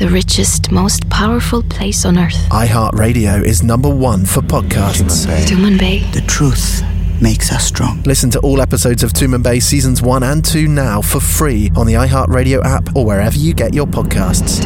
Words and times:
the 0.00 0.08
richest, 0.08 0.72
most 0.72 1.08
powerful 1.10 1.62
place 1.62 2.06
on 2.06 2.16
earth. 2.16 2.48
iHeartRadio 2.48 3.44
is 3.44 3.62
number 3.62 3.94
one 3.94 4.24
for 4.24 4.40
podcasts. 4.40 5.26
Tumanbay. 5.44 6.10
The 6.14 6.22
truth 6.22 6.82
makes 7.20 7.52
us 7.52 7.66
strong. 7.66 8.02
Listen 8.04 8.30
to 8.30 8.40
all 8.40 8.62
episodes 8.62 9.02
of 9.02 9.12
Tumanbay 9.12 9.62
seasons 9.62 10.00
one 10.00 10.22
and 10.22 10.42
two 10.42 10.68
now 10.68 11.02
for 11.02 11.20
free 11.20 11.70
on 11.76 11.86
the 11.86 11.92
iHeartRadio 11.92 12.64
app 12.64 12.96
or 12.96 13.04
wherever 13.04 13.36
you 13.36 13.52
get 13.52 13.74
your 13.74 13.86
podcasts. 13.86 14.64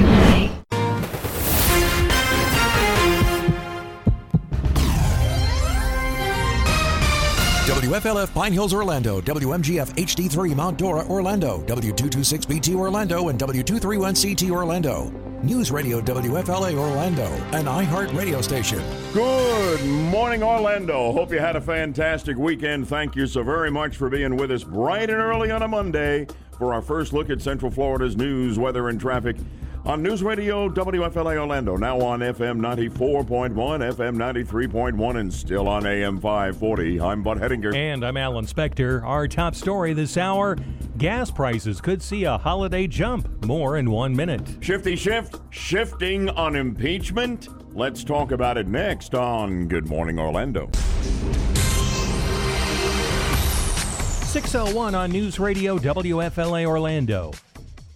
WFLF 8.04 8.34
Pine 8.34 8.52
Hills, 8.52 8.74
Orlando, 8.74 9.22
WMGF 9.22 9.94
HD3 9.94 10.54
Mount 10.54 10.76
Dora, 10.76 11.06
Orlando, 11.06 11.62
W226BT 11.62 12.74
Orlando, 12.74 13.28
and 13.28 13.38
W231CT 13.40 14.50
Orlando. 14.50 15.08
News 15.42 15.70
Radio 15.70 16.02
WFLA 16.02 16.74
Orlando, 16.74 17.24
an 17.52 17.64
iHeart 17.64 18.14
radio 18.14 18.42
station. 18.42 18.82
Good 19.14 19.82
morning, 19.86 20.42
Orlando. 20.42 21.12
Hope 21.12 21.32
you 21.32 21.38
had 21.38 21.56
a 21.56 21.62
fantastic 21.62 22.36
weekend. 22.36 22.88
Thank 22.88 23.16
you 23.16 23.26
so 23.26 23.42
very 23.42 23.70
much 23.70 23.96
for 23.96 24.10
being 24.10 24.36
with 24.36 24.50
us 24.50 24.64
bright 24.64 25.08
and 25.08 25.18
early 25.18 25.50
on 25.50 25.62
a 25.62 25.68
Monday 25.68 26.26
for 26.58 26.74
our 26.74 26.82
first 26.82 27.14
look 27.14 27.30
at 27.30 27.40
Central 27.40 27.70
Florida's 27.70 28.18
news, 28.18 28.58
weather, 28.58 28.90
and 28.90 29.00
traffic 29.00 29.36
on 29.84 30.02
News 30.02 30.22
Radio 30.22 30.68
WFLA 30.68 31.36
Orlando, 31.38 31.76
now 31.76 32.00
on 32.00 32.20
FM 32.20 32.58
94.1, 32.58 33.52
FM 33.52 34.16
93.1, 34.16 35.20
and 35.20 35.32
still 35.32 35.68
on 35.68 35.86
AM 35.86 36.18
540. 36.18 37.00
I'm 37.00 37.22
Bud 37.22 37.38
Hedinger. 37.38 37.74
And 37.74 38.04
I'm 38.04 38.16
Alan 38.16 38.46
Spector. 38.46 39.02
Our 39.04 39.28
top 39.28 39.54
story 39.54 39.92
this 39.92 40.16
hour 40.16 40.56
gas 40.96 41.30
prices 41.30 41.80
could 41.82 42.02
see 42.02 42.24
a 42.24 42.38
holiday 42.38 42.86
jump. 42.86 43.44
More 43.44 43.76
in 43.76 43.90
one 43.90 44.16
minute. 44.16 44.56
Shifty 44.60 44.96
Schiff, 44.96 45.30
shifting 45.50 46.30
on 46.30 46.56
impeachment. 46.56 47.48
Let's 47.74 48.04
talk 48.04 48.32
about 48.32 48.56
it 48.56 48.66
next 48.66 49.14
on 49.14 49.68
Good 49.68 49.86
Morning 49.86 50.18
Orlando. 50.18 50.70
601 54.24 54.94
on 54.94 55.10
News 55.12 55.38
Radio 55.38 55.78
WFLA 55.78 56.64
Orlando. 56.66 57.32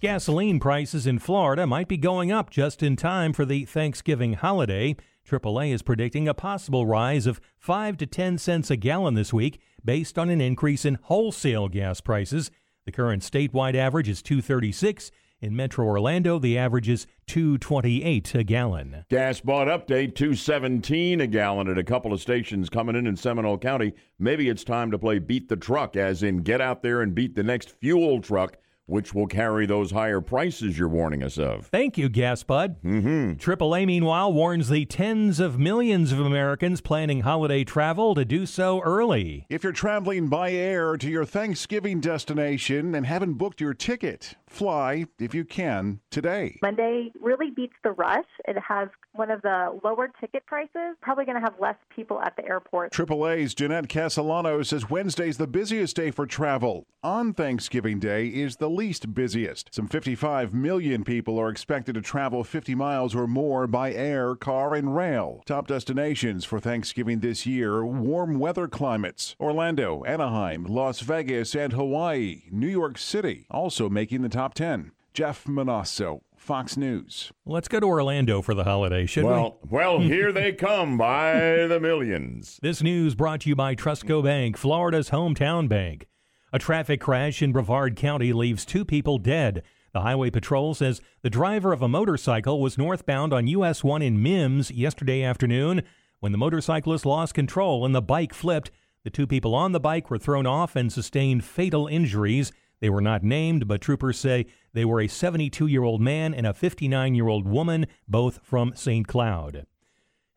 Gasoline 0.01 0.61
prices 0.61 1.05
in 1.05 1.19
Florida 1.19 1.67
might 1.67 1.89
be 1.89 1.97
going 1.97 2.31
up 2.31 2.49
just 2.49 2.81
in 2.81 2.95
time 2.95 3.33
for 3.33 3.43
the 3.43 3.65
Thanksgiving 3.65 4.31
holiday. 4.31 4.95
AAA 5.27 5.73
is 5.73 5.81
predicting 5.81 6.25
a 6.25 6.33
possible 6.33 6.85
rise 6.85 7.27
of 7.27 7.41
5 7.57 7.97
to 7.97 8.05
10 8.05 8.37
cents 8.37 8.71
a 8.71 8.77
gallon 8.77 9.15
this 9.15 9.33
week 9.33 9.59
based 9.83 10.17
on 10.17 10.29
an 10.29 10.39
increase 10.39 10.85
in 10.85 10.99
wholesale 11.01 11.67
gas 11.67 11.99
prices. 11.99 12.49
The 12.85 12.93
current 12.93 13.23
statewide 13.23 13.75
average 13.75 14.07
is 14.07 14.21
236. 14.21 15.11
In 15.41 15.53
Metro 15.53 15.85
Orlando, 15.85 16.39
the 16.39 16.57
average 16.57 16.87
is 16.87 17.05
228 17.27 18.35
a 18.35 18.43
gallon. 18.45 19.03
Gas 19.09 19.41
bought 19.41 19.67
update 19.67 20.15
217 20.15 21.19
a 21.19 21.27
gallon 21.27 21.67
at 21.67 21.77
a 21.77 21.83
couple 21.83 22.13
of 22.13 22.21
stations 22.21 22.69
coming 22.69 22.95
in 22.95 23.05
in 23.05 23.17
Seminole 23.17 23.57
County. 23.57 23.93
Maybe 24.17 24.47
it's 24.47 24.63
time 24.63 24.91
to 24.91 24.97
play 24.97 25.19
beat 25.19 25.49
the 25.49 25.57
truck, 25.57 25.97
as 25.97 26.23
in 26.23 26.37
get 26.37 26.61
out 26.61 26.83
there 26.83 27.01
and 27.01 27.13
beat 27.13 27.35
the 27.35 27.43
next 27.43 27.71
fuel 27.71 28.21
truck 28.21 28.55
which 28.89 29.13
will 29.13 29.27
carry 29.27 29.65
those 29.65 29.91
higher 29.91 30.19
prices 30.21 30.77
you're 30.77 30.87
warning 30.87 31.23
us 31.23 31.37
of. 31.37 31.67
Thank 31.67 31.97
you, 31.97 32.09
Gas 32.09 32.43
Bud. 32.43 32.81
Mm-hmm. 32.83 33.33
AAA, 33.33 33.85
meanwhile, 33.85 34.33
warns 34.33 34.69
the 34.69 34.85
tens 34.85 35.39
of 35.39 35.59
millions 35.59 36.11
of 36.11 36.19
Americans 36.19 36.81
planning 36.81 37.21
holiday 37.21 37.63
travel 37.63 38.15
to 38.15 38.25
do 38.25 38.45
so 38.45 38.81
early. 38.81 39.45
If 39.49 39.63
you're 39.63 39.71
traveling 39.71 40.27
by 40.27 40.51
air 40.51 40.97
to 40.97 41.09
your 41.09 41.25
Thanksgiving 41.25 41.99
destination 41.99 42.95
and 42.95 43.05
haven't 43.05 43.33
booked 43.33 43.61
your 43.61 43.73
ticket, 43.73 44.35
fly 44.49 45.05
if 45.19 45.33
you 45.33 45.45
can 45.45 45.99
today. 46.09 46.57
Monday 46.61 47.11
really 47.21 47.51
beats 47.51 47.75
the 47.83 47.91
rush. 47.91 48.25
It 48.47 48.57
has 48.57 48.89
one 49.13 49.31
of 49.31 49.41
the 49.41 49.79
lower 49.83 50.09
ticket 50.19 50.45
prices, 50.45 50.95
probably 51.01 51.25
going 51.25 51.35
to 51.35 51.41
have 51.41 51.55
less 51.59 51.75
people 51.93 52.21
at 52.21 52.35
the 52.35 52.45
airport. 52.45 52.91
AAA's 52.91 53.53
Jeanette 53.53 53.87
Casselano 53.87 54.65
says 54.65 54.89
Wednesday's 54.89 55.37
the 55.37 55.47
busiest 55.47 55.95
day 55.95 56.11
for 56.11 56.25
travel. 56.25 56.85
On 57.03 57.33
Thanksgiving 57.33 57.99
Day 57.99 58.27
is 58.27 58.57
the 58.57 58.69
least 58.69 59.13
busiest. 59.13 59.73
Some 59.73 59.87
55 59.87 60.53
million 60.53 61.03
people 61.03 61.39
are 61.39 61.49
expected 61.49 61.95
to 61.95 62.01
travel 62.01 62.43
50 62.43 62.75
miles 62.75 63.15
or 63.15 63.27
more 63.27 63.67
by 63.67 63.93
air, 63.93 64.35
car, 64.35 64.75
and 64.75 64.95
rail. 64.95 65.41
Top 65.45 65.67
destinations 65.67 66.43
for 66.43 66.59
Thanksgiving 66.59 67.19
this 67.19 67.45
year 67.45 67.85
warm 67.85 68.39
weather 68.39 68.67
climates 68.67 69.35
Orlando, 69.39 70.03
Anaheim, 70.05 70.65
Las 70.65 70.99
Vegas, 71.01 71.55
and 71.55 71.73
Hawaii. 71.73 72.43
New 72.51 72.67
York 72.67 72.97
City 72.97 73.45
also 73.49 73.89
making 73.89 74.21
the 74.21 74.29
top 74.29 74.38
10. 74.47 74.93
Jeff 75.13 75.45
Monosso, 75.45 76.21
Fox 76.37 76.77
News. 76.77 77.33
Let's 77.45 77.67
go 77.67 77.81
to 77.81 77.85
Orlando 77.85 78.41
for 78.41 78.53
the 78.53 78.63
holiday, 78.63 79.05
should 79.05 79.25
well, 79.25 79.59
we? 79.63 79.69
Well, 79.69 79.99
here 79.99 80.31
they 80.31 80.53
come 80.53 80.97
by 80.97 81.67
the 81.67 81.77
millions. 81.81 82.57
This 82.61 82.81
news 82.81 83.15
brought 83.15 83.41
to 83.41 83.49
you 83.49 83.55
by 83.55 83.75
Trustco 83.75 84.23
Bank, 84.23 84.55
Florida's 84.55 85.09
hometown 85.09 85.67
bank. 85.67 86.07
A 86.53 86.59
traffic 86.59 87.01
crash 87.01 87.41
in 87.41 87.51
Brevard 87.51 87.97
County 87.97 88.31
leaves 88.31 88.65
two 88.65 88.85
people 88.85 89.17
dead. 89.17 89.61
The 89.91 90.01
Highway 90.01 90.29
Patrol 90.29 90.73
says 90.73 91.01
the 91.21 91.29
driver 91.29 91.73
of 91.73 91.81
a 91.81 91.89
motorcycle 91.89 92.61
was 92.61 92.77
northbound 92.77 93.33
on 93.33 93.47
US 93.47 93.83
1 93.83 94.01
in 94.01 94.23
Mims 94.23 94.71
yesterday 94.71 95.21
afternoon 95.21 95.81
when 96.21 96.31
the 96.31 96.37
motorcyclist 96.37 97.05
lost 97.05 97.33
control 97.33 97.85
and 97.85 97.93
the 97.93 98.01
bike 98.01 98.33
flipped. 98.33 98.71
The 99.03 99.09
two 99.09 99.27
people 99.27 99.53
on 99.53 99.73
the 99.73 99.81
bike 99.81 100.09
were 100.09 100.17
thrown 100.17 100.45
off 100.45 100.77
and 100.77 100.93
sustained 100.93 101.43
fatal 101.43 101.87
injuries. 101.87 102.53
They 102.79 102.89
were 102.89 103.01
not 103.01 103.23
named, 103.23 103.67
but 103.67 103.81
troopers 103.81 104.17
say 104.17 104.45
they 104.73 104.85
were 104.85 105.01
a 105.01 105.07
72 105.07 105.67
year 105.67 105.83
old 105.83 106.01
man 106.01 106.33
and 106.33 106.47
a 106.47 106.53
59 106.53 107.15
year 107.15 107.27
old 107.27 107.47
woman, 107.47 107.87
both 108.07 108.39
from 108.43 108.73
St. 108.75 109.07
Cloud. 109.07 109.65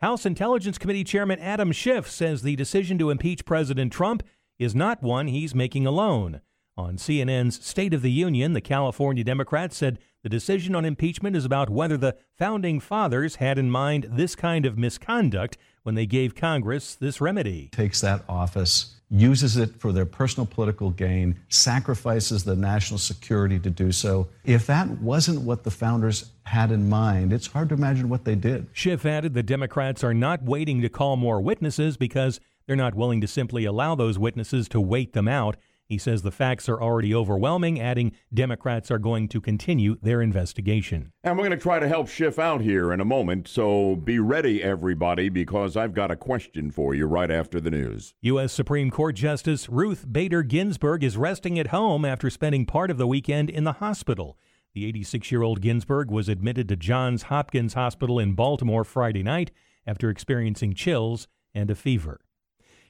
House 0.00 0.26
Intelligence 0.26 0.78
Committee 0.78 1.04
Chairman 1.04 1.38
Adam 1.38 1.70
Schiff 1.70 2.10
says 2.10 2.42
the 2.42 2.56
decision 2.56 2.98
to 2.98 3.10
impeach 3.10 3.44
President 3.44 3.92
Trump 3.92 4.24
is 4.58 4.74
not 4.74 5.02
one 5.02 5.28
he's 5.28 5.54
making 5.54 5.86
alone. 5.86 6.40
On 6.76 6.96
CNN's 6.96 7.64
State 7.64 7.92
of 7.92 8.02
the 8.02 8.10
Union, 8.10 8.54
the 8.54 8.60
California 8.60 9.22
Democrats 9.22 9.76
said 9.76 9.98
the 10.22 10.28
decision 10.28 10.74
on 10.74 10.84
impeachment 10.84 11.36
is 11.36 11.44
about 11.44 11.68
whether 11.68 11.96
the 11.96 12.16
founding 12.38 12.80
fathers 12.80 13.36
had 13.36 13.58
in 13.58 13.70
mind 13.70 14.08
this 14.10 14.34
kind 14.34 14.64
of 14.64 14.78
misconduct 14.78 15.58
when 15.82 15.94
they 15.94 16.06
gave 16.06 16.34
Congress 16.34 16.94
this 16.94 17.20
remedy. 17.20 17.68
Takes 17.72 18.00
that 18.00 18.24
office 18.28 19.01
uses 19.12 19.58
it 19.58 19.78
for 19.78 19.92
their 19.92 20.06
personal 20.06 20.46
political 20.46 20.90
gain, 20.90 21.38
sacrifices 21.48 22.44
the 22.44 22.56
national 22.56 22.98
security 22.98 23.58
to 23.58 23.68
do 23.68 23.92
so. 23.92 24.28
If 24.44 24.66
that 24.66 24.88
wasn't 24.88 25.42
what 25.42 25.64
the 25.64 25.70
founders 25.70 26.30
had 26.44 26.72
in 26.72 26.88
mind, 26.88 27.32
it's 27.32 27.46
hard 27.46 27.68
to 27.68 27.74
imagine 27.74 28.08
what 28.08 28.24
they 28.24 28.34
did. 28.34 28.68
Schiff 28.72 29.04
added 29.04 29.34
the 29.34 29.42
Democrats 29.42 30.02
are 30.02 30.14
not 30.14 30.42
waiting 30.42 30.80
to 30.80 30.88
call 30.88 31.16
more 31.16 31.40
witnesses 31.40 31.98
because 31.98 32.40
they're 32.66 32.74
not 32.74 32.94
willing 32.94 33.20
to 33.20 33.26
simply 33.26 33.66
allow 33.66 33.94
those 33.94 34.18
witnesses 34.18 34.68
to 34.68 34.80
wait 34.80 35.12
them 35.12 35.28
out. 35.28 35.56
He 35.86 35.98
says 35.98 36.22
the 36.22 36.30
facts 36.30 36.68
are 36.68 36.80
already 36.80 37.14
overwhelming, 37.14 37.80
adding 37.80 38.12
Democrats 38.32 38.90
are 38.90 38.98
going 38.98 39.28
to 39.28 39.40
continue 39.40 39.96
their 40.00 40.22
investigation. 40.22 41.12
And 41.22 41.36
we're 41.36 41.44
going 41.44 41.58
to 41.58 41.62
try 41.62 41.78
to 41.80 41.88
help 41.88 42.08
Schiff 42.08 42.38
out 42.38 42.62
here 42.62 42.92
in 42.92 43.00
a 43.00 43.04
moment, 43.04 43.46
so 43.48 43.96
be 43.96 44.18
ready, 44.18 44.62
everybody, 44.62 45.28
because 45.28 45.76
I've 45.76 45.92
got 45.92 46.10
a 46.10 46.16
question 46.16 46.70
for 46.70 46.94
you 46.94 47.06
right 47.06 47.30
after 47.30 47.60
the 47.60 47.70
news. 47.70 48.14
U.S. 48.22 48.52
Supreme 48.52 48.90
Court 48.90 49.16
Justice 49.16 49.68
Ruth 49.68 50.10
Bader 50.10 50.42
Ginsburg 50.42 51.04
is 51.04 51.16
resting 51.16 51.58
at 51.58 51.68
home 51.68 52.04
after 52.04 52.30
spending 52.30 52.64
part 52.64 52.90
of 52.90 52.96
the 52.96 53.06
weekend 53.06 53.50
in 53.50 53.64
the 53.64 53.72
hospital. 53.72 54.38
The 54.74 54.86
86 54.86 55.30
year 55.30 55.42
old 55.42 55.60
Ginsburg 55.60 56.10
was 56.10 56.30
admitted 56.30 56.68
to 56.70 56.76
Johns 56.76 57.24
Hopkins 57.24 57.74
Hospital 57.74 58.18
in 58.18 58.32
Baltimore 58.32 58.84
Friday 58.84 59.22
night 59.22 59.50
after 59.86 60.08
experiencing 60.08 60.72
chills 60.72 61.28
and 61.54 61.70
a 61.70 61.74
fever. 61.74 62.20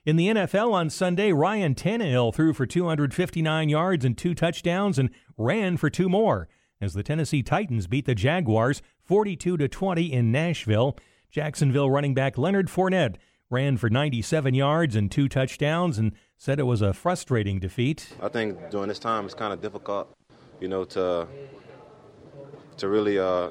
In 0.04 0.16
the 0.16 0.26
NFL 0.26 0.72
on 0.72 0.90
Sunday, 0.90 1.32
Ryan 1.32 1.76
Tannehill 1.76 2.34
threw 2.34 2.52
for 2.52 2.66
259 2.66 3.68
yards 3.68 4.04
and 4.04 4.18
two 4.18 4.34
touchdowns 4.34 4.98
and 4.98 5.10
ran 5.36 5.76
for 5.76 5.90
two 5.90 6.08
more 6.08 6.48
as 6.80 6.94
the 6.94 7.04
Tennessee 7.04 7.44
Titans 7.44 7.86
beat 7.86 8.06
the 8.06 8.16
Jaguars 8.16 8.82
42 9.04 9.56
to 9.56 9.68
20 9.68 10.12
in 10.12 10.32
Nashville. 10.32 10.98
Jacksonville 11.30 11.88
running 11.88 12.14
back 12.14 12.36
Leonard 12.36 12.66
Fournette 12.66 13.14
ran 13.48 13.76
for 13.76 13.88
97 13.88 14.54
yards 14.54 14.96
and 14.96 15.08
two 15.08 15.28
touchdowns 15.28 15.98
and 15.98 16.14
said 16.36 16.58
it 16.58 16.64
was 16.64 16.82
a 16.82 16.92
frustrating 16.92 17.60
defeat. 17.60 18.12
I 18.20 18.26
think 18.26 18.72
during 18.72 18.88
this 18.88 18.98
time 18.98 19.24
it's 19.24 19.34
kind 19.34 19.52
of 19.52 19.62
difficult, 19.62 20.12
you 20.58 20.66
know, 20.66 20.82
to 20.82 21.28
to 22.78 22.88
really 22.88 23.20
uh, 23.20 23.50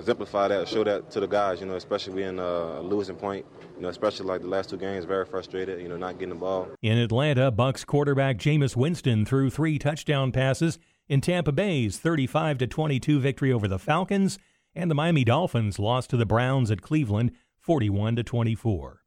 exemplify 0.00 0.48
that, 0.48 0.66
show 0.66 0.82
that 0.82 1.12
to 1.12 1.20
the 1.20 1.28
guys, 1.28 1.60
you 1.60 1.66
know, 1.66 1.76
especially 1.76 2.24
in 2.24 2.40
a 2.40 2.80
losing 2.80 3.14
point 3.14 3.46
you 3.80 3.84
know, 3.84 3.88
especially 3.88 4.26
like 4.26 4.42
the 4.42 4.46
last 4.46 4.68
two 4.68 4.76
games, 4.76 5.06
very 5.06 5.24
frustrated, 5.24 5.80
you 5.80 5.88
know, 5.88 5.96
not 5.96 6.18
getting 6.18 6.34
the 6.34 6.36
ball. 6.40 6.68
In 6.82 6.98
Atlanta, 6.98 7.50
Bucs 7.50 7.86
quarterback 7.86 8.36
Jameis 8.36 8.76
Winston 8.76 9.24
threw 9.24 9.48
three 9.48 9.78
touchdown 9.78 10.32
passes 10.32 10.78
in 11.08 11.22
Tampa 11.22 11.50
Bay's 11.50 11.96
35 11.96 12.58
to 12.58 12.66
22 12.66 13.20
victory 13.20 13.50
over 13.50 13.66
the 13.66 13.78
Falcons, 13.78 14.38
and 14.74 14.90
the 14.90 14.94
Miami 14.94 15.24
Dolphins 15.24 15.78
lost 15.78 16.10
to 16.10 16.18
the 16.18 16.26
Browns 16.26 16.70
at 16.70 16.82
Cleveland 16.82 17.32
41 17.58 18.16
to 18.16 18.22
24. 18.22 19.00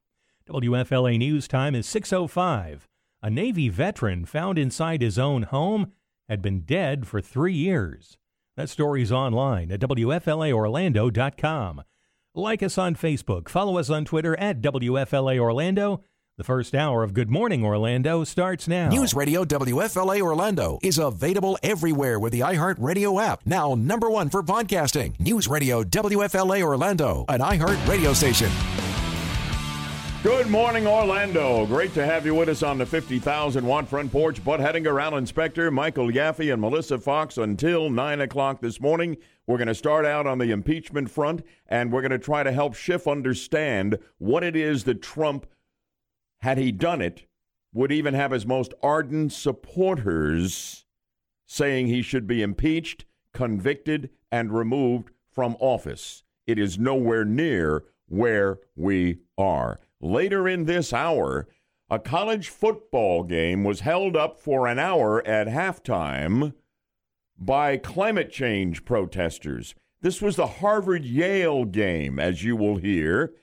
WFLA 0.50 1.20
News 1.20 1.48
time 1.48 1.76
is 1.76 1.86
6:05. 1.86 2.88
A 3.22 3.30
Navy 3.30 3.70
veteran 3.70 4.26
found 4.26 4.58
inside 4.58 5.04
his 5.04 5.20
own 5.20 5.44
home 5.44 5.92
had 6.28 6.42
been 6.42 6.62
dead 6.62 7.06
for 7.06 7.22
3 7.22 7.54
years. 7.54 8.18
That 8.58 8.70
story's 8.70 9.12
online 9.12 9.72
at 9.72 9.82
WFLAOrlando.com. 9.82 11.84
Like 12.36 12.64
us 12.64 12.80
on 12.80 12.96
Facebook, 12.96 13.48
follow 13.48 13.78
us 13.78 13.92
on 13.92 14.06
Twitter 14.06 14.36
at 14.40 14.60
WFLA 14.60 15.38
Orlando. 15.38 16.04
The 16.36 16.44
first 16.44 16.74
hour 16.74 17.04
of 17.04 17.14
Good 17.14 17.30
Morning 17.30 17.64
Orlando 17.64 18.24
starts 18.24 18.68
now. 18.68 18.90
News 18.90 19.14
Radio 19.14 19.46
WFLA 19.46 20.20
Orlando 20.20 20.80
is 20.82 20.98
available 20.98 21.60
everywhere 21.62 22.20
with 22.20 22.34
the 22.34 22.40
iHeartRadio 22.40 23.24
app. 23.24 23.46
Now, 23.46 23.76
number 23.76 24.10
one 24.10 24.32
for 24.32 24.42
podcasting. 24.42 25.20
News 25.20 25.48
Radio 25.48 25.84
WFLA 25.84 26.64
Orlando, 26.64 27.24
an 27.30 27.40
iHeart 27.40 27.88
radio 27.88 28.14
station. 28.14 28.50
Good 30.24 30.48
morning, 30.48 30.88
Orlando. 30.88 31.68
Great 31.68 31.94
to 31.94 32.04
have 32.04 32.26
you 32.26 32.34
with 32.34 32.50
us 32.50 32.64
on 32.64 32.80
the 32.80 32.86
50,000 32.88 33.64
watt 33.64 33.88
front 33.88 34.12
porch. 34.12 34.44
Bud 34.44 34.60
Hedinger, 34.60 35.00
Alan 35.00 35.26
Spector, 35.26 35.72
Michael 35.72 36.10
Yaffee, 36.10 36.52
and 36.52 36.62
Melissa 36.62 36.98
Fox 36.98 37.38
until 37.38 37.92
9 37.92 38.22
o'clock 38.22 38.60
this 38.60 38.82
morning. 38.82 39.18
We're 39.46 39.58
going 39.58 39.68
to 39.68 39.76
start 39.76 40.06
out 40.06 40.26
on 40.26 40.38
the 40.38 40.52
impeachment 40.52 41.10
front, 41.10 41.44
and 41.68 41.92
we're 41.92 42.02
going 42.02 42.12
to 42.12 42.20
try 42.20 42.44
to 42.44 42.52
help 42.52 42.76
Schiff 42.76 43.08
understand 43.08 44.00
what 44.18 44.44
it 44.44 44.56
is 44.56 44.86
that 44.86 45.02
Trump 45.02 45.46
had 46.44 46.58
he 46.58 46.74
done 46.74 47.02
it, 47.02 47.26
would 47.74 47.92
even 47.92 48.14
have 48.14 48.32
his 48.32 48.46
most 48.46 48.74
ardent 48.84 49.32
supporters 49.32 50.86
saying 51.46 51.88
he 51.88 52.02
should 52.02 52.28
be 52.28 52.42
impeached, 52.42 53.06
convicted, 53.34 54.10
and 54.30 54.52
removed 54.54 55.10
from 55.32 55.56
office. 55.62 56.24
It 56.46 56.60
is 56.60 56.78
nowhere 56.78 57.24
near 57.24 57.86
where 58.08 58.60
we 58.76 59.20
are. 59.38 59.80
Later 60.02 60.48
in 60.48 60.66
this 60.66 60.92
hour, 60.92 61.48
a 61.90 61.98
college 61.98 62.50
football 62.50 63.24
game 63.24 63.64
was 63.64 63.80
held 63.80 64.18
up 64.18 64.38
for 64.38 64.68
an 64.68 64.80
hour 64.80 65.26
at 65.26 65.48
halftime 65.48 66.54
by 67.38 67.78
climate 67.78 68.32
change 68.32 68.86
protesters. 68.86 69.76
This 70.02 70.22
was 70.22 70.36
the 70.36 70.48
Harvard 70.48 71.06
Yale 71.06 71.66
game, 71.66 72.20
as 72.20 72.44
you 72.44 72.56
will 72.56 72.78
hear. 72.78 73.34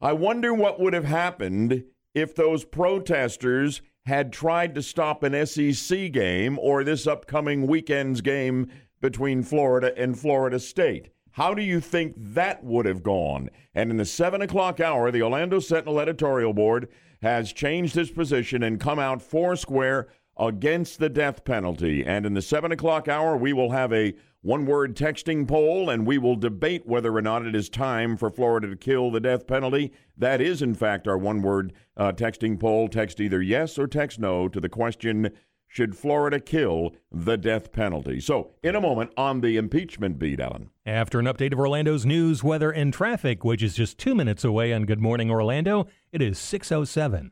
I 0.00 0.12
wonder 0.12 0.52
what 0.52 0.80
would 0.80 0.94
have 0.94 1.04
happened 1.04 1.84
if 2.14 2.34
those 2.34 2.64
protesters 2.64 3.82
had 4.06 4.32
tried 4.32 4.74
to 4.74 4.82
stop 4.82 5.22
an 5.22 5.46
SEC 5.46 6.10
game 6.10 6.58
or 6.58 6.82
this 6.82 7.06
upcoming 7.06 7.66
weekend's 7.66 8.20
game 8.20 8.68
between 9.00 9.42
Florida 9.42 9.96
and 9.96 10.18
Florida 10.18 10.58
State. 10.58 11.10
How 11.32 11.54
do 11.54 11.62
you 11.62 11.80
think 11.80 12.14
that 12.16 12.62
would 12.62 12.84
have 12.84 13.02
gone? 13.02 13.48
And 13.74 13.90
in 13.90 13.96
the 13.96 14.04
7 14.04 14.42
o'clock 14.42 14.80
hour, 14.80 15.10
the 15.10 15.22
Orlando 15.22 15.60
Sentinel 15.60 16.00
editorial 16.00 16.52
board 16.52 16.88
has 17.22 17.52
changed 17.52 17.96
its 17.96 18.10
position 18.10 18.62
and 18.62 18.80
come 18.80 18.98
out 18.98 19.22
four 19.22 19.56
square 19.56 20.08
against 20.36 20.98
the 20.98 21.08
death 21.08 21.44
penalty. 21.44 22.04
And 22.04 22.26
in 22.26 22.34
the 22.34 22.42
7 22.42 22.72
o'clock 22.72 23.08
hour, 23.08 23.36
we 23.36 23.52
will 23.52 23.70
have 23.70 23.92
a 23.92 24.14
one 24.42 24.66
word 24.66 24.96
texting 24.96 25.46
poll, 25.46 25.88
and 25.88 26.04
we 26.04 26.18
will 26.18 26.34
debate 26.34 26.84
whether 26.84 27.14
or 27.14 27.22
not 27.22 27.46
it 27.46 27.54
is 27.54 27.68
time 27.68 28.16
for 28.16 28.28
Florida 28.28 28.68
to 28.68 28.76
kill 28.76 29.10
the 29.10 29.20
death 29.20 29.46
penalty. 29.46 29.92
That 30.18 30.40
is, 30.40 30.60
in 30.62 30.74
fact, 30.74 31.06
our 31.06 31.16
one 31.16 31.42
word 31.42 31.72
uh, 31.96 32.12
texting 32.12 32.58
poll. 32.58 32.88
Text 32.88 33.20
either 33.20 33.40
yes 33.40 33.78
or 33.78 33.86
text 33.86 34.18
no 34.18 34.48
to 34.48 34.60
the 34.60 34.68
question 34.68 35.30
Should 35.68 35.96
Florida 35.96 36.40
kill 36.40 36.90
the 37.10 37.36
death 37.36 37.70
penalty? 37.70 38.18
So, 38.18 38.50
in 38.64 38.74
a 38.74 38.80
moment 38.80 39.12
on 39.16 39.42
the 39.42 39.56
impeachment 39.56 40.18
beat, 40.18 40.40
Alan. 40.40 40.70
After 40.84 41.20
an 41.20 41.26
update 41.26 41.52
of 41.52 41.60
Orlando's 41.60 42.04
news, 42.04 42.42
weather, 42.42 42.72
and 42.72 42.92
traffic, 42.92 43.44
which 43.44 43.62
is 43.62 43.76
just 43.76 43.96
two 43.96 44.14
minutes 44.14 44.42
away 44.42 44.72
on 44.72 44.86
Good 44.86 45.00
Morning 45.00 45.30
Orlando, 45.30 45.86
it 46.10 46.20
is 46.20 46.36
607. 46.36 47.30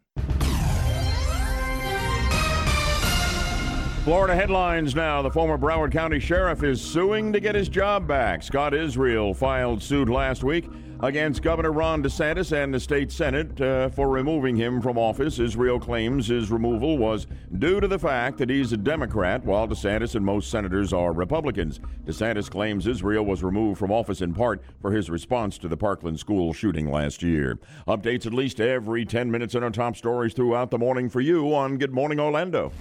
Florida 4.11 4.35
headlines 4.35 4.97
now. 4.97 5.23
The 5.23 5.31
former 5.31 5.57
Broward 5.57 5.93
County 5.93 6.19
Sheriff 6.19 6.65
is 6.65 6.81
suing 6.81 7.33
to 7.33 7.39
get 7.39 7.55
his 7.55 7.69
job 7.69 8.09
back. 8.09 8.43
Scott 8.43 8.75
Israel 8.75 9.33
filed 9.33 9.81
suit 9.81 10.09
last 10.09 10.43
week 10.43 10.69
against 10.99 11.43
Governor 11.43 11.71
Ron 11.71 12.03
DeSantis 12.03 12.51
and 12.51 12.75
the 12.75 12.81
state 12.81 13.13
Senate 13.13 13.61
uh, 13.61 13.89
for 13.89 14.09
removing 14.09 14.57
him 14.57 14.83
from 14.83 14.99
office. 14.99 15.39
Israel 15.39 15.79
claims 15.79 16.27
his 16.27 16.51
removal 16.51 16.99
was 16.99 17.29
due 17.61 17.79
to 17.79 17.87
the 17.87 18.01
fact 18.01 18.39
that 18.39 18.51
he's 18.51 18.73
a 18.73 18.77
Democrat, 18.77 19.45
while 19.45 19.69
DeSantis 19.69 20.17
and 20.17 20.27
most 20.27 20.51
senators 20.51 20.93
are 20.93 21.13
Republicans. 21.13 21.79
DeSantis 22.05 22.51
claims 22.51 22.89
Israel 22.89 23.25
was 23.25 23.45
removed 23.45 23.79
from 23.79 23.93
office 23.93 24.23
in 24.23 24.35
part 24.35 24.61
for 24.83 24.91
his 24.91 25.09
response 25.09 25.57
to 25.59 25.69
the 25.69 25.77
Parkland 25.77 26.19
school 26.19 26.53
shooting 26.53 26.91
last 26.91 27.23
year. 27.23 27.61
Updates 27.87 28.27
at 28.27 28.35
least 28.35 28.61
every 28.61 29.05
10 29.05 29.31
minutes 29.31 29.55
in 29.55 29.63
our 29.63 29.71
top 29.71 29.95
stories 29.95 30.35
throughout 30.35 30.73
the 30.73 30.79
morning 30.79 31.09
for 31.09 31.21
you 31.21 31.55
on 31.55 31.79
Good 31.79 31.93
Morning 31.93 32.19
Orlando. 32.19 32.73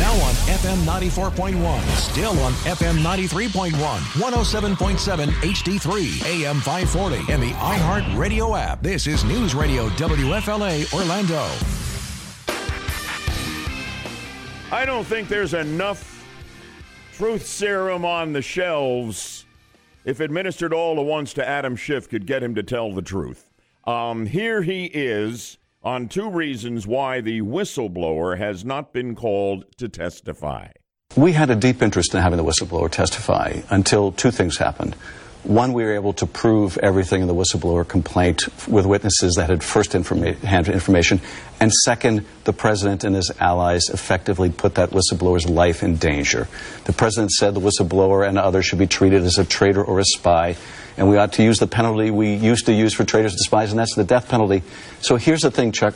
Now 0.00 0.14
on 0.14 0.32
FM 0.48 0.78
94.1, 0.86 1.86
still 1.98 2.32
on 2.40 2.52
FM 2.64 3.02
93.1, 3.02 3.72
107.7 3.74 5.26
HD3, 5.26 6.24
AM 6.24 6.56
540, 6.56 7.30
and 7.30 7.42
the 7.42 7.50
iHeart 7.50 8.16
Radio 8.16 8.56
app. 8.56 8.82
This 8.82 9.06
is 9.06 9.24
News 9.24 9.54
Radio 9.54 9.90
WFLA 9.90 10.90
Orlando. 10.94 11.44
I 14.74 14.86
don't 14.86 15.04
think 15.04 15.28
there's 15.28 15.52
enough 15.52 16.26
truth 17.12 17.44
serum 17.44 18.06
on 18.06 18.32
the 18.32 18.40
shelves 18.40 19.44
if 20.06 20.20
administered 20.20 20.72
all 20.72 20.98
at 20.98 21.04
once 21.04 21.34
to 21.34 21.46
Adam 21.46 21.76
Schiff 21.76 22.08
could 22.08 22.26
get 22.26 22.42
him 22.42 22.54
to 22.54 22.62
tell 22.62 22.90
the 22.90 23.02
truth. 23.02 23.50
Um, 23.84 24.24
here 24.24 24.62
he 24.62 24.86
is 24.86 25.58
on 25.82 26.08
two 26.08 26.30
reasons 26.30 26.86
why 26.86 27.20
the 27.20 27.40
whistleblower 27.40 28.36
has 28.36 28.64
not 28.64 28.92
been 28.92 29.14
called 29.14 29.64
to 29.78 29.88
testify. 29.88 30.68
We 31.16 31.32
had 31.32 31.50
a 31.50 31.56
deep 31.56 31.82
interest 31.82 32.14
in 32.14 32.20
having 32.20 32.36
the 32.36 32.44
whistleblower 32.44 32.90
testify 32.90 33.62
until 33.70 34.12
two 34.12 34.30
things 34.30 34.58
happened. 34.58 34.94
One, 35.42 35.72
we 35.72 35.84
were 35.84 35.94
able 35.94 36.12
to 36.14 36.26
prove 36.26 36.76
everything 36.78 37.22
in 37.22 37.28
the 37.28 37.34
whistleblower 37.34 37.88
complaint 37.88 38.42
with 38.68 38.84
witnesses 38.84 39.36
that 39.36 39.48
had 39.48 39.64
first 39.64 39.92
informa- 39.92 40.36
hand 40.36 40.68
information. 40.68 41.18
And 41.58 41.72
second, 41.72 42.26
the 42.44 42.52
president 42.52 43.04
and 43.04 43.16
his 43.16 43.32
allies 43.40 43.88
effectively 43.88 44.50
put 44.50 44.74
that 44.74 44.90
whistleblower's 44.90 45.48
life 45.48 45.82
in 45.82 45.96
danger. 45.96 46.46
The 46.84 46.92
president 46.92 47.30
said 47.32 47.54
the 47.54 47.60
whistleblower 47.60 48.28
and 48.28 48.38
others 48.38 48.66
should 48.66 48.78
be 48.78 48.86
treated 48.86 49.22
as 49.22 49.38
a 49.38 49.44
traitor 49.44 49.82
or 49.82 49.98
a 49.98 50.04
spy, 50.04 50.56
and 50.98 51.08
we 51.08 51.16
ought 51.16 51.32
to 51.34 51.42
use 51.42 51.58
the 51.58 51.66
penalty 51.66 52.10
we 52.10 52.34
used 52.34 52.66
to 52.66 52.74
use 52.74 52.92
for 52.92 53.06
traitors 53.06 53.32
and 53.32 53.40
spies, 53.40 53.70
and 53.70 53.78
that's 53.78 53.94
the 53.94 54.04
death 54.04 54.28
penalty. 54.28 54.62
So 55.00 55.16
here's 55.16 55.40
the 55.40 55.50
thing, 55.50 55.72
Chuck. 55.72 55.94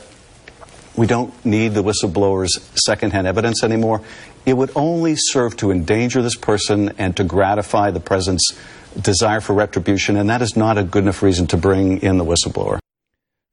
We 0.95 1.05
don't 1.05 1.45
need 1.45 1.73
the 1.73 1.83
whistleblower's 1.83 2.67
secondhand 2.83 3.27
evidence 3.27 3.63
anymore. 3.63 4.01
It 4.45 4.53
would 4.53 4.71
only 4.75 5.15
serve 5.17 5.57
to 5.57 5.69
endanger 5.69 6.21
this 6.21 6.35
person 6.35 6.93
and 6.97 7.15
to 7.17 7.23
gratify 7.23 7.91
the 7.91 7.99
president's 7.99 8.57
desire 9.01 9.41
for 9.41 9.53
retribution, 9.53 10.17
and 10.17 10.29
that 10.29 10.41
is 10.41 10.55
not 10.55 10.77
a 10.77 10.83
good 10.83 11.03
enough 11.03 11.21
reason 11.21 11.47
to 11.47 11.57
bring 11.57 12.01
in 12.01 12.17
the 12.17 12.25
whistleblower. 12.25 12.79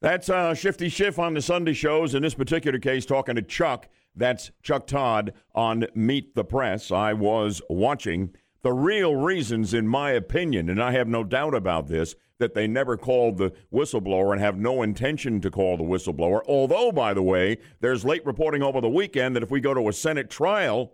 That's 0.00 0.28
uh, 0.28 0.55
Shifty 0.55 0.88
Schiff 0.88 1.19
on 1.19 1.35
the 1.35 1.43
Sunday 1.43 1.75
shows. 1.75 2.14
In 2.14 2.23
this 2.23 2.35
particular 2.35 2.78
case, 2.78 3.07
talking 3.07 3.37
to 3.37 3.43
Chuck. 3.43 3.88
That's 4.14 4.50
Chuck 4.62 4.87
Todd 4.87 5.33
on 5.55 5.87
Meet 5.95 6.35
the 6.35 6.45
Press. 6.45 6.90
I 6.90 7.12
was 7.12 7.62
watching. 7.69 8.35
The 8.62 8.73
real 8.73 9.17
reasons, 9.17 9.75
in 9.75 9.88
my 9.88 10.11
opinion, 10.12 10.69
and 10.69 10.83
I 10.83 10.93
have 10.93 11.09
no 11.09 11.25
doubt 11.25 11.55
about 11.55 11.88
this, 11.88 12.14
that 12.38 12.55
they 12.55 12.67
never 12.67 12.97
called 12.97 13.38
the 13.38 13.52
whistleblower 13.73 14.33
and 14.33 14.40
have 14.40 14.57
no 14.57 14.83
intention 14.83 15.40
to 15.40 15.50
call 15.50 15.76
the 15.76 15.85
whistleblower. 15.85 16.40
Although, 16.49 16.90
by 16.93 17.14
the 17.14 17.23
way, 17.23 17.59
there's 17.81 18.05
late 18.05 18.26
reporting 18.26 18.62
over 18.62 18.81
the 18.81 18.88
weekend 18.88 19.37
that 19.37 19.43
if 19.43 19.50
we 19.50 19.61
go 19.61 19.75
to 19.75 19.88
a 19.88 19.93
Senate 19.93 20.31
trial, 20.31 20.93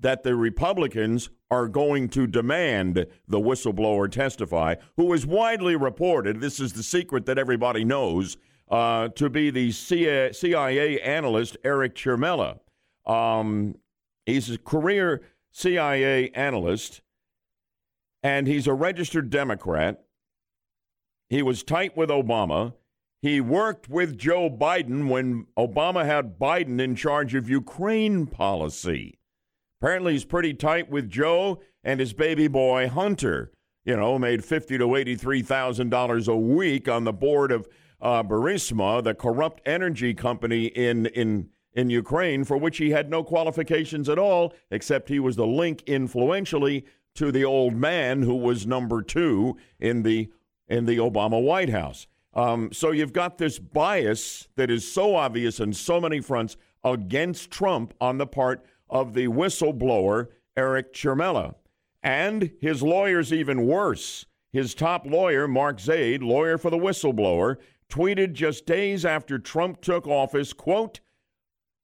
that 0.00 0.22
the 0.22 0.34
Republicans 0.34 1.30
are 1.50 1.68
going 1.68 2.08
to 2.08 2.26
demand 2.26 3.06
the 3.28 3.40
whistleblower 3.40 4.10
testify, 4.10 4.74
who 4.96 5.12
is 5.12 5.26
widely 5.26 5.76
reported, 5.76 6.40
this 6.40 6.60
is 6.60 6.72
the 6.72 6.82
secret 6.82 7.26
that 7.26 7.38
everybody 7.38 7.84
knows, 7.84 8.36
uh, 8.70 9.08
to 9.08 9.28
be 9.28 9.50
the 9.50 9.72
CIA 9.72 11.00
analyst 11.00 11.56
Eric 11.64 11.94
Ciaramella. 11.94 12.60
Um, 13.04 13.74
he's 14.26 14.50
a 14.50 14.58
career 14.58 15.22
CIA 15.50 16.30
analyst, 16.30 17.02
and 18.22 18.46
he's 18.46 18.66
a 18.66 18.74
registered 18.74 19.30
Democrat. 19.30 20.04
He 21.28 21.42
was 21.42 21.62
tight 21.62 21.96
with 21.96 22.10
Obama. 22.10 22.74
He 23.22 23.40
worked 23.40 23.88
with 23.88 24.16
Joe 24.16 24.48
Biden 24.48 25.08
when 25.08 25.46
Obama 25.58 26.06
had 26.06 26.38
Biden 26.38 26.80
in 26.80 26.94
charge 26.94 27.34
of 27.34 27.50
Ukraine 27.50 28.26
policy. 28.26 29.19
Apparently, 29.80 30.12
he's 30.12 30.24
pretty 30.24 30.52
tight 30.52 30.90
with 30.90 31.08
Joe 31.08 31.60
and 31.82 32.00
his 32.00 32.12
baby 32.12 32.48
boy 32.48 32.88
Hunter. 32.88 33.50
You 33.84 33.96
know, 33.96 34.18
made 34.18 34.44
fifty 34.44 34.76
to 34.76 34.94
eighty-three 34.94 35.42
thousand 35.42 35.88
dollars 35.88 36.28
a 36.28 36.36
week 36.36 36.86
on 36.86 37.04
the 37.04 37.14
board 37.14 37.50
of 37.50 37.66
uh, 38.00 38.22
Burisma, 38.22 39.02
the 39.02 39.14
corrupt 39.14 39.62
energy 39.64 40.12
company 40.12 40.66
in 40.66 41.06
in 41.06 41.48
in 41.72 41.88
Ukraine, 41.88 42.44
for 42.44 42.58
which 42.58 42.76
he 42.76 42.90
had 42.90 43.08
no 43.08 43.24
qualifications 43.24 44.08
at 44.08 44.18
all, 44.18 44.52
except 44.70 45.08
he 45.08 45.18
was 45.18 45.36
the 45.36 45.46
link 45.46 45.82
influentially 45.86 46.84
to 47.14 47.32
the 47.32 47.44
old 47.44 47.74
man 47.74 48.22
who 48.22 48.34
was 48.34 48.66
number 48.66 49.00
two 49.00 49.56
in 49.78 50.02
the 50.02 50.28
in 50.68 50.84
the 50.84 50.98
Obama 50.98 51.42
White 51.42 51.70
House. 51.70 52.06
Um, 52.34 52.70
so 52.72 52.90
you've 52.90 53.12
got 53.12 53.38
this 53.38 53.58
bias 53.58 54.48
that 54.56 54.70
is 54.70 54.90
so 54.90 55.16
obvious 55.16 55.58
on 55.58 55.72
so 55.72 56.00
many 56.00 56.20
fronts 56.20 56.56
against 56.84 57.50
Trump 57.50 57.94
on 58.00 58.18
the 58.18 58.26
part 58.26 58.64
of 58.90 59.14
the 59.14 59.28
whistleblower, 59.28 60.28
Eric 60.56 60.92
Ciaramella. 60.92 61.54
And 62.02 62.50
his 62.60 62.82
lawyer's 62.82 63.32
even 63.32 63.66
worse. 63.66 64.26
His 64.52 64.74
top 64.74 65.06
lawyer, 65.06 65.46
Mark 65.46 65.80
Zaid, 65.80 66.22
lawyer 66.22 66.58
for 66.58 66.70
the 66.70 66.76
whistleblower, 66.76 67.56
tweeted 67.88 68.32
just 68.32 68.66
days 68.66 69.04
after 69.04 69.38
Trump 69.38 69.80
took 69.80 70.06
office, 70.06 70.52
quote, 70.52 71.00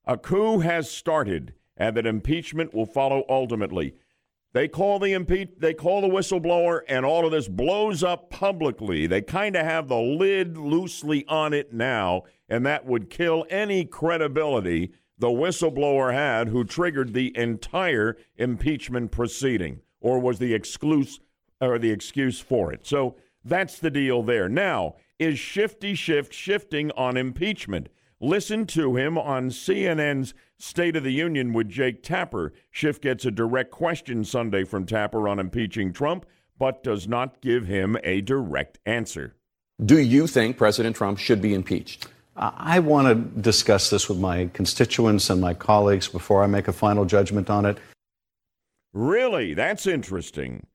a 0.05 0.17
coup 0.17 0.61
has 0.61 0.91
started 0.91 1.55
and 1.77 1.97
that 1.97 2.07
impeachment 2.07 2.73
will 2.73 2.87
follow 2.87 3.25
ultimately. 3.29 3.95
They 4.53 4.69
call 4.69 4.99
the 4.99 5.13
impeach 5.13 5.51
they 5.59 5.75
call 5.75 6.01
the 6.01 6.09
whistleblower 6.09 6.81
and 6.89 7.05
all 7.05 7.27
of 7.27 7.33
this 7.33 7.49
blows 7.49 8.03
up 8.03 8.31
publicly. 8.31 9.07
They 9.07 9.21
kind 9.21 9.57
of 9.57 9.67
have 9.67 9.89
the 9.89 9.99
lid 9.99 10.57
loosely 10.57 11.27
on 11.27 11.53
it 11.53 11.75
now 11.75 12.23
and 12.49 12.65
that 12.65 12.87
would 12.87 13.11
kill 13.11 13.45
any 13.51 13.85
credibility 13.85 14.93
the 15.19 15.29
whistleblower 15.29 16.13
had 16.13 16.49
who 16.49 16.65
triggered 16.65 17.15
the 17.15 17.37
entire 17.37 18.17
impeachment 18.37 19.11
proceeding 19.11 19.81
or 20.01 20.19
was 20.19 20.39
the 20.39 20.55
excuse 20.55 21.21
or 21.61 21.79
the 21.79 21.91
excuse 21.91 22.41
for 22.41 22.73
it. 22.73 22.87
So 22.87 23.17
that's 23.45 23.79
the 23.79 23.91
deal 23.91 24.23
there. 24.23 24.49
Now, 24.49 24.97
is 25.19 25.39
Shifty 25.39 25.95
Schiff 25.95 26.33
shifting 26.33 26.91
on 26.93 27.17
impeachment? 27.17 27.89
Listen 28.21 28.67
to 28.67 28.97
him 28.97 29.17
on 29.19 29.51
CNN's 29.51 30.35
State 30.59 30.97
of 30.97 31.05
the 31.05 31.13
Union 31.13 31.53
with 31.53 31.69
Jake 31.69 32.03
Tapper. 32.03 32.53
Schiff 32.71 33.01
gets 33.01 33.25
a 33.25 33.31
direct 33.31 33.71
question 33.71 34.25
Sunday 34.25 34.65
from 34.65 34.87
Tapper 34.87 35.29
on 35.29 35.39
impeaching 35.39 35.93
Trump, 35.93 36.25
but 36.59 36.83
does 36.83 37.07
not 37.07 37.41
give 37.41 37.67
him 37.67 37.97
a 38.03 38.23
direct 38.23 38.79
answer. 38.87 39.37
Do 39.85 39.99
you 39.99 40.27
think 40.27 40.57
President 40.57 40.97
Trump 40.97 41.19
should 41.19 41.43
be 41.43 41.53
impeached? 41.53 42.09
I 42.37 42.81
want 42.81 43.09
to 43.09 43.41
discuss 43.41 43.89
this 43.89 44.09
with 44.09 44.19
my 44.19 44.51
constituents 44.53 45.31
and 45.31 45.41
my 45.41 45.55
colleagues 45.55 46.07
before 46.07 46.43
I 46.43 46.47
make 46.47 46.69
a 46.69 46.73
final 46.73 47.07
judgment 47.07 47.49
on 47.49 47.65
it. 47.65 47.79
Really? 48.93 49.55
That's 49.55 49.87
interesting. 49.87 50.67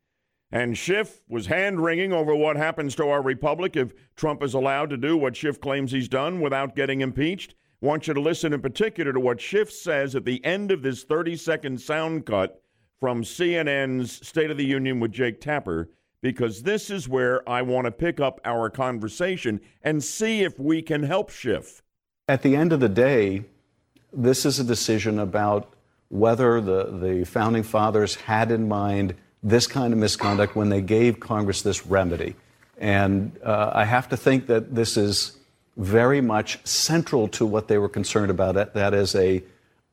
And 0.52 0.78
Schiff 0.78 1.22
was 1.30 1.46
hand 1.46 1.82
wringing 1.82 2.12
over 2.12 2.36
what 2.36 2.58
happens 2.58 2.96
to 2.96 3.08
our 3.08 3.22
republic 3.22 3.78
if 3.78 3.94
Trump 4.16 4.44
is 4.44 4.54
allowed 4.54 4.90
to 4.90 4.98
do 4.98 5.16
what 5.16 5.36
Schiff 5.36 5.62
claims 5.62 5.92
he's 5.92 6.10
done 6.10 6.42
without 6.42 6.76
getting 6.76 7.02
impeached. 7.02 7.56
Want 7.80 8.08
you 8.08 8.14
to 8.14 8.22
listen 8.22 8.54
in 8.54 8.62
particular 8.62 9.14
to 9.14 9.20
what 9.20 9.40
Schiff 9.40 9.72
says 9.72 10.16
at 10.16 10.26
the 10.26 10.44
end 10.44 10.72
of 10.72 10.82
this 10.82 11.04
30 11.04 11.38
second 11.38 11.80
sound 11.80 12.26
cut 12.26 12.62
from 13.00 13.24
CNN's 13.24 14.28
State 14.28 14.52
of 14.52 14.58
the 14.58 14.66
Union 14.66 15.00
with 15.00 15.12
Jake 15.12 15.42
Tapper, 15.42 15.90
because 16.22 16.64
this 16.64 16.90
is 16.90 17.08
where 17.08 17.48
I 17.50 17.62
want 17.62 17.86
to 17.86 17.92
pick 17.92 18.20
up 18.20 18.40
our 18.46 18.70
conversation 18.70 19.60
and 19.84 20.04
see 20.04 20.42
if 20.44 20.60
we 20.60 20.82
can 20.82 21.04
help 21.04 21.30
Schiff. 21.30 21.82
At 22.28 22.44
the 22.44 22.56
end 22.56 22.72
of 22.72 22.80
the 22.80 22.90
day, 22.90 23.44
this 24.14 24.46
is 24.46 24.60
a 24.60 24.64
decision 24.64 25.20
about 25.20 25.74
whether 26.10 26.62
the, 26.62 26.84
the 27.00 27.26
founding 27.26 27.64
fathers 27.64 28.16
had 28.16 28.52
in 28.52 28.68
mind 28.68 29.16
this 29.42 29.66
kind 29.66 29.94
of 29.94 30.00
misconduct 30.00 30.56
when 30.56 30.70
they 30.70 30.82
gave 30.82 31.20
Congress 31.20 31.62
this 31.62 31.88
remedy. 31.88 32.36
And 32.78 33.38
uh, 33.44 33.72
I 33.74 33.86
have 33.86 34.10
to 34.10 34.18
think 34.18 34.48
that 34.48 34.76
this 34.76 34.98
is 34.98 35.38
very 35.78 36.22
much 36.22 36.60
central 36.66 37.28
to 37.30 37.46
what 37.46 37.68
they 37.68 37.78
were 37.78 37.90
concerned 37.90 38.30
about. 38.30 38.56
That, 38.56 38.74
that 38.74 38.94
is 38.94 39.16
a 39.16 39.44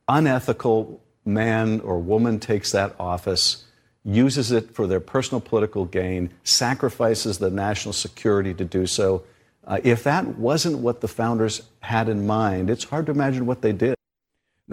unethical 0.08 1.00
man 1.24 1.80
or 1.80 1.98
woman 1.98 2.40
takes 2.40 2.72
that 2.72 2.94
office, 2.98 3.64
uses 4.04 4.52
it 4.52 4.74
for 4.74 4.86
their 4.86 5.00
personal 5.00 5.40
political 5.40 5.84
gain, 5.84 6.30
sacrifices 6.44 7.38
the 7.38 7.50
national 7.50 7.92
security 7.92 8.54
to 8.54 8.64
do 8.64 8.86
so. 8.86 9.22
Uh, 9.66 9.78
if 9.84 10.02
that 10.04 10.26
wasn't 10.38 10.78
what 10.78 11.00
the 11.00 11.08
founders 11.08 11.62
had 11.80 12.08
in 12.08 12.26
mind, 12.26 12.70
it's 12.70 12.84
hard 12.84 13.06
to 13.06 13.12
imagine 13.12 13.44
what 13.44 13.60
they 13.60 13.72
did. 13.72 13.94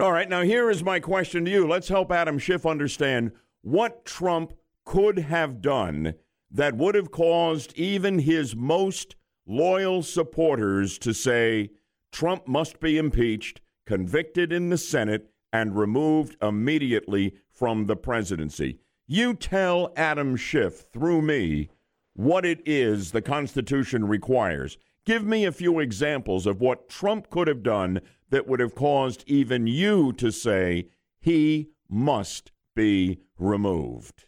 All 0.00 0.12
right, 0.12 0.28
now 0.28 0.42
here 0.42 0.70
is 0.70 0.82
my 0.82 1.00
question 1.00 1.44
to 1.44 1.50
you. 1.50 1.66
Let's 1.66 1.88
help 1.88 2.12
Adam 2.12 2.38
Schiff 2.38 2.66
understand 2.66 3.32
what 3.62 4.04
Trump 4.04 4.52
could 4.84 5.18
have 5.18 5.60
done 5.60 6.14
that 6.50 6.76
would 6.76 6.94
have 6.94 7.10
caused 7.10 7.72
even 7.76 8.20
his 8.20 8.54
most 8.54 9.16
loyal 9.46 10.02
supporters 10.02 10.98
to 10.98 11.12
say 11.12 11.70
Trump 12.12 12.46
must 12.46 12.80
be 12.80 12.96
impeached, 12.96 13.60
convicted 13.84 14.52
in 14.52 14.70
the 14.70 14.78
Senate, 14.78 15.30
and 15.52 15.76
removed 15.76 16.36
immediately 16.42 17.34
from 17.50 17.86
the 17.86 17.96
presidency. 17.96 18.78
You 19.08 19.34
tell 19.34 19.92
Adam 19.94 20.34
Schiff 20.34 20.86
through 20.92 21.22
me 21.22 21.70
what 22.14 22.44
it 22.44 22.60
is 22.66 23.12
the 23.12 23.22
Constitution 23.22 24.08
requires. 24.08 24.78
Give 25.04 25.24
me 25.24 25.44
a 25.44 25.52
few 25.52 25.78
examples 25.78 26.44
of 26.44 26.60
what 26.60 26.88
Trump 26.88 27.30
could 27.30 27.46
have 27.46 27.62
done 27.62 28.00
that 28.30 28.48
would 28.48 28.58
have 28.58 28.74
caused 28.74 29.22
even 29.28 29.68
you 29.68 30.12
to 30.14 30.32
say 30.32 30.88
he 31.20 31.68
must 31.88 32.50
be 32.74 33.20
removed. 33.38 34.24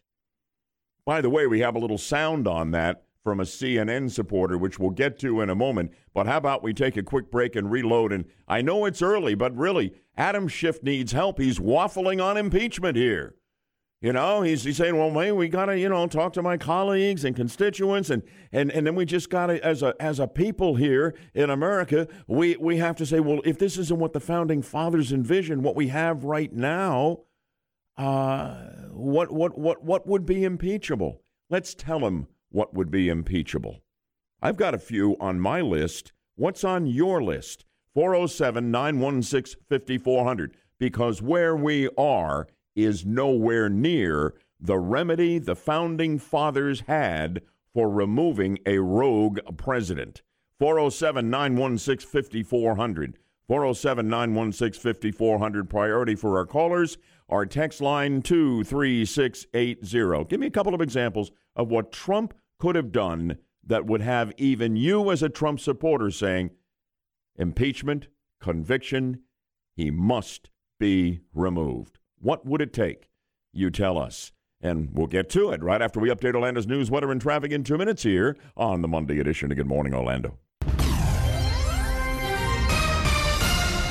By 1.05 1.23
the 1.23 1.31
way, 1.31 1.49
we 1.49 1.59
have 1.59 1.75
a 1.75 1.81
little 1.81 1.99
sound 1.99 2.47
on 2.47 2.71
that 2.71 3.03
from 3.25 3.41
a 3.41 3.45
CNN 3.45 4.13
supporter, 4.13 4.57
which 4.57 4.79
we'll 4.79 4.91
get 4.91 5.19
to 5.19 5.41
in 5.41 5.51
a 5.51 5.57
moment. 5.57 5.91
But 6.15 6.29
how 6.29 6.37
about 6.37 6.63
we 6.63 6.73
take 6.73 6.97
a 6.97 7.03
quick 7.03 7.33
break 7.33 7.57
and 7.57 7.69
reload? 7.69 8.13
And 8.13 8.27
I 8.47 8.63
know 8.63 8.85
it's 8.85 9.03
early, 9.03 9.35
but 9.35 9.57
really, 9.57 9.93
Adam 10.17 10.47
Schiff 10.47 10.85
needs 10.85 11.11
help. 11.11 11.41
He's 11.41 11.59
waffling 11.59 12.23
on 12.23 12.37
impeachment 12.37 12.97
here. 12.97 13.35
You 14.01 14.13
know, 14.13 14.43
he's, 14.43 14.63
he's 14.63 14.77
saying, 14.77 14.97
well, 14.97 15.11
maybe 15.11 15.33
we 15.33 15.49
got 15.49 15.67
to, 15.67 15.79
you 15.79 15.89
know, 15.89 16.07
talk 16.07 16.33
to 16.35 16.43
my 16.43 16.57
colleagues 16.57 17.25
and 17.25 17.35
constituents. 17.35 18.11
And, 18.11 18.23
and, 18.53 18.71
and 18.71 18.87
then 18.87 18.95
we 18.95 19.05
just 19.05 19.29
got 19.29 19.47
to, 19.47 19.65
as 19.65 19.83
a, 19.83 19.93
as 19.99 20.21
a 20.21 20.29
people 20.29 20.77
here 20.77 21.17
in 21.35 21.51
America, 21.51 22.07
we, 22.29 22.57
we 22.57 22.77
have 22.77 22.95
to 22.97 23.07
say, 23.07 23.19
well, 23.19 23.41
if 23.45 23.59
this 23.59 23.77
isn't 23.77 23.99
what 23.99 24.13
the 24.13 24.21
founding 24.21 24.63
fathers 24.63 25.11
envisioned, 25.11 25.65
what 25.65 25.75
we 25.75 25.89
have 25.89 26.23
right 26.23 26.53
now, 26.53 27.23
uh, 27.97 28.55
what, 28.93 29.33
what, 29.33 29.59
what, 29.59 29.83
what 29.83 30.07
would 30.07 30.25
be 30.25 30.45
impeachable? 30.45 31.21
Let's 31.51 31.75
tell 31.75 32.07
him 32.07 32.29
what 32.51 32.75
would 32.75 32.93
be 32.93 33.09
impeachable. 33.09 33.81
I've 34.41 34.57
got 34.57 34.75
a 34.75 34.79
few 34.79 35.17
on 35.19 35.41
my 35.41 35.61
list. 35.61 36.13
What's 36.37 36.63
on 36.63 36.87
your 36.87 37.21
list? 37.21 37.65
407 37.95 38.71
916 38.71 39.61
5400. 39.69 40.57
Because 40.79 41.21
where 41.21 41.57
we 41.57 41.89
are 41.99 42.47
is 42.85 43.05
nowhere 43.05 43.69
near 43.69 44.35
the 44.61 44.79
remedy 44.79 45.39
the 45.39 45.57
founding 45.57 46.19
fathers 46.19 46.83
had 46.83 47.43
for 47.73 47.91
removing 47.91 48.59
a 48.67 48.79
rogue 48.79 49.39
president. 49.57 50.23
407 50.59 51.31
916 51.31 52.09
5400. 52.09 53.19
407 53.47 54.09
916 54.09 54.95
5400. 54.95 55.71
Priority 55.71 56.15
for 56.15 56.39
our 56.39 56.47
callers. 56.47 56.99
Our 57.29 57.47
text 57.47 57.81
line 57.81 58.23
23680. 58.23 60.25
Give 60.25 60.41
me 60.41 60.47
a 60.47 60.51
couple 60.51 60.75
of 60.75 60.81
examples 60.81 61.31
of 61.55 61.69
what 61.69 61.93
Trump 61.93 62.35
could 62.59 62.75
have 62.75 62.91
done 62.91 63.39
that 63.65 63.87
would 63.87 64.01
have 64.01 64.33
even 64.39 64.77
you, 64.77 65.11
as 65.11 65.23
a 65.23 65.29
Trump 65.29 65.61
supporter, 65.61 66.11
saying 66.11 66.51
impeachment, 67.37 68.09
conviction, 68.41 69.21
he 69.77 69.91
must 69.91 70.49
be 70.81 71.21
removed. 71.35 71.98
What 72.21 72.45
would 72.45 72.61
it 72.61 72.73
take? 72.73 73.09
You 73.53 73.71
tell 73.71 73.97
us. 73.99 74.33
And 74.61 74.91
we'll 74.93 75.07
get 75.07 75.31
to 75.31 75.51
it 75.51 75.63
right 75.63 75.81
after 75.81 76.01
we 76.01 76.11
update 76.11 76.35
Orlando's 76.35 76.67
news, 76.67 76.91
weather, 76.91 77.13
and 77.13 77.21
traffic 77.21 77.53
in 77.53 77.63
two 77.63 77.79
minutes 77.79 78.03
here 78.03 78.37
on 78.57 78.83
the 78.83 78.89
Monday 78.89 79.21
edition 79.21 79.53
of 79.53 79.57
Good 79.57 79.69
Morning 79.69 79.95
Orlando. 79.95 80.37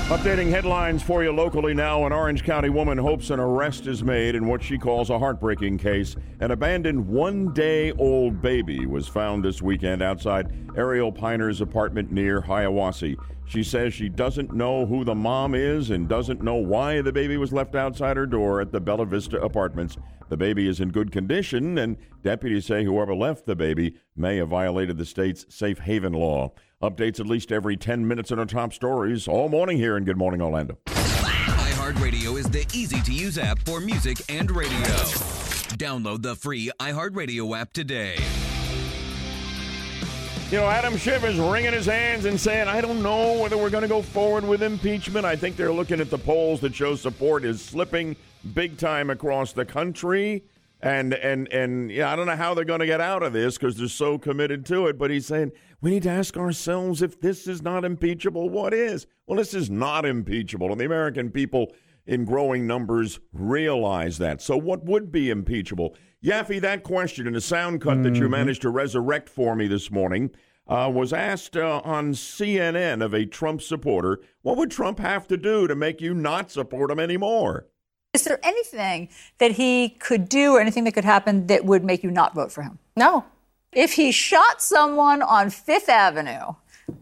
Updating 0.09 0.49
headlines 0.49 1.03
for 1.03 1.23
you 1.23 1.31
locally 1.31 1.73
now. 1.73 2.05
An 2.05 2.13
Orange 2.13 2.43
County 2.43 2.69
woman 2.69 2.97
hopes 2.97 3.29
an 3.29 3.39
arrest 3.39 3.87
is 3.87 4.03
made 4.03 4.35
in 4.35 4.47
what 4.47 4.63
she 4.63 4.77
calls 4.77 5.09
a 5.09 5.19
heartbreaking 5.19 5.77
case. 5.77 6.15
An 6.39 6.51
abandoned 6.51 7.07
one 7.07 7.53
day 7.53 7.91
old 7.93 8.41
baby 8.41 8.85
was 8.85 9.07
found 9.07 9.43
this 9.43 9.61
weekend 9.61 10.01
outside 10.01 10.51
Ariel 10.77 11.11
Piner's 11.11 11.59
apartment 11.59 12.09
near 12.09 12.41
Hiawassee. 12.41 13.17
She 13.47 13.63
says 13.63 13.93
she 13.93 14.09
doesn't 14.09 14.53
know 14.53 14.85
who 14.85 15.05
the 15.05 15.15
mom 15.15 15.55
is 15.55 15.89
and 15.89 16.07
doesn't 16.09 16.43
know 16.43 16.55
why 16.55 17.01
the 17.01 17.13
baby 17.13 17.37
was 17.37 17.53
left 17.53 17.75
outside 17.75 18.17
her 18.17 18.25
door 18.25 18.59
at 18.59 18.71
the 18.71 18.81
Bella 18.81 19.05
Vista 19.05 19.41
apartments. 19.41 19.97
The 20.29 20.35
baby 20.35 20.67
is 20.67 20.81
in 20.81 20.89
good 20.89 21.13
condition, 21.13 21.77
and 21.77 21.95
deputies 22.21 22.65
say 22.65 22.83
whoever 22.83 23.15
left 23.15 23.45
the 23.45 23.55
baby 23.55 23.95
may 24.15 24.35
have 24.37 24.49
violated 24.49 24.97
the 24.97 25.05
state's 25.05 25.45
safe 25.49 25.79
haven 25.79 26.11
law. 26.11 26.51
Updates 26.81 27.21
at 27.21 27.25
least 27.25 27.51
every 27.53 27.77
10 27.77 28.05
minutes 28.05 28.31
in 28.31 28.37
our 28.37 28.45
top 28.45 28.73
stories 28.73 29.27
all 29.27 29.47
morning 29.47 29.77
here 29.77 29.95
in 29.95 30.03
Good 30.03 30.17
Morning 30.17 30.41
Orlando. 30.41 30.77
iHeartRadio 30.87 32.37
is 32.37 32.49
the 32.49 32.67
easy 32.73 33.01
to 33.01 33.13
use 33.13 33.37
app 33.37 33.59
for 33.59 33.79
music 33.79 34.17
and 34.27 34.51
radio. 34.51 34.77
Download 35.77 36.21
the 36.21 36.35
free 36.35 36.69
iHeartRadio 36.79 37.57
app 37.57 37.71
today. 37.71 38.17
You 40.49 40.59
know, 40.59 40.67
Adam 40.67 40.95
Schiff 40.95 41.25
is 41.25 41.37
wringing 41.37 41.73
his 41.73 41.87
hands 41.87 42.23
and 42.23 42.39
saying, 42.39 42.69
I 42.69 42.79
don't 42.79 43.03
know 43.03 43.37
whether 43.37 43.57
we're 43.57 43.69
going 43.69 43.81
to 43.81 43.89
go 43.89 44.01
forward 44.01 44.45
with 44.45 44.63
impeachment. 44.63 45.25
I 45.25 45.35
think 45.35 45.57
they're 45.57 45.73
looking 45.73 45.99
at 45.99 46.09
the 46.09 46.17
polls 46.17 46.61
that 46.61 46.73
show 46.73 46.95
support 46.95 47.43
is 47.43 47.61
slipping 47.61 48.15
big 48.53 48.77
time 48.77 49.09
across 49.09 49.51
the 49.51 49.65
country. 49.65 50.45
And 50.79 51.13
and 51.15 51.51
and 51.51 51.91
yeah, 51.91 52.09
I 52.09 52.15
don't 52.15 52.27
know 52.27 52.37
how 52.37 52.53
they're 52.53 52.63
going 52.63 52.79
to 52.79 52.85
get 52.85 53.01
out 53.01 53.23
of 53.23 53.33
this 53.33 53.57
because 53.57 53.75
they're 53.75 53.89
so 53.89 54.17
committed 54.17 54.65
to 54.67 54.87
it. 54.87 54.97
But 54.97 55.11
he's 55.11 55.25
saying 55.25 55.51
we 55.81 55.89
need 55.89 56.03
to 56.03 56.11
ask 56.11 56.37
ourselves 56.37 57.01
if 57.01 57.19
this 57.19 57.45
is 57.45 57.61
not 57.61 57.83
impeachable, 57.83 58.49
what 58.49 58.73
is? 58.73 59.05
Well, 59.25 59.37
this 59.37 59.53
is 59.53 59.69
not 59.69 60.05
impeachable, 60.05 60.71
and 60.71 60.79
the 60.79 60.85
American 60.85 61.29
people 61.29 61.73
in 62.05 62.23
growing 62.23 62.65
numbers 62.65 63.19
realize 63.33 64.17
that. 64.19 64.41
So, 64.41 64.55
what 64.55 64.85
would 64.85 65.11
be 65.11 65.29
impeachable? 65.29 65.95
Yaffee, 66.23 66.59
that 66.61 66.81
question 66.81 67.27
in 67.27 67.35
a 67.35 67.41
sound 67.41 67.79
cut 67.79 68.01
that 68.01 68.15
you 68.15 68.27
managed 68.27 68.63
to 68.63 68.69
resurrect 68.69 69.29
for 69.29 69.55
me 69.55 69.67
this 69.67 69.91
morning 69.91 70.31
uh, 70.67 70.91
was 70.93 71.13
asked 71.13 71.55
uh, 71.55 71.79
on 71.83 72.13
CNN 72.13 73.03
of 73.05 73.13
a 73.13 73.25
Trump 73.25 73.61
supporter. 73.61 74.19
What 74.41 74.57
would 74.57 74.71
Trump 74.71 74.97
have 74.97 75.27
to 75.27 75.37
do 75.37 75.67
to 75.67 75.75
make 75.75 76.01
you 76.01 76.15
not 76.15 76.49
support 76.49 76.89
him 76.89 76.99
anymore? 76.99 77.67
Is 78.13 78.23
there 78.23 78.39
anything 78.41 79.09
that 79.37 79.51
he 79.51 79.89
could 79.89 80.27
do 80.27 80.53
or 80.53 80.59
anything 80.59 80.85
that 80.85 80.93
could 80.93 81.05
happen 81.05 81.45
that 81.47 81.65
would 81.65 81.83
make 81.83 82.03
you 82.03 82.09
not 82.09 82.33
vote 82.33 82.51
for 82.51 82.63
him? 82.63 82.79
No. 82.95 83.23
If 83.71 83.93
he 83.93 84.11
shot 84.11 84.59
someone 84.59 85.21
on 85.21 85.51
Fifth 85.51 85.87
Avenue, 85.87 86.55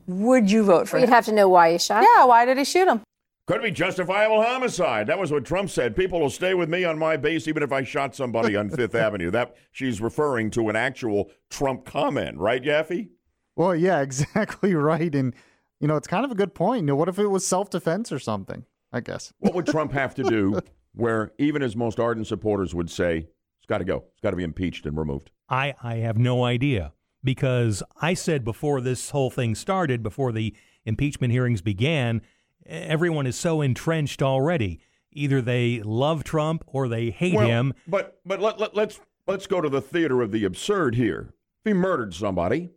would 0.07 0.51
you 0.51 0.63
vote 0.63 0.89
for 0.89 0.97
him? 0.97 1.03
You'd 1.03 1.09
have 1.11 1.25
to 1.25 1.31
know 1.31 1.47
why 1.47 1.71
he 1.71 1.77
shot. 1.77 2.03
Yeah, 2.03 2.25
why 2.25 2.43
did 2.43 2.57
he 2.57 2.65
shoot 2.65 2.87
him? 2.87 3.01
Could 3.47 3.61
be 3.61 3.69
justifiable 3.69 4.41
homicide. 4.41 5.05
That 5.05 5.19
was 5.19 5.31
what 5.31 5.45
Trump 5.45 5.69
said. 5.69 5.95
People 5.95 6.19
will 6.19 6.31
stay 6.31 6.55
with 6.55 6.67
me 6.67 6.83
on 6.83 6.97
my 6.97 7.15
base 7.15 7.47
even 7.47 7.61
if 7.61 7.71
I 7.71 7.83
shot 7.83 8.15
somebody 8.15 8.55
on 8.55 8.71
Fifth 8.71 8.95
Avenue. 8.95 9.29
That 9.29 9.55
she's 9.71 10.01
referring 10.01 10.49
to 10.51 10.69
an 10.69 10.75
actual 10.75 11.29
Trump 11.51 11.85
comment, 11.85 12.39
right, 12.39 12.63
Yaffee? 12.63 13.09
Well, 13.55 13.75
yeah, 13.75 14.01
exactly 14.01 14.73
right. 14.73 15.13
And 15.13 15.35
you 15.79 15.87
know, 15.87 15.95
it's 15.95 16.07
kind 16.07 16.25
of 16.25 16.31
a 16.31 16.35
good 16.35 16.55
point. 16.55 16.81
You 16.81 16.87
know, 16.87 16.95
what 16.95 17.07
if 17.07 17.19
it 17.19 17.27
was 17.27 17.45
self 17.45 17.69
defense 17.69 18.11
or 18.11 18.17
something? 18.17 18.65
I 18.91 19.01
guess. 19.01 19.31
What 19.39 19.53
would 19.53 19.67
Trump 19.67 19.91
have 19.91 20.15
to 20.15 20.23
do 20.23 20.59
where 20.93 21.31
even 21.37 21.61
his 21.61 21.75
most 21.75 21.99
ardent 21.99 22.25
supporters 22.25 22.73
would 22.73 22.89
say, 22.89 23.27
it's 23.59 23.67
got 23.67 23.79
to 23.79 23.83
go. 23.83 24.05
It's 24.13 24.21
got 24.21 24.31
to 24.31 24.37
be 24.37 24.43
impeached 24.43 24.85
and 24.87 24.97
removed? 24.97 25.29
I, 25.49 25.75
I 25.83 25.95
have 25.95 26.17
no 26.17 26.43
idea 26.45 26.93
because 27.23 27.83
I 28.01 28.13
said 28.15 28.43
before 28.43 28.81
this 28.81 29.11
whole 29.11 29.29
thing 29.29 29.53
started, 29.53 30.01
before 30.01 30.31
the 30.31 30.55
impeachment 30.85 31.33
hearings 31.33 31.61
began, 31.61 32.21
everyone 32.65 33.27
is 33.27 33.35
so 33.35 33.61
entrenched 33.61 34.21
already. 34.21 34.79
Either 35.11 35.41
they 35.41 35.81
love 35.83 36.23
Trump 36.23 36.63
or 36.67 36.87
they 36.87 37.09
hate 37.09 37.35
Well, 37.35 37.47
him. 37.47 37.73
But 37.87 38.19
but 38.25 38.41
let, 38.41 38.59
let, 38.59 38.75
let's 38.75 38.99
let's 39.27 39.47
go 39.47 39.61
to 39.61 39.69
the 39.69 39.81
theater 39.81 40.21
of 40.21 40.31
the 40.31 40.43
absurd 40.45 40.95
here. 40.95 41.33
If 41.63 41.69
he 41.69 41.73
murdered 41.73 42.13
somebody, 42.13 42.71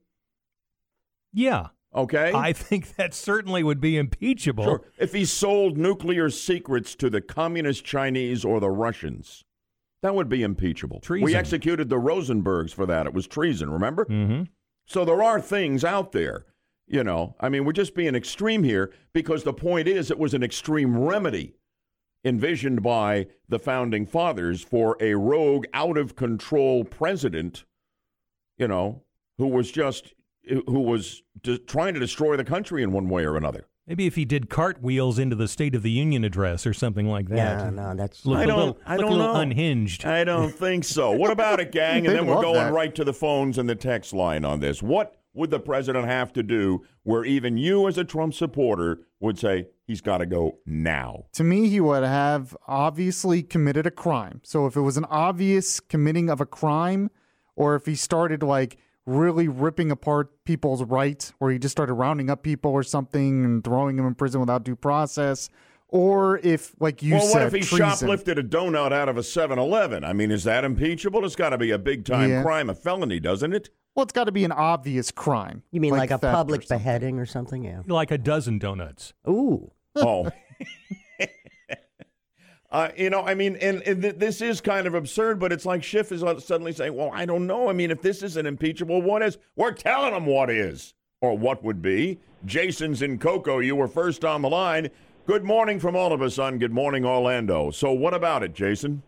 Yeah. 1.33 1.68
okay? 1.95 2.33
I 2.35 2.52
think 2.52 2.97
that 2.97 3.12
certainly 3.14 3.62
would 3.62 3.80
be 3.80 3.97
impeachable. 3.99 4.64
Sure. 4.64 4.83
If 4.99 5.12
he 5.12 5.25
sold 5.25 5.76
nuclear 5.76 6.30
secrets 6.30 6.95
to 6.97 7.11
the 7.11 7.21
communist 7.21 7.85
Chinese 7.85 8.45
or 8.45 8.61
the 8.61 8.71
Russians, 8.71 9.45
that 10.02 10.14
would 10.14 10.28
be 10.28 10.42
impeachable. 10.42 11.00
Treason. 11.00 11.25
We 11.25 11.35
executed 11.35 11.88
the 11.88 11.97
Rosenbergs 11.97 12.73
for 12.73 12.87
that. 12.87 13.07
It 13.07 13.12
was 13.14 13.26
treason, 13.26 13.68
remember? 13.71 14.04
Mm-hmm. 14.07 14.45
So 14.87 15.04
there 15.04 15.23
are 15.23 15.40
things 15.40 15.85
out 15.85 16.12
there. 16.12 16.47
You 16.90 17.04
know, 17.04 17.37
I 17.38 17.49
mean, 17.50 17.64
we're 17.66 17.73
just 17.73 17.95
being 17.95 18.14
extreme 18.14 18.62
here 18.64 18.92
because 19.12 19.45
the 19.45 19.52
point 19.52 19.88
is 19.88 20.11
it 20.11 20.18
was 20.18 20.33
an 20.33 20.42
extreme 20.42 20.97
remedy 20.99 21.54
envisioned 22.25 22.83
by 22.83 23.26
the 23.49 23.59
founding 23.59 24.07
fathers 24.07 24.62
for 24.62 24.97
a 25.00 25.14
rogue, 25.14 25.66
out 25.75 25.99
of 25.99 26.16
control 26.16 26.85
president, 26.85 27.64
you 28.57 28.66
know, 28.66 29.02
who 29.37 29.47
was 29.49 29.71
just 29.71 30.14
who 30.66 30.80
was 30.80 31.23
de- 31.42 31.59
trying 31.59 31.92
to 31.92 32.00
destroy 32.00 32.37
the 32.37 32.45
country 32.45 32.83
in 32.83 32.90
one 32.90 33.09
way 33.11 33.25
or 33.25 33.37
another. 33.37 33.66
Maybe 33.87 34.07
if 34.07 34.14
he 34.16 34.25
did 34.25 34.49
cartwheels 34.49 35.18
into 35.18 35.37
the 35.37 35.47
State 35.49 35.75
of 35.75 35.83
the 35.83 35.90
Union 35.90 36.25
address 36.25 36.66
or 36.66 36.73
something 36.75 37.07
like 37.07 37.28
that. 37.28 37.37
Yeah, 37.37 37.71
no, 37.71 37.95
that's- 37.95 38.25
look 38.25 38.38
I 38.38 38.45
a 38.45 38.47
don't- 38.47 38.59
little, 38.59 38.78
I 38.87 38.97
look 38.97 39.00
don't 39.07 39.12
a 39.12 39.16
little 39.16 39.35
know. 39.35 39.40
unhinged. 39.40 40.07
I 40.07 40.25
don't 40.25 40.50
think 40.52 40.85
so. 40.85 41.11
What 41.12 41.30
about 41.30 41.61
it, 41.61 41.71
gang? 41.73 42.07
And 42.07 42.16
then 42.16 42.26
we're 42.26 42.40
going 42.40 42.54
that. 42.54 42.73
right 42.73 42.95
to 42.95 43.04
the 43.04 43.12
phones 43.14 43.59
and 43.59 43.68
the 43.68 43.75
text 43.75 44.14
line 44.14 44.45
on 44.47 44.61
this. 44.61 44.83
What 44.83 45.18
would 45.35 45.51
the 45.51 45.61
president 45.61 46.07
have 46.07 46.33
to 46.33 46.43
do 46.43 46.85
where 47.03 47.25
even 47.25 47.57
you, 47.57 47.87
as 47.87 47.97
a 47.99 48.05
Trump 48.05 48.35
supporter, 48.35 49.01
would 49.21 49.39
say 49.39 49.67
he's 49.87 50.01
got 50.01 50.19
to 50.19 50.27
go 50.27 50.59
now? 50.67 51.27
To 51.35 51.45
me, 51.45 51.69
he 51.69 51.81
would 51.81 52.03
have 52.03 52.57
obviously 52.67 53.43
committed 53.43 53.87
a 53.87 53.91
crime. 53.91 54.41
So 54.45 54.67
if 54.67 54.77
it 54.77 54.81
was 54.81 54.97
an 54.97 55.05
obvious 55.07 55.81
committing 55.81 56.29
of 56.31 56.41
a 56.41 56.47
crime, 56.47 57.11
or 57.57 57.75
if 57.75 57.87
he 57.87 57.95
started 57.95 58.43
like 58.43 58.79
really 59.07 59.49
ripping 59.49 59.91
apart 59.91 60.45
people's 60.45 60.83
rights, 60.83 61.33
where 61.39 61.51
he 61.51 61.59
just 61.59 61.73
started 61.73 61.95
rounding 61.95 62.31
up 62.31 62.43
people 62.43 62.71
or 62.73 62.83
something 62.83 63.45
and 63.45 63.64
throwing 63.64 63.97
them 63.97 64.07
in 64.07 64.14
prison 64.14 64.41
without 64.41 64.64
due 64.64 64.77
process, 64.77 65.49
or 65.91 66.38
if, 66.43 66.75
like 66.81 67.03
you 67.03 67.14
well, 67.14 67.23
said, 67.23 67.45
what 67.45 67.47
if 67.47 67.53
he 67.55 67.77
treason. 67.77 68.09
shoplifted 68.09 68.38
a 68.38 68.43
donut 68.43 68.93
out 68.93 69.09
of 69.09 69.17
a 69.17 69.23
7 69.23 69.59
Eleven? 69.59 70.05
I 70.05 70.12
mean, 70.12 70.31
is 70.31 70.45
that 70.45 70.62
impeachable? 70.62 71.25
It's 71.25 71.35
got 71.37 71.51
to 71.51 71.59
be 71.59 71.71
a 71.71 71.79
big 71.79 72.05
time 72.05 72.29
Yeah. 72.29 72.43
crime, 72.43 72.69
a 72.69 72.75
felony, 72.75 73.19
doesn't 73.21 73.55
it? 73.55 73.71
Well, 73.94 74.05
it's 74.05 74.12
got 74.12 74.24
to 74.24 74.33
be 74.33 74.44
an 74.44 74.53
obvious 74.53 75.11
crime. 75.11 75.62
You 75.72 75.81
mean 75.81 75.92
like, 75.92 76.11
a 76.11 76.18
theft 76.18 76.24
or 76.24 76.33
public 76.33 76.68
beheading 76.68 77.18
or 77.18 77.27
something? 77.27 77.64
Yeah. 77.64 77.83
Like 77.87 78.11
a 78.11 78.18
dozen 78.18 78.59
donuts. 78.59 79.12
Ooh. 79.29 79.72
Oh. 79.96 80.31
Uh, 82.70 82.90
you 82.98 83.09
know, 83.09 83.22
I 83.22 83.35
mean, 83.35 83.57
and, 83.57 83.81
and 83.83 84.03
th- 84.03 84.16
this 84.16 84.42
is 84.42 84.61
kind 84.61 84.87
of 84.87 84.92
absurd, 84.94 85.38
but 85.38 85.53
it's 85.53 85.64
like 85.64 85.83
Schiff 85.83 86.12
is 86.12 86.20
suddenly 86.44 86.72
saying, 86.72 86.94
well, 86.94 87.11
I 87.14 87.24
don't 87.24 87.46
know. 87.46 87.70
I 87.70 87.72
mean, 87.72 87.90
if 87.90 88.03
this 88.03 88.22
isn't 88.22 88.46
impeachable, 88.46 89.01
what 89.01 89.22
is? 89.22 89.38
We're 89.57 89.72
telling 89.72 90.12
them 90.12 90.27
what 90.27 90.51
is 90.51 90.92
or 91.22 91.37
what 91.37 91.64
would 91.64 91.81
be. 91.81 92.18
Jason's 92.44 93.01
in 93.01 93.18
Cocoa. 93.18 93.61
You 93.61 93.74
were 93.74 93.88
first 93.88 94.22
on 94.22 94.42
the 94.42 94.51
line. 94.51 94.90
Good 95.27 95.44
morning 95.44 95.81
from 95.81 95.96
all 95.96 96.12
of 96.12 96.20
us 96.20 96.38
on 96.38 96.59
Good 96.59 96.72
Morning 96.72 97.07
Orlando. 97.07 97.70
So, 97.70 97.92
what 97.92 98.12
about 98.12 98.42
it, 98.42 98.55
Jason? 98.55 99.03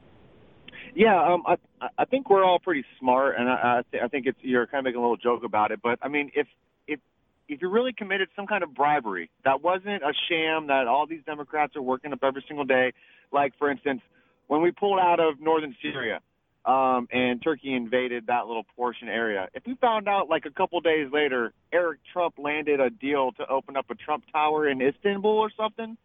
Yeah, 0.94 1.22
um, 1.22 1.42
I 1.46 1.56
I 1.98 2.04
think 2.04 2.30
we're 2.30 2.44
all 2.44 2.58
pretty 2.58 2.84
smart, 2.98 3.36
and 3.38 3.48
I 3.48 3.54
I, 3.54 3.82
th- 3.90 4.02
I 4.02 4.08
think 4.08 4.26
it's 4.26 4.38
you're 4.42 4.66
kind 4.66 4.80
of 4.80 4.84
making 4.84 4.98
a 4.98 5.02
little 5.02 5.16
joke 5.16 5.44
about 5.44 5.70
it. 5.70 5.80
But 5.82 5.98
I 6.02 6.08
mean, 6.08 6.30
if 6.34 6.46
if 6.86 7.00
if 7.48 7.62
you 7.62 7.68
really 7.68 7.92
committed 7.92 8.28
some 8.36 8.46
kind 8.46 8.62
of 8.62 8.74
bribery 8.74 9.30
that 9.44 9.62
wasn't 9.62 10.02
a 10.02 10.12
sham 10.28 10.68
that 10.68 10.86
all 10.86 11.06
these 11.06 11.22
Democrats 11.24 11.76
are 11.76 11.82
working 11.82 12.12
up 12.12 12.20
every 12.22 12.44
single 12.46 12.64
day, 12.64 12.92
like 13.32 13.52
for 13.58 13.70
instance, 13.70 14.00
when 14.48 14.62
we 14.62 14.70
pulled 14.70 14.98
out 14.98 15.20
of 15.20 15.40
northern 15.40 15.76
Syria, 15.82 16.20
um, 16.64 17.08
and 17.10 17.42
Turkey 17.42 17.74
invaded 17.74 18.26
that 18.26 18.46
little 18.46 18.64
portion 18.76 19.08
area. 19.08 19.48
If 19.54 19.62
we 19.66 19.76
found 19.76 20.08
out 20.08 20.28
like 20.28 20.44
a 20.44 20.50
couple 20.50 20.80
days 20.80 21.08
later, 21.12 21.52
Eric 21.72 22.00
Trump 22.12 22.34
landed 22.38 22.80
a 22.80 22.90
deal 22.90 23.32
to 23.32 23.46
open 23.48 23.76
up 23.76 23.86
a 23.90 23.94
Trump 23.94 24.24
Tower 24.32 24.68
in 24.68 24.82
Istanbul 24.82 25.30
or 25.30 25.50
something, 25.56 25.96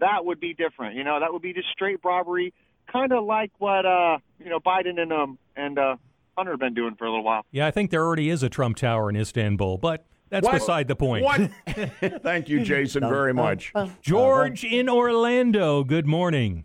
that 0.00 0.24
would 0.24 0.40
be 0.40 0.54
different. 0.54 0.96
You 0.96 1.04
know, 1.04 1.20
that 1.20 1.32
would 1.32 1.42
be 1.42 1.52
just 1.52 1.68
straight 1.70 1.98
robbery, 2.02 2.54
kind 2.90 3.12
of 3.12 3.24
like 3.24 3.50
what 3.58 3.86
uh, 3.86 4.18
you 4.38 4.50
know 4.50 4.60
Biden 4.60 5.00
and 5.00 5.12
um 5.12 5.38
and 5.56 5.78
uh, 5.78 5.96
Hunter 6.36 6.52
have 6.52 6.60
been 6.60 6.74
doing 6.74 6.94
for 6.96 7.04
a 7.04 7.10
little 7.10 7.24
while. 7.24 7.44
Yeah, 7.50 7.66
I 7.66 7.70
think 7.70 7.90
there 7.90 8.04
already 8.04 8.30
is 8.30 8.42
a 8.42 8.48
Trump 8.48 8.76
Tower 8.76 9.10
in 9.10 9.16
Istanbul, 9.16 9.78
but 9.78 10.06
that's 10.30 10.44
What? 10.44 10.54
beside 10.54 10.88
the 10.88 10.96
point. 10.96 11.24
What? 11.24 11.50
Thank 12.22 12.48
you, 12.48 12.64
Jason, 12.64 13.02
very 13.08 13.32
much. 13.32 13.72
George 14.00 14.64
in 14.64 14.88
Orlando, 14.88 15.84
good 15.84 16.06
morning. 16.06 16.64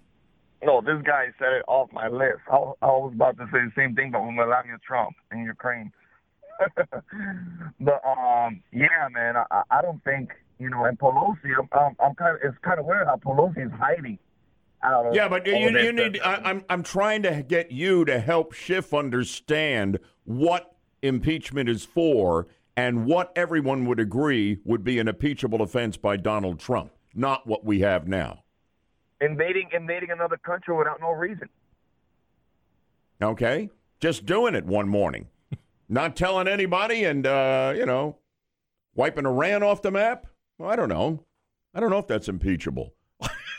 No, 0.63 0.81
this 0.81 1.01
guy 1.05 1.27
said 1.37 1.53
it 1.53 1.63
off 1.67 1.89
my 1.93 2.09
list. 2.09 2.39
I, 2.51 2.55
I 2.55 2.87
was 2.87 3.13
about 3.15 3.37
to 3.37 3.45
say 3.45 3.59
the 3.59 3.71
same 3.77 3.95
thing, 3.95 4.11
but 4.11 4.25
with 4.25 4.33
Melania 4.35 4.77
Trump 4.85 5.15
in 5.31 5.43
Ukraine. 5.43 5.91
but 7.79 8.01
um, 8.05 8.61
yeah, 8.73 9.07
man, 9.11 9.35
I, 9.37 9.61
I 9.71 9.81
don't 9.81 10.03
think 10.03 10.31
you 10.59 10.69
know. 10.69 10.83
And 10.83 10.99
Pelosi, 10.99 11.51
I'm, 11.57 11.69
I'm, 11.71 11.95
I'm 12.03 12.15
kind 12.15 12.35
of. 12.35 12.41
It's 12.43 12.57
kind 12.61 12.79
of 12.79 12.85
weird 12.85 13.07
how 13.07 13.15
Pelosi 13.15 13.65
is 13.65 13.71
hiding. 13.79 14.19
Out 14.83 15.07
of 15.07 15.15
Yeah, 15.15 15.27
but 15.27 15.45
you, 15.45 15.53
all 15.53 15.71
you 15.71 15.91
need. 15.91 16.19
I, 16.21 16.35
I'm 16.35 16.63
I'm 16.69 16.83
trying 16.83 17.23
to 17.23 17.43
get 17.43 17.71
you 17.71 18.05
to 18.05 18.19
help 18.19 18.53
Schiff 18.53 18.93
understand 18.93 19.99
what 20.23 20.75
impeachment 21.01 21.67
is 21.69 21.83
for 21.83 22.47
and 22.77 23.05
what 23.05 23.31
everyone 23.35 23.85
would 23.85 23.99
agree 23.99 24.59
would 24.63 24.83
be 24.83 24.99
an 24.99 25.07
impeachable 25.07 25.61
offense 25.61 25.97
by 25.97 26.15
Donald 26.15 26.59
Trump, 26.59 26.91
not 27.13 27.45
what 27.45 27.65
we 27.65 27.81
have 27.81 28.07
now. 28.07 28.43
invading 29.21 29.69
invading 29.73 30.11
another 30.11 30.37
country 30.37 30.75
without 30.77 31.01
no 31.01 31.11
reason. 31.11 31.49
Okay, 33.21 33.69
just 33.99 34.25
doing 34.25 34.55
it 34.55 34.65
one 34.65 34.87
morning, 34.87 35.27
not 35.89 36.15
telling 36.15 36.47
anybody, 36.47 37.03
and 37.03 37.27
uh, 37.27 37.73
you 37.75 37.85
know, 37.85 38.17
wiping 38.95 39.25
Iran 39.25 39.61
off 39.61 39.81
the 39.81 39.91
map. 39.91 40.27
Well, 40.57 40.69
I 40.69 40.77
don't 40.77 40.89
know. 40.89 41.25
I 41.73 41.81
don't 41.81 41.89
know 41.89 41.97
if 41.99 42.07
that's 42.07 42.29
impeachable. 42.29 42.93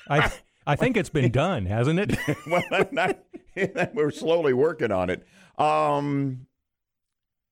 I 0.08 0.32
I 0.70 0.76
think 0.76 0.96
it's 0.96 1.08
been 1.08 1.32
done, 1.32 1.66
hasn't 1.66 1.98
it? 1.98 2.16
well, 2.46 2.62
not, 2.92 3.18
we're 3.92 4.12
slowly 4.12 4.52
working 4.52 4.92
on 4.92 5.10
it. 5.10 5.26
Um, 5.58 6.46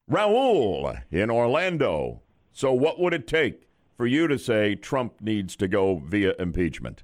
Raul 0.09 1.03
in 1.11 1.29
Orlando. 1.29 2.23
So, 2.53 2.73
what 2.73 3.01
would 3.01 3.13
it 3.13 3.27
take 3.27 3.69
for 3.97 4.07
you 4.07 4.29
to 4.29 4.39
say 4.39 4.77
Trump 4.77 5.21
needs 5.21 5.57
to 5.57 5.67
go 5.67 5.97
via 5.97 6.35
impeachment? 6.39 7.03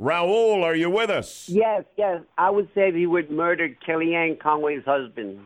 Raul, 0.00 0.62
are 0.62 0.76
you 0.76 0.88
with 0.88 1.10
us? 1.10 1.48
Yes, 1.48 1.82
yes. 1.96 2.22
I 2.38 2.48
would 2.48 2.68
say 2.76 2.92
he 2.92 3.06
would 3.06 3.28
murder 3.28 3.76
Kellyanne 3.86 4.38
Conway's 4.38 4.84
husband. 4.84 5.40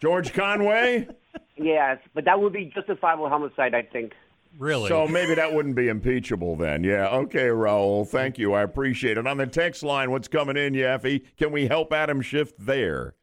George 0.00 0.32
Conway? 0.32 1.08
Yes, 1.56 1.98
but 2.14 2.24
that 2.26 2.40
would 2.40 2.52
be 2.52 2.66
justifiable 2.72 3.28
homicide, 3.28 3.74
I 3.74 3.82
think. 3.82 4.12
Really? 4.58 4.88
So 4.88 5.06
maybe 5.06 5.34
that 5.34 5.52
wouldn't 5.52 5.76
be 5.76 5.88
impeachable 5.88 6.56
then. 6.56 6.84
Yeah. 6.84 7.08
Okay, 7.08 7.48
Raul. 7.48 8.06
Thank 8.06 8.38
you. 8.38 8.52
I 8.52 8.62
appreciate 8.62 9.16
it. 9.16 9.26
On 9.26 9.36
the 9.36 9.46
text 9.46 9.82
line, 9.82 10.10
what's 10.10 10.28
coming 10.28 10.56
in, 10.56 10.74
Yaffee? 10.74 11.22
Can 11.36 11.52
we 11.52 11.66
help 11.66 11.92
Adam 11.92 12.20
Schiff 12.20 12.52
there? 12.58 13.14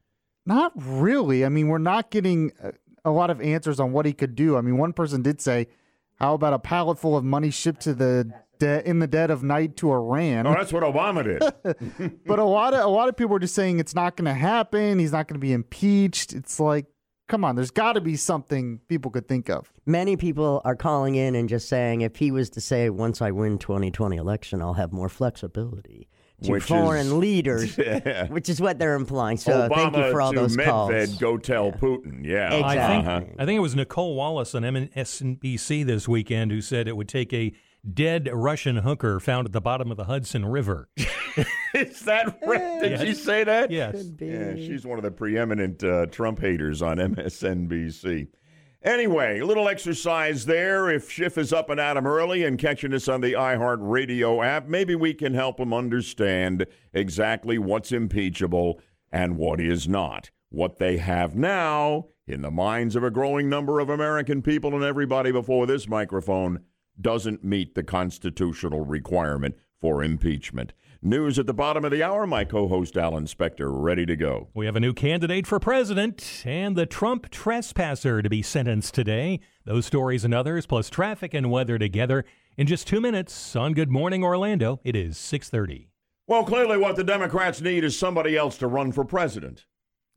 Not 0.46 0.72
really. 0.76 1.46
I 1.46 1.50
mean, 1.50 1.68
we're 1.68 1.78
not 1.78 2.10
getting 2.10 2.52
a, 2.64 2.72
a 3.06 3.12
lot 3.12 3.30
of 3.30 3.42
answers 3.42 3.80
on 3.80 3.92
what 3.92 4.06
he 4.06 4.14
could 4.14 4.36
do. 4.36 4.58
I 4.58 4.62
mean, 4.62 4.78
one 4.78 4.94
person 4.94 5.22
did 5.22 5.42
say, 5.42 5.68
"How 6.16 6.34
about 6.34 6.54
a 6.54 6.60
pallet 6.60 6.98
full 6.98 7.18
of 7.18 7.24
money 7.24 7.52
shipped 7.52 7.82
to 7.82 7.94
the 7.94 8.34
de- 8.60 8.88
in 8.88 9.00
the 9.00 9.08
dead 9.08 9.32
of 9.32 9.44
night 9.44 9.76
to 9.78 9.92
Iran. 9.92 10.48
Oh, 10.48 10.54
that's 10.54 10.74
what 10.74 10.84
Obama 10.84 11.24
did. 11.24 12.20
but 12.26 12.40
a 12.40 12.44
lot 12.44 12.74
of 12.74 12.84
a 12.84 12.88
lot 12.88 13.10
of 13.10 13.18
people 13.18 13.36
are 13.36 13.40
just 13.40 13.56
saying 13.56 13.80
it's 13.80 13.96
not 13.96 14.16
going 14.16 14.26
to 14.26 14.34
happen. 14.34 15.00
He's 15.00 15.12
not 15.12 15.28
going 15.28 15.36
to 15.36 15.46
be 15.46 15.54
impeached. 15.54 16.34
It's 16.34 16.60
like, 16.60 16.86
come 17.28 17.44
on, 17.44 17.56
there's 17.56 17.72
got 17.72 17.94
to 17.94 18.02
be 18.02 18.16
something 18.16 18.80
people 18.88 19.12
could 19.12 19.28
think 19.28 19.50
of. 19.50 19.72
Many 19.86 20.16
people 20.18 20.62
are 20.66 20.76
calling 20.76 21.16
in 21.16 21.36
and 21.36 21.48
just 21.50 21.68
saying 21.70 22.02
if 22.02 22.16
he 22.18 22.32
was 22.32 22.50
to 22.52 22.62
say 22.62 22.90
once 22.90 23.22
I 23.22 23.32
win 23.32 23.58
2020 23.58 24.18
election, 24.18 24.62
I'll 24.62 24.74
have 24.74 24.92
more 24.94 25.10
flexibility 25.10 26.08
to 26.44 26.52
Which 26.52 26.64
foreign 26.66 27.08
is- 27.08 27.14
leaders, 27.14 27.78
Yeah. 27.80 28.28
which 28.28 28.48
is 28.48 28.62
what 28.62 28.78
they're 28.80 28.94
implying. 28.96 29.38
So 29.38 29.68
Obama 29.68 29.76
thank 29.76 29.98
you 29.98 30.12
for 30.12 30.22
all 30.22 30.34
to 30.34 30.40
those 30.40 30.56
Medved, 30.56 30.66
calls. 30.66 31.18
go 31.18 31.38
tell 31.38 31.72
Putin. 31.72 32.24
Yeah. 32.24 32.50
I 32.64 32.76
think, 32.76 33.08
Uh-huh. 33.08 33.22
I 33.40 33.46
think 33.46 33.58
it 33.58 33.62
was 33.62 33.76
Nicolle 33.76 34.16
Wallace 34.16 34.54
on 34.54 34.64
MSNBC 34.64 35.86
this 35.86 36.08
weekend 36.08 36.52
who 36.52 36.62
said 36.62 36.88
it 36.88 36.96
would 36.96 37.10
take 37.10 37.34
a 37.34 37.54
dead 37.94 38.30
Russian 38.32 38.78
hooker 38.78 39.20
found 39.20 39.46
at 39.48 39.52
the 39.54 39.62
bottom 39.62 39.92
of 39.92 39.98
the 39.98 40.06
Hudson 40.06 40.46
River. 40.46 40.90
Is 41.74 42.00
that 42.02 42.38
right? 42.46 42.82
Did 42.82 42.92
Yes. 42.92 43.02
she 43.02 43.14
say 43.14 43.44
that? 43.44 43.70
Yes. 43.72 44.06
Yeah, 44.20 44.56
she's 44.56 44.86
one 44.86 44.98
of 44.98 45.04
the 45.04 45.12
preeminent 45.12 45.84
uh, 45.84 46.08
Trump 46.08 46.40
haters 46.40 46.82
on 46.82 46.98
MSNBC. 46.98 48.28
Anyway, 48.84 49.40
a 49.40 49.46
little 49.46 49.68
exercise 49.68 50.46
there. 50.46 50.90
If 50.90 51.12
Schiff 51.12 51.38
is 51.38 51.52
up 51.52 51.70
and 51.70 51.80
at 51.80 51.98
'em 51.98 52.08
early 52.08 52.44
and 52.44 52.58
catching 52.58 52.94
us 52.94 53.08
on 53.08 53.22
the 53.22 53.34
iHeart 53.34 53.78
Radio 53.82 54.42
app, 54.42 54.68
maybe 54.68 54.96
we 54.96 55.14
can 55.14 55.34
help 55.34 55.60
him 55.60 55.74
understand 55.74 56.66
exactly 56.94 57.58
what's 57.58 57.92
impeachable 57.92 58.80
and 59.12 59.38
what 59.38 59.60
is 59.60 59.88
not. 59.88 60.30
What 60.50 60.78
they 60.78 60.98
have 60.98 61.36
now 61.36 62.06
in 62.26 62.42
the 62.42 62.52
minds 62.52 62.96
of 62.96 63.04
a 63.04 63.12
growing 63.12 63.50
number 63.50 63.80
of 63.80 63.90
American 63.90 64.42
people 64.42 64.74
and 64.76 64.84
everybody 64.84 65.32
before 65.32 65.66
this 65.66 65.88
microphone 65.90 66.60
doesn't 67.00 67.44
meet 67.44 67.76
the 67.76 67.84
constitutional 67.84 68.86
requirement 68.86 69.56
for 69.80 70.04
impeachment. 70.04 70.74
News 71.02 71.38
at 71.38 71.46
the 71.46 71.54
bottom 71.54 71.86
of 71.86 71.92
the 71.92 72.02
hour. 72.02 72.26
My 72.26 72.44
co 72.44 72.68
host 72.68 72.98
Alan 72.98 73.26
Spector 73.26 73.70
ready 73.70 74.06
to 74.06 74.16
go. 74.16 74.48
We 74.54 74.66
have 74.66 74.76
a 74.76 74.80
new 74.80 74.94
candidate 74.94 75.46
for 75.46 75.60
president 75.60 76.44
and 76.46 76.76
the 76.76 76.88
Trump 76.88 77.30
trespasser 77.30 78.22
to 78.22 78.30
be 78.30 78.42
sentenced 78.42 78.96
today. 78.96 79.40
Those 79.66 79.86
stories 79.86 80.26
and 80.26 80.34
others, 80.34 80.66
plus 80.66 80.90
traffic 80.90 81.34
and 81.34 81.52
weather 81.52 81.78
together 81.78 82.26
in 82.58 82.66
just 82.66 82.88
two 82.88 83.00
minutes 83.00 83.56
on 83.56 83.74
Good 83.74 83.92
Morning 83.92 84.24
Orlando. 84.24 84.80
It 84.84 84.96
is 84.96 85.18
630. 85.18 85.90
Well, 86.26 86.44
clearly, 86.44 86.78
what 86.78 86.96
the 86.96 87.04
Democrats 87.04 87.62
need 87.62 87.84
is 87.84 87.98
somebody 87.98 88.36
else 88.36 88.58
to 88.58 88.68
run 88.68 88.92
for 88.92 89.06
president. 89.06 89.66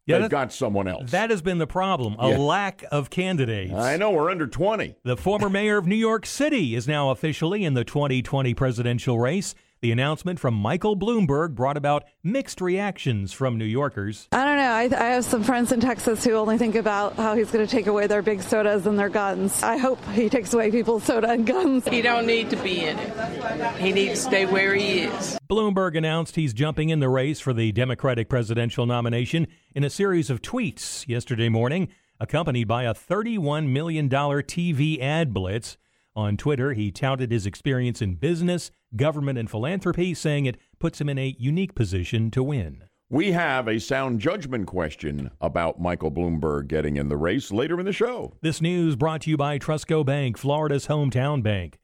Yeah, 0.06 0.18
They've 0.18 0.30
got 0.30 0.52
someone 0.52 0.88
else. 0.88 1.10
That 1.10 1.30
has 1.30 1.42
been 1.42 1.58
the 1.58 1.66
problem, 1.66 2.16
a 2.18 2.30
Yeah. 2.30 2.38
lack 2.38 2.84
of 2.90 3.10
candidates. 3.10 3.72
I 3.72 3.96
know 3.96 4.10
we're 4.10 4.30
under 4.30 4.46
20. 4.46 4.94
The 5.04 5.16
former 5.16 5.48
mayor 5.48 5.76
of 5.76 5.86
New 5.86 5.94
York 5.94 6.26
City 6.26 6.74
is 6.74 6.88
now 6.88 7.10
officially 7.10 7.64
in 7.64 7.74
the 7.74 7.84
2020 7.84 8.54
presidential 8.54 9.18
race. 9.18 9.54
The 9.82 9.92
announcement 9.92 10.38
from 10.38 10.52
Michael 10.52 10.94
Bloomberg 10.94 11.54
brought 11.54 11.78
about 11.78 12.04
mixed 12.22 12.60
reactions 12.60 13.32
from 13.32 13.56
New 13.56 13.64
Yorkers. 13.64 14.28
I 14.30 14.44
don't 14.44 14.58
know. 14.58 14.98
I, 14.98 15.04
I 15.04 15.08
have 15.14 15.24
some 15.24 15.42
friends 15.42 15.72
in 15.72 15.80
Texas 15.80 16.22
who 16.22 16.32
only 16.32 16.58
think 16.58 16.74
about 16.74 17.16
how 17.16 17.34
he's 17.34 17.50
going 17.50 17.66
to 17.66 17.70
take 17.70 17.86
away 17.86 18.06
their 18.06 18.20
big 18.20 18.42
sodas 18.42 18.86
and 18.86 18.98
their 18.98 19.08
guns. 19.08 19.62
I 19.62 19.78
hope 19.78 19.98
he 20.10 20.28
takes 20.28 20.52
away 20.52 20.70
people's 20.70 21.04
soda 21.04 21.30
and 21.30 21.46
guns. 21.46 21.88
He 21.88 22.02
don't 22.02 22.26
need 22.26 22.50
to 22.50 22.56
be 22.56 22.80
in 22.80 22.98
it. 22.98 23.76
He 23.76 23.92
needs 23.92 24.22
to 24.22 24.26
stay 24.26 24.44
where 24.44 24.74
he 24.74 25.00
is. 25.00 25.38
Bloomberg 25.48 25.96
announced 25.96 26.36
he's 26.36 26.52
jumping 26.52 26.90
in 26.90 27.00
the 27.00 27.08
race 27.08 27.40
for 27.40 27.54
the 27.54 27.72
Democratic 27.72 28.28
presidential 28.28 28.84
nomination 28.84 29.46
in 29.74 29.82
a 29.82 29.88
series 29.88 30.28
of 30.28 30.42
tweets 30.42 31.08
yesterday 31.08 31.48
morning, 31.48 31.88
accompanied 32.20 32.68
by 32.68 32.82
a 32.82 32.92
$31 32.92 33.68
million 33.68 34.10
TV 34.10 35.00
ad 35.00 35.32
blitz. 35.32 35.78
On 36.16 36.36
Twitter, 36.36 36.72
he 36.72 36.90
touted 36.90 37.30
his 37.30 37.46
experience 37.46 38.02
in 38.02 38.16
business, 38.16 38.70
government, 38.96 39.38
and 39.38 39.48
philanthropy, 39.48 40.12
saying 40.12 40.46
it 40.46 40.56
puts 40.78 41.00
him 41.00 41.08
in 41.08 41.18
a 41.18 41.36
unique 41.38 41.74
position 41.74 42.30
to 42.32 42.42
win. 42.42 42.84
We 43.08 43.32
have 43.32 43.68
a 43.68 43.80
sound 43.80 44.20
judgment 44.20 44.66
question 44.66 45.30
about 45.40 45.80
Michael 45.80 46.10
Bloomberg 46.10 46.68
getting 46.68 46.96
in 46.96 47.08
the 47.08 47.16
race 47.16 47.50
later 47.50 47.78
in 47.80 47.86
the 47.86 47.92
show. 47.92 48.34
This 48.40 48.60
news 48.60 48.96
brought 48.96 49.22
to 49.22 49.30
you 49.30 49.36
by 49.36 49.58
Trustco 49.58 50.04
Bank, 50.04 50.36
Florida's 50.36 50.86
hometown 50.86 51.42
bank. 51.42 51.78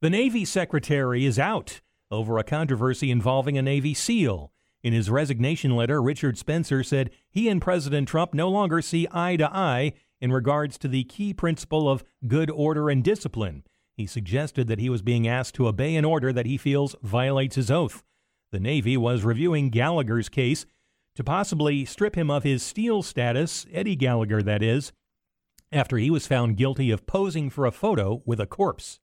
The 0.00 0.08
Navy 0.10 0.44
Secretary 0.44 1.26
is 1.26 1.38
out 1.38 1.80
over 2.10 2.38
a 2.38 2.44
controversy 2.44 3.10
involving 3.10 3.58
a 3.58 3.62
Navy 3.62 3.92
SEAL. 3.92 4.52
In 4.82 4.94
his 4.94 5.10
resignation 5.10 5.76
letter, 5.76 6.00
Richard 6.02 6.38
Spencer 6.38 6.82
said 6.82 7.10
he 7.30 7.48
and 7.48 7.60
President 7.60 8.08
Trump 8.08 8.32
no 8.32 8.48
longer 8.48 8.80
see 8.80 9.06
eye 9.12 9.36
to 9.36 9.54
eye 9.54 9.92
in 10.20 10.32
regards 10.32 10.78
to 10.78 10.88
the 10.88 11.04
key 11.04 11.34
principle 11.34 11.90
of 11.90 12.04
good 12.26 12.50
order 12.50 12.88
and 12.88 13.04
discipline. 13.04 13.64
He 14.00 14.06
suggested 14.06 14.66
that 14.68 14.78
he 14.78 14.88
was 14.88 15.02
being 15.02 15.28
asked 15.28 15.56
to 15.56 15.68
obey 15.68 15.94
an 15.94 16.06
order 16.06 16.32
that 16.32 16.46
he 16.46 16.56
feels 16.56 16.96
violates 17.02 17.56
his 17.56 17.70
oath. 17.70 18.02
The 18.50 18.58
Navy 18.58 18.96
was 18.96 19.24
reviewing 19.24 19.68
Gallagher's 19.68 20.30
case 20.30 20.64
to 21.16 21.22
possibly 21.22 21.84
strip 21.84 22.14
him 22.16 22.30
of 22.30 22.42
his 22.42 22.62
SEAL 22.62 23.02
status, 23.02 23.66
Eddie 23.70 23.96
Gallagher, 23.96 24.42
that 24.42 24.62
is, 24.62 24.92
after 25.70 25.98
he 25.98 26.08
was 26.08 26.26
found 26.26 26.56
guilty 26.56 26.90
of 26.90 27.04
posing 27.04 27.50
for 27.50 27.66
a 27.66 27.70
photo 27.70 28.22
with 28.24 28.40
a 28.40 28.46
corpse. 28.46 29.00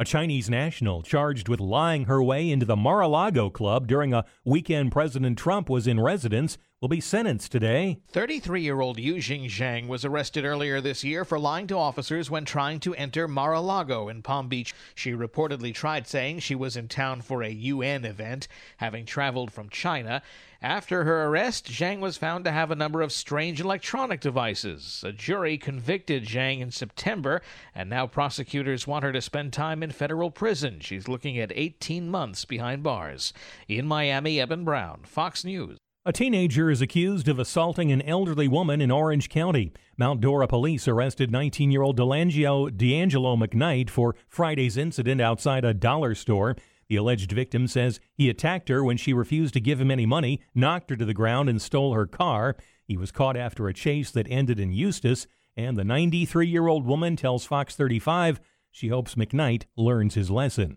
A 0.00 0.04
Chinese 0.04 0.48
national 0.48 1.02
charged 1.02 1.48
with 1.48 1.58
lying 1.58 2.04
her 2.04 2.22
way 2.22 2.48
into 2.48 2.64
the 2.64 2.76
Mar 2.76 3.00
a 3.00 3.08
Lago 3.08 3.50
club 3.50 3.88
during 3.88 4.14
a 4.14 4.24
weekend 4.44 4.92
President 4.92 5.36
Trump 5.36 5.68
was 5.68 5.88
in 5.88 5.98
residence 5.98 6.56
will 6.80 6.88
be 6.88 7.00
sentenced 7.00 7.50
today. 7.50 7.98
33 8.06 8.62
year 8.62 8.80
old 8.80 9.00
Yu 9.00 9.20
Jing 9.20 9.48
Zhang 9.48 9.88
was 9.88 10.04
arrested 10.04 10.44
earlier 10.44 10.80
this 10.80 11.02
year 11.02 11.24
for 11.24 11.36
lying 11.36 11.66
to 11.66 11.74
officers 11.76 12.30
when 12.30 12.44
trying 12.44 12.78
to 12.78 12.94
enter 12.94 13.26
Mar 13.26 13.52
a 13.54 13.60
Lago 13.60 14.08
in 14.08 14.22
Palm 14.22 14.46
Beach. 14.46 14.72
She 14.94 15.10
reportedly 15.10 15.74
tried 15.74 16.06
saying 16.06 16.38
she 16.38 16.54
was 16.54 16.76
in 16.76 16.86
town 16.86 17.20
for 17.20 17.42
a 17.42 17.50
UN 17.50 18.04
event, 18.04 18.46
having 18.76 19.04
traveled 19.04 19.52
from 19.52 19.68
China. 19.68 20.22
After 20.60 21.04
her 21.04 21.26
arrest, 21.26 21.70
Zhang 21.70 22.00
was 22.00 22.16
found 22.16 22.44
to 22.44 22.50
have 22.50 22.72
a 22.72 22.76
number 22.76 23.00
of 23.00 23.12
strange 23.12 23.60
electronic 23.60 24.20
devices. 24.20 25.04
A 25.06 25.12
jury 25.12 25.56
convicted 25.56 26.24
Zhang 26.24 26.58
in 26.58 26.72
September, 26.72 27.42
and 27.76 27.88
now 27.88 28.08
prosecutors 28.08 28.84
want 28.84 29.04
her 29.04 29.12
to 29.12 29.20
spend 29.20 29.52
time 29.52 29.84
in 29.84 29.92
federal 29.92 30.32
prison. 30.32 30.80
She's 30.80 31.06
looking 31.06 31.38
at 31.38 31.52
18 31.54 32.10
months 32.10 32.44
behind 32.44 32.82
bars. 32.82 33.32
In 33.68 33.86
Miami, 33.86 34.40
Evan 34.40 34.64
Brown, 34.64 35.02
Fox 35.04 35.44
News. 35.44 35.78
A 36.04 36.12
teenager 36.12 36.70
is 36.70 36.80
accused 36.80 37.28
of 37.28 37.38
assaulting 37.38 37.92
an 37.92 38.02
elderly 38.02 38.48
woman 38.48 38.80
in 38.80 38.90
Orange 38.90 39.28
County. 39.28 39.72
Mount 39.98 40.20
Dora 40.20 40.48
police 40.48 40.88
arrested 40.88 41.30
19 41.30 41.70
year 41.70 41.82
old 41.82 41.98
Delangelo, 41.98 42.74
D'Angelo 42.74 43.36
McKnight 43.36 43.90
for 43.90 44.16
Friday's 44.26 44.76
incident 44.76 45.20
outside 45.20 45.64
a 45.64 45.74
dollar 45.74 46.14
store. 46.14 46.56
The 46.88 46.96
alleged 46.96 47.32
victim 47.32 47.66
says 47.66 48.00
he 48.14 48.30
attacked 48.30 48.68
her 48.68 48.82
when 48.82 48.96
she 48.96 49.12
refused 49.12 49.54
to 49.54 49.60
give 49.60 49.80
him 49.80 49.90
any 49.90 50.06
money, 50.06 50.40
knocked 50.54 50.90
her 50.90 50.96
to 50.96 51.04
the 51.04 51.14
ground, 51.14 51.48
and 51.48 51.60
stole 51.60 51.94
her 51.94 52.06
car. 52.06 52.56
He 52.84 52.96
was 52.96 53.12
caught 53.12 53.36
after 53.36 53.68
a 53.68 53.74
chase 53.74 54.10
that 54.12 54.26
ended 54.30 54.58
in 54.58 54.72
Eustis, 54.72 55.26
and 55.56 55.76
the 55.76 55.84
93 55.84 56.46
year 56.46 56.66
old 56.66 56.86
woman 56.86 57.16
tells 57.16 57.44
Fox 57.44 57.76
35 57.76 58.40
she 58.70 58.88
hopes 58.88 59.16
McKnight 59.16 59.64
learns 59.76 60.14
his 60.14 60.30
lesson. 60.30 60.76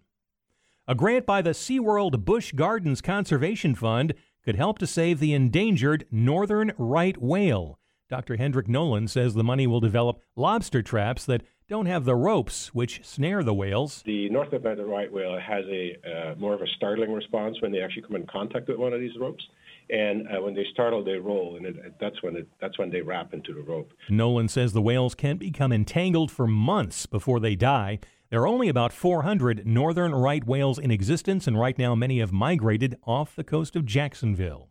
A 0.88 0.96
grant 0.96 1.26
by 1.26 1.42
the 1.42 1.52
SeaWorld 1.52 2.26
Busch 2.26 2.52
Gardens 2.54 3.02
Conservation 3.02 3.76
Fund 3.76 4.14
could 4.44 4.56
help 4.56 4.80
to 4.80 4.88
save 4.88 5.20
the 5.20 5.34
endangered 5.34 6.06
northern 6.12 6.74
right 6.78 7.22
whale. 7.22 7.80
Dr. 8.10 8.36
Hendrik 8.36 8.68
Nollens 8.68 9.12
says 9.12 9.34
the 9.34 9.44
money 9.44 9.68
will 9.68 9.80
develop 9.80 10.20
lobster 10.36 10.82
traps 10.82 11.24
that 11.26 11.44
don't 11.72 11.86
have 11.86 12.04
the 12.04 12.16
ropes 12.16 12.76
which 12.76 13.00
snare 13.02 13.44
the 13.44 13.54
whales. 13.54 14.04
The 14.06 14.30
North 14.30 14.52
Atlantic 14.52 14.86
right 14.88 15.10
whale 15.10 15.40
has 15.40 15.64
a 15.70 15.96
uh, 16.06 16.36
more 16.36 16.54
of 16.54 16.62
a 16.62 16.68
startling 16.76 17.14
response 17.14 17.62
when 17.62 17.72
they 17.72 17.82
actually 17.82 18.02
come 18.02 18.18
in 18.18 18.28
contact 18.28 18.68
with 18.68 18.78
one 18.78 18.92
of 18.92 19.00
these 19.00 19.18
ropes, 19.18 19.42
and 19.90 20.28
uh, 20.28 20.42
when 20.42 20.54
they 20.54 20.66
startle, 20.74 21.02
they 21.02 21.14
roll, 21.14 21.56
and 21.56 21.66
it, 21.66 21.98
that's 21.98 22.22
when 22.24 22.36
it, 22.36 22.50
that's 22.60 22.78
when 22.78 22.92
they 22.92 23.00
wrap 23.00 23.34
into 23.34 23.54
the 23.54 23.62
rope. 23.62 23.94
Nollens 24.10 24.50
says 24.50 24.74
the 24.74 24.82
whales 24.82 25.16
can 25.16 25.38
become 25.38 25.72
entangled 25.72 26.30
for 26.30 26.46
months 26.46 27.06
before 27.06 27.40
they 27.40 27.56
die. 27.56 28.00
There 28.30 28.42
are 28.42 28.48
only 28.48 28.68
about 28.68 28.92
400 28.92 29.66
northern 29.66 30.14
right 30.14 30.46
whales 30.46 30.78
in 30.78 30.92
existence, 30.92 31.48
and 31.48 31.58
right 31.58 31.80
now 31.80 31.96
many 31.96 32.20
have 32.20 32.34
migrated 32.34 32.98
off 33.08 33.34
the 33.34 33.46
coast 33.46 33.78
of 33.78 33.86
Jacksonville. 33.86 34.68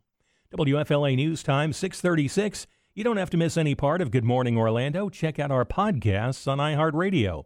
WFLA 0.55 1.17
News 1.17 1.43
Time 1.43 1.73
636. 1.73 2.67
You 2.93 3.05
don't 3.05 3.19
have 3.19 3.31
to 3.31 3.37
miss 3.37 3.57
any 3.57 3.77
part 3.77 4.03
of 4.03 4.11
Good 4.11 4.25
Morning 4.25 4.59
Orlando. 4.59 5.09
Check 5.09 5.39
out 5.39 5.53
our 5.53 5.65
podcasts 5.65 6.49
on 6.49 6.59
iHeartRadio. 6.59 7.45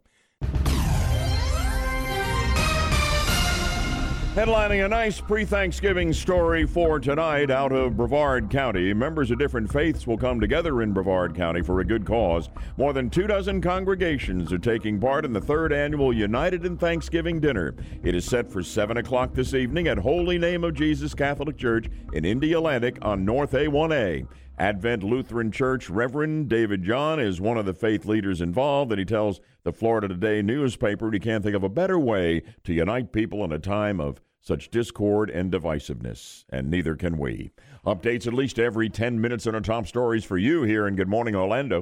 Headlining 4.33 4.83
a 4.83 4.89
nice 4.89 5.21
pre 5.21 5.45
Thanksgiving 5.45 6.11
story 6.11 6.65
for 6.65 6.99
tonight 6.99 7.51
out 7.51 7.71
of 7.71 7.95
Brevard 7.95 8.49
County. 8.49 8.91
Members 8.91 9.29
of 9.29 9.37
different 9.37 9.71
faiths 9.71 10.07
will 10.07 10.17
come 10.17 10.41
together 10.41 10.81
in 10.81 10.93
Brevard 10.93 11.35
County 11.35 11.61
for 11.61 11.79
a 11.79 11.85
good 11.85 12.05
cause. 12.05 12.49
More 12.75 12.91
than 12.91 13.11
two 13.11 13.27
dozen 13.27 13.61
congregations 13.61 14.51
are 14.51 14.57
taking 14.57 14.99
part 14.99 15.25
in 15.25 15.31
the 15.31 15.39
third 15.39 15.71
annual 15.71 16.11
United 16.11 16.65
in 16.65 16.75
Thanksgiving 16.75 17.39
dinner. 17.39 17.75
It 18.03 18.15
is 18.15 18.25
set 18.25 18.51
for 18.51 18.63
7 18.63 18.97
o'clock 18.97 19.35
this 19.35 19.53
evening 19.53 19.87
at 19.87 19.99
Holy 19.99 20.39
Name 20.39 20.63
of 20.63 20.73
Jesus 20.73 21.13
Catholic 21.13 21.55
Church 21.55 21.85
in 22.11 22.23
Indialantic 22.23 22.97
on 23.05 23.23
North 23.23 23.51
A1A. 23.51 24.27
Advent 24.57 25.03
Lutheran 25.03 25.51
Church 25.51 25.89
Reverend 25.89 26.47
David 26.49 26.83
John 26.83 27.19
is 27.19 27.41
one 27.41 27.57
of 27.57 27.65
the 27.65 27.73
faith 27.73 28.05
leaders 28.05 28.41
involved, 28.41 28.91
and 28.91 28.99
he 28.99 29.05
tells 29.05 29.41
the 29.63 29.73
Florida 29.73 30.07
Today 30.07 30.41
newspaper 30.41 31.11
he 31.11 31.19
can't 31.19 31.43
think 31.43 31.55
of 31.55 31.63
a 31.63 31.69
better 31.69 31.99
way 31.99 32.41
to 32.63 32.73
unite 32.73 33.11
people 33.11 33.43
in 33.43 33.51
a 33.51 33.59
time 33.59 33.99
of 33.99 34.21
such 34.39 34.69
discord 34.69 35.29
and 35.29 35.51
divisiveness, 35.51 36.45
and 36.49 36.69
neither 36.69 36.95
can 36.95 37.17
we. 37.17 37.51
Updates 37.85 38.27
at 38.27 38.33
least 38.33 38.59
every 38.59 38.89
10 38.89 39.19
minutes 39.19 39.45
on 39.45 39.55
our 39.55 39.61
top 39.61 39.87
stories 39.87 40.23
for 40.23 40.37
you 40.37 40.63
here 40.63 40.87
in 40.87 40.95
Good 40.95 41.07
Morning 41.09 41.35
Orlando. 41.35 41.81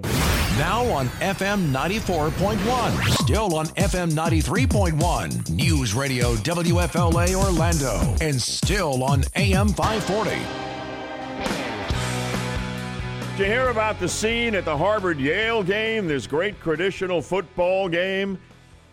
Now 0.57 0.83
on 0.85 1.07
FM 1.19 1.71
94.1. 1.71 3.23
Still 3.23 3.55
on 3.55 3.67
FM 3.67 4.11
93.1. 4.11 5.49
News 5.49 5.93
Radio 5.93 6.35
WFLA 6.35 7.35
Orlando. 7.35 8.15
And 8.21 8.41
still 8.41 9.03
on 9.03 9.23
AM 9.35 9.69
540. 9.69 10.72
You 13.35 13.45
hear 13.45 13.69
about 13.69 13.99
the 13.99 14.07
scene 14.07 14.53
at 14.53 14.63
the 14.63 14.77
Harvard 14.77 15.19
Yale 15.19 15.63
game? 15.63 16.07
This 16.07 16.27
great 16.27 16.61
traditional 16.61 17.19
football 17.19 17.89
game 17.89 18.37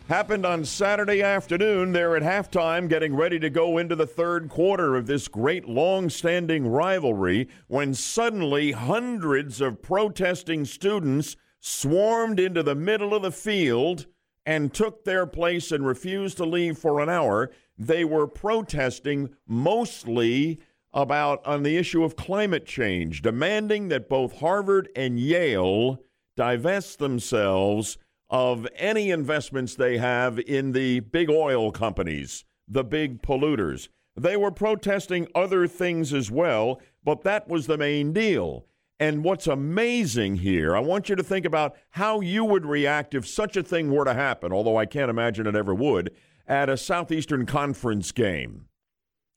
happened 0.09 0.47
on 0.47 0.65
Saturday 0.65 1.23
afternoon. 1.23 1.93
They're 1.93 2.17
at 2.17 2.23
halftime 2.23 2.89
getting 2.89 3.15
ready 3.15 3.39
to 3.39 3.51
go 3.51 3.77
into 3.77 3.95
the 3.95 4.07
third 4.07 4.49
quarter 4.49 4.97
of 4.97 5.07
this 5.07 5.29
great 5.29 5.69
long 5.69 6.09
standing 6.09 6.67
rivalry 6.67 7.49
when 7.69 7.93
suddenly 7.93 8.73
hundreds 8.73 9.61
of 9.61 9.83
protesting 9.83 10.65
students 10.65 11.37
swarmed 11.59 12.41
into 12.41 12.63
the 12.63 12.75
middle 12.75 13.15
of 13.15 13.21
the 13.21 13.31
field 13.31 14.07
and 14.47 14.73
took 14.73 15.05
their 15.05 15.27
place 15.27 15.71
and 15.71 15.87
refused 15.87 16.39
to 16.39 16.47
leave 16.47 16.79
for 16.79 17.01
an 17.01 17.11
hour. 17.11 17.51
They 17.77 18.07
were 18.07 18.27
protesting 18.27 19.35
mostly 19.47 20.61
about 20.93 21.45
on 21.47 21.63
the 21.63 21.77
issue 21.77 22.03
of 22.03 22.17
climate 22.17 22.67
change, 22.67 23.23
demanding 23.23 23.89
that 23.89 24.09
both 24.09 24.39
Harvard 24.41 24.89
and 24.97 25.19
Yale 25.19 26.01
divest 26.37 26.99
themselves 26.99 27.99
of 28.29 28.67
any 28.77 29.11
investments 29.11 29.75
they 29.75 29.99
have 29.99 30.39
in 30.39 30.73
the 30.73 31.01
big 31.01 31.29
oil 31.29 31.71
companies, 31.73 32.45
the 32.69 32.85
big 32.85 33.23
polluters. 33.23 33.89
They 34.17 34.37
were 34.37 34.51
protesting 34.51 35.29
other 35.35 35.67
things 35.67 36.13
as 36.13 36.31
well, 36.31 36.81
but 37.05 37.23
that 37.23 37.49
was 37.49 37.67
the 37.67 37.79
main 37.79 38.13
deal. 38.13 38.67
And 38.99 39.25
what's 39.25 39.47
amazing 39.47 40.37
here, 40.37 40.77
I 40.77 40.81
want 40.81 41.09
you 41.09 41.17
to 41.17 41.23
think 41.23 41.47
about 41.47 41.75
how 41.91 42.21
you 42.21 42.45
would 42.45 42.67
react 42.67 43.15
if 43.15 43.27
such 43.27 43.57
a 43.57 43.63
thing 43.63 43.91
were 43.91 44.05
to 44.05 44.15
happen, 44.15 44.53
although 44.53 44.77
I 44.77 44.87
can't 44.87 45.11
imagine 45.11 45.47
it 45.47 45.57
ever 45.57 45.75
would, 45.75 46.11
at 46.47 46.69
a 46.69 46.77
Southeastern 46.77 47.47
Conference 47.47 48.13
game 48.13 48.67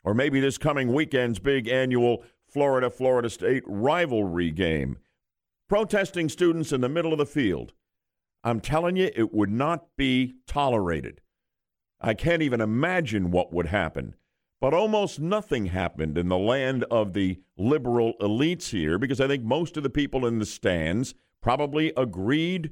or 0.04 0.14
maybe 0.14 0.40
this 0.40 0.58
coming 0.58 0.94
weekend's 0.94 1.40
big 1.40 1.68
annual 1.68 2.24
Florida 2.48 2.90
Florida 2.90 3.30
State 3.30 3.64
rivalry 3.66 4.52
game. 4.52 4.98
Protesting 5.68 6.30
students 6.30 6.72
in 6.72 6.82
the 6.82 6.90
middle 6.90 7.14
of 7.14 7.18
the 7.18 7.26
field. 7.26 7.74
I'm 8.44 8.60
telling 8.60 8.96
you, 8.96 9.10
it 9.16 9.34
would 9.34 9.50
not 9.50 9.96
be 9.98 10.36
tolerated. 10.46 11.22
I 12.02 12.14
can't 12.14 12.42
even 12.42 12.60
imagine 12.60 13.32
what 13.32 13.54
would 13.54 13.68
happen. 13.68 14.16
But 14.60 14.74
almost 14.74 15.20
nothing 15.20 15.68
happened 15.68 16.18
in 16.18 16.30
the 16.30 16.38
land 16.38 16.84
of 16.86 17.14
the 17.14 17.42
liberal 17.58 18.14
elites 18.22 18.70
here 18.70 18.98
because 18.98 19.20
I 19.20 19.28
think 19.28 19.44
most 19.44 19.76
of 19.78 19.84
the 19.84 19.90
people 19.90 20.26
in 20.26 20.40
the 20.40 20.46
stands 20.46 21.16
probably 21.42 21.92
agreed 21.98 22.72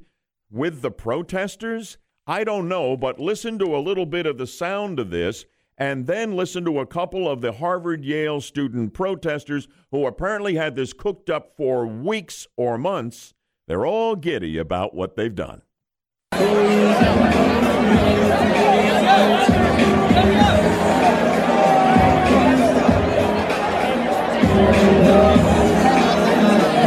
with 0.50 0.80
the 0.80 0.90
protesters. 0.90 1.98
I 2.26 2.44
don't 2.44 2.68
know, 2.68 2.96
but 2.96 3.18
listen 3.18 3.58
to 3.58 3.76
a 3.76 3.80
little 3.80 4.06
bit 4.06 4.26
of 4.26 4.38
the 4.38 4.46
sound 4.46 5.00
of 5.00 5.10
this 5.10 5.44
and 5.78 6.06
then 6.06 6.36
listen 6.36 6.64
to 6.64 6.80
a 6.80 6.86
couple 6.86 7.28
of 7.28 7.40
the 7.40 7.52
Harvard 7.52 8.04
Yale 8.04 8.40
student 8.40 8.94
protesters 8.94 9.68
who 9.90 10.06
apparently 10.06 10.54
had 10.54 10.76
this 10.76 10.92
cooked 10.92 11.30
up 11.30 11.56
for 11.56 11.86
weeks 11.86 12.46
or 12.56 12.78
months. 12.78 13.34
They're 13.66 13.86
all 13.86 14.16
giddy 14.16 14.58
about 14.58 14.94
what 14.94 15.16
they've 15.16 15.34
done. 15.34 15.62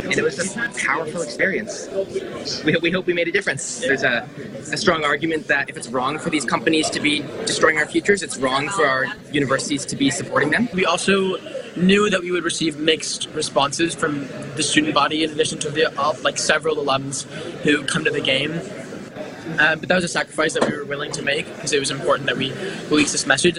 And 0.05 0.17
it 0.17 0.23
was 0.23 0.55
a 0.55 0.69
powerful 0.79 1.21
experience. 1.21 1.89
We, 2.63 2.75
we 2.77 2.91
hope 2.91 3.05
we 3.05 3.13
made 3.13 3.27
a 3.27 3.31
difference. 3.31 3.79
There's 3.79 4.03
a, 4.03 4.27
a 4.71 4.77
strong 4.77 5.03
argument 5.03 5.47
that 5.47 5.69
if 5.69 5.77
it's 5.77 5.87
wrong 5.89 6.19
for 6.19 6.29
these 6.29 6.45
companies 6.45 6.89
to 6.91 6.99
be 6.99 7.21
destroying 7.45 7.77
our 7.77 7.85
futures, 7.85 8.23
it's 8.23 8.37
wrong 8.37 8.69
for 8.69 8.85
our 8.85 9.05
universities 9.31 9.85
to 9.87 9.95
be 9.95 10.09
supporting 10.11 10.51
them. 10.51 10.69
We 10.73 10.85
also 10.85 11.37
knew 11.75 12.09
that 12.09 12.21
we 12.21 12.31
would 12.31 12.43
receive 12.43 12.77
mixed 12.77 13.27
responses 13.29 13.93
from 13.95 14.27
the 14.55 14.63
student 14.63 14.93
body 14.93 15.23
in 15.23 15.31
addition 15.31 15.59
to 15.59 15.69
the 15.69 15.99
uh, 15.99 16.13
like 16.23 16.37
several 16.37 16.75
alums 16.77 17.23
who 17.63 17.83
come 17.83 18.05
to 18.05 18.11
the 18.11 18.21
game. 18.21 18.51
Uh, 19.59 19.75
but 19.75 19.87
that 19.87 19.95
was 19.95 20.03
a 20.03 20.09
sacrifice 20.09 20.53
that 20.53 20.67
we 20.69 20.75
were 20.75 20.85
willing 20.85 21.11
to 21.11 21.21
make 21.21 21.45
because 21.55 21.73
it 21.73 21.79
was 21.79 21.91
important 21.91 22.27
that 22.27 22.37
we 22.37 22.51
release 22.89 23.11
this 23.11 23.27
message. 23.27 23.57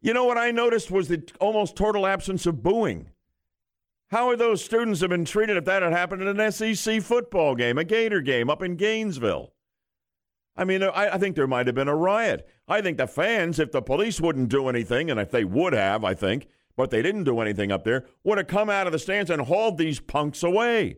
You 0.00 0.14
know 0.14 0.24
what 0.24 0.38
I 0.38 0.50
noticed 0.50 0.90
was 0.90 1.08
the 1.08 1.22
almost 1.40 1.76
total 1.76 2.06
absence 2.06 2.46
of 2.46 2.62
booing. 2.62 3.10
How 4.10 4.26
would 4.26 4.40
those 4.40 4.64
students 4.64 5.00
have 5.02 5.10
been 5.10 5.24
treated 5.24 5.56
if 5.56 5.64
that 5.66 5.82
had 5.82 5.92
happened 5.92 6.22
in 6.22 6.40
an 6.40 6.50
SEC 6.50 7.00
football 7.00 7.54
game, 7.54 7.78
a 7.78 7.84
Gator 7.84 8.20
game 8.20 8.50
up 8.50 8.60
in 8.60 8.74
Gainesville? 8.74 9.52
I 10.56 10.64
mean, 10.64 10.82
I, 10.82 11.14
I, 11.14 11.18
think 11.18 11.36
there 11.36 11.46
might 11.46 11.66
have 11.66 11.76
been 11.76 11.86
a 11.86 11.94
riot. 11.94 12.46
I 12.66 12.80
think 12.82 12.98
the 12.98 13.06
fans, 13.06 13.60
if 13.60 13.70
the 13.70 13.80
police 13.80 14.20
wouldn't 14.20 14.48
do 14.48 14.68
anything, 14.68 15.10
and 15.10 15.20
if 15.20 15.30
they 15.30 15.44
would 15.44 15.72
have, 15.74 16.02
I 16.04 16.14
think, 16.14 16.48
but 16.76 16.90
they 16.90 17.02
didn't 17.02 17.24
do 17.24 17.38
anything 17.38 17.70
up 17.70 17.84
there, 17.84 18.04
would 18.24 18.38
have 18.38 18.48
come 18.48 18.68
out 18.68 18.88
of 18.88 18.92
the 18.92 18.98
stands 18.98 19.30
and 19.30 19.42
hauled 19.42 19.78
these 19.78 20.00
punks 20.00 20.42
away. 20.42 20.96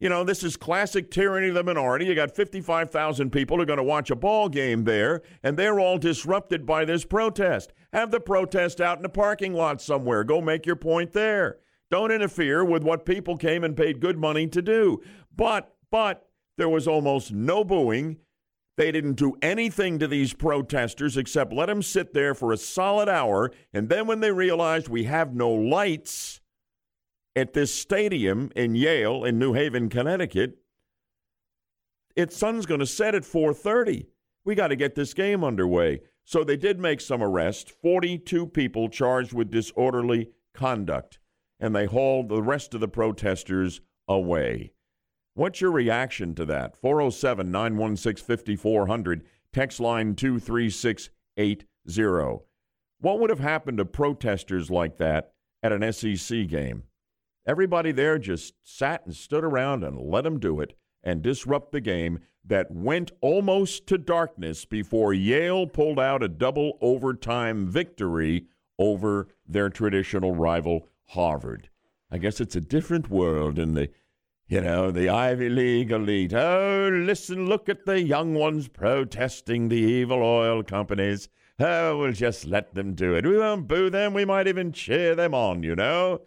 You 0.00 0.08
know, 0.08 0.24
this 0.24 0.42
is 0.42 0.56
classic 0.56 1.10
tyranny 1.10 1.48
of 1.48 1.54
the 1.54 1.62
minority. 1.62 2.06
You 2.06 2.14
got 2.14 2.34
55,000 2.34 3.30
people 3.30 3.58
who 3.58 3.64
are 3.64 3.66
going 3.66 3.76
to 3.76 3.82
watch 3.82 4.10
a 4.10 4.16
ball 4.16 4.48
game 4.48 4.84
there, 4.84 5.20
and 5.42 5.58
they're 5.58 5.78
all 5.78 5.98
disrupted 5.98 6.64
by 6.64 6.86
this 6.86 7.04
protest. 7.04 7.74
Have 7.92 8.10
the 8.10 8.18
protest 8.18 8.80
out 8.80 8.96
in 8.96 9.02
the 9.02 9.10
parking 9.10 9.52
lot 9.52 9.82
somewhere. 9.82 10.24
Go 10.24 10.40
make 10.40 10.64
your 10.64 10.76
point 10.76 11.12
there. 11.12 11.58
Don't 11.90 12.12
interfere 12.12 12.64
with 12.64 12.84
what 12.84 13.04
people 13.04 13.36
came 13.36 13.64
and 13.64 13.76
paid 13.76 14.00
good 14.00 14.16
money 14.16 14.46
to 14.46 14.62
do. 14.62 15.02
But, 15.34 15.74
but, 15.90 16.28
there 16.56 16.68
was 16.68 16.86
almost 16.86 17.32
no 17.32 17.64
booing. 17.64 18.18
They 18.76 18.92
didn't 18.92 19.14
do 19.14 19.36
anything 19.40 19.98
to 19.98 20.06
these 20.06 20.34
protesters 20.34 21.16
except 21.16 21.52
let 21.52 21.66
them 21.66 21.82
sit 21.82 22.12
there 22.12 22.34
for 22.34 22.52
a 22.52 22.56
solid 22.56 23.08
hour. 23.08 23.50
And 23.72 23.88
then 23.88 24.06
when 24.06 24.20
they 24.20 24.30
realized 24.30 24.88
we 24.88 25.04
have 25.04 25.34
no 25.34 25.50
lights 25.50 26.40
at 27.34 27.54
this 27.54 27.74
stadium 27.74 28.50
in 28.54 28.74
Yale 28.74 29.24
in 29.24 29.38
New 29.38 29.54
Haven, 29.54 29.88
Connecticut, 29.88 30.58
its 32.14 32.36
sun's 32.36 32.66
going 32.66 32.80
to 32.80 32.86
set 32.86 33.14
at 33.14 33.22
4:30. 33.22 34.06
We 34.44 34.54
got 34.54 34.68
to 34.68 34.76
get 34.76 34.94
this 34.94 35.14
game 35.14 35.42
underway. 35.42 36.00
So 36.24 36.44
they 36.44 36.56
did 36.56 36.78
make 36.78 37.00
some 37.00 37.22
arrests, 37.22 37.72
42 37.82 38.46
people 38.48 38.88
charged 38.88 39.32
with 39.32 39.50
disorderly 39.50 40.28
conduct 40.52 41.19
and 41.60 41.76
they 41.76 41.86
hauled 41.86 42.28
the 42.28 42.42
rest 42.42 42.74
of 42.74 42.80
the 42.80 42.88
protesters 42.88 43.80
away. 44.08 44.72
What's 45.34 45.60
your 45.60 45.70
reaction 45.70 46.34
to 46.34 46.44
that? 46.46 46.76
407 46.76 47.50
916 47.50 48.26
5400, 48.26 49.24
text 49.52 49.78
line 49.78 50.14
23680. 50.14 52.44
What 53.00 53.20
would 53.20 53.30
have 53.30 53.38
happened 53.38 53.78
to 53.78 53.84
protesters 53.84 54.70
like 54.70 54.96
that 54.98 55.32
at 55.62 55.72
an 55.72 55.92
SEC 55.92 56.48
game? 56.48 56.84
Everybody 57.46 57.92
there 57.92 58.18
just 58.18 58.54
sat 58.62 59.06
and 59.06 59.14
stood 59.14 59.44
around 59.44 59.84
and 59.84 59.98
let 59.98 60.24
them 60.24 60.38
do 60.38 60.60
it 60.60 60.74
and 61.02 61.22
disrupt 61.22 61.72
the 61.72 61.80
game 61.80 62.20
that 62.44 62.70
went 62.70 63.12
almost 63.20 63.86
to 63.86 63.98
darkness 63.98 64.64
before 64.64 65.14
Yale 65.14 65.66
pulled 65.66 65.98
out 65.98 66.22
a 66.22 66.28
double 66.28 66.78
overtime 66.80 67.66
victory 67.66 68.46
over 68.78 69.28
their 69.46 69.68
traditional 69.68 70.34
rival 70.34 70.86
Harvard. 71.10 71.68
I 72.10 72.18
guess 72.18 72.40
it's 72.40 72.54
a 72.54 72.60
different 72.60 73.10
world 73.10 73.58
in 73.58 73.74
the, 73.74 73.90
you 74.46 74.60
know, 74.60 74.90
the 74.92 75.08
Ivy 75.08 75.48
League 75.48 75.90
elite. 75.90 76.32
Oh, 76.32 76.88
listen, 76.92 77.46
look 77.46 77.68
at 77.68 77.84
the 77.84 78.00
young 78.00 78.34
ones 78.34 78.68
protesting 78.68 79.68
the 79.68 79.76
evil 79.76 80.22
oil 80.22 80.62
companies. 80.62 81.28
Oh, 81.58 81.98
we'll 81.98 82.12
just 82.12 82.46
let 82.46 82.74
them 82.74 82.94
do 82.94 83.14
it. 83.14 83.26
We 83.26 83.38
won't 83.38 83.66
boo 83.66 83.90
them. 83.90 84.14
We 84.14 84.24
might 84.24 84.46
even 84.46 84.72
cheer 84.72 85.16
them 85.16 85.34
on, 85.34 85.64
you 85.64 85.74
know. 85.74 86.20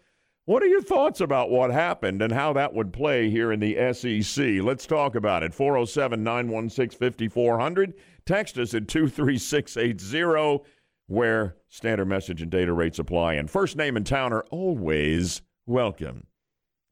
What 0.46 0.62
are 0.62 0.68
your 0.68 0.82
thoughts 0.82 1.22
about 1.22 1.50
what 1.50 1.72
happened 1.72 2.22
and 2.22 2.34
how 2.34 2.52
that 2.52 2.74
would 2.74 2.92
play 2.92 3.30
here 3.30 3.54
in 3.54 3.62
the 3.62 3.94
SEC? 3.94 4.62
Let's 4.62 4.86
talk 4.86 5.16
about 5.16 5.44
it. 5.44 5.54
407 5.54 6.22
916 6.22 7.00
5400. 7.00 7.94
Text 8.26 8.58
us 8.58 8.74
at 8.74 8.90
23680 8.90 10.70
where 11.08 11.56
standard 11.70 12.06
message 12.06 12.42
and 12.42 12.52
data 12.52 12.74
rates 12.74 13.00
apply. 13.00 13.34
And 13.34 13.50
first 13.50 13.76
name 13.76 13.98
and 13.98 14.06
town 14.06 14.34
are 14.34 14.46
always 14.52 15.42
welcome. 15.66 16.28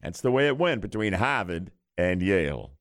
That's 0.00 0.20
the 0.20 0.30
way 0.30 0.46
it 0.46 0.58
went 0.58 0.80
between 0.80 1.14
Harvard 1.14 1.70
and 1.96 2.20
Yale. 2.22 2.72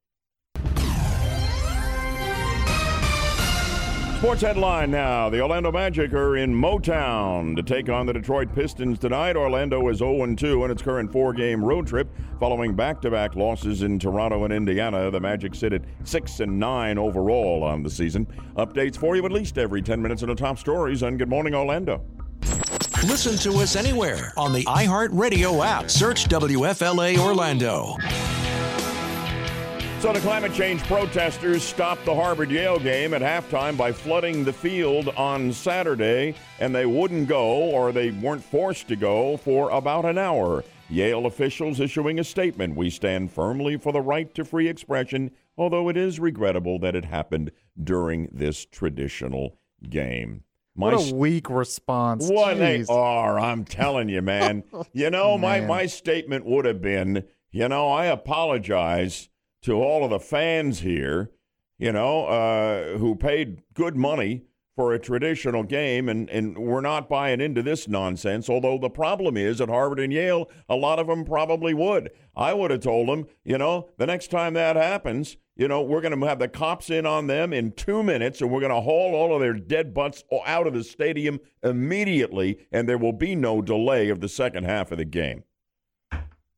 Sports 4.22 4.44
headline 4.44 4.92
now. 4.92 5.32
The 5.32 5.42
Orlando 5.42 5.72
Magic 5.72 6.14
are 6.14 6.38
in 6.38 6.54
Motown 6.54 7.56
to 7.56 7.64
take 7.64 7.90
on 7.90 8.06
the 8.06 8.14
Detroit 8.14 8.54
Pistons 8.54 9.00
tonight. 9.00 9.36
Orlando 9.36 9.90
is 9.90 9.98
0 9.98 10.36
2 10.36 10.64
in 10.64 10.70
its 10.70 10.84
current 10.84 11.12
four 11.12 11.34
game 11.34 11.66
road 11.66 11.88
trip 11.88 12.08
following 12.40 12.76
back 12.76 13.02
to 13.02 13.10
back 13.10 13.36
losses 13.36 13.82
in 13.82 13.98
Toronto 13.98 14.44
and 14.44 14.54
Indiana. 14.54 15.10
The 15.10 15.20
Magic 15.20 15.56
sit 15.56 15.74
at 15.74 15.82
6 16.04 16.40
and 16.42 16.60
9 16.60 17.00
overall 17.00 17.64
on 17.64 17.82
the 17.82 17.90
season. 17.90 18.28
Updates 18.58 18.96
for 18.96 19.16
you 19.16 19.26
at 19.26 19.32
least 19.32 19.58
every 19.58 19.82
10 19.82 20.00
minutes 20.00 20.22
on 20.22 20.30
the 20.30 20.36
top 20.36 20.60
stories 20.60 21.02
on 21.02 21.18
Good 21.18 21.28
Morning 21.28 21.56
Orlando. 21.56 22.06
Listen 23.08 23.36
to 23.40 23.58
us 23.58 23.76
anywhere 23.76 24.34
on 24.38 24.54
the 24.54 24.64
iHeartRadio 24.66 25.66
app. 25.66 25.90
Search 25.90 26.26
WFLA 26.26 27.18
Orlando. 27.18 27.98
So 30.02 30.12
the 30.12 30.20
climate 30.20 30.56
change 30.56 30.82
protesters 30.86 31.62
stopped 31.62 32.06
the 32.06 32.16
Harvard 32.16 32.50
Yale 32.50 32.80
game 32.80 33.14
at 33.14 33.22
halftime 33.22 33.78
by 33.78 33.92
flooding 33.92 34.44
the 34.44 34.52
field 34.52 35.10
on 35.10 35.54
Saturday, 35.54 36.34
and 36.60 36.74
they 36.74 36.88
wouldn't 36.88 37.28
go 37.28 37.70
or 37.70 37.92
they 37.92 38.10
weren't 38.10 38.44
forced 38.44 38.88
to 38.88 38.96
go 38.96 39.38
for 39.38 39.70
about 39.70 40.06
an 40.06 40.18
hour. 40.18 40.64
Yale 40.90 41.28
officials 41.28 41.80
issuing 41.80 42.18
a 42.18 42.24
statement 42.24 42.76
We 42.76 42.90
stand 42.90 43.32
firmly 43.32 43.78
for 43.78 43.94
the 43.94 44.02
right 44.02 44.34
to 44.34 44.44
free 44.44 44.68
expression, 44.68 45.30
although 45.56 45.88
it 45.88 45.98
is 45.98 46.20
regrettable 46.20 46.80
that 46.80 46.96
it 46.96 47.06
happened 47.06 47.52
during 47.82 48.28
this 48.34 48.66
traditional 48.66 49.60
game. 49.88 50.46
what 50.74 50.96
a 50.96 51.14
weak 51.14 51.48
response. 51.48 52.28
What 52.28 52.58
they 52.58 52.80
Jeez. 52.80 52.90
are, 52.90 53.40
I'm 53.40 53.66
telling 53.66 54.10
you, 54.10 54.24
man. 54.24 54.64
you 54.94 55.12
know, 55.12 55.38
my, 55.38 55.62
my 55.62 55.86
statement 55.86 56.48
would 56.48 56.66
have 56.66 56.82
been, 56.82 57.24
you 57.52 57.68
know, 57.70 57.92
I 57.92 58.06
apologize 58.06 59.30
to 59.64 59.74
all 59.74 60.04
of 60.04 60.10
the 60.10 60.20
fans 60.20 60.80
here, 60.80 61.32
you 61.78 61.92
know, 61.92 62.26
uh, 62.26 62.98
who 62.98 63.16
paid 63.16 63.62
good 63.74 63.96
money 63.96 64.44
for 64.76 64.94
a 64.94 65.00
traditional 65.00 65.64
game, 65.64 66.08
and, 66.08 66.30
and 66.30 66.58
we're 66.58 66.82
not 66.82 67.10
buying 67.10 67.42
into 67.42 67.62
this 67.62 67.88
nonsense. 67.88 68.50
Although 68.50 68.78
the 68.78 68.90
problem 68.90 69.36
is 69.36 69.60
at 69.60 69.70
Harvard 69.70 70.00
and 70.00 70.14
Yale, 70.14 70.50
a 70.70 70.76
lot 70.76 70.98
of 70.98 71.08
them 71.08 71.26
probably 71.26 71.74
would. 71.74 72.10
I 72.36 72.54
would 72.54 72.72
have 72.72 72.80
told 72.80 73.10
them, 73.10 73.26
you 73.44 73.58
know, 73.58 73.90
the 73.98 74.08
next 74.08 74.32
time 74.32 74.54
that 74.54 74.78
happens, 74.78 75.38
you 75.56 75.68
know, 75.68 75.82
we're 75.82 76.02
going 76.02 76.18
to 76.18 76.26
have 76.26 76.40
the 76.40 76.48
cops 76.48 76.90
in 76.90 77.06
on 77.06 77.28
them 77.28 77.52
in 77.52 77.74
two 77.74 78.02
minutes, 78.02 78.42
and 78.42 78.50
we're 78.50 78.62
going 78.62 78.72
to 78.72 78.82
haul 78.82 79.14
all 79.14 79.36
of 79.36 79.42
their 79.42 79.54
dead 79.54 79.94
butts 79.94 80.24
out 80.46 80.68
of 80.68 80.74
the 80.74 80.84
stadium 80.84 81.40
immediately, 81.62 82.58
and 82.72 82.88
there 82.88 82.98
will 82.98 83.14
be 83.14 83.36
no 83.36 83.62
delay 83.62 84.10
of 84.10 84.22
the 84.22 84.30
second 84.30 84.64
half 84.64 84.92
of 84.92 84.98
the 84.98 85.06
game. 85.06 85.44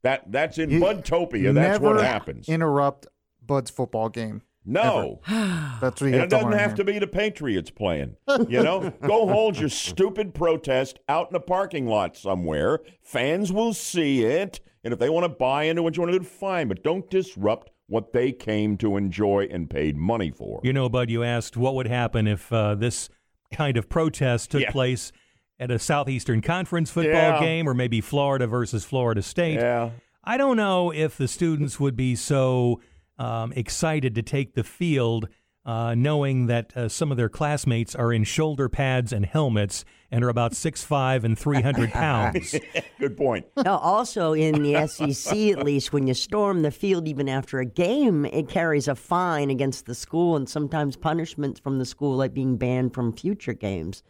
That 0.03 0.31
that's 0.31 0.57
in 0.57 0.69
Budtopia. 0.69 1.53
That's 1.53 1.79
what 1.79 2.03
happens. 2.03 2.47
Interrupt 2.47 3.07
Bud's 3.45 3.71
football 3.71 4.09
game. 4.09 4.41
No. 4.65 5.19
That's 5.27 5.99
what 5.99 6.01
you 6.01 6.05
And 6.07 6.15
have 6.15 6.23
it 6.23 6.29
doesn't 6.29 6.51
have 6.53 6.69
here. 6.71 6.77
to 6.77 6.83
be 6.85 6.97
the 6.99 7.07
Patriots 7.07 7.69
playing. 7.69 8.15
You 8.47 8.63
know, 8.63 8.91
go 9.05 9.27
hold 9.27 9.57
your 9.59 9.67
stupid 9.67 10.33
protest 10.33 10.99
out 11.09 11.29
in 11.29 11.35
a 11.35 11.41
parking 11.41 11.85
lot 11.85 12.15
somewhere. 12.15 12.79
Fans 13.01 13.51
will 13.51 13.73
see 13.73 14.23
it, 14.23 14.61
and 14.85 14.93
if 14.93 14.99
they 14.99 15.09
want 15.09 15.25
to 15.25 15.29
buy 15.29 15.63
into 15.63 15.83
what 15.83 15.97
you 15.97 16.01
want 16.03 16.13
to 16.13 16.19
do, 16.19 16.23
fine. 16.25 16.69
But 16.69 16.81
don't 16.81 17.09
disrupt 17.09 17.71
what 17.87 18.13
they 18.13 18.31
came 18.31 18.77
to 18.77 18.95
enjoy 18.95 19.49
and 19.51 19.69
paid 19.69 19.97
money 19.97 20.31
for. 20.31 20.61
You 20.63 20.71
know, 20.71 20.87
Bud, 20.87 21.09
you 21.09 21.23
asked 21.23 21.57
what 21.57 21.75
would 21.75 21.87
happen 21.87 22.25
if 22.25 22.51
uh, 22.53 22.75
this 22.75 23.09
kind 23.51 23.75
of 23.75 23.89
protest 23.89 24.51
took 24.51 24.61
Yeah. 24.61 24.71
place 24.71 25.11
at 25.59 25.71
a 25.71 25.79
Southeastern 25.79 26.41
Conference 26.41 26.89
football 26.91 27.13
Yeah. 27.13 27.39
game 27.39 27.67
or 27.67 27.73
maybe 27.73 28.01
Florida 28.01 28.47
versus 28.47 28.83
Florida 28.85 29.21
State. 29.21 29.55
Yeah. 29.55 29.91
I 30.23 30.37
don't 30.37 30.57
know 30.57 30.91
if 30.91 31.17
the 31.17 31.27
students 31.27 31.79
would 31.79 31.95
be 31.95 32.15
so 32.15 32.81
um, 33.19 33.53
excited 33.53 34.15
to 34.15 34.21
take 34.21 34.55
the 34.55 34.63
field 34.63 35.27
uh, 35.65 35.95
knowing 35.95 36.47
that 36.47 36.75
uh, 36.75 36.89
some 36.89 37.09
of 37.09 37.15
their 37.15 37.29
classmates 37.29 37.95
are 37.95 38.11
in 38.11 38.25
shoulder 38.25 38.67
pads 38.67 39.13
and 39.13 39.25
helmets 39.25 39.85
and 40.11 40.21
are 40.23 40.27
about 40.29 40.53
six 40.53 40.83
five 40.83 41.23
and 41.23 41.39
300 41.39 41.89
pounds. 41.93 42.53
Good 42.99 43.15
point. 43.15 43.45
No, 43.63 43.77
also 43.77 44.33
in 44.33 44.61
the 44.61 44.85
SEC, 44.87 45.33
at 45.51 45.63
least, 45.63 45.93
when 45.93 46.05
you 46.05 46.13
storm 46.15 46.63
the 46.63 46.71
field 46.71 47.07
even 47.07 47.29
after 47.29 47.59
a 47.59 47.65
game, 47.65 48.25
it 48.25 48.49
carries 48.49 48.89
a 48.89 48.95
fine 48.95 49.49
against 49.49 49.85
the 49.85 49.95
school 49.95 50.35
and 50.35 50.49
sometimes 50.49 50.97
punishments 50.97 51.61
from 51.61 51.79
the 51.79 51.85
school, 51.85 52.17
like 52.17 52.33
being 52.33 52.57
banned 52.57 52.93
from 52.93 53.13
future 53.13 53.53
games. 53.53 54.03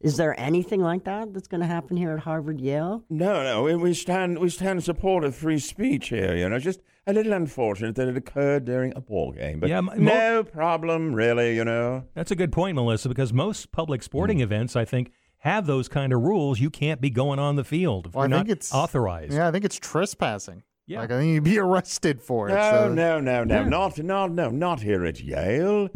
Is 0.00 0.16
there 0.16 0.38
anything 0.38 0.80
like 0.80 1.04
that 1.04 1.34
that's 1.34 1.48
going 1.48 1.60
to 1.60 1.66
happen 1.66 1.96
here 1.96 2.12
at 2.12 2.20
Harvard 2.20 2.60
Yale? 2.60 3.02
No, 3.10 3.42
no, 3.42 3.62
we- 3.64 3.74
we 3.74 3.94
stand 3.94 4.38
we 4.38 4.48
stand 4.48 4.78
in 4.78 4.80
support 4.82 5.24
of 5.24 5.34
free 5.34 5.58
speech 5.58 6.08
here. 6.10 6.36
You 6.36 6.48
know, 6.48 6.58
just 6.60 6.80
a 7.06 7.12
little 7.12 7.32
unfortunate 7.32 7.96
that 7.96 8.06
it 8.06 8.16
occurred 8.16 8.64
during 8.64 8.92
a 8.94 9.00
ball 9.00 9.32
game, 9.32 9.58
but 9.60 9.68
Yeah, 9.68 9.78
m- 9.78 9.90
no 9.96 10.44
problem, 10.44 11.14
really. 11.14 11.56
You 11.56 11.64
know. 11.64 12.04
That's 12.14 12.30
a 12.30 12.36
good 12.36 12.52
point, 12.52 12.76
Melissa, 12.76 13.08
because 13.08 13.32
most 13.32 13.72
public 13.72 14.02
sporting 14.02 14.36
mm-hmm. 14.38 14.44
events, 14.44 14.76
I 14.76 14.84
think, 14.84 15.10
have 15.38 15.66
those 15.66 15.88
kind 15.88 16.12
of 16.12 16.20
rules. 16.20 16.60
You 16.60 16.70
can't 16.70 17.00
be 17.00 17.10
going 17.10 17.38
on 17.40 17.56
the 17.56 17.64
field 17.64 18.06
if 18.06 18.14
Well, 18.14 18.24
I 18.24 18.28
you're 18.28 18.38
think 18.38 18.48
not 18.48 18.56
it's 18.56 18.72
authorized. 18.74 19.32
Yeah, 19.32 19.48
I 19.48 19.50
think 19.50 19.64
it's 19.64 19.76
trespassing. 19.76 20.62
Yeah. 20.86 21.00
Like 21.00 21.10
I 21.10 21.18
think 21.18 21.34
you'd 21.34 21.44
be 21.44 21.58
arrested 21.66 22.20
for 22.22 22.48
it. 22.48 22.54
No, 22.54 22.70
so- 22.70 22.94
no, 22.94 23.20
no, 23.20 23.42
no, 23.44 23.54
Yeah. 23.62 23.68
not, 23.68 23.98
no, 23.98 24.26
no, 24.28 24.50
not 24.50 24.80
here 24.80 25.04
at 25.04 25.20
Yale. 25.20 25.88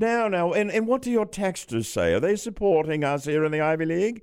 No, 0.00 0.28
no. 0.28 0.54
And, 0.54 0.70
and 0.72 0.86
what 0.86 1.02
do 1.02 1.10
your 1.10 1.26
texters 1.26 1.84
say? 1.86 2.14
Are 2.14 2.20
they 2.20 2.34
supporting 2.36 3.04
us 3.04 3.24
here 3.26 3.44
in 3.44 3.52
the 3.52 3.60
Ivy 3.60 3.84
League? 3.84 4.22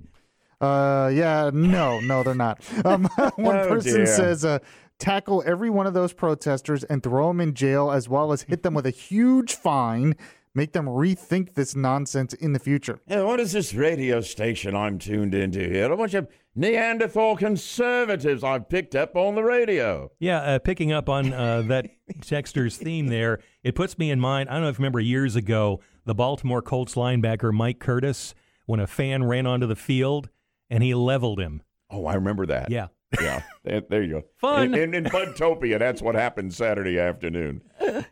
Uh, 0.60 1.10
yeah, 1.14 1.50
no, 1.54 2.00
no, 2.00 2.22
they're 2.22 2.34
not. 2.34 2.60
Um, 2.84 3.04
one 3.36 3.56
Oh, 3.56 3.68
person 3.68 3.94
dear. 3.98 4.06
says, 4.06 4.44
uh, 4.44 4.58
tackle 4.98 5.42
every 5.46 5.70
one 5.70 5.86
of 5.86 5.94
those 5.94 6.12
protesters 6.12 6.82
and 6.84 7.02
throw 7.02 7.28
them 7.28 7.40
in 7.40 7.54
jail, 7.54 7.90
as 7.92 8.08
well 8.08 8.32
as 8.32 8.42
hit 8.42 8.64
them 8.64 8.74
with 8.74 8.84
a 8.86 8.90
huge 8.90 9.54
fine, 9.54 10.16
make 10.54 10.72
them 10.72 10.86
rethink 10.86 11.54
this 11.54 11.76
nonsense 11.76 12.34
in 12.34 12.52
the 12.54 12.58
future. 12.58 12.98
Yeah, 13.06 13.22
what 13.22 13.38
is 13.38 13.52
this 13.52 13.72
radio 13.72 14.20
station 14.20 14.74
I'm 14.74 14.98
tuned 14.98 15.32
into 15.34 15.60
here? 15.60 15.92
A 15.92 15.96
bunch 15.96 16.14
of 16.14 16.26
Neanderthal 16.58 17.36
conservatives 17.36 18.42
I've 18.42 18.68
picked 18.68 18.96
up 18.96 19.14
on 19.14 19.36
the 19.36 19.44
radio. 19.44 20.10
Yeah, 20.18 20.40
uh, 20.40 20.58
picking 20.58 20.90
up 20.90 21.08
on 21.08 21.32
uh, 21.32 21.62
that 21.68 21.86
texter's 22.18 22.76
theme 22.76 23.06
there, 23.06 23.38
it 23.62 23.76
puts 23.76 23.96
me 23.96 24.10
in 24.10 24.18
mind. 24.18 24.48
I 24.48 24.54
don't 24.54 24.62
know 24.62 24.68
if 24.68 24.76
you 24.76 24.82
remember 24.82 24.98
years 24.98 25.36
ago, 25.36 25.80
the 26.04 26.16
Baltimore 26.16 26.60
Colts 26.60 26.96
linebacker 26.96 27.52
Mike 27.52 27.78
Curtis, 27.78 28.34
when 28.66 28.80
a 28.80 28.88
fan 28.88 29.22
ran 29.22 29.46
onto 29.46 29.66
the 29.66 29.76
field 29.76 30.30
and 30.68 30.82
he 30.82 30.94
leveled 30.94 31.38
him. 31.38 31.62
Oh, 31.90 32.06
I 32.06 32.14
remember 32.14 32.44
that. 32.46 32.72
Yeah. 32.72 32.88
Yeah, 33.20 33.42
there, 33.64 33.82
there 33.88 34.02
you 34.02 34.14
go. 34.14 34.22
Fun. 34.38 34.74
In, 34.74 34.94
in, 34.94 34.94
in 34.94 35.04
Budtopia, 35.04 35.78
that's 35.78 36.02
what 36.02 36.16
happened 36.16 36.52
Saturday 36.52 36.98
afternoon. 36.98 37.62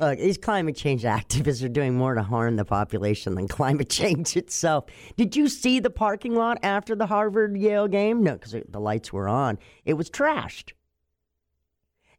Look, 0.00 0.18
these 0.18 0.38
climate 0.38 0.76
change 0.76 1.02
activists 1.02 1.64
are 1.64 1.68
doing 1.68 1.96
more 1.96 2.14
to 2.14 2.22
harm 2.22 2.56
the 2.56 2.64
population 2.64 3.34
than 3.34 3.48
climate 3.48 3.88
change 3.90 4.36
itself. 4.36 4.84
Did 5.16 5.36
you 5.36 5.48
see 5.48 5.80
the 5.80 5.90
parking 5.90 6.34
lot 6.34 6.58
after 6.62 6.94
the 6.94 7.06
Harvard 7.06 7.56
Yale 7.56 7.88
game? 7.88 8.22
No, 8.22 8.32
because 8.32 8.54
the 8.68 8.80
lights 8.80 9.12
were 9.12 9.28
on. 9.28 9.58
It 9.84 9.94
was 9.94 10.10
trashed. 10.10 10.72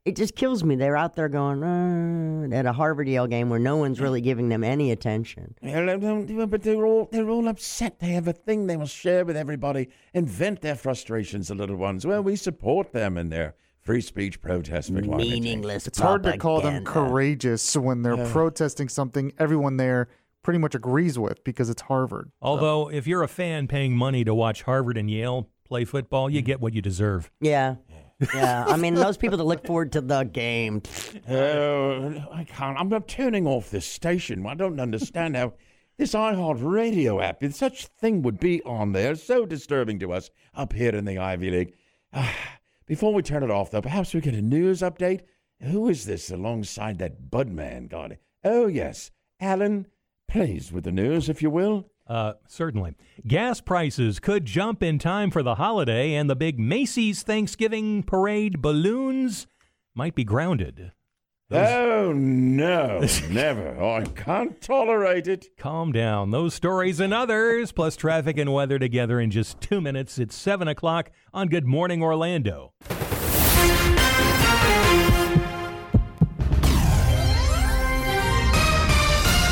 It 0.06 0.16
just 0.16 0.36
kills 0.36 0.64
me. 0.64 0.76
They're 0.76 0.96
out 0.96 1.16
there 1.16 1.28
going 1.28 1.62
"Uh," 1.62 2.56
at 2.56 2.66
a 2.66 2.72
Harvard 2.72 3.08
Yale 3.08 3.28
game 3.28 3.50
where 3.50 3.60
no 3.60 3.76
one's 3.76 4.00
really 4.00 4.22
giving 4.22 4.50
them 4.50 4.64
any 4.64 4.92
attention. 4.92 5.56
Yeah, 5.62 5.98
But 6.46 6.64
they're 6.64 6.86
all 6.86 7.10
they're 7.12 7.30
all 7.30 7.48
upset. 7.48 8.00
They 8.00 8.14
have 8.14 8.28
a 8.28 8.34
thing 8.34 8.68
they 8.68 8.78
must 8.78 8.96
share 8.96 9.26
with 9.26 9.36
everybody 9.36 9.90
and 10.14 10.28
vent 10.28 10.62
their 10.62 10.76
frustrations, 10.76 11.50
the 11.50 11.56
little 11.56 11.76
ones. 11.76 12.08
Well, 12.08 12.24
we 12.24 12.38
support 12.38 12.94
them 12.94 13.18
in 13.18 13.30
their 13.30 13.56
free 13.90 14.02
speech 14.02 14.40
protest 14.40 14.90
for. 14.90 15.02
Meaningless. 15.02 15.88
It's 15.88 15.98
hard 15.98 16.22
to 16.22 16.38
call 16.38 16.62
them 16.62 16.86
courageous 16.86 17.76
when 17.76 18.04
they're 18.04 18.18
Yeah. 18.18 18.32
protesting 18.32 18.88
something 18.88 19.34
everyone 19.40 19.78
there 19.78 20.10
pretty 20.44 20.60
much 20.60 20.76
agrees 20.76 21.18
with 21.18 21.44
because 21.44 21.72
it's 21.72 21.82
Harvard. 21.82 22.32
Although, 22.40 22.92
if 22.92 23.08
you're 23.08 23.24
a 23.24 23.28
fan 23.28 23.68
paying 23.68 23.98
money 23.98 24.24
to 24.24 24.36
watch 24.36 24.62
Harvard 24.62 24.96
and 24.96 25.10
Yale 25.10 25.50
play 25.66 25.86
football, 25.86 26.30
you 26.30 26.38
mm-hmm. 26.38 26.46
get 26.46 26.62
what 26.62 26.76
you 26.76 26.84
deserve. 26.84 27.32
Yeah. 27.42 27.78
Yeah. 28.36 28.66
I 28.68 28.78
mean, 28.78 28.94
those 28.94 29.18
people 29.18 29.40
that 29.40 29.46
look 29.46 29.66
forward 29.66 29.92
to 29.94 30.02
the 30.02 30.24
game. 30.24 30.84
Oh, 31.28 32.24
I 32.32 32.44
can't. 32.44 32.80
I'm 32.80 32.90
not 32.90 33.08
turning 33.08 33.48
off 33.48 33.72
this 33.72 33.88
station. 33.88 34.46
I 34.46 34.54
don't 34.54 34.80
understand 34.80 35.36
how 35.36 35.54
this 35.98 36.14
iHeart 36.14 36.60
radio 36.62 37.22
app, 37.22 37.42
if 37.42 37.56
such 37.56 37.88
thing 37.88 38.22
would 38.22 38.40
be 38.40 38.62
on 38.64 38.92
there, 38.92 39.16
so 39.16 39.48
disturbing 39.48 39.98
to 40.00 40.14
us 40.14 40.30
up 40.54 40.74
here 40.74 40.96
in 40.96 41.06
the 41.06 41.18
Ivy 41.18 41.50
League. 41.50 41.74
Ah, 42.14 42.59
Before 42.90 43.14
we 43.14 43.22
turn 43.22 43.44
it 43.44 43.52
off, 43.52 43.70
though, 43.70 43.84
perhaps 43.84 44.16
we 44.16 44.20
get 44.20 44.34
a 44.34 44.42
news 44.42 44.82
update. 44.82 45.22
Who 45.62 45.90
is 45.90 46.06
this 46.06 46.32
alongside 46.32 46.98
that 46.98 47.30
Budman 47.30 47.88
guy? 47.88 48.18
Oh, 48.44 48.66
yes. 48.66 49.12
Alan, 49.40 49.86
please, 50.28 50.72
with 50.72 50.86
the 50.86 50.92
news, 50.92 51.30
if 51.30 51.44
you 51.44 51.52
will. 51.52 51.92
Uh, 52.08 52.34
certainly. 52.48 52.96
Gas 53.28 53.62
prices 53.62 54.20
could 54.20 54.46
jump 54.46 54.82
in 54.82 54.98
time 54.98 55.30
for 55.30 55.44
the 55.44 55.54
holiday, 55.54 56.16
and 56.16 56.28
the 56.28 56.36
big 56.36 56.60
Macy's 56.60 57.22
Thanksgiving 57.22 58.02
parade 58.02 58.60
balloons 58.60 59.46
might 59.94 60.16
be 60.16 60.24
grounded. 60.24 60.92
Oh, 61.52 62.14
no, 62.14 63.02
never. 63.30 63.76
Oh, 63.80 63.94
I 63.96 64.04
can't 64.04 64.62
tolerate 64.62 65.28
it. 65.28 65.48
Calm 65.58 65.92
down. 65.92 66.30
Those 66.30 66.54
stories 66.54 67.00
and 67.00 67.12
others, 67.14 67.72
plus 67.72 67.96
traffic 67.96 68.38
and 68.38 68.54
weather 68.54 68.78
together 68.78 69.20
in 69.20 69.32
just 69.32 69.60
two 69.60 69.82
minutes. 69.82 70.20
It's 70.20 70.36
7 70.36 70.68
o'clock 70.68 71.10
on 71.34 71.48
Good 71.48 71.66
Morning 71.66 72.04
Orlando. 72.04 72.74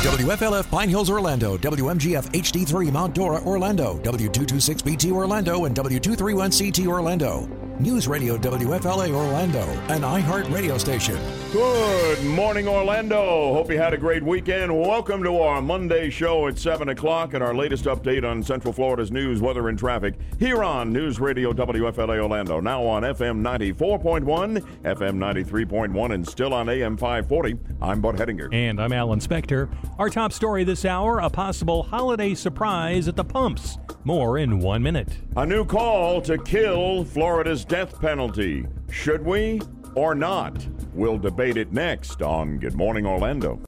WFLF 0.02 0.70
Pine 0.70 0.88
Hills, 0.88 1.10
Orlando, 1.10 1.58
WMGF 1.58 2.30
HD3 2.32 2.92
Mount 2.92 3.14
Dora, 3.14 3.42
Orlando, 3.42 3.98
W226BT 4.04 5.10
Orlando, 5.12 5.64
and 5.64 5.74
W231CT 5.76 6.86
Orlando. 6.86 7.67
News 7.80 8.08
Radio 8.08 8.36
WFLA 8.36 9.12
Orlando, 9.12 9.60
an 9.88 10.00
iHeart 10.00 10.52
radio 10.52 10.76
station. 10.78 11.16
Good 11.52 12.24
morning, 12.24 12.66
Orlando. 12.66 13.54
Hope 13.54 13.70
you 13.70 13.78
had 13.78 13.94
a 13.94 13.96
great 13.96 14.24
weekend. 14.24 14.76
Welcome 14.76 15.22
to 15.22 15.38
our 15.38 15.62
Monday 15.62 16.10
show 16.10 16.48
at 16.48 16.58
7 16.58 16.88
o'clock 16.88 17.34
and 17.34 17.42
our 17.42 17.54
latest 17.54 17.84
update 17.84 18.28
on 18.28 18.42
Central 18.42 18.72
Florida's 18.72 19.12
news, 19.12 19.40
weather, 19.40 19.68
and 19.68 19.78
traffic 19.78 20.14
here 20.40 20.64
on 20.64 20.92
News 20.92 21.20
Radio 21.20 21.52
WFLA 21.52 22.20
Orlando. 22.20 22.58
Now 22.58 22.84
on 22.84 23.04
FM 23.04 23.42
94.1, 23.42 24.60
FM 24.82 25.16
93.1, 25.16 26.14
and 26.14 26.28
still 26.28 26.52
on 26.52 26.68
AM 26.68 26.96
540. 26.96 27.58
I'm 27.80 28.00
Bud 28.00 28.16
Hedinger. 28.16 28.52
And 28.52 28.82
I'm 28.82 28.92
Alan 28.92 29.20
Spector. 29.20 29.72
Our 30.00 30.10
top 30.10 30.32
story 30.32 30.64
this 30.64 30.84
hour 30.84 31.20
a 31.20 31.30
possible 31.30 31.84
holiday 31.84 32.34
surprise 32.34 33.06
at 33.06 33.14
the 33.14 33.24
pumps. 33.24 33.78
More 34.02 34.38
in 34.38 34.60
one 34.60 34.82
minute. 34.82 35.18
A 35.36 35.46
new 35.46 35.64
call 35.64 36.20
to 36.22 36.38
kill 36.38 37.04
Florida's 37.04 37.64
death 37.68 38.00
penalty. 38.00 38.66
Should 38.90 39.24
we 39.24 39.60
or 39.94 40.14
not? 40.14 40.66
We'll 40.94 41.18
debate 41.18 41.58
it 41.58 41.70
next 41.70 42.22
on 42.22 42.58
Good 42.58 42.74
Morning 42.74 43.06
Orlando. 43.06 43.60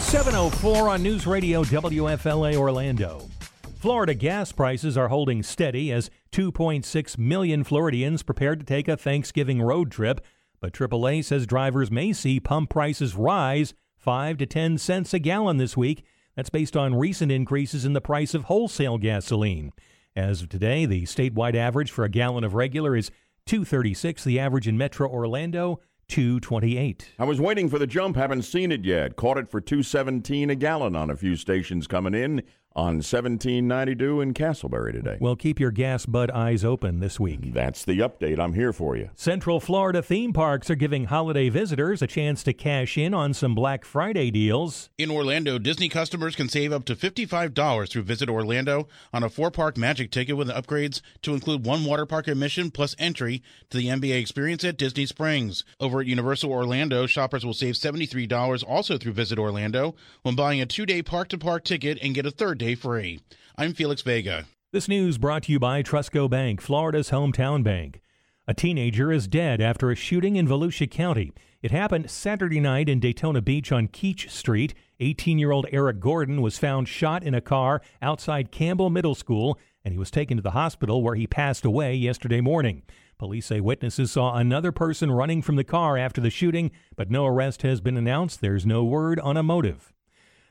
704 0.00 0.88
on 0.88 1.02
News 1.02 1.26
Radio 1.26 1.62
WFLA 1.62 2.56
Orlando. 2.56 3.28
Florida 3.76 4.14
gas 4.14 4.50
prices 4.50 4.96
are 4.96 5.08
holding 5.08 5.42
steady 5.42 5.92
as 5.92 6.10
2.6 6.32 7.18
million 7.18 7.62
Floridians 7.62 8.22
prepared 8.22 8.58
to 8.58 8.66
take 8.66 8.88
a 8.88 8.96
Thanksgiving 8.96 9.60
road 9.60 9.90
trip, 9.90 10.22
but 10.60 10.72
AAA 10.72 11.22
says 11.22 11.46
drivers 11.46 11.90
may 11.90 12.14
see 12.14 12.40
pump 12.40 12.70
prices 12.70 13.14
rise 13.14 13.74
5 13.98 14.38
to 14.38 14.46
10 14.46 14.78
cents 14.78 15.12
a 15.12 15.18
gallon 15.18 15.58
this 15.58 15.76
week. 15.76 16.02
That's 16.34 16.50
based 16.50 16.76
on 16.76 16.94
recent 16.94 17.30
increases 17.30 17.84
in 17.84 17.92
the 17.92 18.00
price 18.00 18.32
of 18.32 18.44
wholesale 18.44 18.96
gasoline. 18.96 19.72
As 20.16 20.40
of 20.40 20.48
today, 20.48 20.86
the 20.86 21.02
statewide 21.02 21.54
average 21.54 21.90
for 21.90 22.02
a 22.02 22.08
gallon 22.08 22.42
of 22.42 22.54
regular 22.54 22.96
is 22.96 23.10
236, 23.44 24.24
the 24.24 24.40
average 24.40 24.66
in 24.66 24.78
Metro 24.78 25.06
Orlando 25.06 25.78
228. 26.08 27.12
I 27.18 27.24
was 27.24 27.38
waiting 27.38 27.68
for 27.68 27.78
the 27.78 27.86
jump, 27.86 28.16
haven't 28.16 28.42
seen 28.42 28.72
it 28.72 28.82
yet. 28.82 29.16
Caught 29.16 29.36
it 29.36 29.48
for 29.48 29.60
217 29.60 30.48
a 30.48 30.54
gallon 30.54 30.96
on 30.96 31.10
a 31.10 31.16
few 31.16 31.36
stations 31.36 31.86
coming 31.86 32.14
in 32.14 32.42
on 32.76 32.96
1792 32.96 34.20
in 34.20 34.34
Casselberry 34.34 34.92
today. 34.92 35.16
Well, 35.18 35.34
keep 35.34 35.58
your 35.58 35.70
gas 35.70 36.04
bud 36.04 36.30
eyes 36.30 36.62
open 36.62 37.00
this 37.00 37.18
week. 37.18 37.54
That's 37.54 37.84
the 37.84 38.00
update. 38.00 38.38
I'm 38.38 38.52
here 38.52 38.72
for 38.72 38.96
you. 38.96 39.08
Central 39.16 39.60
Florida 39.60 40.02
theme 40.02 40.34
parks 40.34 40.68
are 40.68 40.74
giving 40.74 41.06
holiday 41.06 41.48
visitors 41.48 42.02
a 42.02 42.06
chance 42.06 42.42
to 42.42 42.52
cash 42.52 42.98
in 42.98 43.14
on 43.14 43.32
some 43.32 43.54
Black 43.54 43.84
Friday 43.86 44.30
deals. 44.30 44.90
In 44.98 45.10
Orlando, 45.10 45.58
Disney 45.58 45.88
customers 45.88 46.36
can 46.36 46.50
save 46.50 46.70
up 46.70 46.84
to 46.84 46.94
$55 46.94 47.90
through 47.90 48.02
Visit 48.02 48.28
Orlando 48.28 48.88
on 49.12 49.22
a 49.22 49.30
four 49.30 49.50
park 49.50 49.78
magic 49.78 50.10
ticket 50.10 50.36
with 50.36 50.48
upgrades 50.48 51.00
to 51.22 51.32
include 51.32 51.64
one 51.64 51.84
water 51.86 52.04
park 52.04 52.28
admission 52.28 52.70
plus 52.70 52.94
entry 52.98 53.42
to 53.70 53.78
the 53.78 53.86
NBA 53.86 54.20
experience 54.20 54.64
at 54.64 54.76
Disney 54.76 55.06
Springs. 55.06 55.64
Over 55.80 56.00
at 56.00 56.06
Universal 56.06 56.52
Orlando, 56.52 57.06
shoppers 57.06 57.46
will 57.46 57.54
save 57.54 57.74
$73 57.74 58.62
also 58.68 58.98
through 58.98 59.12
Visit 59.12 59.38
Orlando 59.38 59.94
when 60.22 60.34
buying 60.34 60.60
a 60.60 60.66
two 60.66 60.84
day 60.84 61.02
park 61.02 61.28
to 61.28 61.38
park 61.38 61.64
ticket 61.64 61.98
and 62.02 62.14
get 62.14 62.26
a 62.26 62.30
third 62.30 62.58
day 62.58 62.65
free. 62.74 63.20
I'm 63.56 63.72
Felix 63.72 64.02
Vega. 64.02 64.46
This 64.72 64.88
news 64.88 65.16
brought 65.16 65.44
to 65.44 65.52
you 65.52 65.58
by 65.58 65.82
Trustco 65.82 66.28
Bank, 66.28 66.60
Florida's 66.60 67.10
hometown 67.10 67.62
bank. 67.62 68.00
A 68.48 68.54
teenager 68.54 69.10
is 69.10 69.26
dead 69.26 69.60
after 69.60 69.90
a 69.90 69.96
shooting 69.96 70.36
in 70.36 70.46
Volusia 70.46 70.90
County. 70.90 71.32
It 71.62 71.70
happened 71.70 72.10
Saturday 72.10 72.60
night 72.60 72.88
in 72.88 73.00
Daytona 73.00 73.40
Beach 73.40 73.72
on 73.72 73.88
Keech 73.88 74.30
Street. 74.30 74.74
18 75.00 75.38
year 75.38 75.50
old 75.50 75.66
Eric 75.72 75.98
Gordon 75.98 76.42
was 76.42 76.58
found 76.58 76.88
shot 76.88 77.22
in 77.22 77.34
a 77.34 77.40
car 77.40 77.80
outside 78.00 78.52
Campbell 78.52 78.90
Middle 78.90 79.14
School, 79.14 79.58
and 79.84 79.92
he 79.92 79.98
was 79.98 80.10
taken 80.10 80.36
to 80.36 80.42
the 80.42 80.52
hospital 80.52 81.02
where 81.02 81.14
he 81.14 81.26
passed 81.26 81.64
away 81.64 81.94
yesterday 81.94 82.40
morning. 82.40 82.82
Police 83.18 83.46
say 83.46 83.60
witnesses 83.60 84.12
saw 84.12 84.36
another 84.36 84.72
person 84.72 85.10
running 85.10 85.42
from 85.42 85.56
the 85.56 85.64
car 85.64 85.96
after 85.96 86.20
the 86.20 86.30
shooting, 86.30 86.70
but 86.96 87.10
no 87.10 87.26
arrest 87.26 87.62
has 87.62 87.80
been 87.80 87.96
announced. 87.96 88.40
There's 88.40 88.66
no 88.66 88.84
word 88.84 89.18
on 89.20 89.36
a 89.36 89.42
motive. 89.42 89.92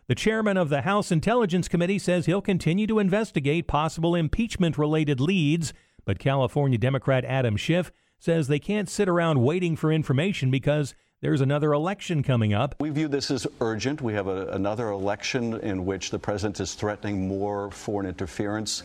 The 0.07 0.13
chairman 0.13 0.55
of 0.55 0.69
the 0.69 0.83
House 0.83 1.11
Intelligence 1.11 1.67
Committee 1.67 1.97
says 1.97 2.27
he'll 2.27 2.39
continue 2.39 2.85
to 2.85 2.99
investigate 2.99 3.65
possible 3.65 4.13
impeachment 4.13 4.77
related 4.77 5.19
leads, 5.19 5.73
but 6.05 6.19
California 6.19 6.77
Democrat 6.77 7.25
Adam 7.25 7.57
Schiff 7.57 7.91
says 8.19 8.47
they 8.47 8.59
can't 8.59 8.87
sit 8.87 9.09
around 9.09 9.41
waiting 9.41 9.75
for 9.75 9.91
information 9.91 10.51
because 10.51 10.93
there's 11.21 11.41
another 11.41 11.73
election 11.73 12.21
coming 12.21 12.53
up. 12.53 12.75
We 12.79 12.91
view 12.91 13.07
this 13.07 13.31
as 13.31 13.47
urgent. 13.59 13.99
We 13.99 14.13
have 14.13 14.27
a, 14.27 14.45
another 14.49 14.89
election 14.89 15.55
in 15.61 15.87
which 15.87 16.11
the 16.11 16.19
president 16.19 16.59
is 16.59 16.75
threatening 16.75 17.27
more 17.27 17.71
foreign 17.71 18.05
interference. 18.05 18.83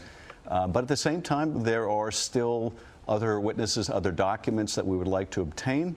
Uh, 0.48 0.68
but 0.68 0.84
at 0.84 0.88
the 0.88 0.96
same 0.96 1.20
time, 1.20 1.62
there 1.62 1.90
are 1.90 2.10
still 2.10 2.72
other 3.06 3.40
witnesses, 3.40 3.90
other 3.90 4.10
documents 4.10 4.74
that 4.74 4.86
we 4.86 4.96
would 4.96 5.06
like 5.06 5.28
to 5.32 5.42
obtain. 5.42 5.96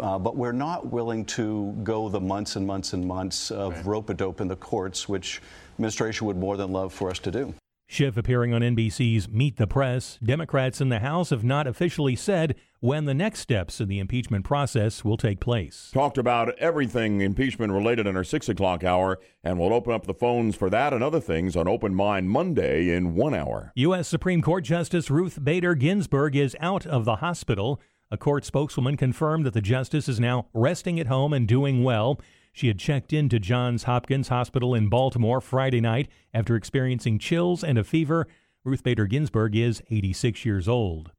Uh, 0.00 0.18
but 0.18 0.36
we're 0.36 0.52
not 0.52 0.86
willing 0.86 1.24
to 1.24 1.72
go 1.82 2.08
the 2.08 2.20
months 2.20 2.56
and 2.56 2.66
months 2.66 2.92
and 2.92 3.06
months 3.06 3.50
of 3.50 3.74
right. 3.74 3.86
rope 3.86 4.10
a 4.10 4.14
dope 4.14 4.40
in 4.40 4.48
the 4.48 4.56
courts, 4.56 5.08
which 5.08 5.40
administration 5.74 6.26
would 6.26 6.36
more 6.36 6.56
than 6.56 6.72
love 6.72 6.92
for 6.92 7.10
us 7.10 7.18
to 7.20 7.30
do. 7.30 7.54
Schiff 7.88 8.16
appearing 8.16 8.52
on 8.52 8.62
NBC's 8.62 9.28
Meet 9.28 9.58
the 9.58 9.66
Press. 9.68 10.18
Democrats 10.22 10.80
in 10.80 10.88
the 10.88 10.98
House 10.98 11.30
have 11.30 11.44
not 11.44 11.68
officially 11.68 12.16
said 12.16 12.56
when 12.80 13.04
the 13.04 13.14
next 13.14 13.38
steps 13.40 13.80
in 13.80 13.88
the 13.88 14.00
impeachment 14.00 14.44
process 14.44 15.04
will 15.04 15.16
take 15.16 15.38
place. 15.38 15.90
Talked 15.94 16.18
about 16.18 16.58
everything 16.58 17.20
impeachment 17.20 17.72
related 17.72 18.08
in 18.08 18.16
our 18.16 18.24
6 18.24 18.48
o'clock 18.48 18.82
hour, 18.82 19.20
and 19.44 19.58
we'll 19.58 19.72
open 19.72 19.92
up 19.92 20.06
the 20.06 20.14
phones 20.14 20.56
for 20.56 20.68
that 20.68 20.92
and 20.92 21.02
other 21.04 21.20
things 21.20 21.54
on 21.54 21.68
Open 21.68 21.94
Mind 21.94 22.28
Monday 22.28 22.90
in 22.92 23.14
one 23.14 23.34
hour. 23.34 23.72
U.S. 23.76 24.08
Supreme 24.08 24.42
Court 24.42 24.64
Justice 24.64 25.08
Ruth 25.08 25.42
Bader 25.42 25.76
Ginsburg 25.76 26.34
is 26.34 26.56
out 26.58 26.86
of 26.86 27.04
the 27.04 27.16
hospital. 27.16 27.80
A 28.08 28.16
court 28.16 28.44
spokeswoman 28.44 28.96
confirmed 28.96 29.44
that 29.46 29.54
the 29.54 29.60
justice 29.60 30.08
is 30.08 30.20
now 30.20 30.46
resting 30.54 31.00
at 31.00 31.08
home 31.08 31.32
and 31.32 31.48
doing 31.48 31.82
well. 31.82 32.20
She 32.52 32.68
had 32.68 32.78
checked 32.78 33.12
into 33.12 33.40
Johns 33.40 33.82
Hopkins 33.82 34.28
Hospital 34.28 34.74
in 34.74 34.88
Baltimore 34.88 35.40
Friday 35.40 35.80
night 35.80 36.08
after 36.32 36.54
experiencing 36.54 37.18
chills 37.18 37.64
and 37.64 37.76
a 37.76 37.82
fever. 37.82 38.28
Ruth 38.62 38.84
Bader 38.84 39.06
Ginsburg 39.06 39.56
is 39.56 39.82
86 39.90 40.44
years 40.44 40.68
old. 40.68 41.10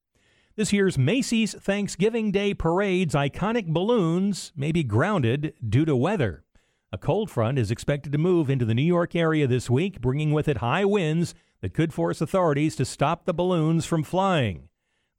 This 0.55 0.71
year's 0.71 0.97
Macy's 0.97 1.53
Thanksgiving 1.53 2.31
Day 2.31 2.53
Parade's 2.53 3.15
iconic 3.15 3.67
balloons 3.67 4.53
may 4.55 4.71
be 4.71 4.83
grounded 4.83 5.53
due 5.67 5.83
to 5.83 5.95
weather. 5.95 6.45
A 6.93 6.97
cold 6.97 7.29
front 7.29 7.59
is 7.59 7.69
expected 7.69 8.13
to 8.13 8.17
move 8.17 8.49
into 8.49 8.63
the 8.63 8.73
New 8.73 8.81
York 8.81 9.13
area 9.13 9.45
this 9.45 9.69
week, 9.69 9.99
bringing 9.99 10.31
with 10.31 10.47
it 10.47 10.57
high 10.57 10.85
winds 10.85 11.35
that 11.59 11.73
could 11.73 11.93
force 11.93 12.21
authorities 12.21 12.77
to 12.77 12.85
stop 12.85 13.25
the 13.25 13.33
balloons 13.33 13.85
from 13.85 14.03
flying. 14.03 14.69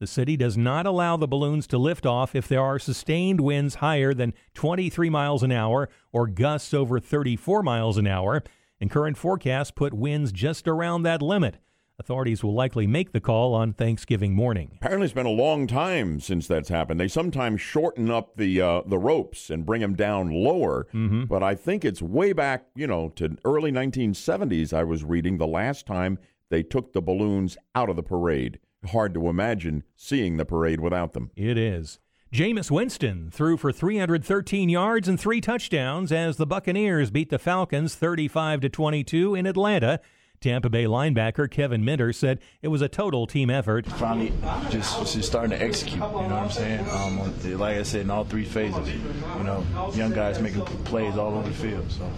The 0.01 0.07
city 0.07 0.37
does 0.37 0.57
not 0.57 0.87
allow 0.87 1.17
the 1.17 1.27
balloons 1.27 1.67
to 1.69 1.79
lift 1.79 2.07
off 2.07 2.37
if 2.37 2.47
there 2.47 2.63
are 2.63 2.79
sustained 2.79 3.41
winds 3.41 3.77
higher 3.77 4.15
than 4.15 4.33
23 4.55 5.11
miles 5.11 5.43
an 5.43 5.51
hour 5.51 5.89
or 6.13 6.29
gusts 6.29 6.73
over 6.73 7.01
34 7.01 7.65
miles 7.65 7.99
an 7.99 8.07
hour, 8.07 8.45
and 8.81 8.93
current 8.93 9.17
forecasts 9.17 9.73
put 9.73 9.93
winds 9.93 10.31
just 10.31 10.69
around 10.69 11.03
that 11.03 11.21
limit. 11.21 11.57
Authorities 11.99 12.45
will 12.45 12.55
likely 12.55 12.87
make 12.87 13.11
the 13.11 13.21
call 13.21 13.55
on 13.55 13.73
Thanksgiving 13.73 14.37
morning. 14.37 14.71
Apparently, 14.77 15.07
it's 15.07 15.13
been 15.13 15.27
a 15.27 15.31
long 15.31 15.67
time 15.67 16.21
since 16.21 16.47
that's 16.47 16.69
happened. 16.69 17.01
They 17.01 17.09
sometimes 17.09 17.61
shorten 17.61 18.09
up 18.09 18.37
the 18.37 18.61
uh, 18.61 18.83
the 18.87 18.99
ropes 18.99 19.51
and 19.51 19.67
bring 19.67 19.81
them 19.81 19.97
down 19.97 20.31
lower, 20.31 20.87
mm-hmm. 20.95 21.25
but 21.25 21.43
I 21.43 21.57
think 21.57 21.85
it's 21.85 22.01
way 22.01 22.33
back, 22.33 22.67
you 22.77 22.87
know, 22.87 23.09
to 23.17 23.37
early 23.45 23.73
1970s. 23.73 24.73
I 24.73 24.85
was 24.85 25.03
reading 25.03 25.39
the 25.39 25.49
last 25.49 25.87
time 25.87 26.21
they 26.51 26.63
took 26.63 26.93
the 26.93 27.03
balloons 27.03 27.59
out 27.75 27.91
of 27.91 27.97
the 27.97 28.05
parade 28.05 28.61
hard 28.87 29.15
to 29.15 29.29
imagine 29.29 29.85
seeing 29.97 30.37
the 30.37 30.45
parade 30.45 30.81
without 30.81 31.13
them. 31.13 31.31
It 31.37 31.59
is. 31.59 31.99
Jameis 32.33 32.71
Winston 32.71 33.31
threw 33.31 33.57
for 33.57 33.73
313 33.73 34.69
yards 34.69 35.09
and 35.09 35.19
three 35.19 35.41
touchdowns 35.41 36.13
as 36.13 36.37
the 36.37 36.47
Buccaneers 36.47 37.11
beat 37.11 37.31
the 37.31 37.39
Falcons 37.39 37.95
35 37.95 38.61
to 38.61 38.69
22 38.69 39.35
in 39.35 39.47
Atlanta. 39.47 40.01
Tampa 40.41 40.69
Bay 40.69 40.85
linebacker 40.85 41.51
Kevin 41.51 41.85
Minter 41.85 42.13
said 42.13 42.39
it 42.63 42.69
was 42.69 42.83
a 42.83 42.89
total 42.89 43.27
team 43.27 43.51
effort. 43.51 43.87
Finally, 43.87 44.33
just, 44.71 45.13
just 45.13 45.27
starting 45.27 45.51
to 45.51 45.65
execute. 45.65 45.95
You 45.95 46.01
know 46.01 46.13
what 46.13 46.33
I'm 46.33 46.51
saying? 46.51 46.89
Um, 46.91 47.59
like 47.59 47.79
I 47.79 47.83
said, 47.83 48.03
in 48.03 48.11
all 48.11 48.25
three 48.25 48.45
phases. 48.45 48.89
You 48.89 49.45
know, 49.45 49.65
young 49.95 50.13
guys 50.13 50.41
making 50.41 50.65
plays 50.85 51.17
all 51.17 51.35
over 51.35 51.49
the 51.49 51.55
field. 51.55 51.91
So 51.91 52.09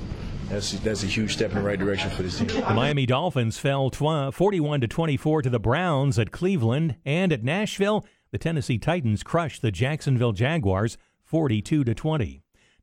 that's 0.50 0.72
that's 0.80 1.04
a 1.04 1.06
huge 1.06 1.32
step 1.32 1.50
in 1.50 1.58
the 1.58 1.62
right 1.62 1.78
direction 1.78 2.10
for 2.10 2.22
this 2.22 2.38
team. 2.38 2.48
The 2.48 2.74
Miami 2.74 3.06
Dolphins 3.06 3.58
fell 3.58 3.90
tw- 3.90 4.34
41 4.34 4.80
to 4.80 4.88
24 4.88 5.42
to 5.42 5.50
the 5.50 5.60
Browns 5.60 6.18
at 6.18 6.32
Cleveland, 6.32 6.96
and 7.04 7.32
at 7.32 7.44
Nashville, 7.44 8.04
the 8.32 8.38
Tennessee 8.38 8.78
Titans 8.78 9.22
crushed 9.22 9.62
the 9.62 9.70
Jacksonville 9.70 10.32
Jaguars 10.32 10.98
42 11.24 11.84
to 11.84 11.94
20. 11.94 12.42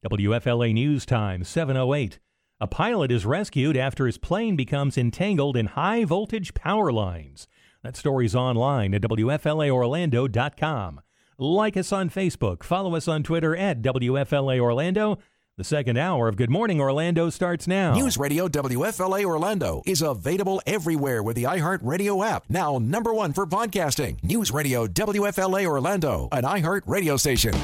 WFLA 0.10 0.74
News 0.74 1.06
Time 1.06 1.44
708. 1.44 2.20
A 2.60 2.68
pilot 2.68 3.12
is 3.12 3.26
rescued 3.26 3.78
after 3.78 4.06
his 4.06 4.18
plane 4.18 4.56
becomes 4.56 4.98
entangled 4.98 5.58
in 5.58 5.68
high 5.68 6.06
voltage 6.06 6.54
power 6.54 6.92
lines. 6.92 7.48
That 7.84 7.96
story's 7.96 8.36
online 8.36 8.94
at 8.94 9.02
WFLAOrlando.com. 9.02 11.02
Like 11.38 11.78
us 11.78 11.92
on 11.92 12.10
Facebook, 12.10 12.64
follow 12.64 12.96
us 12.96 13.08
on 13.08 13.22
Twitter 13.22 13.56
at 13.56 13.84
WFLA 13.84 14.60
Orlando 14.60 15.20
The 15.58 15.64
second 15.64 15.98
hour 15.98 16.28
of 16.28 16.36
Good 16.36 16.52
Morning 16.52 16.80
Orlando 16.80 17.32
starts 17.32 17.66
now. 17.68 17.96
News 17.96 18.16
Radio 18.16 18.48
WFLA 18.48 19.26
Orlando 19.26 19.82
is 19.88 20.04
available 20.04 20.62
everywhere 20.68 21.24
with 21.24 21.36
the 21.36 21.46
iHeartRadio 21.46 22.24
app. 22.24 22.44
Now, 22.48 22.78
number 22.78 23.12
one 23.12 23.34
for 23.34 23.48
podcasting. 23.48 24.24
News 24.24 24.52
Radio 24.52 24.86
WFLA 24.86 25.66
Orlando, 25.66 26.30
an 26.32 26.44
iHeart 26.44 26.82
radio 26.86 27.18
station. 27.18 27.56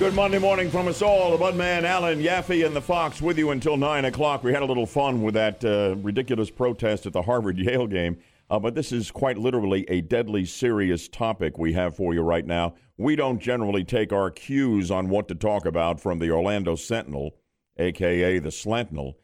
Good 0.00 0.14
Monday 0.14 0.40
morning 0.40 0.68
from 0.68 0.88
us 0.88 1.00
all. 1.00 1.38
The 1.38 1.44
Budman, 1.44 1.84
Alan, 1.84 2.20
Yaffee, 2.20 2.66
and 2.66 2.74
the 2.74 2.82
Fox 2.82 3.22
with 3.22 3.38
you 3.38 3.50
until 3.50 3.76
9 3.76 4.04
o'clock. 4.06 4.42
We 4.42 4.52
had 4.52 4.62
a 4.62 4.66
little 4.66 4.84
fun 4.84 5.22
with 5.22 5.34
that 5.34 5.64
uh, 5.64 5.94
ridiculous 6.02 6.50
protest 6.50 7.06
at 7.06 7.12
the 7.12 7.22
Harvard 7.22 7.56
Yale 7.56 7.86
game. 7.86 8.18
Uh, 8.50 8.58
but 8.58 8.74
this 8.74 8.92
is 8.92 9.10
quite 9.10 9.36
literally 9.36 9.84
a 9.88 10.00
deadly 10.00 10.44
serious 10.44 11.08
topic 11.08 11.58
we 11.58 11.74
have 11.74 11.94
for 11.94 12.14
you 12.14 12.22
right 12.22 12.46
now. 12.46 12.74
We 12.96 13.14
don't 13.14 13.40
generally 13.40 13.84
take 13.84 14.12
our 14.12 14.30
cues 14.30 14.90
on 14.90 15.08
what 15.08 15.28
to 15.28 15.34
talk 15.34 15.66
about 15.66 16.00
from 16.00 16.18
the 16.18 16.30
Orlando 16.30 16.74
Sentinel, 16.74 17.36
aka 17.76 18.38
the 18.38 18.50
Slentinel, 18.50 19.14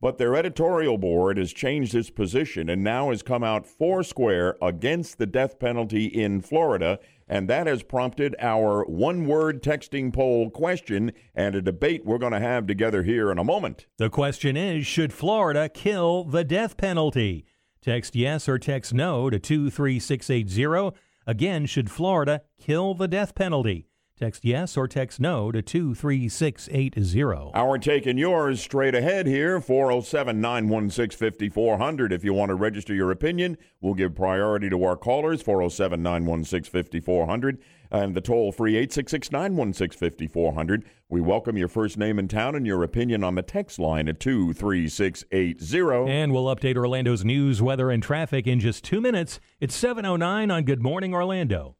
but 0.00 0.16
their 0.16 0.34
editorial 0.34 0.96
board 0.96 1.36
has 1.36 1.52
changed 1.52 1.94
its 1.94 2.08
position 2.08 2.70
and 2.70 2.82
now 2.82 3.10
has 3.10 3.22
come 3.22 3.44
out 3.44 3.66
foursquare 3.66 4.56
against 4.62 5.18
the 5.18 5.26
death 5.26 5.58
penalty 5.58 6.06
in 6.06 6.40
Florida, 6.40 6.98
and 7.28 7.48
that 7.48 7.66
has 7.66 7.82
prompted 7.82 8.34
our 8.40 8.82
one 8.86 9.26
word 9.26 9.62
texting 9.62 10.12
poll 10.12 10.48
question 10.48 11.12
and 11.34 11.54
a 11.54 11.60
debate 11.60 12.06
we're 12.06 12.18
going 12.18 12.32
to 12.32 12.40
have 12.40 12.66
together 12.66 13.02
here 13.02 13.30
in 13.30 13.38
a 13.38 13.44
moment. 13.44 13.86
The 13.98 14.08
question 14.08 14.56
is 14.56 14.86
Should 14.86 15.12
Florida 15.12 15.68
kill 15.68 16.24
the 16.24 16.44
death 16.44 16.78
penalty? 16.78 17.44
Text 17.82 18.14
yes 18.14 18.46
or 18.46 18.58
text 18.58 18.92
no 18.92 19.30
to 19.30 19.38
23680. 19.38 20.98
Again, 21.26 21.64
should 21.64 21.90
Florida 21.90 22.42
kill 22.60 22.92
the 22.92 23.08
death 23.08 23.34
penalty? 23.34 23.86
Text 24.18 24.44
yes 24.44 24.76
or 24.76 24.86
text 24.86 25.18
no 25.18 25.50
to 25.50 25.62
23680. 25.62 27.52
Our 27.54 27.78
take 27.78 28.04
and 28.04 28.18
yours 28.18 28.60
straight 28.60 28.94
ahead 28.94 29.26
here 29.26 29.62
407 29.62 30.38
916 30.42 31.30
5400. 31.30 32.12
If 32.12 32.22
you 32.22 32.34
want 32.34 32.50
to 32.50 32.54
register 32.54 32.92
your 32.92 33.10
opinion, 33.10 33.56
we'll 33.80 33.94
give 33.94 34.14
priority 34.14 34.68
to 34.68 34.84
our 34.84 34.96
callers 34.96 35.40
407 35.40 36.02
916 36.02 36.70
5400 36.70 37.58
and 37.90 38.14
the 38.14 38.20
toll 38.20 38.52
free 38.52 38.76
866 38.76 39.32
916 39.32 40.10
5400. 40.10 40.84
We 41.08 41.20
welcome 41.20 41.56
your 41.56 41.68
first 41.68 41.98
name 41.98 42.18
in 42.18 42.28
town 42.28 42.54
and 42.54 42.66
your 42.66 42.82
opinion 42.82 43.24
on 43.24 43.34
the 43.34 43.42
text 43.42 43.78
line 43.78 44.08
at 44.08 44.20
23680. 44.20 46.10
And 46.10 46.32
we'll 46.32 46.44
update 46.44 46.76
Orlando's 46.76 47.24
news, 47.24 47.60
weather, 47.60 47.90
and 47.90 48.02
traffic 48.02 48.46
in 48.46 48.60
just 48.60 48.84
two 48.84 49.00
minutes. 49.00 49.40
It's 49.60 49.74
709 49.74 50.50
on 50.50 50.64
Good 50.64 50.82
Morning 50.82 51.14
Orlando. 51.14 51.76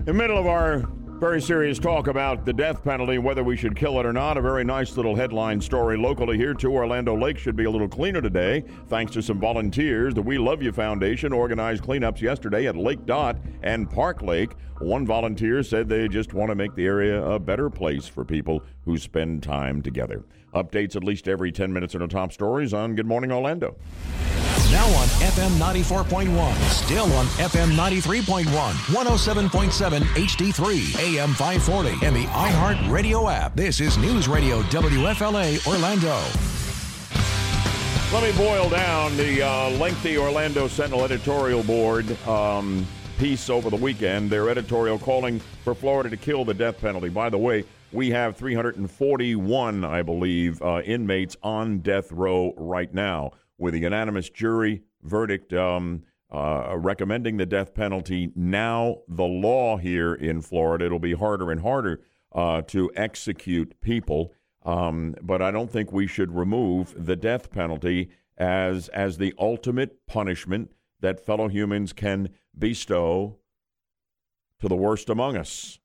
In 0.00 0.14
the 0.14 0.22
middle 0.22 0.38
of 0.38 0.46
our 0.46 0.84
very 1.18 1.42
serious 1.42 1.80
talk 1.80 2.06
about 2.06 2.44
the 2.44 2.52
death 2.52 2.84
penalty, 2.84 3.18
whether 3.18 3.42
we 3.42 3.56
should 3.56 3.74
kill 3.74 3.98
it 3.98 4.06
or 4.06 4.12
not. 4.12 4.36
A 4.36 4.40
very 4.40 4.62
nice 4.62 4.96
little 4.96 5.16
headline 5.16 5.60
story 5.60 5.96
locally 5.96 6.36
here, 6.36 6.54
too. 6.54 6.72
Orlando 6.72 7.16
Lake 7.16 7.36
should 7.36 7.56
be 7.56 7.64
a 7.64 7.70
little 7.70 7.88
cleaner 7.88 8.22
today, 8.22 8.62
thanks 8.86 9.12
to 9.14 9.22
some 9.22 9.40
volunteers. 9.40 10.14
The 10.14 10.22
We 10.22 10.38
Love 10.38 10.62
You 10.62 10.70
Foundation 10.70 11.32
organized 11.32 11.82
cleanups 11.82 12.20
yesterday 12.20 12.68
at 12.68 12.76
Lake 12.76 13.04
Dot 13.04 13.36
and 13.64 13.90
Park 13.90 14.22
Lake. 14.22 14.52
One 14.78 15.04
volunteer 15.04 15.64
said 15.64 15.88
they 15.88 16.06
just 16.06 16.34
want 16.34 16.50
to 16.50 16.54
make 16.54 16.76
the 16.76 16.86
area 16.86 17.20
a 17.24 17.40
better 17.40 17.68
place 17.68 18.06
for 18.06 18.24
people 18.24 18.62
who 18.84 18.96
spend 18.96 19.42
time 19.42 19.82
together. 19.82 20.24
Updates 20.54 20.94
at 20.94 21.02
least 21.02 21.26
every 21.26 21.50
10 21.50 21.72
minutes 21.72 21.96
on 21.96 22.00
the 22.00 22.06
top 22.06 22.32
stories 22.32 22.72
on 22.72 22.94
Good 22.94 23.06
Morning 23.06 23.32
Orlando. 23.32 23.76
Now 24.70 24.86
on 24.98 25.08
FM 25.24 25.52
94.1, 25.58 26.54
still 26.68 27.10
on 27.14 27.24
FM 27.38 27.74
93.1, 27.74 28.44
107.7 28.44 30.00
HD3, 30.00 30.98
AM 31.00 31.32
540, 31.32 32.04
and 32.04 32.14
the 32.14 32.24
iHeart 32.24 32.90
Radio 32.90 33.30
app. 33.30 33.56
This 33.56 33.80
is 33.80 33.96
News 33.96 34.28
Radio 34.28 34.60
WFLA 34.64 35.66
Orlando. 35.66 36.20
Let 38.12 38.22
me 38.22 38.36
boil 38.36 38.68
down 38.68 39.16
the 39.16 39.40
uh, 39.40 39.70
lengthy 39.78 40.18
Orlando 40.18 40.68
Sentinel 40.68 41.02
editorial 41.02 41.62
board 41.62 42.10
um, 42.28 42.86
piece 43.18 43.48
over 43.48 43.70
the 43.70 43.76
weekend. 43.76 44.28
Their 44.28 44.50
editorial 44.50 44.98
calling 44.98 45.40
for 45.64 45.74
Florida 45.74 46.10
to 46.10 46.16
kill 46.18 46.44
the 46.44 46.52
death 46.52 46.78
penalty. 46.78 47.08
By 47.08 47.30
the 47.30 47.38
way, 47.38 47.64
we 47.90 48.10
have 48.10 48.36
341, 48.36 49.82
I 49.86 50.02
believe, 50.02 50.60
uh, 50.60 50.82
inmates 50.84 51.38
on 51.42 51.78
death 51.78 52.12
row 52.12 52.52
right 52.58 52.92
now 52.92 53.32
with 53.58 53.74
a 53.74 53.78
unanimous 53.78 54.30
jury 54.30 54.82
verdict 55.02 55.52
um, 55.52 56.04
uh, 56.32 56.76
recommending 56.76 57.36
the 57.36 57.46
death 57.46 57.74
penalty. 57.74 58.30
Now, 58.34 58.98
the 59.08 59.24
law 59.24 59.76
here 59.76 60.14
in 60.14 60.40
Florida, 60.40 60.86
it'll 60.86 60.98
be 60.98 61.14
harder 61.14 61.50
and 61.50 61.60
harder 61.60 62.02
uh, 62.32 62.62
to 62.62 62.90
execute 62.94 63.80
people. 63.80 64.32
Um, 64.64 65.14
but 65.22 65.40
I 65.40 65.50
don't 65.50 65.70
think 65.70 65.92
we 65.92 66.06
should 66.06 66.34
remove 66.34 66.94
the 67.06 67.16
death 67.16 67.50
penalty 67.50 68.10
as 68.36 68.88
as 68.88 69.18
the 69.18 69.34
ultimate 69.38 70.06
punishment 70.06 70.70
that 71.00 71.24
fellow 71.24 71.48
humans 71.48 71.92
can 71.92 72.28
bestow 72.56 73.38
to 74.60 74.68
the 74.68 74.76
worst 74.76 75.08
among 75.08 75.36
us. 75.36 75.78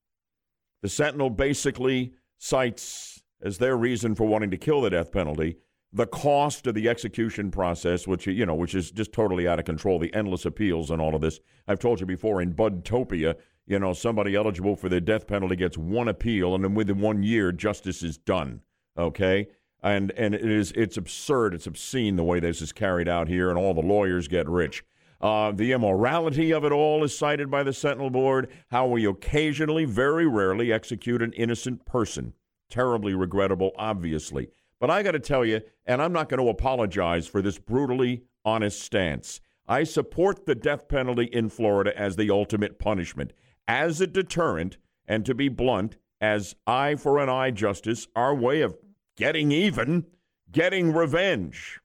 The 0.82 0.90
Sentinel 0.90 1.30
basically 1.30 2.14
cites 2.38 3.24
as 3.42 3.58
their 3.58 3.78
reason 3.78 4.16
for 4.16 4.26
wanting 4.26 4.52
to 4.52 4.58
kill 4.58 4.82
the 4.82 4.90
death 4.90 5.12
penalty 5.12 5.58
the 5.94 6.08
cost 6.08 6.66
of 6.66 6.74
the 6.74 6.90
execution 6.90 7.52
process, 7.52 8.08
which 8.08 8.26
you 8.26 8.46
know, 8.46 8.56
which 8.56 8.74
is 8.74 8.92
just 8.92 9.14
totally 9.14 9.48
out 9.48 9.60
of 9.60 9.66
control, 9.66 10.00
the 10.00 10.14
endless 10.14 10.46
appeals 10.46 10.90
and 10.90 11.00
all 11.00 11.16
of 11.16 11.22
this. 11.22 11.40
I've 11.68 11.80
told 11.80 12.00
you 12.00 12.06
before 12.06 12.42
in 12.42 12.54
Budtopia, 12.54 13.36
you 13.68 13.80
know, 13.80 13.94
somebody 13.94 14.36
eligible 14.36 14.76
for 14.76 14.90
the 14.90 15.00
death 15.00 15.28
penalty 15.28 15.56
gets 15.56 15.78
one 15.78 16.08
appeal, 16.08 16.56
and 16.56 16.64
then 16.64 16.74
within 16.74 17.00
one 17.00 17.22
year, 17.24 17.52
justice 17.52 18.02
is 18.02 18.18
done. 18.18 18.62
Okay, 18.98 19.48
and 19.82 20.12
and 20.12 20.34
it 20.34 20.50
is 20.50 20.72
it's 20.72 20.98
absurd, 20.98 21.54
it's 21.54 21.68
obscene 21.68 22.16
the 22.16 22.24
way 22.24 22.40
this 22.40 22.62
is 22.62 22.72
carried 22.72 23.08
out 23.08 23.28
here, 23.28 23.50
and 23.50 23.60
all 23.60 23.74
the 23.74 23.82
lawyers 23.82 24.28
get 24.28 24.50
rich. 24.50 24.84
Uh, 25.22 25.54
the 25.54 25.72
immorality 25.72 26.52
of 26.52 26.66
it 26.66 26.74
all 26.74 27.02
is 27.02 27.18
cited 27.18 27.50
by 27.50 27.64
the 27.64 27.72
Sentinel 27.72 28.10
Board. 28.10 28.50
How 28.72 28.88
we 28.88 29.06
occasionally, 29.06 29.86
very 29.86 30.28
rarely, 30.28 30.74
execute 30.74 31.22
an 31.22 31.32
innocent 31.34 31.86
person. 31.86 32.34
Terribly 32.70 33.14
regrettable, 33.14 33.72
obviously. 33.78 34.50
But 34.84 34.92
I 34.92 35.02
got 35.02 35.12
to 35.12 35.20
tell 35.22 35.46
you, 35.46 35.62
and 35.86 36.02
I'm 36.02 36.12
not 36.12 36.28
going 36.28 36.44
to 36.44 36.50
apologize 36.50 37.26
for 37.26 37.42
this 37.42 37.58
brutally 37.58 38.24
honest 38.44 38.82
stance. 38.82 39.40
I 39.66 39.86
support 39.86 40.46
the 40.46 40.56
death 40.56 40.90
penalty 40.90 41.24
in 41.24 41.48
Florida 41.48 41.98
as 41.98 42.18
the 42.18 42.30
ultimate 42.30 42.80
punishment, 42.80 43.32
as 43.66 44.02
a 44.02 44.08
deterrent, 44.08 44.76
and 45.08 45.26
to 45.26 45.34
be 45.34 45.48
blunt, 45.48 45.96
as 46.20 46.58
eye 46.68 46.96
for 46.96 47.20
an 47.20 47.30
eye 47.30 47.52
justice, 47.52 48.10
our 48.14 48.36
way 48.36 48.60
of 48.60 48.76
getting 49.16 49.54
even, 49.54 50.06
getting 50.52 50.92
revenge. 50.92 51.80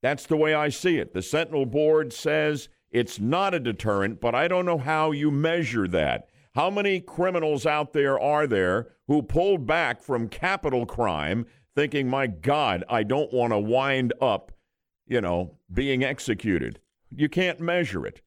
That's 0.00 0.26
the 0.26 0.36
way 0.36 0.54
I 0.54 0.68
see 0.68 0.98
it. 0.98 1.14
The 1.14 1.22
Sentinel 1.22 1.66
Board 1.66 2.12
says 2.12 2.68
it's 2.92 3.18
not 3.18 3.54
a 3.54 3.58
deterrent, 3.58 4.20
but 4.20 4.36
I 4.36 4.46
don't 4.46 4.66
know 4.66 4.78
how 4.78 5.10
you 5.10 5.32
measure 5.32 5.88
that. 5.88 6.28
How 6.54 6.70
many 6.70 7.00
criminals 7.00 7.66
out 7.66 7.92
there 7.92 8.18
are 8.20 8.46
there 8.46 8.88
who 9.08 9.22
pulled 9.22 9.66
back 9.66 10.02
from 10.02 10.28
capital 10.28 10.86
crime 10.86 11.46
thinking, 11.78 12.08
my 12.08 12.26
God, 12.26 12.82
I 12.88 13.04
don't 13.04 13.32
want 13.32 13.52
to 13.52 13.58
wind 13.60 14.12
up, 14.20 14.50
you 15.06 15.20
know, 15.20 15.54
being 15.72 16.02
executed. 16.02 16.80
You 17.08 17.28
can't 17.28 17.60
measure 17.60 18.04
it. 18.04 18.20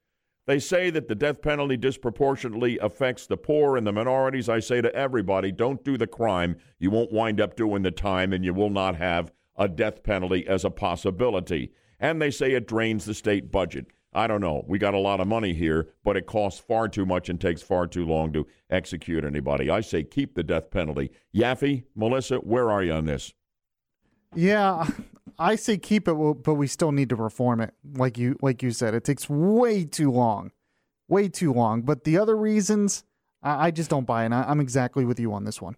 They 0.47 0.57
say 0.57 0.89
that 0.89 1.09
the 1.09 1.15
death 1.15 1.41
penalty 1.41 1.75
disproportionately 1.75 2.79
affects 2.79 3.27
the 3.27 3.35
poor 3.35 3.75
and 3.75 3.85
the 3.85 3.91
minorities. 3.91 4.47
I 4.47 4.61
say 4.61 4.79
to 4.79 4.95
everybody, 4.95 5.51
don't 5.51 5.83
do 5.83 5.97
the 5.97 6.07
crime. 6.07 6.55
You 6.79 6.91
won't 6.91 7.11
wind 7.11 7.41
up 7.41 7.57
doing 7.57 7.81
the 7.81 7.91
time, 7.91 8.31
and 8.31 8.45
you 8.45 8.53
will 8.53 8.69
not 8.69 8.95
have 8.95 9.33
a 9.57 9.67
death 9.67 10.01
penalty 10.01 10.47
as 10.47 10.63
a 10.63 10.69
possibility. 10.69 11.73
And 11.99 12.21
they 12.21 12.31
say 12.31 12.53
it 12.53 12.69
drains 12.69 13.03
the 13.03 13.13
state 13.13 13.51
budget. 13.51 13.87
I 14.13 14.27
don't 14.27 14.39
know. 14.39 14.63
We 14.65 14.79
got 14.79 14.93
a 14.93 14.97
lot 14.99 15.19
of 15.19 15.27
money 15.27 15.53
here, 15.53 15.89
but 16.05 16.15
it 16.15 16.25
costs 16.25 16.61
far 16.61 16.87
too 16.87 17.05
much 17.05 17.27
and 17.27 17.39
takes 17.39 17.61
far 17.61 17.85
too 17.85 18.05
long 18.05 18.31
to 18.31 18.47
execute 18.69 19.25
anybody. 19.25 19.69
I 19.69 19.81
say 19.81 20.03
keep 20.03 20.35
the 20.35 20.43
death 20.43 20.71
penalty. 20.71 21.11
Yaffee, 21.35 21.83
Melissa, 21.95 22.37
where 22.37 22.71
are 22.71 22.81
you 22.81 22.93
on 22.93 23.03
this? 23.03 23.33
Yeah, 24.35 24.87
I 25.39 25.55
say 25.55 25.77
keep 25.77 26.07
it, 26.07 26.13
but 26.13 26.53
we 26.53 26.67
still 26.67 26.91
need 26.91 27.09
to 27.09 27.15
reform 27.15 27.61
it. 27.61 27.73
Like 27.95 28.17
you, 28.17 28.37
like 28.41 28.63
you 28.63 28.71
said, 28.71 28.93
it 28.93 29.03
takes 29.03 29.29
way 29.29 29.83
too 29.85 30.11
long, 30.11 30.51
way 31.07 31.27
too 31.27 31.53
long. 31.53 31.81
But 31.81 32.03
the 32.03 32.17
other 32.17 32.37
reasons, 32.37 33.03
I, 33.43 33.67
I 33.67 33.71
just 33.71 33.89
don't 33.89 34.05
buy. 34.05 34.25
I, 34.25 34.49
I'm 34.49 34.59
exactly 34.59 35.05
with 35.05 35.19
you 35.19 35.33
on 35.33 35.43
this 35.43 35.61
one. 35.61 35.75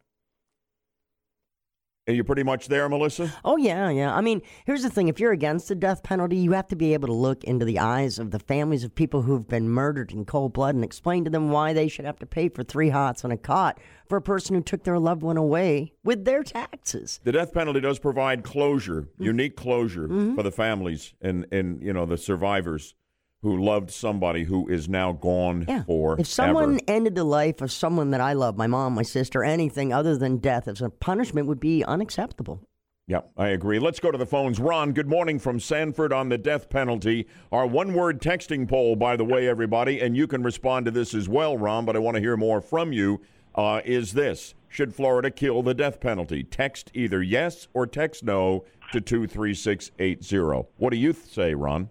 Are 2.06 2.14
you 2.14 2.26
pretty 2.26 2.44
much 2.44 2.68
there, 2.68 2.90
Melissa? 2.90 3.32
Oh, 3.46 3.56
yeah, 3.56 3.90
yeah. 3.90 4.14
I 4.14 4.20
mean, 4.20 4.42
here's 4.66 4.84
the 4.84 4.90
thing 4.90 5.08
if 5.08 5.22
you're 5.22 5.32
against 5.32 5.70
the 5.70 5.76
death 5.76 6.04
penalty, 6.04 6.36
you 6.36 6.52
have 6.52 6.68
to 6.68 6.76
be 6.76 6.94
able 6.94 7.08
to 7.08 7.14
look 7.14 7.46
into 7.46 7.64
the 7.64 7.80
eyes 7.80 8.20
of 8.20 8.32
the 8.32 8.40
families 8.40 8.84
of 8.84 8.94
people 8.94 9.22
who've 9.22 9.48
been 9.48 9.70
murdered 9.70 10.12
in 10.12 10.26
cold 10.26 10.52
blood 10.52 10.76
and 10.76 10.84
explain 10.84 11.24
to 11.24 11.30
them 11.30 11.50
why 11.50 11.72
they 11.72 11.88
should 11.88 12.04
have 12.04 12.20
to 12.20 12.26
pay 12.26 12.50
for 12.50 12.62
three 12.62 12.90
hots 12.90 13.24
and 13.24 13.32
a 13.32 13.38
cot 13.38 13.80
for 14.10 14.18
a 14.18 14.22
person 14.22 14.54
who 14.54 14.62
took 14.62 14.84
their 14.84 15.00
loved 15.00 15.22
one 15.22 15.38
away 15.38 15.94
with 16.04 16.26
their 16.26 16.44
taxes. 16.44 17.22
The 17.24 17.32
death 17.32 17.54
penalty 17.54 17.80
does 17.80 18.00
provide 18.00 18.44
closure, 18.44 19.04
mm-hmm. 19.04 19.24
unique 19.24 19.56
closure 19.56 20.10
mm-hmm. 20.10 20.36
for 20.36 20.44
the 20.44 20.52
families 20.52 21.14
and, 21.22 21.48
and, 21.54 21.82
you 21.82 21.94
know, 21.94 22.06
the 22.06 22.18
survivors 22.18 22.96
who 23.44 23.62
loved 23.62 23.92
somebody 23.92 24.46
who 24.46 24.68
is 24.70 24.88
now 24.88 25.12
gone 25.12 25.66
for 25.86 26.20
If 26.20 26.28
someone 26.28 26.80
ended 26.88 27.14
the 27.14 27.26
life 27.26 27.62
of 27.62 27.72
someone 27.74 28.12
that 28.12 28.22
I 28.22 28.32
love, 28.34 28.58
my 28.58 28.68
mom, 28.68 28.96
my 28.96 29.04
sister, 29.04 29.44
anything 29.44 29.92
other 29.92 30.18
than 30.18 30.38
death 30.38 30.68
as 30.68 30.82
a 30.82 30.90
punishment 30.90 31.48
would 31.48 31.60
be 31.60 31.84
unacceptable. 31.84 32.62
Yeah, 33.06 33.20
I 33.38 33.50
agree. 33.50 33.80
Let's 33.80 34.00
go 34.00 34.12
to 34.12 34.18
the 34.18 34.26
phones. 34.26 34.62
Ron, 34.62 34.94
good 34.94 35.10
morning 35.10 35.40
from 35.40 35.60
Sanford 35.60 36.14
on 36.14 36.30
the 36.30 36.38
death 36.38 36.70
penalty. 36.70 37.28
Our 37.52 37.68
one 37.68 37.94
word 37.94 38.22
texting 38.22 38.68
poll, 38.68 38.96
by 38.96 39.18
the 39.18 39.26
way, 39.26 39.50
everybody, 39.50 40.00
and 40.00 40.16
you 40.16 40.26
can 40.26 40.42
respond 40.42 40.86
to 40.86 40.92
this 40.92 41.14
as 41.14 41.28
well, 41.28 41.58
Ron, 41.58 41.84
but 41.84 41.98
I 41.98 42.00
want 42.00 42.16
to 42.16 42.22
hear 42.22 42.38
more 42.38 42.62
from 42.62 42.94
you, 42.94 43.20
uh, 43.56 43.82
is 43.84 44.14
this 44.14 44.54
Should 44.70 44.96
Florida 44.96 45.30
kill 45.30 45.62
the 45.64 45.74
death 45.74 46.00
penalty? 46.00 46.44
Text 46.44 46.92
either 46.94 47.22
yes 47.22 47.68
or 47.74 47.86
text 47.88 48.24
no 48.24 48.64
to 48.94 49.02
23680. 49.02 50.70
What 50.78 50.92
do 50.92 50.98
you 50.98 51.12
th- 51.12 51.26
say, 51.26 51.54
Ron? 51.54 51.90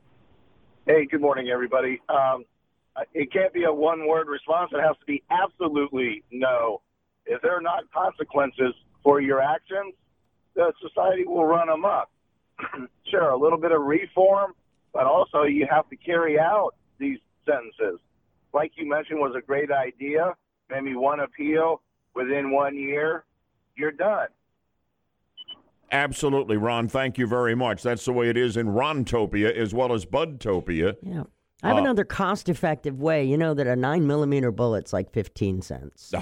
Hey, 0.85 1.07
good 1.07 1.21
morning, 1.21 1.49
everybody. 1.49 2.01
Um, 2.09 2.45
it 3.15 3.33
can't 3.33 3.53
be 3.55 3.63
a 3.63 3.73
one-word 3.73 4.27
response. 4.27 4.73
It 4.75 4.81
has 4.81 4.97
to 4.99 5.07
be 5.07 5.23
absolutely 5.31 6.25
no. 6.33 6.83
If 7.25 7.41
there 7.41 7.57
are 7.57 7.61
not 7.61 7.85
consequences 7.95 8.75
for 9.05 9.21
your 9.21 9.41
actions, 9.41 9.95
the 10.57 10.73
society 10.83 11.25
will 11.25 11.45
run 11.45 11.69
amok. 11.69 12.11
sure, 13.09 13.31
a 13.31 13.37
little 13.37 13.59
bit 13.59 13.71
of 13.71 13.83
reform, 13.83 14.55
but 14.93 15.05
also 15.05 15.45
you 15.45 15.69
have 15.71 15.89
to 15.91 15.95
carry 15.95 16.37
out 16.41 16.73
these 16.99 17.19
sentences. 17.47 18.01
Like 18.53 18.73
you 18.75 18.89
mentioned, 18.89 19.21
was 19.21 19.37
a 19.39 19.47
great 19.47 19.71
idea. 19.71 20.35
Maybe 20.69 20.97
one 20.97 21.21
appeal 21.21 21.81
within 22.17 22.51
one 22.51 22.77
year, 22.77 23.25
you're 23.77 23.93
done. 23.93 24.27
Absolutely, 25.93 26.57
Ron. 26.57 26.89
Thank 26.89 27.19
you 27.19 27.27
very 27.27 27.55
much. 27.55 27.83
That's 27.83 28.05
the 28.07 28.13
way 28.13 28.29
it 28.31 28.37
is 28.37 28.57
in 28.57 28.67
Rontopia 28.69 29.55
as 29.55 29.75
well 29.75 29.93
as 29.93 30.05
Budtopia. 30.07 30.97
Yeah. 31.03 31.25
I 31.63 31.69
have 31.69 31.77
Uh, 31.77 31.81
another 31.81 32.05
cost 32.05 32.49
effective 32.49 33.01
way. 33.01 33.25
You 33.25 33.37
know 33.37 33.55
that 33.55 33.67
a 33.69 33.77
nine 33.77 34.07
millimeter 34.07 34.51
bullet's 34.51 34.93
like 34.93 35.13
15 35.13 35.63
cents. 35.63 36.13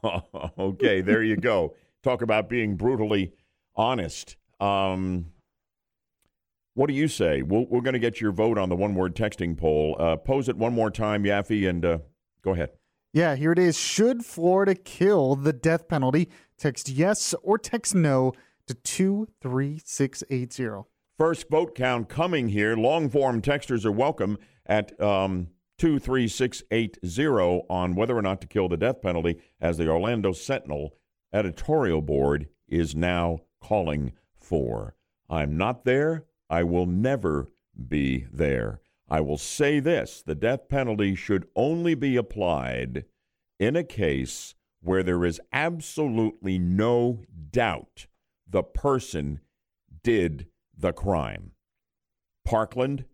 okay, 0.58 1.00
there 1.00 1.22
you 1.22 1.36
go. 1.36 1.74
Talk 2.02 2.22
about 2.22 2.48
being 2.48 2.76
brutally 2.76 3.32
honest. 3.76 4.36
Um, 4.58 5.26
what 6.74 6.88
do 6.88 6.94
you 6.94 7.06
say? 7.08 7.42
We'll, 7.42 7.66
we're 7.66 7.82
going 7.82 7.92
to 7.92 7.98
get 8.00 8.20
your 8.20 8.32
vote 8.32 8.58
on 8.58 8.68
the 8.68 8.74
one 8.76 8.94
word 8.94 9.14
texting 9.14 9.56
poll. 9.56 9.96
Uh, 9.98 10.16
pose 10.16 10.48
it 10.48 10.56
one 10.56 10.72
more 10.72 10.90
time, 10.90 11.24
Yaffee, 11.24 11.68
and 11.68 11.84
uh, 11.84 11.98
go 12.42 12.52
ahead. 12.52 12.70
Yeah, 13.12 13.36
here 13.36 13.52
it 13.52 13.58
is. 13.58 13.76
Should 13.78 14.24
Florida 14.24 14.74
kill 14.74 15.34
the 15.36 15.52
death 15.52 15.88
penalty? 15.88 16.28
Text 16.56 16.88
yes 16.88 17.34
or 17.42 17.58
text 17.58 17.94
no 17.94 18.32
to 18.70 18.74
23680. 18.74 20.88
First 21.18 21.50
vote 21.50 21.74
count 21.74 22.08
coming 22.08 22.50
here. 22.50 22.76
Long 22.76 23.10
form 23.10 23.42
texters 23.42 23.84
are 23.84 23.90
welcome 23.90 24.38
at 24.64 24.92
um, 25.00 25.48
23680 25.78 27.66
on 27.68 27.96
whether 27.96 28.16
or 28.16 28.22
not 28.22 28.40
to 28.40 28.46
kill 28.46 28.68
the 28.68 28.76
death 28.76 29.02
penalty, 29.02 29.40
as 29.60 29.76
the 29.76 29.88
Orlando 29.88 30.30
Sentinel 30.30 30.94
editorial 31.32 32.00
board 32.00 32.46
is 32.68 32.94
now 32.94 33.40
calling 33.60 34.12
for. 34.36 34.94
I'm 35.28 35.56
not 35.56 35.84
there. 35.84 36.26
I 36.48 36.62
will 36.62 36.86
never 36.86 37.48
be 37.88 38.26
there. 38.32 38.82
I 39.08 39.20
will 39.20 39.38
say 39.38 39.80
this 39.80 40.22
the 40.22 40.36
death 40.36 40.68
penalty 40.68 41.16
should 41.16 41.48
only 41.56 41.96
be 41.96 42.16
applied 42.16 43.04
in 43.58 43.74
a 43.74 43.82
case 43.82 44.54
where 44.80 45.02
there 45.02 45.24
is 45.24 45.40
absolutely 45.52 46.56
no 46.58 47.24
doubt 47.50 48.06
the 48.50 48.62
person 48.62 49.40
did 50.02 50.46
the 50.76 50.92
crime. 50.92 51.52
Parkland, 52.44 53.04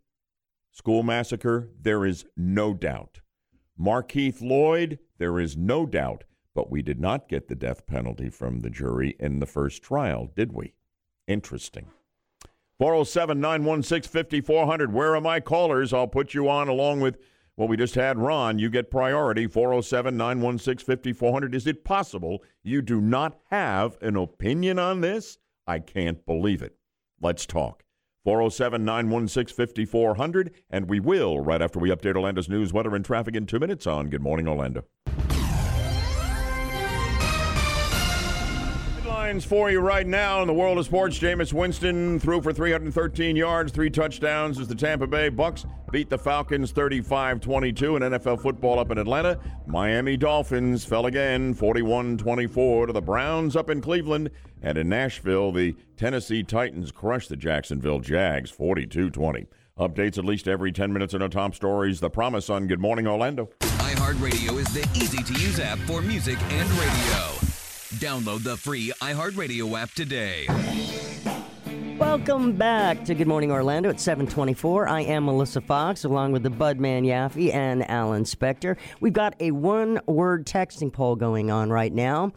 school 0.72 1.02
massacre, 1.02 1.70
there 1.80 2.06
is 2.06 2.24
no 2.36 2.72
doubt. 2.72 3.20
Markeith 3.78 4.40
Lloyd, 4.40 4.98
there 5.18 5.38
is 5.38 5.56
no 5.56 5.86
doubt. 5.86 6.24
But 6.54 6.70
we 6.70 6.80
did 6.80 6.98
not 6.98 7.28
get 7.28 7.48
the 7.48 7.54
death 7.54 7.86
penalty 7.86 8.30
from 8.30 8.60
the 8.60 8.70
jury 8.70 9.14
in 9.20 9.40
the 9.40 9.46
first 9.46 9.82
trial, 9.82 10.30
did 10.34 10.52
we? 10.52 10.72
Interesting. 11.28 11.88
407 12.78 13.38
916 13.40 14.10
5400. 14.10 14.92
Where 14.92 15.14
are 15.14 15.20
my 15.20 15.40
callers? 15.40 15.92
I'll 15.92 16.06
put 16.06 16.32
you 16.32 16.48
on 16.48 16.68
along 16.68 17.00
with 17.00 17.18
well, 17.56 17.68
we 17.68 17.76
just 17.76 17.94
had 17.94 18.18
Ron. 18.18 18.58
You 18.58 18.68
get 18.68 18.90
priority 18.90 19.46
407 19.46 20.16
916 20.16 20.84
5400. 20.84 21.54
Is 21.54 21.66
it 21.66 21.84
possible 21.84 22.42
you 22.62 22.82
do 22.82 23.00
not 23.00 23.38
have 23.50 23.96
an 24.02 24.16
opinion 24.16 24.78
on 24.78 25.00
this? 25.00 25.38
I 25.66 25.78
can't 25.78 26.24
believe 26.26 26.60
it. 26.60 26.76
Let's 27.20 27.46
talk. 27.46 27.84
407 28.24 28.84
916 28.84 29.56
5400. 29.56 30.52
And 30.68 30.88
we 30.88 31.00
will 31.00 31.40
right 31.40 31.62
after 31.62 31.78
we 31.78 31.88
update 31.90 32.16
Orlando's 32.16 32.48
news, 32.48 32.74
weather, 32.74 32.94
and 32.94 33.04
traffic 33.04 33.34
in 33.34 33.46
two 33.46 33.58
minutes 33.58 33.86
on 33.86 34.10
Good 34.10 34.22
Morning 34.22 34.48
Orlando. 34.48 34.84
For 39.26 39.72
you 39.72 39.80
right 39.80 40.06
now 40.06 40.40
in 40.40 40.46
the 40.46 40.54
world 40.54 40.78
of 40.78 40.84
sports. 40.84 41.18
Jameis 41.18 41.52
Winston 41.52 42.20
threw 42.20 42.40
for 42.40 42.52
313 42.52 43.34
yards, 43.34 43.72
three 43.72 43.90
touchdowns 43.90 44.60
as 44.60 44.68
the 44.68 44.74
Tampa 44.74 45.08
Bay 45.08 45.30
Bucks 45.30 45.66
beat 45.90 46.08
the 46.08 46.16
Falcons 46.16 46.72
35-22 46.72 47.96
in 47.96 48.12
NFL 48.12 48.40
football 48.40 48.78
up 48.78 48.92
in 48.92 48.98
Atlanta. 48.98 49.36
Miami 49.66 50.16
Dolphins 50.16 50.84
fell 50.84 51.06
again 51.06 51.56
41-24 51.56 52.86
to 52.86 52.92
the 52.92 53.02
Browns 53.02 53.56
up 53.56 53.68
in 53.68 53.80
Cleveland. 53.80 54.30
And 54.62 54.78
in 54.78 54.88
Nashville, 54.88 55.50
the 55.50 55.74
Tennessee 55.96 56.44
Titans 56.44 56.92
crushed 56.92 57.28
the 57.28 57.36
Jacksonville 57.36 57.98
Jags 57.98 58.52
42-20. 58.52 59.48
Updates 59.76 60.18
at 60.18 60.24
least 60.24 60.46
every 60.46 60.70
10 60.70 60.92
minutes 60.92 61.14
in 61.14 61.20
our 61.20 61.28
top 61.28 61.56
stories. 61.56 61.98
The 61.98 62.10
promise 62.10 62.48
on 62.48 62.68
Good 62.68 62.80
Morning 62.80 63.08
Orlando. 63.08 63.50
iHeartRadio 63.60 64.56
is 64.60 64.72
the 64.72 64.88
easy 64.94 65.22
to 65.24 65.32
use 65.32 65.58
app 65.58 65.78
for 65.80 66.00
music 66.00 66.40
and 66.52 66.70
radio. 66.70 67.55
Download 68.00 68.42
the 68.42 68.58
free 68.58 68.92
iHeartRadio 69.00 69.80
app 69.80 69.90
today. 69.92 70.46
Welcome 71.96 72.52
back 72.52 73.06
to 73.06 73.14
Good 73.14 73.26
Morning 73.26 73.50
Orlando 73.50 73.88
at 73.88 74.00
724. 74.00 74.86
I 74.86 75.00
am 75.00 75.24
Melissa 75.24 75.62
Fox 75.62 76.04
along 76.04 76.32
with 76.32 76.42
the 76.42 76.50
Budman 76.50 77.06
Yaffee 77.06 77.54
and 77.54 77.88
Alan 77.88 78.24
Spector. 78.24 78.76
We've 79.00 79.14
got 79.14 79.34
a 79.40 79.52
one 79.52 80.00
word 80.06 80.44
texting 80.44 80.92
poll 80.92 81.16
going 81.16 81.50
on 81.50 81.70
right 81.70 81.92
now. 81.92 82.32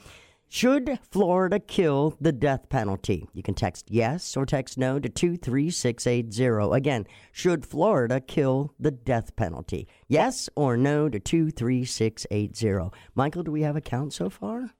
Should 0.47 0.97
Florida 1.11 1.59
kill 1.59 2.15
the 2.21 2.31
death 2.31 2.69
penalty? 2.69 3.27
You 3.33 3.43
can 3.43 3.53
text 3.53 3.91
yes 3.91 4.37
or 4.37 4.45
text 4.45 4.77
no 4.77 4.97
to 4.97 5.09
23680. 5.09 6.73
Again, 6.73 7.05
should 7.33 7.65
Florida 7.65 8.21
kill 8.21 8.73
the 8.79 8.91
death 8.91 9.35
penalty? 9.35 9.89
Yes 10.07 10.49
or 10.55 10.77
no 10.77 11.09
to 11.09 11.19
23680. 11.19 12.91
Michael, 13.13 13.43
do 13.43 13.51
we 13.51 13.63
have 13.63 13.75
a 13.75 13.81
count 13.81 14.13
so 14.13 14.29
far? 14.29 14.71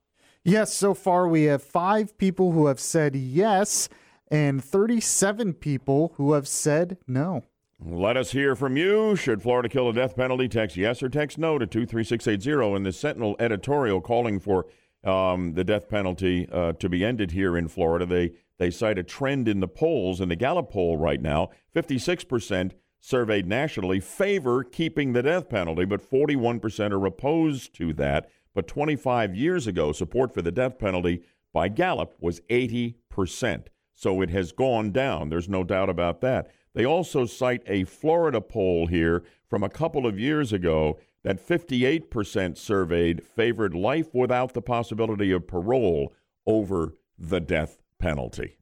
Yes, 0.50 0.74
so 0.74 0.96
far 0.96 1.28
we 1.28 1.44
have 1.44 1.62
five 1.62 2.18
people 2.18 2.54
who 2.54 2.66
have 2.66 2.80
said 2.80 3.16
yes 3.16 3.88
and 4.32 4.64
37 4.64 5.54
people 5.54 6.14
who 6.16 6.34
have 6.34 6.48
said 6.48 6.98
no. 7.06 7.44
Let 7.80 8.18
us 8.18 8.32
hear 8.32 8.56
from 8.56 8.76
you. 8.76 9.16
Should 9.16 9.44
Florida 9.44 9.70
kill 9.70 9.92
the 9.92 10.02
death 10.02 10.16
penalty? 10.16 10.48
Text 10.50 10.76
yes 10.76 11.04
or 11.04 11.10
text 11.10 11.38
no 11.38 11.60
to 11.60 11.68
23680. 11.68 12.76
In 12.76 12.82
the 12.82 12.92
Sentinel 12.92 13.36
editorial 13.40 14.02
calling 14.02 14.40
for 14.40 14.66
um, 15.04 15.54
the 15.54 15.64
death 15.64 15.88
penalty 15.88 16.50
uh, 16.52 16.74
to 16.74 16.90
be 16.90 17.06
ended 17.06 17.30
here 17.30 17.56
in 17.56 17.68
Florida, 17.68 18.08
they, 18.08 18.32
they 18.58 18.72
cite 18.72 18.98
a 18.98 19.04
trend 19.04 19.48
in 19.48 19.60
the 19.60 19.68
polls. 19.68 20.20
In 20.20 20.30
the 20.30 20.36
Gallup 20.36 20.72
poll 20.72 20.98
right 20.98 21.22
now, 21.22 21.52
56% 21.76 22.72
surveyed 23.00 23.46
nationally 23.46 24.00
favor 24.00 24.64
keeping 24.64 25.14
the 25.14 25.22
death 25.22 25.48
penalty, 25.48 25.86
but 25.86 26.02
41% 26.02 26.92
are 26.92 27.06
opposed 27.06 27.76
to 27.76 27.94
that. 27.94 28.32
But 28.60 28.68
25 28.68 29.38
years 29.38 29.68
ago, 29.68 29.94
support 29.94 30.34
for 30.34 30.42
the 30.42 30.52
death 30.52 30.78
penalty 30.80 31.22
by 31.54 31.70
Gallup 31.70 32.18
was 32.20 32.42
80%. 32.50 33.68
So 33.94 34.20
it 34.20 34.30
has 34.32 34.52
gone 34.52 34.92
down. 34.92 35.30
There's 35.30 35.48
no 35.48 35.64
doubt 35.64 35.90
about 35.90 36.20
that. 36.20 36.52
They 36.74 36.84
also 36.84 37.26
cite 37.26 37.64
a 37.68 37.86
Florida 37.86 38.42
poll 38.42 38.88
here 38.88 39.24
from 39.50 39.64
a 39.64 39.70
couple 39.70 40.06
of 40.06 40.20
years 40.20 40.52
ago 40.52 41.00
that 41.24 41.40
58% 41.40 42.58
surveyed 42.58 43.26
favored 43.26 43.74
life 43.74 44.14
without 44.14 44.54
the 44.54 44.62
possibility 44.62 45.32
of 45.32 45.48
parole 45.48 46.14
over 46.46 46.98
the 47.18 47.40
death 47.40 47.78
penalty. 47.98 48.58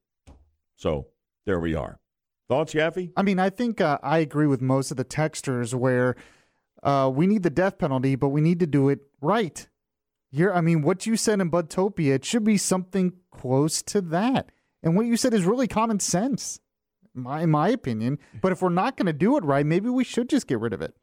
So 0.76 1.08
there 1.48 1.60
we 1.60 1.74
are. 1.74 2.00
Thoughts, 2.48 2.76
Yaffee? 2.76 3.14
I 3.18 3.24
mean, 3.24 3.39
I 3.39 3.50
think 3.50 3.82
uh, 3.82 3.98
I 4.04 4.20
agree 4.20 4.45
with 4.45 4.62
most 4.62 4.91
of 4.91 4.98
the 4.98 5.06
texters 5.06 5.74
where 5.74 6.16
uh, 6.84 7.12
we 7.12 7.26
need 7.26 7.41
the 7.41 7.50
death 7.50 7.80
penalty, 7.80 8.16
but 8.16 8.30
we 8.30 8.41
need 8.41 8.60
to 8.60 8.68
do 8.68 8.89
it 8.89 9.00
right. 9.22 9.68
Here, 10.38 10.53
I 10.53 10.61
mean, 10.61 10.83
what 10.83 11.07
you 11.07 11.17
said 11.17 11.41
in 11.41 11.49
Budtopia, 11.49 12.13
it 12.13 12.23
should 12.23 12.43
be 12.43 12.59
something 12.59 13.13
close 13.31 13.81
to 13.81 14.01
that. 14.01 14.51
And 14.83 14.95
what 14.95 15.07
you 15.07 15.17
said 15.17 15.33
is 15.33 15.45
really 15.45 15.67
common 15.67 15.99
sense, 15.99 16.59
my, 17.15 17.41
in 17.41 17.49
my 17.49 17.69
opinion. 17.69 18.19
But 18.39 18.51
if 18.51 18.61
we're 18.61 18.69
not 18.69 18.97
going 18.97 19.07
to 19.07 19.13
do 19.13 19.35
it 19.38 19.43
right, 19.43 19.65
maybe 19.65 19.89
we 19.89 20.03
should 20.03 20.29
just 20.29 20.45
get 20.45 20.59
rid 20.59 20.73
of 20.73 20.81
it. 20.83 20.93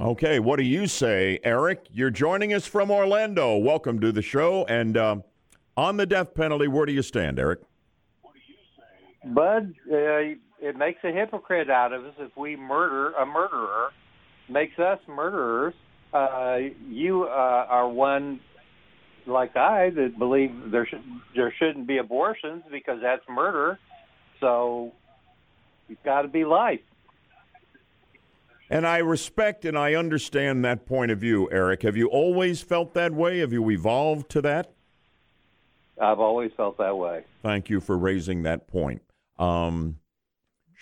Okay, 0.00 0.40
what 0.40 0.56
do 0.56 0.64
you 0.64 0.88
say, 0.88 1.38
Eric? 1.44 1.86
You're 1.92 2.10
joining 2.10 2.52
us 2.52 2.66
from 2.66 2.90
Orlando. 2.90 3.58
Welcome 3.58 4.00
to 4.00 4.10
the 4.10 4.22
show. 4.22 4.64
And 4.64 4.96
um, 4.96 5.22
on 5.76 5.96
the 5.96 6.04
death 6.04 6.34
penalty, 6.34 6.66
where 6.66 6.84
do 6.84 6.92
you 6.92 7.02
stand, 7.02 7.38
Eric? 7.38 7.60
Bud, 9.24 9.72
uh, 9.88 10.34
it 10.60 10.76
makes 10.76 10.98
a 11.04 11.12
hypocrite 11.12 11.70
out 11.70 11.92
of 11.92 12.04
us 12.06 12.14
if 12.18 12.36
we 12.36 12.56
murder 12.56 13.12
a 13.12 13.24
murderer, 13.24 13.90
makes 14.48 14.80
us 14.80 14.98
murderers. 15.06 15.74
Uh, 16.12 16.58
you 16.88 17.24
uh, 17.24 17.66
are 17.68 17.88
one 17.88 18.40
like 19.26 19.56
I 19.56 19.90
that 19.90 20.18
believe 20.18 20.70
there 20.70 20.86
should 20.86 21.02
there 21.34 21.54
shouldn't 21.58 21.86
be 21.86 21.98
abortions 21.98 22.62
because 22.70 23.00
that's 23.00 23.22
murder. 23.28 23.78
So 24.40 24.92
it's 25.88 26.00
got 26.04 26.22
to 26.22 26.28
be 26.28 26.44
life. 26.44 26.80
And 28.68 28.86
I 28.86 28.98
respect 28.98 29.64
and 29.64 29.76
I 29.76 29.94
understand 29.94 30.64
that 30.64 30.86
point 30.86 31.10
of 31.10 31.18
view, 31.18 31.48
Eric. 31.52 31.82
Have 31.82 31.96
you 31.96 32.08
always 32.08 32.62
felt 32.62 32.94
that 32.94 33.12
way? 33.12 33.38
Have 33.38 33.52
you 33.52 33.70
evolved 33.70 34.30
to 34.30 34.40
that? 34.42 34.72
I've 36.00 36.20
always 36.20 36.50
felt 36.56 36.78
that 36.78 36.96
way. 36.96 37.24
Thank 37.42 37.68
you 37.68 37.80
for 37.80 37.98
raising 37.98 38.42
that 38.44 38.66
point. 38.66 39.02
Um, 39.38 39.98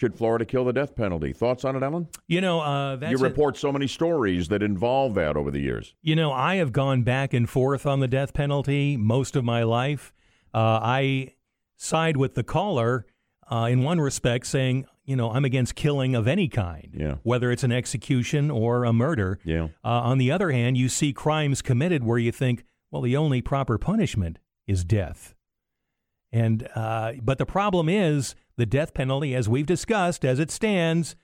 should 0.01 0.17
Florida 0.17 0.47
kill 0.47 0.65
the 0.65 0.73
death 0.73 0.97
penalty? 0.97 1.31
Thoughts 1.35 1.63
on 1.63 1.77
it, 1.77 1.83
Ellen? 1.83 2.09
You 2.27 2.41
know, 2.41 2.61
uh, 2.61 2.97
that's 2.97 3.13
you 3.13 3.19
a- 3.19 3.29
report 3.29 3.59
so 3.59 3.71
many 3.71 3.87
stories 3.87 4.49
that 4.49 4.63
involve 4.63 5.15
that 5.17 5.37
over 5.37 5.51
the 5.51 5.61
years. 5.61 5.95
You 6.01 6.17
know, 6.17 6.33
I 6.33 6.55
have 6.55 6.73
gone 6.73 7.03
back 7.03 7.35
and 7.35 7.47
forth 7.47 7.85
on 7.85 8.01
the 8.01 8.09
death 8.09 8.33
penalty 8.33 8.97
most 8.97 9.37
of 9.37 9.45
my 9.45 9.63
life. 9.63 10.15
Uh, 10.55 10.81
I 10.83 11.35
side 11.77 12.17
with 12.17 12.35
the 12.35 12.43
caller 12.43 13.05
uh, 13.53 13.69
in 13.71 13.83
one 13.83 14.01
respect, 14.01 14.47
saying, 14.47 14.87
you 15.05 15.17
know, 15.17 15.33
I'm 15.33 15.45
against 15.45 15.75
killing 15.75 16.15
of 16.15 16.27
any 16.27 16.49
kind, 16.49 16.95
yeah. 16.97 17.17
whether 17.23 17.51
it's 17.53 17.65
an 17.65 17.73
execution 17.73 18.51
or 18.51 18.85
a 18.85 18.95
murder. 18.95 19.39
Yeah. 19.45 19.65
Uh, 19.85 20.01
on 20.01 20.17
the 20.17 20.33
other 20.33 20.51
hand, 20.51 20.79
you 20.79 20.89
see 20.89 21.13
crimes 21.13 21.61
committed 21.61 22.05
where 22.05 22.19
you 22.19 22.33
think, 22.33 22.65
well, 22.91 23.03
the 23.03 23.19
only 23.19 23.43
proper 23.43 23.77
punishment 23.77 24.39
is 24.67 24.83
death. 24.83 25.35
And 26.33 26.69
uh, 26.75 27.15
but 27.23 27.39
the 27.39 27.47
problem 27.47 27.89
is 27.89 28.35
the 28.57 28.67
death 28.67 28.95
penalty, 28.95 29.35
as 29.35 29.49
we've 29.49 29.67
discussed, 29.67 30.25
as 30.25 30.39
it 30.39 30.51
stands. 30.51 31.17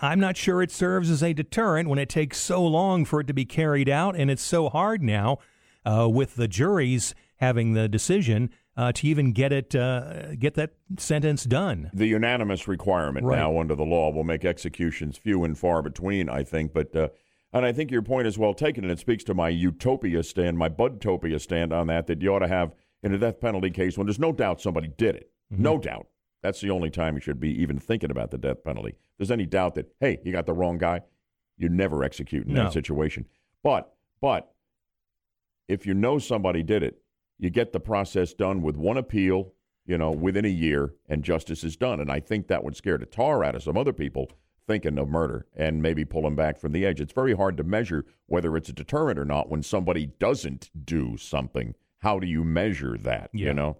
I'm 0.00 0.20
not 0.20 0.36
sure 0.36 0.62
it 0.62 0.70
serves 0.70 1.10
as 1.10 1.20
a 1.20 1.32
deterrent 1.32 1.88
when 1.88 1.98
it 1.98 2.08
takes 2.08 2.38
so 2.38 2.64
long 2.64 3.04
for 3.04 3.20
it 3.20 3.26
to 3.26 3.34
be 3.34 3.44
carried 3.44 3.88
out, 3.88 4.14
and 4.14 4.30
it's 4.30 4.42
so 4.42 4.68
hard 4.68 5.02
now 5.02 5.38
uh, 5.84 6.08
with 6.08 6.36
the 6.36 6.46
juries 6.46 7.12
having 7.38 7.72
the 7.72 7.88
decision 7.88 8.50
uh, 8.76 8.92
to 8.92 9.06
even 9.08 9.32
get 9.32 9.52
it 9.52 9.74
uh, 9.74 10.34
get 10.36 10.54
that 10.54 10.74
sentence 10.96 11.42
done. 11.44 11.90
The 11.92 12.06
unanimous 12.06 12.68
requirement 12.68 13.26
Right. 13.26 13.36
now 13.36 13.58
under 13.58 13.74
the 13.74 13.84
law 13.84 14.10
will 14.12 14.24
make 14.24 14.44
executions 14.44 15.16
few 15.16 15.42
and 15.44 15.58
far 15.58 15.82
between, 15.82 16.28
I 16.28 16.44
think. 16.44 16.72
But 16.72 16.94
uh, 16.94 17.08
and 17.52 17.64
I 17.64 17.72
think 17.72 17.90
your 17.90 18.02
point 18.02 18.26
is 18.28 18.38
well 18.38 18.54
taken, 18.54 18.84
and 18.84 18.92
it 18.92 18.98
speaks 19.00 19.24
to 19.24 19.34
my 19.34 19.48
utopia 19.48 20.22
stand, 20.22 20.56
my 20.56 20.68
budtopia 20.68 21.40
stand 21.40 21.72
on 21.72 21.88
that. 21.88 22.06
That 22.06 22.22
you 22.22 22.32
ought 22.34 22.40
to 22.40 22.48
have 22.48 22.74
in 23.04 23.12
a 23.14 23.18
death 23.18 23.38
penalty 23.40 23.70
case 23.70 23.96
when 23.96 24.06
there's 24.06 24.18
no 24.18 24.32
doubt 24.32 24.60
somebody 24.60 24.88
did 24.88 25.14
it, 25.16 25.30
Mm-hmm. 25.52 25.62
no 25.62 25.78
doubt. 25.78 26.06
That's 26.42 26.60
the 26.62 26.70
only 26.70 26.88
time 26.90 27.14
you 27.14 27.20
should 27.20 27.38
be 27.38 27.50
even 27.60 27.78
thinking 27.78 28.10
about 28.10 28.30
the 28.30 28.38
death 28.38 28.64
penalty. 28.64 28.90
If 28.90 28.96
there's 29.18 29.30
any 29.30 29.44
doubt 29.46 29.74
that 29.74 29.92
hey, 30.00 30.18
you 30.24 30.32
got 30.32 30.46
the 30.46 30.54
wrong 30.54 30.78
guy, 30.78 31.02
you 31.58 31.68
never 31.68 32.02
execute 32.02 32.46
in 32.46 32.54
No. 32.54 32.64
that 32.64 32.72
situation. 32.72 33.26
But 33.62 33.92
but 34.22 34.52
if 35.68 35.86
you 35.86 35.92
know 35.94 36.18
somebody 36.18 36.62
did 36.62 36.82
it, 36.82 37.02
you 37.38 37.50
get 37.50 37.72
the 37.72 37.80
process 37.80 38.32
done 38.32 38.62
with 38.62 38.76
one 38.76 38.96
appeal, 38.96 39.52
you 39.86 39.98
know, 39.98 40.10
within 40.10 40.44
a 40.46 40.48
year, 40.48 40.94
and 41.08 41.22
justice 41.22 41.62
is 41.64 41.76
done. 41.76 42.00
And 42.00 42.10
I 42.10 42.20
think 42.20 42.48
that 42.48 42.64
would 42.64 42.76
scare 42.76 42.96
the 42.98 43.06
tar 43.06 43.44
out 43.44 43.54
of 43.54 43.62
some 43.62 43.76
other 43.76 43.92
people 43.92 44.30
thinking 44.66 44.98
of 44.98 45.08
murder 45.08 45.46
and 45.54 45.82
maybe 45.82 46.06
pull 46.06 46.22
them 46.22 46.36
back 46.36 46.58
from 46.58 46.72
the 46.72 46.86
edge. 46.86 47.00
It's 47.02 47.12
very 47.12 47.34
hard 47.34 47.58
to 47.58 47.64
measure 47.64 48.06
whether 48.26 48.56
it's 48.56 48.70
a 48.70 48.72
deterrent 48.72 49.18
or 49.18 49.26
not 49.26 49.50
when 49.50 49.62
somebody 49.62 50.06
doesn't 50.18 50.70
do 50.86 51.18
something. 51.18 51.74
How 52.04 52.18
do 52.18 52.26
you 52.26 52.44
measure 52.44 52.98
that? 52.98 53.30
You 53.32 53.54
know? 53.54 53.78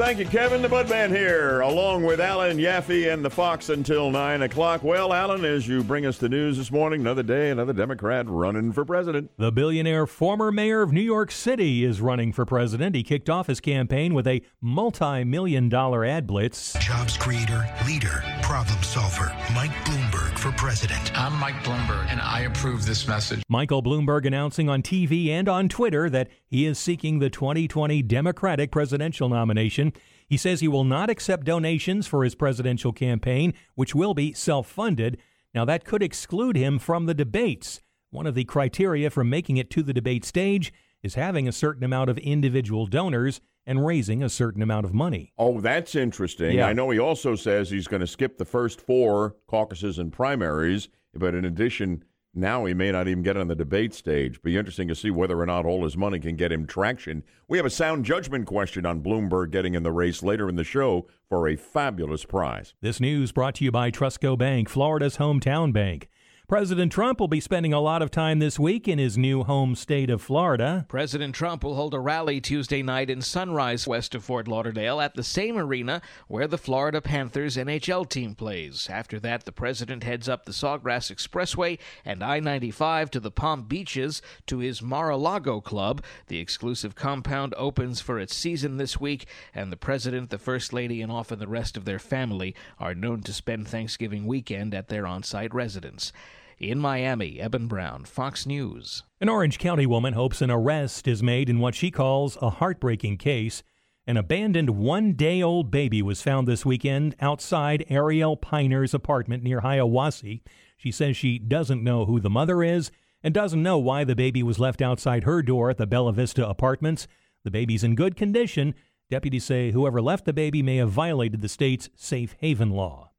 Thank 0.00 0.18
you, 0.18 0.24
Kevin, 0.24 0.62
the 0.62 0.68
Budman 0.68 1.10
here, 1.14 1.60
along 1.60 2.04
with 2.04 2.22
Alan 2.22 2.56
Yaffee 2.56 3.12
and 3.12 3.22
the 3.22 3.28
Fox 3.28 3.68
until 3.68 4.10
9 4.10 4.40
o'clock. 4.40 4.82
Well, 4.82 5.12
Alan, 5.12 5.44
as 5.44 5.68
you 5.68 5.84
bring 5.84 6.06
us 6.06 6.16
the 6.16 6.30
news 6.30 6.56
this 6.56 6.72
morning, 6.72 7.02
another 7.02 7.22
day, 7.22 7.50
another 7.50 7.74
Democrat 7.74 8.24
running 8.26 8.72
for 8.72 8.86
president. 8.86 9.30
The 9.36 9.52
billionaire 9.52 10.06
former 10.06 10.50
mayor 10.50 10.80
of 10.80 10.90
New 10.90 11.02
York 11.02 11.30
City 11.30 11.84
is 11.84 12.00
running 12.00 12.32
for 12.32 12.46
president. 12.46 12.96
He 12.96 13.02
kicked 13.02 13.28
off 13.28 13.46
his 13.46 13.60
campaign 13.60 14.14
with 14.14 14.26
a 14.26 14.40
multi 14.62 15.22
million 15.22 15.68
dollar 15.68 16.02
ad 16.02 16.26
blitz. 16.26 16.72
Jobs 16.80 17.18
creator, 17.18 17.68
leader, 17.86 18.24
problem 18.40 18.82
solver, 18.82 19.30
Mike 19.54 19.70
Bloomberg 19.84 20.38
for 20.38 20.50
president. 20.52 21.12
I'm 21.14 21.38
Mike 21.38 21.62
Bloomberg, 21.62 22.06
and 22.08 22.22
I 22.22 22.40
approve 22.40 22.86
this 22.86 23.06
message. 23.06 23.42
Michael 23.50 23.82
Bloomberg 23.82 24.24
announcing 24.24 24.70
on 24.70 24.80
TV 24.80 25.28
and 25.28 25.46
on 25.46 25.68
Twitter 25.68 26.08
that 26.08 26.28
he 26.46 26.64
is 26.64 26.78
seeking 26.78 27.18
the 27.18 27.28
2020 27.28 28.00
Democratic 28.02 28.72
presidential 28.72 29.28
nomination. 29.28 29.89
He 30.26 30.36
says 30.36 30.60
he 30.60 30.68
will 30.68 30.84
not 30.84 31.10
accept 31.10 31.44
donations 31.44 32.06
for 32.06 32.24
his 32.24 32.34
presidential 32.34 32.92
campaign, 32.92 33.54
which 33.74 33.94
will 33.94 34.14
be 34.14 34.32
self 34.32 34.68
funded. 34.68 35.18
Now, 35.54 35.64
that 35.64 35.84
could 35.84 36.02
exclude 36.02 36.56
him 36.56 36.78
from 36.78 37.06
the 37.06 37.14
debates. 37.14 37.80
One 38.10 38.26
of 38.26 38.34
the 38.34 38.44
criteria 38.44 39.10
for 39.10 39.24
making 39.24 39.56
it 39.56 39.70
to 39.70 39.82
the 39.82 39.92
debate 39.92 40.24
stage 40.24 40.72
is 41.02 41.14
having 41.14 41.48
a 41.48 41.52
certain 41.52 41.82
amount 41.82 42.10
of 42.10 42.18
individual 42.18 42.86
donors 42.86 43.40
and 43.66 43.84
raising 43.84 44.22
a 44.22 44.28
certain 44.28 44.62
amount 44.62 44.86
of 44.86 44.94
money. 44.94 45.32
Oh, 45.38 45.60
that's 45.60 45.94
interesting. 45.94 46.56
Yeah. 46.56 46.66
I 46.66 46.72
know 46.72 46.90
he 46.90 46.98
also 46.98 47.34
says 47.34 47.70
he's 47.70 47.86
going 47.86 48.00
to 48.00 48.06
skip 48.06 48.38
the 48.38 48.44
first 48.44 48.80
four 48.80 49.36
caucuses 49.46 49.98
and 49.98 50.12
primaries, 50.12 50.88
but 51.14 51.34
in 51.34 51.44
addition, 51.44 52.04
now 52.34 52.64
he 52.64 52.74
may 52.74 52.92
not 52.92 53.08
even 53.08 53.22
get 53.22 53.36
on 53.36 53.48
the 53.48 53.54
debate 53.54 53.92
stage. 53.92 54.40
Be 54.42 54.56
interesting 54.56 54.88
to 54.88 54.94
see 54.94 55.10
whether 55.10 55.40
or 55.40 55.46
not 55.46 55.66
all 55.66 55.84
his 55.84 55.96
money 55.96 56.20
can 56.20 56.36
get 56.36 56.52
him 56.52 56.66
traction. 56.66 57.24
We 57.48 57.58
have 57.58 57.66
a 57.66 57.70
sound 57.70 58.04
judgment 58.04 58.46
question 58.46 58.86
on 58.86 59.02
Bloomberg 59.02 59.50
getting 59.50 59.74
in 59.74 59.82
the 59.82 59.92
race 59.92 60.22
later 60.22 60.48
in 60.48 60.56
the 60.56 60.64
show 60.64 61.08
for 61.28 61.48
a 61.48 61.56
fabulous 61.56 62.24
prize. 62.24 62.74
This 62.80 63.00
news 63.00 63.32
brought 63.32 63.56
to 63.56 63.64
you 63.64 63.72
by 63.72 63.90
Trustco 63.90 64.38
Bank, 64.38 64.68
Florida's 64.68 65.16
hometown 65.16 65.72
bank. 65.72 66.08
President 66.50 66.90
Trump 66.90 67.20
will 67.20 67.28
be 67.28 67.38
spending 67.38 67.72
a 67.72 67.78
lot 67.78 68.02
of 68.02 68.10
time 68.10 68.40
this 68.40 68.58
week 68.58 68.88
in 68.88 68.98
his 68.98 69.16
new 69.16 69.44
home 69.44 69.76
state 69.76 70.10
of 70.10 70.20
Florida. 70.20 70.84
President 70.88 71.32
Trump 71.32 71.62
will 71.62 71.76
hold 71.76 71.94
a 71.94 72.00
rally 72.00 72.40
Tuesday 72.40 72.82
night 72.82 73.08
in 73.08 73.22
Sunrise, 73.22 73.86
west 73.86 74.16
of 74.16 74.24
Fort 74.24 74.48
Lauderdale, 74.48 75.00
at 75.00 75.14
the 75.14 75.22
same 75.22 75.56
arena 75.56 76.02
where 76.26 76.48
the 76.48 76.58
Florida 76.58 77.00
Panthers 77.00 77.56
NHL 77.56 78.08
team 78.08 78.34
plays. 78.34 78.88
After 78.90 79.20
that, 79.20 79.44
the 79.44 79.52
president 79.52 80.02
heads 80.02 80.28
up 80.28 80.44
the 80.44 80.50
Sawgrass 80.50 81.14
Expressway 81.14 81.78
and 82.04 82.20
I 82.20 82.40
95 82.40 83.12
to 83.12 83.20
the 83.20 83.30
Palm 83.30 83.62
Beaches 83.62 84.20
to 84.46 84.58
his 84.58 84.82
Mar 84.82 85.10
a 85.10 85.16
Lago 85.16 85.60
club. 85.60 86.02
The 86.26 86.40
exclusive 86.40 86.96
compound 86.96 87.54
opens 87.56 88.00
for 88.00 88.18
its 88.18 88.34
season 88.34 88.76
this 88.76 88.98
week, 89.00 89.26
and 89.54 89.70
the 89.70 89.76
president, 89.76 90.30
the 90.30 90.36
first 90.36 90.72
lady, 90.72 91.00
and 91.00 91.12
often 91.12 91.38
the 91.38 91.46
rest 91.46 91.76
of 91.76 91.84
their 91.84 92.00
family 92.00 92.56
are 92.80 92.92
known 92.92 93.22
to 93.22 93.32
spend 93.32 93.68
Thanksgiving 93.68 94.26
weekend 94.26 94.74
at 94.74 94.88
their 94.88 95.06
on 95.06 95.22
site 95.22 95.54
residence. 95.54 96.12
In 96.60 96.78
Miami, 96.78 97.40
Eben 97.40 97.68
Brown, 97.68 98.04
Fox 98.04 98.44
News. 98.44 99.02
An 99.18 99.30
Orange 99.30 99.58
County 99.58 99.86
woman 99.86 100.12
hopes 100.12 100.42
an 100.42 100.50
arrest 100.50 101.08
is 101.08 101.22
made 101.22 101.48
in 101.48 101.58
what 101.58 101.74
she 101.74 101.90
calls 101.90 102.36
a 102.42 102.50
heartbreaking 102.50 103.16
case. 103.16 103.62
An 104.06 104.18
abandoned 104.18 104.68
one 104.68 105.14
day 105.14 105.40
old 105.40 105.70
baby 105.70 106.02
was 106.02 106.20
found 106.20 106.46
this 106.46 106.66
weekend 106.66 107.16
outside 107.18 107.86
Ariel 107.88 108.36
Piner's 108.36 108.92
apartment 108.92 109.42
near 109.42 109.62
Hiawassee. 109.62 110.42
She 110.76 110.92
says 110.92 111.16
she 111.16 111.38
doesn't 111.38 111.82
know 111.82 112.04
who 112.04 112.20
the 112.20 112.28
mother 112.28 112.62
is 112.62 112.90
and 113.22 113.32
doesn't 113.32 113.62
know 113.62 113.78
why 113.78 114.04
the 114.04 114.14
baby 114.14 114.42
was 114.42 114.58
left 114.58 114.82
outside 114.82 115.24
her 115.24 115.40
door 115.40 115.70
at 115.70 115.78
the 115.78 115.86
Bella 115.86 116.12
Vista 116.12 116.46
apartments. 116.46 117.08
The 117.42 117.50
baby's 117.50 117.84
in 117.84 117.94
good 117.94 118.16
condition. 118.16 118.74
Deputies 119.08 119.44
say 119.44 119.70
whoever 119.70 120.02
left 120.02 120.26
the 120.26 120.34
baby 120.34 120.62
may 120.62 120.76
have 120.76 120.90
violated 120.90 121.40
the 121.40 121.48
state's 121.48 121.88
safe 121.96 122.36
haven 122.38 122.68
law. 122.68 123.09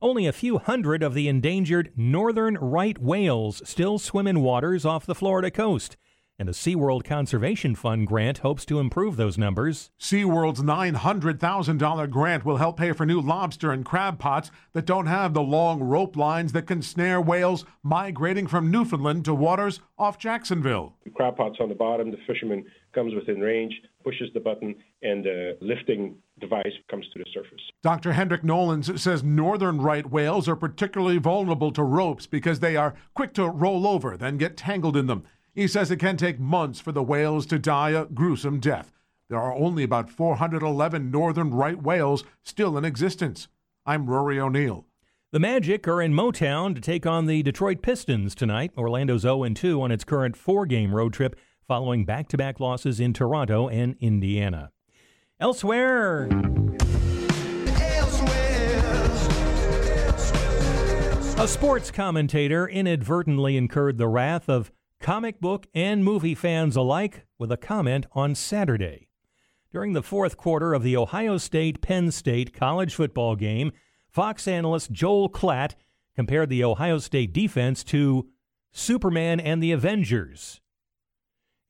Only 0.00 0.28
a 0.28 0.32
few 0.32 0.58
hundred 0.58 1.02
of 1.02 1.12
the 1.12 1.26
endangered 1.26 1.90
northern 1.96 2.54
right 2.54 2.96
whales 3.00 3.60
still 3.68 3.98
swim 3.98 4.28
in 4.28 4.42
waters 4.42 4.84
off 4.84 5.04
the 5.04 5.14
Florida 5.14 5.50
coast, 5.50 5.96
and 6.38 6.48
a 6.48 6.52
SeaWorld 6.52 7.02
Conservation 7.02 7.74
Fund 7.74 8.06
grant 8.06 8.38
hopes 8.38 8.64
to 8.66 8.78
improve 8.78 9.16
those 9.16 9.36
numbers. 9.36 9.90
SeaWorld's 9.98 10.62
$900,000 10.62 12.10
grant 12.10 12.44
will 12.44 12.58
help 12.58 12.76
pay 12.76 12.92
for 12.92 13.04
new 13.04 13.20
lobster 13.20 13.72
and 13.72 13.84
crab 13.84 14.20
pots 14.20 14.52
that 14.72 14.86
don't 14.86 15.06
have 15.06 15.34
the 15.34 15.42
long 15.42 15.82
rope 15.82 16.16
lines 16.16 16.52
that 16.52 16.68
can 16.68 16.80
snare 16.80 17.20
whales 17.20 17.64
migrating 17.82 18.46
from 18.46 18.70
Newfoundland 18.70 19.24
to 19.24 19.34
waters 19.34 19.80
off 19.98 20.16
Jacksonville. 20.16 20.94
The 21.02 21.10
crab 21.10 21.36
pot's 21.36 21.58
on 21.58 21.70
the 21.70 21.74
bottom. 21.74 22.12
The 22.12 22.18
fisherman 22.24 22.66
comes 22.92 23.14
within 23.14 23.40
range, 23.40 23.74
pushes 24.04 24.28
the 24.34 24.40
button, 24.40 24.74
and 25.02 25.24
the 25.24 25.56
lifting 25.60 26.16
device 26.40 26.72
comes 26.90 27.06
to 27.12 27.18
the 27.18 27.24
surface. 27.32 27.60
Dr. 27.82 28.12
Hendrik 28.12 28.42
Nollens 28.42 28.98
says 28.98 29.22
northern 29.22 29.80
right 29.80 30.08
whales 30.10 30.48
are 30.48 30.56
particularly 30.56 31.18
vulnerable 31.18 31.72
to 31.72 31.82
ropes 31.82 32.26
because 32.26 32.60
they 32.60 32.76
are 32.76 32.94
quick 33.14 33.32
to 33.34 33.48
roll 33.48 33.86
over, 33.86 34.16
then 34.16 34.38
get 34.38 34.56
tangled 34.56 34.96
in 34.96 35.06
them. 35.06 35.24
He 35.54 35.66
says 35.66 35.90
it 35.90 35.98
can 35.98 36.16
take 36.16 36.38
months 36.38 36.80
for 36.80 36.92
the 36.92 37.02
whales 37.02 37.44
to 37.46 37.58
die 37.58 37.90
a 37.90 38.06
gruesome 38.06 38.60
death. 38.60 38.92
There 39.28 39.40
are 39.40 39.54
only 39.54 39.82
about 39.82 40.08
411 40.08 41.10
northern 41.10 41.52
right 41.52 41.80
whales 41.82 42.24
still 42.42 42.78
in 42.78 42.84
existence. 42.84 43.48
I'm 43.84 44.06
Rory 44.06 44.40
O'Neill. 44.40 44.86
The 45.30 45.38
Magic 45.38 45.86
are 45.86 46.00
in 46.00 46.14
Motown 46.14 46.74
to 46.74 46.80
take 46.80 47.04
on 47.04 47.26
the 47.26 47.42
Detroit 47.42 47.82
Pistons 47.82 48.34
tonight. 48.34 48.72
Orlando's 48.78 49.22
0 49.22 49.46
2 49.46 49.82
on 49.82 49.90
its 49.90 50.04
current 50.04 50.38
four 50.38 50.64
game 50.64 50.94
road 50.94 51.12
trip 51.12 51.36
following 51.68 52.06
back 52.06 52.28
to 52.28 52.38
back 52.38 52.58
losses 52.58 52.98
in 52.98 53.12
Toronto 53.12 53.68
and 53.68 53.94
Indiana. 54.00 54.72
Elsewhere. 55.38 56.28
A 61.36 61.46
sports 61.46 61.90
commentator 61.90 62.66
inadvertently 62.66 63.56
incurred 63.56 63.98
the 63.98 64.08
wrath 64.08 64.48
of 64.48 64.72
comic 64.98 65.40
book 65.40 65.66
and 65.74 66.02
movie 66.02 66.34
fans 66.34 66.74
alike 66.74 67.26
with 67.38 67.52
a 67.52 67.56
comment 67.58 68.06
on 68.12 68.34
Saturday. 68.34 69.06
During 69.70 69.92
the 69.92 70.02
fourth 70.02 70.38
quarter 70.38 70.72
of 70.72 70.82
the 70.82 70.96
Ohio 70.96 71.36
State 71.36 71.82
Penn 71.82 72.10
State 72.10 72.54
college 72.54 72.94
football 72.94 73.36
game, 73.36 73.72
Fox 74.08 74.48
analyst 74.48 74.90
Joel 74.90 75.28
Klatt 75.28 75.74
compared 76.16 76.48
the 76.48 76.64
Ohio 76.64 76.98
State 76.98 77.34
defense 77.34 77.84
to 77.84 78.26
Superman 78.72 79.38
and 79.38 79.62
the 79.62 79.70
Avengers 79.70 80.60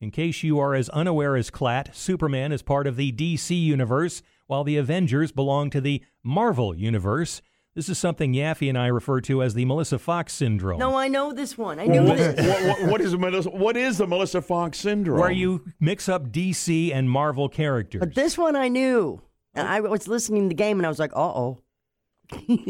in 0.01 0.11
case 0.11 0.43
you 0.43 0.59
are 0.59 0.75
as 0.75 0.89
unaware 0.91 1.37
as 1.37 1.51
Klatt, 1.51 1.95
Superman 1.95 2.53
is 2.53 2.63
part 2.63 2.87
of 2.87 2.97
the 2.97 3.13
DC 3.13 3.61
universe, 3.61 4.23
while 4.47 4.65
the 4.65 4.77
Avengers 4.77 5.33
belong 5.33 5.71
to 5.71 5.81
the 5.81 6.03
Marvel 6.23 6.75
universe. 6.75 7.43
This 7.75 7.89
is 7.89 7.99
something 7.99 8.33
Yaffee 8.33 8.69
and 8.69 8.77
I 8.79 8.87
refer 8.89 9.21
to 9.23 9.43
as 9.43 9.55
the 9.55 9.65
Melissa 9.65 9.99
Fox 10.01 10.33
syndrome. 10.33 10.79
No, 10.81 10.97
I 10.97 11.07
know 11.09 11.33
this 11.33 11.57
one. 11.57 11.79
I 11.79 11.87
knew 11.87 12.03
What, 12.03 12.17
this. 12.19 12.67
what- 12.81 12.91
what 12.91 13.01
is 13.01 13.17
Melissa, 13.17 13.51
what 13.51 13.77
is 13.77 13.99
the 13.99 14.07
Melissa 14.07 14.43
Fox 14.43 14.79
syndrome? 14.79 15.21
Where 15.21 15.31
you 15.31 15.65
mix 15.79 16.09
up 16.09 16.33
DC 16.33 16.93
and 16.93 17.09
Marvel 17.11 17.49
characters. 17.49 18.01
But 18.01 18.15
this 18.15 18.37
one 18.37 18.57
I 18.57 18.69
knew. 18.69 19.21
And 19.55 19.67
I 19.69 19.81
was 19.81 20.09
listening 20.09 20.45
to 20.45 20.49
the 20.49 20.55
game 20.55 20.79
and 20.79 20.87
I 20.87 20.89
was 20.89 20.99
like, 20.99 21.13
uh 21.15 21.21
oh. 21.21 21.59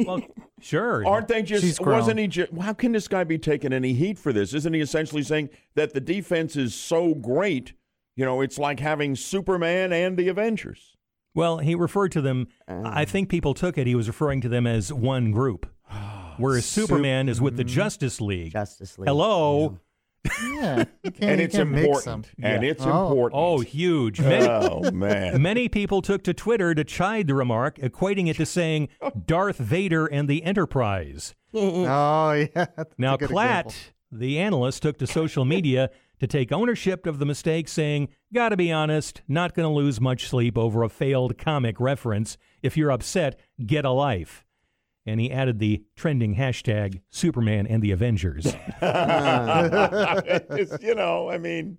Well, 0.04 0.20
sure. 0.60 1.06
Aren't 1.06 1.28
they 1.28 1.42
just? 1.42 1.64
She's 1.64 1.78
grown. 1.78 1.98
Wasn't 1.98 2.18
he? 2.18 2.26
Just, 2.26 2.52
how 2.58 2.72
can 2.72 2.92
this 2.92 3.08
guy 3.08 3.24
be 3.24 3.38
taking 3.38 3.72
any 3.72 3.92
heat 3.92 4.18
for 4.18 4.32
this? 4.32 4.54
Isn't 4.54 4.74
he 4.74 4.80
essentially 4.80 5.22
saying 5.22 5.50
that 5.74 5.94
the 5.94 6.00
defense 6.00 6.56
is 6.56 6.74
so 6.74 7.14
great? 7.14 7.72
You 8.16 8.24
know, 8.24 8.40
it's 8.40 8.58
like 8.58 8.80
having 8.80 9.14
Superman 9.14 9.92
and 9.92 10.16
the 10.16 10.28
Avengers. 10.28 10.96
Well, 11.34 11.58
he 11.58 11.74
referred 11.74 12.10
to 12.12 12.20
them. 12.20 12.48
Ah. 12.66 12.82
I 12.84 13.04
think 13.04 13.28
people 13.28 13.54
took 13.54 13.78
it. 13.78 13.86
He 13.86 13.94
was 13.94 14.08
referring 14.08 14.40
to 14.40 14.48
them 14.48 14.66
as 14.66 14.92
one 14.92 15.30
group, 15.30 15.66
whereas 16.36 16.66
Superman 16.66 17.28
is 17.28 17.40
with 17.40 17.56
the 17.56 17.64
Justice 17.64 18.20
League. 18.20 18.52
Justice 18.52 18.98
League. 18.98 19.08
Hello. 19.08 19.62
Yeah, 19.62 19.78
you 20.24 20.30
can't, 20.60 20.88
And 21.20 21.40
it's 21.40 21.54
important. 21.54 22.28
And 22.42 22.62
Yeah. 22.62 22.70
it's 22.70 22.84
Oh. 22.84 23.08
important. 23.08 23.40
Oh, 23.40 23.60
huge. 23.60 24.20
Many, 24.20 24.46
Oh, 24.46 24.90
man. 24.90 25.40
Many 25.42 25.68
people 25.68 26.02
took 26.02 26.22
to 26.24 26.34
Twitter 26.34 26.74
to 26.74 26.84
chide 26.84 27.26
the 27.28 27.34
remark, 27.34 27.76
equating 27.78 28.28
it 28.28 28.36
to 28.36 28.46
saying 28.46 28.88
Darth 29.26 29.58
Vader 29.58 30.06
and 30.06 30.28
the 30.28 30.42
Enterprise. 30.44 31.34
Oh 31.54 32.32
yeah. 32.32 32.66
that's 32.76 32.94
Now, 32.98 33.12
a 33.12 33.14
example. 33.14 33.72
the 34.12 34.38
analyst, 34.38 34.82
took 34.82 34.98
to 34.98 35.06
social 35.06 35.44
media 35.46 35.90
to 36.20 36.26
take 36.26 36.52
ownership 36.52 37.06
of 37.06 37.18
the 37.20 37.24
mistake, 37.26 37.68
saying, 37.68 38.08
Gotta 38.34 38.56
be 38.56 38.70
honest, 38.70 39.22
not 39.28 39.54
going 39.54 39.66
to 39.66 39.72
lose 39.74 39.98
much 40.00 40.28
sleep 40.28 40.58
over 40.58 40.82
a 40.82 40.88
failed 40.90 41.38
comic 41.38 41.80
reference. 41.80 42.36
If 42.62 42.76
you're 42.76 42.90
upset, 42.90 43.38
get 43.64 43.84
a 43.86 43.90
life. 43.90 44.44
And 45.08 45.20
he 45.20 45.30
added 45.32 45.58
the 45.58 45.82
trending 45.96 46.36
hashtag 46.36 47.00
Superman 47.10 47.66
and 47.66 47.82
the 47.82 47.90
Avengers. 47.92 48.46
it's, 48.82 50.82
you 50.82 50.94
know, 50.94 51.30
I 51.30 51.38
mean, 51.38 51.78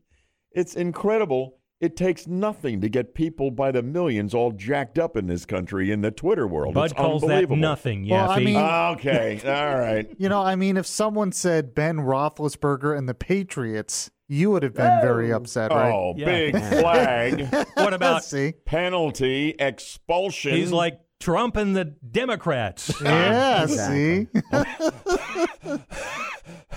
it's 0.52 0.76
incredible. 0.76 1.56
It 1.80 1.96
takes 1.96 2.28
nothing 2.28 2.82
to 2.82 2.90
get 2.90 3.14
people 3.14 3.52
by 3.52 3.72
the 3.72 3.82
millions 3.82 4.34
all 4.34 4.52
jacked 4.52 5.00
up 5.00 5.16
in 5.16 5.28
this 5.28 5.46
country 5.46 5.92
in 5.92 6.02
the 6.02 6.12
Twitter 6.12 6.46
world. 6.46 6.74
Bud 6.74 6.86
it's 6.86 6.94
calls 6.94 7.22
that 7.22 7.28
unbelievable. 7.28 7.56
nothing, 7.56 8.10
Well, 8.10 8.30
I 8.30 8.40
mean- 8.40 8.58
okay, 8.58 9.40
all 9.46 9.80
right. 9.80 10.06
You 10.18 10.28
know, 10.28 10.42
I 10.42 10.58
mean, 10.58 10.76
if 10.76 10.86
someone 10.86 11.32
said 11.32 11.74
Ben 11.74 11.98
Roethlisberger 12.00 12.98
and 12.98 13.08
the 13.08 13.14
Patriots, 13.14 14.12
you 14.28 14.52
would 14.52 14.64
have 14.64 14.74
been 14.74 15.00
very 15.02 15.32
oh. 15.32 15.38
upset, 15.38 15.72
right? 15.72 15.94
Oh, 15.94 16.16
Yeah. 16.18 16.26
big 16.26 16.58
flag. 16.82 17.48
what 17.76 17.94
about 17.94 18.26
See? 18.26 18.56
penalty, 18.66 19.56
expulsion. 19.58 20.56
he's 20.56 20.74
like 20.74 21.00
Trump 21.20 21.58
and 21.58 21.76
the 21.76 21.86
Democrats? 21.86 22.92
Yeah, 23.04 23.64
Exactly. 23.64 24.28
see? 24.28 24.42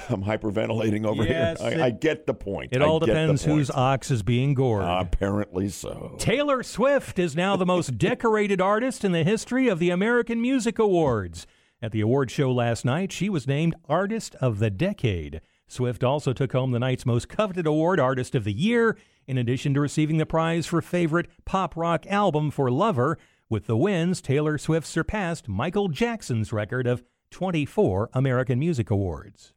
I'm 0.09 0.24
hyperventilating 0.24 1.07
over 1.07 1.24
Yes, 1.24 1.61
here. 1.61 1.70
it- 1.70 1.80
I, 1.80 1.86
I 1.86 1.90
get 1.90 2.26
the 2.26 2.34
point. 2.34 2.72
It 2.72 2.82
I 2.82 2.84
all 2.84 2.99
get 2.99 3.07
the 3.07 3.12
depends 3.12 3.45
point. 3.45 3.57
whose 3.59 3.70
ox 3.70 4.11
is 4.11 4.22
being 4.22 4.55
gored. 4.55 4.84
Apparently 4.84 5.68
so. 5.68 6.16
Taylor 6.18 6.62
Swift 6.62 7.18
is 7.18 7.36
now 7.36 7.57
the 7.57 7.66
most 7.66 7.99
decorated 7.99 8.61
artist 8.61 9.05
in 9.05 9.12
the 9.12 9.22
history 9.24 9.68
of 9.68 9.78
the 9.78 9.90
American 9.90 10.40
Music 10.40 10.78
Awards. 10.78 11.47
At 11.80 11.93
the 11.93 12.01
award 12.01 12.30
show 12.30 12.51
last 12.53 12.84
night, 12.84 13.12
she 13.12 13.28
was 13.28 13.47
named 13.47 13.74
Artist 13.88 14.34
of 14.40 14.59
the 14.59 14.70
Decade. 14.70 15.40
Swift 15.68 16.05
also 16.05 16.32
took 16.32 16.53
home 16.53 16.72
the 16.72 16.78
night's 16.78 17.07
most 17.07 17.28
coveted 17.28 17.66
award, 17.66 17.99
Artist 18.01 18.34
of 18.34 18.45
the 18.45 18.53
Year, 18.53 18.97
in 19.26 19.38
addition 19.38 19.72
to 19.74 19.80
receiving 19.80 20.18
the 20.18 20.26
prize 20.26 20.66
for 20.66 20.82
favorite 20.82 21.28
pop 21.45 21.76
rock 21.76 22.07
album 22.09 22.51
for 22.51 22.70
Lover. 22.70 23.18
With 23.53 23.66
the 23.66 23.76
wins, 23.76 24.22
Taylor 24.22 24.57
Swift 24.57 24.86
surpassed 24.86 25.46
Michael 25.46 25.88
Jackson's 25.88 26.55
record 26.55 26.86
of 26.86 27.05
24 27.32 28.09
American 28.14 28.59
Music 28.59 28.90
Awards. 28.90 29.53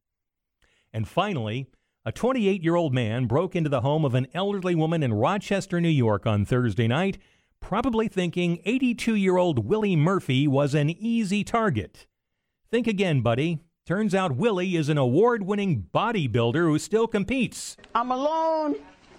And 0.92 1.08
finally, 1.08 1.68
a 2.04 2.12
28 2.12 2.62
year 2.62 2.76
old 2.76 2.94
man 2.94 3.26
broke 3.26 3.56
into 3.56 3.70
the 3.70 3.80
home 3.80 4.04
of 4.04 4.14
an 4.14 4.28
elderly 4.34 4.76
woman 4.76 5.02
in 5.02 5.14
Rochester, 5.14 5.80
New 5.80 5.88
York 5.88 6.28
on 6.28 6.44
Thursday 6.44 6.90
night, 6.90 7.20
probably 7.62 8.10
thinking 8.10 8.60
82 8.66 9.16
year 9.16 9.38
old 9.38 9.66
Willie 9.66 9.96
Murphy 9.96 10.46
was 10.46 10.76
an 10.76 10.90
easy 10.90 11.46
target. 11.46 12.06
Think 12.70 12.88
again, 12.88 13.22
buddy. 13.22 13.62
Turns 13.86 14.14
out 14.14 14.36
Willie 14.36 14.76
is 14.76 14.90
an 14.90 14.98
award 14.98 15.44
winning 15.44 15.88
bodybuilder 15.94 16.66
who 16.68 16.80
still 16.80 17.08
competes. 17.08 17.78
I'm 17.96 18.12
alone 18.12 18.76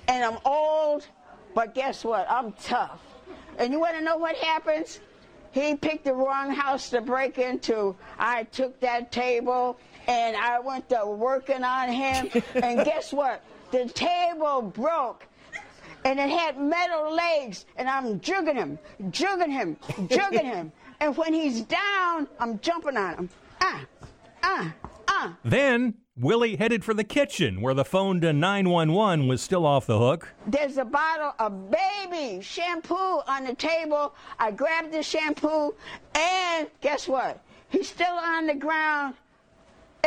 and 0.07 0.23
I'm 0.23 0.39
old, 0.45 1.07
but 1.55 1.75
guess 1.75 2.05
what? 2.05 2.31
I'm 2.31 2.53
tough. 2.53 3.01
And 3.59 3.73
you 3.73 3.81
want 3.81 3.97
to 3.97 4.03
know 4.03 4.17
what 4.17 4.37
happens? 4.37 5.01
He 5.53 5.75
picked 5.75 6.05
the 6.05 6.13
wrong 6.13 6.51
house 6.51 6.91
to 6.91 7.01
break 7.01 7.39
into. 7.39 7.97
I 8.19 8.45
took 8.45 8.79
that 8.81 9.11
table 9.11 9.79
and 10.07 10.37
I 10.37 10.61
went 10.61 10.89
to 10.91 11.07
working 11.07 11.65
on 11.65 11.91
him. 11.91 12.31
and 12.55 12.85
guess 12.85 13.13
what? 13.13 13.43
The 13.71 13.89
table 13.89 14.63
broke. 14.63 15.27
And 16.05 16.21
it 16.21 16.31
had 16.31 16.61
metal 16.61 17.13
legs, 17.13 17.65
and 17.75 17.89
I'm 17.89 18.21
jugging 18.21 18.55
him, 18.55 18.79
jugging 19.11 19.51
him, 19.51 19.77
jugging 20.09 20.45
him. 20.45 20.73
And 20.99 21.15
when 21.15 21.35
he's 21.35 21.61
down, 21.61 22.27
I'm 22.41 22.59
jumping 22.61 22.97
on 22.97 23.15
him. 23.17 23.31
Ah, 23.61 23.85
ah, 24.43 24.75
ah. 25.09 25.37
Then 25.45 25.93
Willie 26.19 26.57
headed 26.57 26.83
for 26.83 26.95
the 26.95 27.05
kitchen 27.05 27.61
where 27.61 27.75
the 27.75 27.85
phone 27.85 28.23
to 28.23 28.33
911 28.33 29.29
was 29.29 29.43
still 29.43 29.67
off 29.67 29.85
the 29.85 29.99
hook. 29.99 30.33
There's 30.47 30.79
a 30.79 30.85
bottle 30.87 31.35
of 31.39 31.71
baby 31.71 32.41
shampoo 32.41 32.95
on 32.95 33.45
the 33.45 33.55
table. 33.55 34.15
I 34.39 34.51
grabbed 34.51 34.93
the 34.93 35.03
shampoo, 35.03 35.75
and 36.15 36.69
guess 36.81 37.07
what? 37.07 37.43
He's 37.69 37.91
still 37.91 38.15
on 38.15 38.47
the 38.47 38.55
ground 38.55 39.15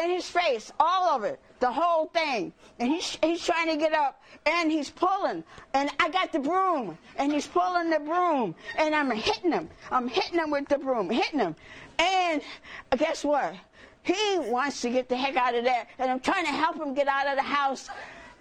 in 0.03 0.09
his 0.09 0.27
face, 0.27 0.71
all 0.79 1.23
it, 1.23 1.39
the 1.59 1.71
whole 1.71 2.07
thing. 2.07 2.53
And 2.79 2.89
he's, 2.89 3.19
he's 3.21 3.45
trying 3.45 3.67
to 3.67 3.77
get 3.77 3.93
up, 3.93 4.19
and 4.47 4.71
he's 4.71 4.89
pulling. 4.89 5.43
And 5.75 5.91
I 5.99 6.09
got 6.09 6.31
the 6.31 6.39
broom, 6.39 6.97
and 7.17 7.31
he's 7.31 7.45
pulling 7.45 7.91
the 7.91 7.99
broom, 7.99 8.55
and 8.79 8.95
I'm 8.95 9.11
hitting 9.11 9.51
him. 9.51 9.69
I'm 9.91 10.07
hitting 10.07 10.39
him 10.39 10.49
with 10.49 10.69
the 10.69 10.79
broom, 10.79 11.11
hitting 11.11 11.39
him. 11.39 11.55
And 11.99 12.41
guess 12.97 13.23
what? 13.23 13.53
He 14.09 14.39
wants 14.39 14.81
to 14.81 14.89
get 14.89 15.07
the 15.07 15.15
heck 15.15 15.35
out 15.35 15.53
of 15.53 15.63
there, 15.63 15.85
and 15.99 16.09
I'm 16.09 16.19
trying 16.19 16.45
to 16.45 16.51
help 16.51 16.77
him 16.77 16.95
get 16.95 17.07
out 17.07 17.27
of 17.27 17.35
the 17.35 17.43
house. 17.43 17.89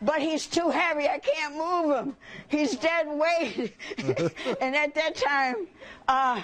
But 0.00 0.22
he's 0.22 0.46
too 0.46 0.70
heavy. 0.70 1.06
I 1.06 1.18
can't 1.18 1.56
move 1.56 1.94
him. 1.94 2.16
He's 2.48 2.76
dead 2.76 3.06
weight. 3.06 3.74
and 4.62 4.74
at 4.74 4.94
that 4.94 5.14
time, 5.14 5.66
uh, 6.06 6.40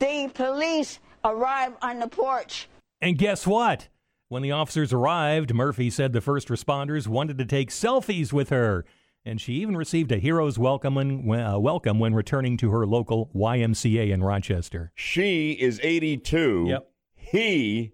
the 0.00 0.30
police 0.34 0.98
arrived 1.24 1.76
on 1.80 2.00
the 2.00 2.08
porch. 2.08 2.68
And 3.00 3.16
guess 3.16 3.46
what? 3.46 3.86
When 4.28 4.42
the 4.42 4.50
officers 4.50 4.92
arrived, 4.92 5.54
Murphy 5.54 5.88
said 5.88 6.12
the 6.12 6.20
first 6.20 6.48
responders 6.48 7.06
wanted 7.06 7.38
to 7.38 7.44
take 7.44 7.70
selfies 7.70 8.32
with 8.32 8.48
her. 8.48 8.84
And 9.24 9.40
she 9.40 9.52
even 9.54 9.76
received 9.76 10.10
a 10.10 10.18
hero's 10.18 10.58
welcome 10.58 10.96
when, 10.96 11.30
uh, 11.40 11.58
welcome 11.58 12.00
when 12.00 12.14
returning 12.14 12.56
to 12.56 12.70
her 12.70 12.84
local 12.84 13.30
YMCA 13.32 14.10
in 14.10 14.24
Rochester. 14.24 14.90
She 14.96 15.52
is 15.52 15.78
82. 15.84 16.64
Yep. 16.68 16.90
He 17.14 17.92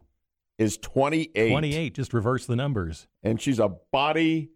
is 0.58 0.76
28. 0.78 1.50
28, 1.50 1.94
just 1.94 2.12
reverse 2.14 2.46
the 2.46 2.56
numbers. 2.56 3.06
And 3.22 3.40
she's 3.40 3.58
a 3.58 3.70
body 3.92 4.50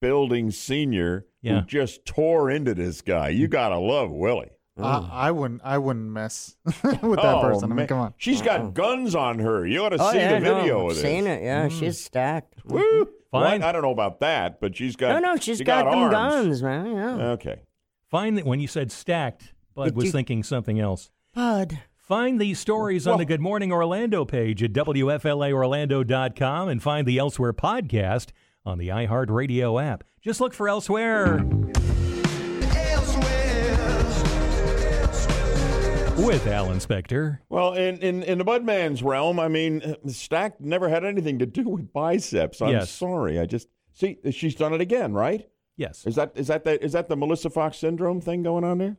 building 0.00 0.50
senior 0.50 1.26
Yeah. 1.42 1.60
who 1.60 1.66
just 1.66 2.04
tore 2.04 2.50
into 2.50 2.74
this 2.74 3.00
guy. 3.02 3.28
You 3.30 3.48
got 3.48 3.70
to 3.70 3.78
love 3.78 4.10
Willie. 4.10 4.50
I, 4.78 5.08
I 5.10 5.30
wouldn't. 5.30 5.62
I 5.64 5.78
wouldn't 5.78 6.04
mess 6.10 6.54
with 6.66 6.74
that 6.82 7.00
Oh, 7.02 7.40
person. 7.40 7.64
I 7.64 7.66
mean, 7.68 7.76
man. 7.76 7.86
come 7.86 7.98
on. 7.98 8.14
She's 8.18 8.42
got 8.42 8.60
oh. 8.60 8.68
guns 8.70 9.14
on 9.14 9.38
her. 9.38 9.66
You 9.66 9.82
ought 9.84 9.88
to 9.90 9.96
Oh, 9.98 10.10
see 10.12 10.18
yeah, 10.18 10.34
the 10.34 10.40
video 10.40 10.80
no, 10.80 10.86
of 10.88 10.94
this. 10.94 11.02
seen 11.02 11.26
it. 11.26 11.42
Yeah, 11.42 11.68
mm. 11.68 11.78
she's 11.80 12.04
stacked. 12.04 12.62
Woo. 12.66 13.08
Fine. 13.30 13.60
What? 13.60 13.62
I 13.62 13.72
don't 13.72 13.80
know 13.80 13.90
about 13.90 14.20
that, 14.20 14.60
but 14.60 14.76
she's 14.76 14.94
got. 14.94 15.22
No, 15.22 15.32
no, 15.32 15.40
she's 15.40 15.58
she 15.58 15.64
got, 15.64 15.86
them 15.86 15.94
arms. 15.94 16.12
guns, 16.12 16.62
man. 16.62 16.94
Yeah. 16.94 17.26
Okay. 17.30 17.60
Find 18.10 18.36
that 18.36 18.44
when 18.44 18.60
you 18.60 18.68
said 18.68 18.92
stacked, 18.92 19.54
Bud 19.74 19.84
Did 19.86 19.96
was 19.96 20.04
you- 20.06 20.12
thinking 20.12 20.42
something 20.42 20.78
else. 20.78 21.10
Bud. 21.34 21.78
Find 22.06 22.40
these 22.40 22.60
stories 22.60 23.04
on 23.08 23.18
the 23.18 23.24
Good 23.24 23.40
Morning 23.40 23.72
Orlando 23.72 24.24
page 24.24 24.62
at 24.62 24.72
WFLAOrlando.com 24.72 26.68
and 26.68 26.80
find 26.80 27.04
the 27.04 27.18
Elsewhere 27.18 27.52
podcast 27.52 28.28
on 28.64 28.78
the 28.78 28.86
iHeartRadio 28.90 29.82
app. 29.84 30.04
Just 30.22 30.40
look 30.40 30.54
for 30.54 30.68
Elsewhere. 30.68 31.44
with 36.16 36.46
Alan 36.46 36.78
Spector. 36.78 37.40
Well, 37.48 37.74
in, 37.74 37.98
in, 37.98 38.22
in 38.22 38.38
the 38.38 38.44
Budman's 38.44 39.02
realm, 39.02 39.40
I 39.40 39.48
mean, 39.48 39.96
Stack 40.06 40.60
never 40.60 40.88
had 40.88 41.04
anything 41.04 41.40
to 41.40 41.46
do 41.46 41.68
with 41.68 41.92
biceps. 41.92 42.62
I'm 42.62 42.70
Yes. 42.70 42.90
sorry. 42.90 43.40
I 43.40 43.46
just 43.46 43.66
see 43.92 44.16
she's 44.30 44.54
done 44.54 44.72
it 44.72 44.80
again, 44.80 45.12
right? 45.12 45.46
Yes. 45.76 46.06
Is 46.06 46.14
that 46.14 46.32
is 46.36 46.46
that 46.46 46.62
the, 46.64 46.82
is 46.82 46.92
that 46.92 47.08
the 47.08 47.16
Melissa 47.16 47.50
Fox 47.50 47.78
syndrome 47.78 48.20
thing 48.20 48.42
going 48.44 48.62
on 48.64 48.78
there? 48.78 48.96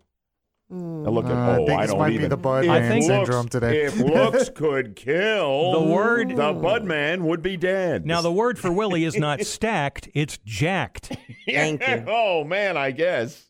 Now 0.70 1.10
look 1.12 1.26
at 1.28 1.32
Uh, 1.32 1.36
I 1.36 1.58
oh, 1.58 1.66
think 1.66 1.80
I 1.80 1.82
this 1.84 1.92
don't 1.92 2.00
might 2.00 2.10
be 2.10 2.16
even. 2.16 2.30
the 2.30 2.38
Budman 2.38 2.82
if 2.82 2.94
looks- 2.96 3.06
syndrome 3.08 3.48
today. 3.48 3.84
If 3.86 3.98
looks 4.00 4.50
could 4.56 4.96
kill, 4.98 5.72
The 5.72 5.94
word- 5.94 6.30
the 6.32 6.54
Budman 6.54 7.22
would 7.22 7.42
be 7.42 7.56
dead. 7.56 8.06
Now, 8.06 8.22
the 8.22 8.32
word 8.34 8.60
for 8.60 8.72
Willie 8.72 9.06
is 9.06 9.18
not 9.18 9.42
stacked, 9.46 10.10
it's 10.14 10.38
jacked. 10.46 11.16
Thank 11.50 11.88
you. 11.88 12.04
oh 12.08 12.44
man, 12.44 12.76
I 12.76 12.92
guess. 12.92 13.46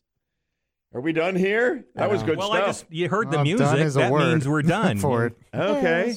Are 0.94 1.00
we 1.02 1.12
done 1.12 1.34
here? 1.36 1.84
That 1.96 2.08
was 2.10 2.22
good 2.22 2.38
well, 2.38 2.48
stuff. 2.48 2.62
I 2.62 2.66
just, 2.66 2.86
you 2.88 3.08
heard 3.10 3.30
the 3.30 3.36
Well, 3.38 3.44
music. 3.44 3.66
done 3.66 3.78
is 3.80 3.96
a 3.96 3.98
that 3.98 4.12
word 4.12 4.30
means 4.30 4.48
we're 4.48 4.62
done. 4.78 4.96
for 4.98 5.26
it. 5.26 5.34
Okay. 5.54 6.14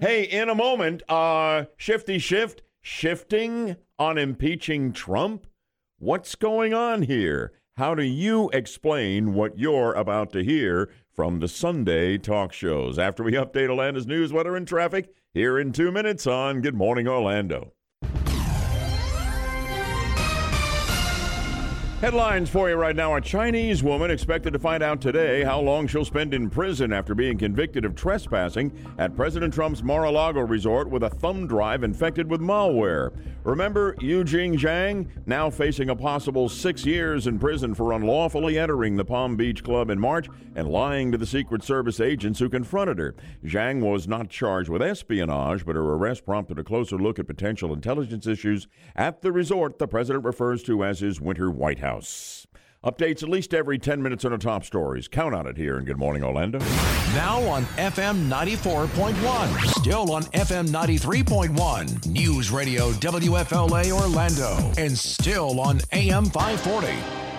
Hey, 0.00 0.24
in 0.24 0.48
a 0.48 0.54
moment, 0.54 1.02
uh, 1.08 1.64
shifty 1.76 2.18
Schiff, 2.20 2.54
shifting 2.82 3.76
on 3.98 4.18
impeaching 4.18 4.92
Trump. 4.92 5.46
What's 5.98 6.34
going 6.36 6.72
on 6.74 7.02
here? 7.02 7.52
How 7.78 7.94
do 7.94 8.02
you 8.02 8.50
explain 8.50 9.32
what 9.32 9.58
you're 9.58 9.94
about 9.94 10.30
to 10.34 10.44
hear 10.44 10.90
from 11.10 11.40
the 11.40 11.48
Sunday 11.48 12.18
talk 12.18 12.52
shows? 12.52 12.98
After 12.98 13.22
we 13.22 13.32
update 13.32 13.70
Atlanta's 13.70 14.06
news, 14.06 14.30
weather, 14.30 14.56
and 14.56 14.68
traffic, 14.68 15.14
here 15.32 15.58
in 15.58 15.72
two 15.72 15.90
minutes 15.90 16.26
on 16.26 16.60
Good 16.60 16.74
Morning 16.74 17.08
Orlando. 17.08 17.72
Headlines 22.02 22.50
for 22.50 22.68
you 22.68 22.74
right 22.74 22.96
now. 22.96 23.14
A 23.14 23.20
Chinese 23.20 23.84
woman 23.84 24.10
expected 24.10 24.52
to 24.54 24.58
find 24.58 24.82
out 24.82 25.00
today 25.00 25.44
how 25.44 25.60
long 25.60 25.86
she'll 25.86 26.04
spend 26.04 26.34
in 26.34 26.50
prison 26.50 26.92
after 26.92 27.14
being 27.14 27.38
convicted 27.38 27.84
of 27.84 27.94
trespassing 27.94 28.72
at 28.98 29.14
President 29.14 29.54
Trump's 29.54 29.84
Mar 29.84 30.02
a 30.02 30.10
Lago 30.10 30.40
resort 30.40 30.90
with 30.90 31.04
a 31.04 31.10
thumb 31.10 31.46
drive 31.46 31.84
infected 31.84 32.28
with 32.28 32.40
malware. 32.40 33.16
Remember 33.44 33.94
Yujing 34.00 34.58
Zhang, 34.58 35.06
now 35.26 35.48
facing 35.48 35.90
a 35.90 35.96
possible 35.96 36.48
six 36.48 36.84
years 36.84 37.28
in 37.28 37.38
prison 37.38 37.72
for 37.72 37.92
unlawfully 37.92 38.58
entering 38.58 38.96
the 38.96 39.04
Palm 39.04 39.36
Beach 39.36 39.62
Club 39.62 39.88
in 39.88 40.00
March 40.00 40.26
and 40.56 40.66
lying 40.66 41.12
to 41.12 41.18
the 41.18 41.26
Secret 41.26 41.62
Service 41.62 42.00
agents 42.00 42.40
who 42.40 42.48
confronted 42.48 42.98
her. 42.98 43.14
Zhang 43.44 43.80
was 43.80 44.08
not 44.08 44.28
charged 44.28 44.68
with 44.68 44.82
espionage, 44.82 45.64
but 45.64 45.76
her 45.76 45.94
arrest 45.94 46.24
prompted 46.24 46.58
a 46.58 46.64
closer 46.64 46.98
look 46.98 47.20
at 47.20 47.28
potential 47.28 47.72
intelligence 47.72 48.26
issues 48.26 48.66
at 48.96 49.22
the 49.22 49.30
resort 49.30 49.78
the 49.78 49.86
president 49.86 50.24
refers 50.24 50.64
to 50.64 50.84
as 50.84 50.98
his 50.98 51.20
winter 51.20 51.48
White 51.48 51.78
House. 51.78 51.91
Updates 52.84 53.22
at 53.22 53.28
least 53.28 53.54
every 53.54 53.78
10 53.78 54.02
minutes 54.02 54.24
on 54.24 54.32
the 54.32 54.38
top 54.38 54.64
stories. 54.64 55.06
Count 55.06 55.34
on 55.34 55.46
it 55.46 55.56
here 55.56 55.78
in 55.78 55.84
Good 55.84 55.98
Morning 55.98 56.24
Orlando. 56.24 56.58
Now 57.14 57.40
on 57.42 57.62
FM 57.76 58.28
94.1. 58.28 59.80
Still 59.80 60.10
on 60.10 60.24
FM 60.24 60.68
93.1. 60.68 62.06
News 62.06 62.50
Radio 62.50 62.90
WFLA 62.92 63.92
Orlando. 63.92 64.72
And 64.76 64.98
still 64.98 65.60
on 65.60 65.80
AM 65.92 66.24
540. 66.24 67.31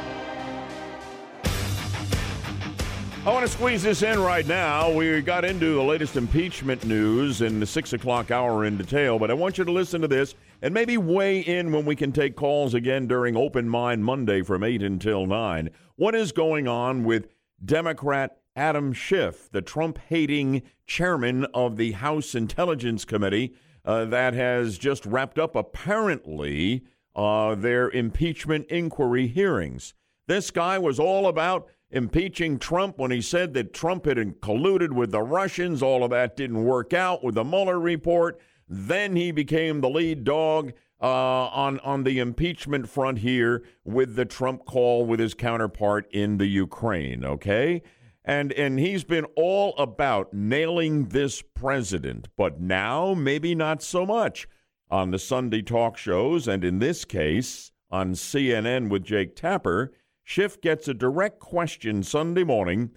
I 3.25 3.31
want 3.31 3.45
to 3.45 3.51
squeeze 3.51 3.83
this 3.83 4.01
in 4.01 4.19
right 4.19 4.45
now. 4.45 4.91
We 4.91 5.21
got 5.21 5.45
into 5.45 5.75
the 5.75 5.81
latest 5.81 6.17
impeachment 6.17 6.83
news 6.83 7.39
in 7.39 7.61
the 7.61 7.65
six 7.65 7.93
o'clock 7.93 8.31
hour 8.31 8.65
in 8.65 8.77
detail, 8.77 9.17
but 9.17 9.31
I 9.31 9.33
want 9.33 9.57
you 9.57 9.63
to 9.63 9.71
listen 9.71 10.01
to 10.01 10.09
this 10.09 10.35
and 10.61 10.73
maybe 10.73 10.97
weigh 10.97 11.39
in 11.39 11.71
when 11.71 11.85
we 11.85 11.95
can 11.95 12.11
take 12.11 12.35
calls 12.35 12.73
again 12.73 13.07
during 13.07 13.37
Open 13.37 13.69
Mind 13.69 14.03
Monday 14.03 14.41
from 14.41 14.61
8 14.61 14.83
until 14.83 15.25
9. 15.25 15.69
What 15.95 16.15
is 16.15 16.33
going 16.33 16.67
on 16.67 17.05
with 17.05 17.29
Democrat 17.63 18.39
Adam 18.57 18.91
Schiff, 18.91 19.49
the 19.49 19.61
Trump 19.61 19.99
hating 20.09 20.61
chairman 20.85 21.45
of 21.53 21.77
the 21.77 21.93
House 21.93 22.35
Intelligence 22.35 23.05
Committee 23.05 23.53
uh, 23.85 24.03
that 24.03 24.33
has 24.33 24.77
just 24.77 25.05
wrapped 25.05 25.39
up 25.39 25.55
apparently 25.55 26.83
uh, 27.15 27.55
their 27.55 27.89
impeachment 27.89 28.67
inquiry 28.67 29.27
hearings? 29.27 29.93
This 30.27 30.51
guy 30.51 30.77
was 30.77 30.99
all 30.99 31.27
about 31.27 31.69
impeaching 31.93 32.57
Trump 32.59 32.97
when 32.97 33.11
he 33.11 33.21
said 33.21 33.53
that 33.53 33.73
Trump 33.73 34.05
had 34.05 34.17
colluded 34.41 34.91
with 34.91 35.11
the 35.11 35.21
Russians. 35.21 35.81
All 35.81 36.03
of 36.03 36.09
that 36.09 36.35
didn't 36.35 36.65
work 36.65 36.91
out 36.91 37.23
with 37.23 37.35
the 37.35 37.43
Mueller 37.43 37.79
report. 37.79 38.39
Then 38.67 39.15
he 39.15 39.31
became 39.31 39.79
the 39.79 39.89
lead 39.89 40.23
dog 40.23 40.73
uh, 40.99 41.05
on 41.05 41.79
on 41.81 42.03
the 42.03 42.19
impeachment 42.19 42.89
front 42.89 43.19
here 43.19 43.63
with 43.83 44.15
the 44.15 44.25
Trump 44.25 44.65
call 44.65 45.05
with 45.05 45.19
his 45.19 45.33
counterpart 45.33 46.07
in 46.11 46.37
the 46.37 46.47
Ukraine. 46.47 47.23
Okay. 47.23 47.83
And 48.25 48.51
and 48.53 48.79
he's 48.79 49.03
been 49.03 49.25
all 49.35 49.75
about 49.77 50.33
nailing 50.33 51.09
this 51.09 51.41
president, 51.41 52.29
but 52.37 52.59
now 52.59 53.13
maybe 53.13 53.53
not 53.53 53.83
so 53.83 54.05
much 54.05 54.47
on 54.89 55.11
the 55.11 55.19
Sunday 55.19 55.61
talk 55.61 55.97
shows, 55.97 56.47
and 56.47 56.63
in 56.63 56.79
this 56.79 57.05
case 57.05 57.71
on 57.91 58.13
CNN 58.13 58.89
with 58.89 59.03
Jake 59.03 59.35
Tapper. 59.35 59.93
Schiff 60.23 60.59
gets 60.61 60.87
a 60.87 60.93
direct 60.93 61.39
question 61.39 62.01
Sunday 62.01 62.43
morning 62.43 62.91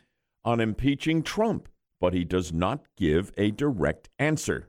on 0.44 0.60
impeaching 0.60 1.22
Trump, 1.22 1.68
but 2.00 2.14
he 2.14 2.24
does 2.24 2.52
not 2.52 2.84
give 2.96 3.32
a 3.36 3.50
direct 3.50 4.08
answer. 4.18 4.68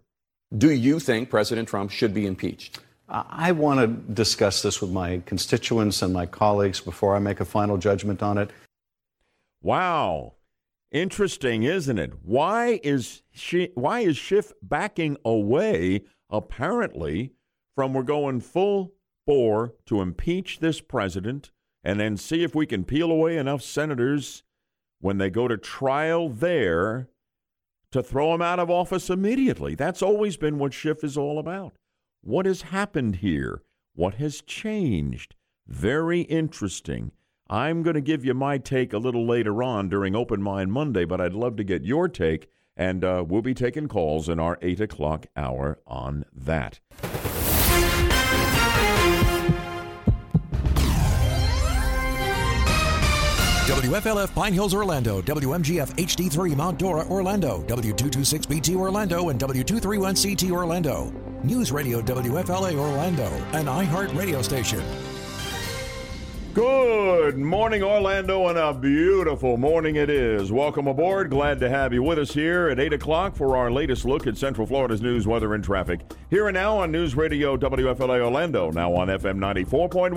Do 0.57 0.71
you 0.71 0.99
think 0.99 1.29
President 1.29 1.67
Trump 1.67 1.91
should 1.91 2.13
be 2.13 2.25
impeached? 2.25 2.79
I 3.09 3.53
want 3.53 3.79
to 3.79 4.13
discuss 4.13 4.61
this 4.61 4.81
with 4.81 4.91
my 4.91 5.21
constituents 5.25 6.01
and 6.01 6.13
my 6.13 6.25
colleagues 6.25 6.81
before 6.81 7.15
I 7.15 7.19
make 7.19 7.39
a 7.39 7.45
final 7.45 7.77
judgment 7.77 8.21
on 8.21 8.37
it. 8.37 8.49
Wow. 9.61 10.33
Interesting, 10.91 11.63
isn't 11.63 11.99
it? 11.99 12.13
Why 12.23 12.79
is 12.83 13.21
she 13.33 13.69
why 13.75 14.01
is 14.01 14.17
Schiff 14.17 14.51
backing 14.61 15.17
away 15.23 16.03
apparently 16.29 17.33
from 17.75 17.93
we're 17.93 18.03
going 18.03 18.41
full 18.41 18.93
bore 19.25 19.73
to 19.85 20.01
impeach 20.01 20.59
this 20.59 20.81
president 20.81 21.51
and 21.87 22.01
then 22.01 22.17
see 22.17 22.43
if 22.43 22.53
we 22.53 22.65
can 22.65 22.83
peel 22.83 23.09
away 23.09 23.37
enough 23.37 23.61
senators 23.61 24.43
when 24.99 25.19
they 25.19 25.29
go 25.29 25.47
to 25.47 25.55
trial 25.55 26.27
there 26.27 27.07
to 27.93 28.03
throw 28.03 28.33
him 28.33 28.41
out 28.41 28.59
of 28.59 28.69
office 28.69 29.09
immediately. 29.09 29.73
That's 29.73 30.01
always 30.01 30.35
been 30.35 30.59
what 30.59 30.73
Schiff 30.73 31.01
is 31.01 31.15
all 31.15 31.39
about. 31.39 31.77
What 32.19 32.45
has 32.45 32.63
happened 32.63 33.17
here? 33.17 33.61
What 33.95 34.15
has 34.15 34.41
changed? 34.41 35.35
Very 35.65 36.23
interesting. 36.23 37.13
I'm 37.49 37.83
going 37.83 37.93
to 37.93 38.01
give 38.01 38.25
you 38.25 38.33
my 38.33 38.57
take 38.57 38.91
a 38.91 38.97
little 38.97 39.25
later 39.25 39.63
on 39.63 39.87
during 39.87 40.13
Open 40.13 40.43
Mind 40.43 40.73
Monday, 40.73 41.05
but 41.05 41.21
I'd 41.21 41.31
love 41.31 41.55
to 41.55 41.63
get 41.63 41.85
your 41.85 42.09
take, 42.09 42.49
and 42.75 43.01
uh, 43.05 43.23
we'll 43.25 43.41
be 43.41 43.53
taking 43.53 43.87
calls 43.87 44.27
in 44.27 44.41
our 44.41 44.59
8 44.61 44.81
o'clock 44.81 45.27
hour 45.37 45.79
on 45.87 46.25
that. 46.35 46.81
WFLF 53.67 54.33
Pine 54.33 54.53
Hills, 54.53 54.73
Orlando. 54.73 55.21
WMGF 55.23 55.89
HD3 55.97 56.55
Mount 56.55 56.79
Dora, 56.79 57.05
Orlando. 57.09 57.63
W226BT 57.63 58.77
Orlando 58.77 59.27
and 59.27 59.37
W231CT 59.41 60.51
Orlando. 60.51 61.11
News 61.43 61.73
Radio 61.73 62.01
WFLA 62.01 62.77
Orlando, 62.77 63.25
an 63.51 63.65
iHeart 63.65 64.17
radio 64.17 64.41
station. 64.41 64.81
Good 66.53 67.06
morning, 67.35 67.83
Orlando, 67.83 68.47
and 68.47 68.57
a 68.57 68.73
beautiful 68.73 69.57
morning 69.57 69.97
it 69.97 70.09
is. 70.09 70.51
Welcome 70.51 70.87
aboard. 70.87 71.29
Glad 71.29 71.59
to 71.59 71.69
have 71.69 71.91
you 71.91 72.03
with 72.03 72.19
us 72.19 72.31
here 72.31 72.69
at 72.69 72.79
8 72.79 72.93
o'clock 72.93 73.35
for 73.35 73.57
our 73.57 73.71
latest 73.71 74.05
look 74.05 74.27
at 74.27 74.37
Central 74.37 74.67
Florida's 74.67 75.01
news, 75.01 75.27
weather, 75.27 75.53
and 75.55 75.63
traffic. 75.63 76.01
Here 76.29 76.47
and 76.47 76.53
now 76.53 76.77
on 76.77 76.91
News 76.91 77.15
Radio 77.15 77.57
WFLA 77.57 78.23
Orlando, 78.23 78.71
now 78.71 78.93
on 78.93 79.07
FM 79.07 79.39
94.1, 79.39 80.13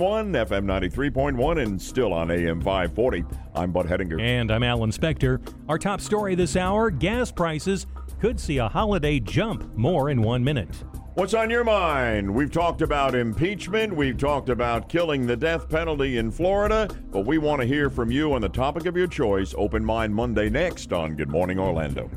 FM 0.47 0.65
93.1, 0.65 1.61
and 1.61 1.81
still 1.81 2.13
on 2.13 2.31
AM 2.31 2.61
540. 2.61 3.25
I'm 3.55 3.71
Bud 3.71 3.87
Hedinger. 3.87 4.21
And 4.21 4.51
I'm 4.51 4.63
Alan 4.63 4.91
Spector. 4.91 5.41
Our 5.67 5.79
top 5.79 6.01
story 6.01 6.35
this 6.35 6.55
hour 6.55 6.91
gas 6.91 7.31
prices 7.31 7.87
could 8.19 8.39
see 8.39 8.59
a 8.59 8.69
holiday 8.69 9.19
jump. 9.19 9.75
More 9.75 10.11
in 10.11 10.21
one 10.21 10.43
minute. 10.43 10.83
What's 11.13 11.33
on 11.33 11.49
your 11.49 11.65
mind? 11.65 12.33
We've 12.33 12.49
talked 12.49 12.81
about 12.81 13.15
impeachment. 13.15 13.93
We've 13.93 14.17
talked 14.17 14.47
about 14.47 14.87
killing 14.87 15.27
the 15.27 15.35
death 15.35 15.67
penalty 15.67 16.17
in 16.17 16.31
Florida, 16.31 16.87
but 17.11 17.25
we 17.25 17.37
want 17.37 17.59
to 17.59 17.67
hear 17.67 17.89
from 17.89 18.11
you 18.11 18.33
on 18.33 18.39
the 18.39 18.47
topic 18.47 18.85
of 18.85 18.95
your 18.95 19.07
choice. 19.07 19.53
Open 19.57 19.83
Mind 19.83 20.15
Monday 20.15 20.49
next 20.49 20.93
on 20.93 21.17
Good 21.17 21.27
Morning 21.27 21.59
Orlando. 21.59 22.09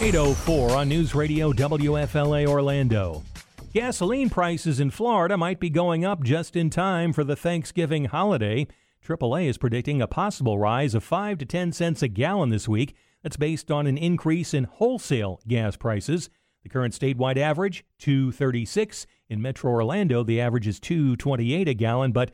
804 0.00 0.70
on 0.76 0.88
News 0.88 1.12
Radio 1.12 1.52
WFLA 1.52 2.46
Orlando. 2.46 3.24
Gasoline 3.72 4.30
prices 4.30 4.78
in 4.78 4.90
Florida 4.90 5.36
might 5.36 5.58
be 5.58 5.70
going 5.70 6.04
up 6.04 6.22
just 6.22 6.54
in 6.54 6.70
time 6.70 7.12
for 7.12 7.24
the 7.24 7.34
Thanksgiving 7.34 8.04
holiday. 8.04 8.68
AAA 9.04 9.48
is 9.48 9.58
predicting 9.58 10.00
a 10.00 10.06
possible 10.06 10.56
rise 10.56 10.94
of 10.94 11.02
5 11.02 11.38
to 11.38 11.44
10 11.44 11.72
cents 11.72 12.00
a 12.00 12.06
gallon 12.06 12.50
this 12.50 12.68
week. 12.68 12.94
That's 13.24 13.36
based 13.38 13.70
on 13.70 13.86
an 13.86 13.96
increase 13.96 14.52
in 14.52 14.64
wholesale 14.64 15.40
gas 15.48 15.76
prices. 15.76 16.28
The 16.62 16.68
current 16.68 16.92
statewide 16.94 17.38
average 17.38 17.82
236 17.98 19.06
in 19.30 19.40
Metro 19.40 19.70
Orlando, 19.70 20.22
the 20.22 20.40
average 20.42 20.66
is 20.68 20.78
228 20.78 21.66
a 21.66 21.74
gallon, 21.74 22.12
but 22.12 22.30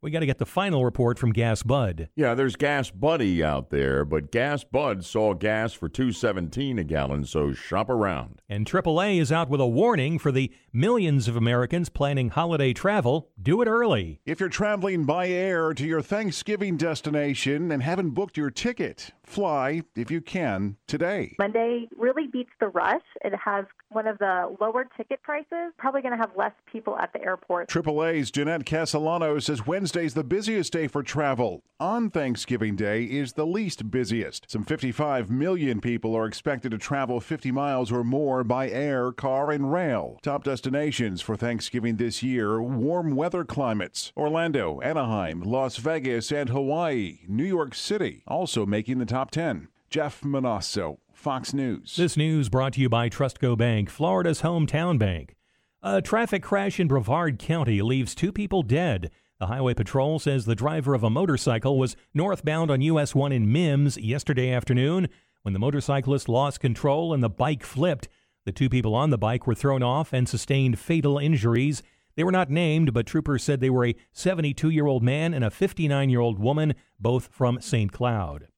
We 0.00 0.12
got 0.12 0.20
to 0.20 0.26
get 0.26 0.38
the 0.38 0.46
final 0.46 0.84
report 0.84 1.18
from 1.18 1.32
Gas 1.32 1.64
Bud. 1.64 2.08
Yeah, 2.14 2.34
there's 2.34 2.54
Gas 2.54 2.88
Buddy 2.92 3.42
out 3.42 3.70
there, 3.70 4.04
but 4.04 4.30
Gas 4.30 4.62
Bud 4.62 5.04
saw 5.04 5.34
gas 5.34 5.72
for 5.72 5.88
217 5.88 6.78
a 6.78 6.84
gallon, 6.84 7.24
so 7.24 7.52
shop 7.52 7.90
around. 7.90 8.40
And 8.48 8.64
AAA 8.64 9.20
is 9.20 9.32
out 9.32 9.48
with 9.48 9.60
a 9.60 9.66
warning 9.66 10.20
for 10.20 10.30
the 10.30 10.52
millions 10.72 11.28
of 11.28 11.36
Americans 11.36 11.88
planning 11.88 12.30
holiday 12.30 12.72
travel. 12.72 13.30
Do 13.40 13.62
it 13.62 13.68
early. 13.68 14.20
If 14.26 14.40
you're 14.40 14.48
traveling 14.48 15.04
by 15.04 15.28
air 15.28 15.74
to 15.74 15.86
your 15.86 16.02
Thanksgiving 16.02 16.76
destination 16.76 17.70
and 17.72 17.82
haven't 17.82 18.10
booked 18.10 18.36
your 18.36 18.50
ticket, 18.50 19.12
fly 19.24 19.82
if 19.96 20.10
you 20.10 20.20
can 20.20 20.76
today. 20.86 21.34
Monday 21.38 21.88
really 21.96 22.26
beats 22.26 22.52
the 22.60 22.68
rush. 22.68 23.02
It 23.24 23.34
has 23.34 23.64
one 23.90 24.06
of 24.06 24.18
the 24.18 24.54
lower 24.60 24.86
ticket 24.96 25.22
prices, 25.22 25.72
probably 25.78 26.02
going 26.02 26.12
to 26.12 26.18
have 26.18 26.30
less 26.36 26.52
people 26.70 26.98
at 26.98 27.12
the 27.12 27.22
airport. 27.22 27.68
AAA's 27.68 28.30
Jeanette 28.30 28.64
Casselano 28.64 29.42
says 29.42 29.66
Wednesday's 29.66 30.14
the 30.14 30.24
busiest 30.24 30.72
day 30.72 30.88
for 30.88 31.02
travel. 31.02 31.62
On 31.80 32.10
Thanksgiving 32.10 32.74
Day 32.74 33.04
is 33.04 33.34
the 33.34 33.46
least 33.46 33.90
busiest. 33.90 34.50
Some 34.50 34.64
55 34.64 35.30
million 35.30 35.80
people 35.80 36.14
are 36.16 36.26
expected 36.26 36.72
to 36.72 36.78
travel 36.78 37.20
50 37.20 37.52
miles 37.52 37.92
or 37.92 38.02
more 38.02 38.42
by 38.42 38.68
air, 38.68 39.12
car, 39.12 39.52
and 39.52 39.72
rail. 39.72 40.18
Top 40.22 40.44
destinations 40.68 41.22
for 41.22 41.34
Thanksgiving 41.34 41.96
this 41.96 42.22
year 42.22 42.60
warm 42.60 43.16
weather 43.16 43.42
climates 43.42 44.12
Orlando, 44.14 44.82
Anaheim, 44.82 45.40
Las 45.40 45.78
Vegas, 45.78 46.30
and 46.30 46.50
Hawaii. 46.50 47.20
New 47.26 47.44
York 47.44 47.74
City 47.74 48.22
also 48.26 48.66
making 48.66 48.98
the 48.98 49.06
top 49.06 49.30
10. 49.30 49.68
Jeff 49.88 50.20
Monosso, 50.20 50.98
Fox 51.10 51.54
News. 51.54 51.96
This 51.96 52.18
news 52.18 52.50
brought 52.50 52.74
to 52.74 52.82
you 52.82 52.90
by 52.90 53.08
Trustco 53.08 53.56
Bank, 53.56 53.88
Florida's 53.88 54.42
hometown 54.42 54.98
bank. 54.98 55.36
A 55.82 56.02
traffic 56.02 56.42
crash 56.42 56.78
in 56.78 56.86
Brevard 56.86 57.38
County 57.38 57.80
leaves 57.80 58.14
two 58.14 58.30
people 58.30 58.62
dead. 58.62 59.10
The 59.40 59.46
Highway 59.46 59.72
Patrol 59.72 60.18
says 60.18 60.44
the 60.44 60.54
driver 60.54 60.92
of 60.92 61.02
a 61.02 61.08
motorcycle 61.08 61.78
was 61.78 61.96
northbound 62.12 62.70
on 62.70 62.82
US 62.82 63.14
1 63.14 63.32
in 63.32 63.50
Mims 63.50 63.96
yesterday 63.96 64.52
afternoon 64.52 65.08
when 65.40 65.54
the 65.54 65.60
motorcyclist 65.60 66.28
lost 66.28 66.60
control 66.60 67.14
and 67.14 67.22
the 67.22 67.30
bike 67.30 67.64
flipped. 67.64 68.08
The 68.48 68.52
two 68.52 68.70
people 68.70 68.94
on 68.94 69.10
the 69.10 69.18
bike 69.18 69.46
were 69.46 69.54
thrown 69.54 69.82
off 69.82 70.14
and 70.14 70.26
sustained 70.26 70.78
fatal 70.78 71.18
injuries. 71.18 71.82
They 72.16 72.24
were 72.24 72.32
not 72.32 72.48
named, 72.48 72.94
but 72.94 73.04
troopers 73.04 73.42
said 73.42 73.60
they 73.60 73.68
were 73.68 73.84
a 73.84 73.94
72 74.12 74.70
year 74.70 74.86
old 74.86 75.02
man 75.02 75.34
and 75.34 75.44
a 75.44 75.50
59 75.50 76.08
year 76.08 76.20
old 76.20 76.38
woman, 76.38 76.74
both 76.98 77.28
from 77.30 77.60
St. 77.60 77.92
Cloud. 77.92 78.48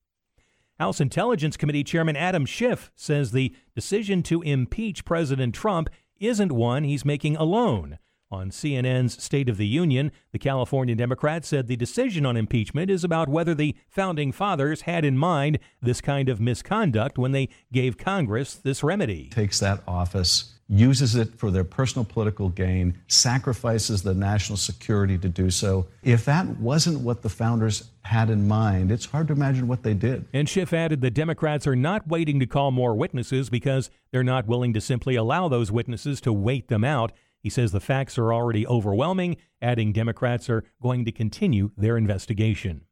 House 0.79 1.01
Intelligence 1.01 1.57
Committee 1.57 1.83
Chairman 1.83 2.15
Adam 2.15 2.47
Schiff 2.47 2.93
says 2.95 3.33
the 3.33 3.53
decision 3.75 4.23
to 4.23 4.43
impeach 4.43 5.05
President 5.05 5.57
Trump 5.57 5.91
isn't 6.21 6.53
one 6.53 6.85
he's 6.85 7.05
making 7.05 7.35
alone. 7.35 7.99
On 8.33 8.49
CNN's 8.49 9.21
State 9.21 9.49
of 9.49 9.57
the 9.57 9.67
Union, 9.67 10.13
the 10.31 10.39
California 10.39 10.95
Democrat 10.95 11.45
said 11.45 11.67
the 11.67 11.75
decision 11.75 12.25
on 12.25 12.37
impeachment 12.37 12.89
is 12.89 13.03
about 13.03 13.29
whether 13.29 13.57
the 13.57 13.75
founding 13.89 14.31
fathers 14.31 14.83
had 14.83 15.05
in 15.05 15.19
mind 15.19 15.59
this 15.83 16.01
kind 16.01 16.29
of 16.29 16.41
misconduct 16.41 17.19
when 17.19 17.33
they 17.33 17.49
gave 17.73 17.99
Congress 17.99 18.55
this 18.55 18.85
remedy. 18.85 19.31
Takes 19.31 19.59
that 19.59 19.83
office, 19.89 20.55
uses 20.69 21.17
it 21.17 21.41
for 21.41 21.51
their 21.51 21.65
personal 21.65 22.05
political 22.05 22.51
gain, 22.51 22.97
sacrifices 23.09 24.05
the 24.05 24.15
national 24.15 24.59
security 24.59 25.19
to 25.19 25.29
do 25.29 25.51
so. 25.51 25.89
If 26.05 26.25
that 26.27 26.47
wasn't 26.61 27.01
what 27.01 27.23
the 27.23 27.29
founders 27.29 27.91
had 28.03 28.31
in 28.31 28.47
mind, 28.47 28.93
it's 28.93 29.07
hard 29.07 29.27
to 29.27 29.33
imagine 29.33 29.67
what 29.67 29.83
they 29.83 29.95
did. 29.95 30.29
And 30.33 30.49
Schiff 30.49 30.73
added 30.73 31.01
that 31.01 31.15
Democrats 31.15 31.67
are 31.67 31.75
not 31.75 32.07
waiting 32.07 32.39
to 32.39 32.47
call 32.47 32.71
more 32.71 32.95
witnesses 32.95 33.51
because 33.51 33.91
they're 34.13 34.23
not 34.23 34.47
willing 34.47 34.73
to 34.75 34.81
simply 34.81 35.17
allow 35.17 35.49
those 35.49 35.73
witnesses 35.73 36.21
to 36.21 36.33
wait 36.33 36.69
them 36.69 36.85
out. 36.85 37.11
He 37.41 37.51
says 37.51 37.73
the 37.73 37.81
facts 37.81 38.19
are 38.19 38.33
already 38.33 38.67
overwhelming, 38.67 39.37
adding 39.63 39.93
Democrats 39.93 40.51
are 40.51 40.65
going 40.83 41.05
to 41.07 41.13
continue 41.13 41.71
their 41.77 41.97
investigation. 41.97 42.83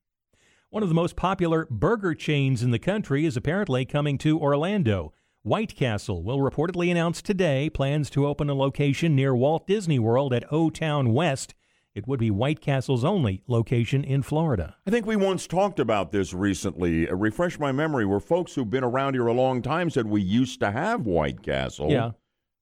One 0.70 0.82
of 0.82 0.88
the 0.88 0.94
most 0.94 1.16
popular 1.16 1.66
burger 1.70 2.14
chains 2.14 2.62
in 2.62 2.70
the 2.70 2.78
country 2.78 3.24
is 3.24 3.36
apparently 3.36 3.84
coming 3.84 4.18
to 4.18 4.38
Orlando. 4.38 5.12
White 5.42 5.74
Castle 5.74 6.22
will 6.22 6.38
reportedly 6.38 6.90
announce 6.90 7.22
today 7.22 7.70
plans 7.70 8.10
to 8.10 8.26
open 8.26 8.50
a 8.50 8.54
location 8.54 9.14
near 9.14 9.34
Walt 9.34 9.66
Disney 9.66 9.98
World 9.98 10.34
at 10.34 10.50
O 10.52 10.68
Town 10.68 11.14
West. 11.14 11.54
It 11.94 12.06
would 12.06 12.20
be 12.20 12.30
White 12.30 12.60
Castle's 12.60 13.04
only 13.04 13.42
location 13.46 14.04
in 14.04 14.22
Florida. 14.22 14.76
I 14.86 14.90
think 14.90 15.06
we 15.06 15.16
once 15.16 15.46
talked 15.46 15.80
about 15.80 16.12
this 16.12 16.34
recently. 16.34 17.08
Uh, 17.08 17.14
refresh 17.14 17.58
my 17.58 17.72
memory, 17.72 18.04
where 18.04 18.20
folks 18.20 18.54
who've 18.54 18.68
been 18.68 18.84
around 18.84 19.14
here 19.14 19.26
a 19.26 19.32
long 19.32 19.62
time 19.62 19.90
said 19.90 20.06
we 20.06 20.20
used 20.20 20.60
to 20.60 20.70
have 20.70 21.06
White 21.06 21.42
Castle. 21.42 21.90
Yeah. 21.90 22.10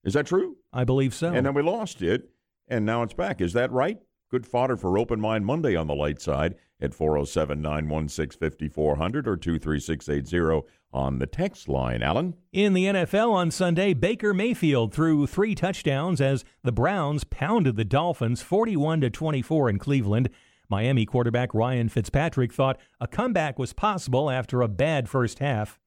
Is 0.04 0.14
that 0.14 0.26
true? 0.26 0.56
I 0.76 0.84
believe 0.84 1.14
so. 1.14 1.32
And 1.32 1.46
then 1.46 1.54
we 1.54 1.62
lost 1.62 2.02
it, 2.02 2.28
and 2.68 2.84
now 2.84 3.02
it's 3.02 3.14
back. 3.14 3.40
Is 3.40 3.54
that 3.54 3.72
right? 3.72 3.98
Good 4.30 4.46
fodder 4.46 4.76
for 4.76 4.98
Open 4.98 5.18
Mind 5.18 5.46
Monday 5.46 5.74
on 5.74 5.86
the 5.86 5.94
light 5.94 6.20
side 6.20 6.56
at 6.82 6.92
407 6.92 7.62
916 7.62 8.38
5400 8.38 9.26
or 9.26 9.36
23680 9.38 10.68
on 10.92 11.18
the 11.18 11.26
text 11.26 11.66
line. 11.66 12.02
Alan? 12.02 12.34
In 12.52 12.74
the 12.74 12.84
NFL 12.84 13.32
on 13.32 13.50
Sunday, 13.50 13.94
Baker 13.94 14.34
Mayfield 14.34 14.92
threw 14.92 15.26
three 15.26 15.54
touchdowns 15.54 16.20
as 16.20 16.44
the 16.62 16.72
Browns 16.72 17.24
pounded 17.24 17.76
the 17.76 17.84
Dolphins 17.84 18.42
41 18.42 19.00
to 19.00 19.08
24 19.08 19.70
in 19.70 19.78
Cleveland. 19.78 20.28
Miami 20.68 21.06
quarterback 21.06 21.54
Ryan 21.54 21.88
Fitzpatrick 21.88 22.52
thought 22.52 22.78
a 23.00 23.06
comeback 23.06 23.58
was 23.58 23.72
possible 23.72 24.28
after 24.30 24.60
a 24.60 24.68
bad 24.68 25.08
first 25.08 25.38
half. 25.38 25.78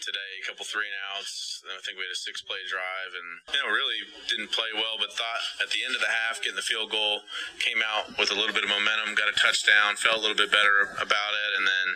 Today, 0.00 0.18
a 0.42 0.48
couple 0.48 0.64
three 0.64 0.86
and 0.86 1.20
outs. 1.20 1.41
I 1.82 1.84
think 1.84 1.98
we 1.98 2.06
had 2.06 2.14
a 2.14 2.22
six 2.22 2.38
play 2.46 2.62
drive 2.70 3.10
and, 3.10 3.28
you 3.50 3.58
know, 3.58 3.66
really 3.66 4.06
didn't 4.30 4.54
play 4.54 4.70
well, 4.72 5.02
but 5.02 5.10
thought 5.10 5.42
at 5.58 5.74
the 5.74 5.82
end 5.82 5.98
of 5.98 6.00
the 6.00 6.06
half, 6.06 6.38
getting 6.38 6.54
the 6.54 6.62
field 6.62 6.94
goal, 6.94 7.26
came 7.58 7.82
out 7.82 8.06
with 8.22 8.30
a 8.30 8.38
little 8.38 8.54
bit 8.54 8.62
of 8.62 8.70
momentum, 8.70 9.18
got 9.18 9.26
a 9.26 9.34
touchdown, 9.34 9.98
felt 9.98 10.14
a 10.14 10.20
little 10.22 10.38
bit 10.38 10.54
better 10.54 10.94
about 11.02 11.34
it. 11.34 11.50
And 11.58 11.66
then, 11.66 11.86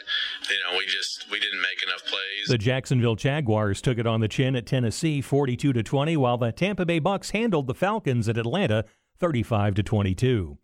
you 0.50 0.58
know, 0.58 0.74
we 0.76 0.90
just, 0.90 1.30
we 1.30 1.38
didn't 1.38 1.62
make 1.62 1.86
enough 1.86 2.02
plays. 2.02 2.50
The 2.50 2.58
Jacksonville 2.58 3.14
Jaguars 3.14 3.80
took 3.80 3.98
it 3.98 4.08
on 4.08 4.18
the 4.18 4.26
chin 4.26 4.56
at 4.56 4.66
Tennessee 4.66 5.20
42 5.20 5.72
to 5.72 5.82
20, 5.84 6.16
while 6.16 6.36
the 6.36 6.50
Tampa 6.50 6.84
Bay 6.84 7.00
Bucs 7.00 7.30
handled 7.30 7.68
the 7.68 7.74
Falcons 7.74 8.28
at 8.28 8.36
Atlanta 8.36 8.84
35 9.20 9.76
to 9.76 9.82
22. 9.84 10.58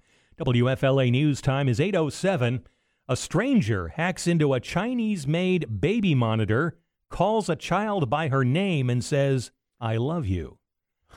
WFLA 0.45 1.13
News 1.13 1.41
Time 1.41 1.69
is 1.69 1.79
807. 1.79 2.67
A 3.09 3.17
stranger 3.17 3.89
hacks 3.95 4.27
into 4.27 4.53
a 4.53 4.59
Chinese 4.59 5.29
made 5.29 5.81
baby 5.81 6.17
monitor 6.17 6.77
calls 7.13 7.49
a 7.49 7.55
child 7.55 8.11
by 8.11 8.27
her 8.29 8.45
name 8.45 8.91
and 8.91 9.05
says, 9.05 9.53
I 9.81 9.97
love 9.99 10.27
you. 10.27 10.59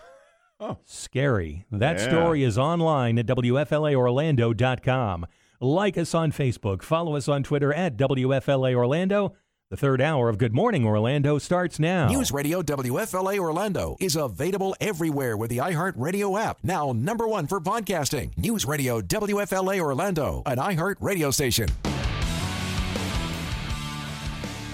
Oh. 0.57 0.77
Scary. 0.85 1.65
That 1.69 1.97
Yeah. 1.97 2.07
story 2.07 2.41
is 2.43 2.57
online 2.57 3.19
at 3.19 3.25
WFLAOrlando.com. 3.25 5.25
Like 5.59 5.97
us 5.97 6.15
on 6.15 6.31
Facebook. 6.31 6.81
Follow 6.81 7.17
us 7.17 7.27
on 7.27 7.43
Twitter 7.43 7.73
at 7.73 7.97
WFLA 7.97 8.73
Orlando. 8.73 9.35
The 9.69 9.75
third 9.77 10.01
hour 10.01 10.29
of 10.29 10.37
Good 10.37 10.53
Morning 10.53 10.85
Orlando 10.85 11.39
starts 11.39 11.77
now. 11.77 12.07
News 12.07 12.31
Radio 12.31 12.61
WFLA 12.61 13.37
Orlando 13.37 13.97
is 13.99 14.15
available 14.15 14.73
everywhere 14.79 15.35
with 15.35 15.49
the 15.49 15.57
iHeartRadio 15.57 16.41
app. 16.41 16.59
Now 16.63 16.93
number 16.93 17.27
one 17.27 17.47
for 17.47 17.59
podcasting. 17.59 18.37
News 18.37 18.65
Radio 18.65 19.01
WFLA 19.01 19.81
Orlando, 19.81 20.41
an 20.45 20.57
iHeart 20.57 20.95
radio 21.01 21.31
station. 21.31 21.67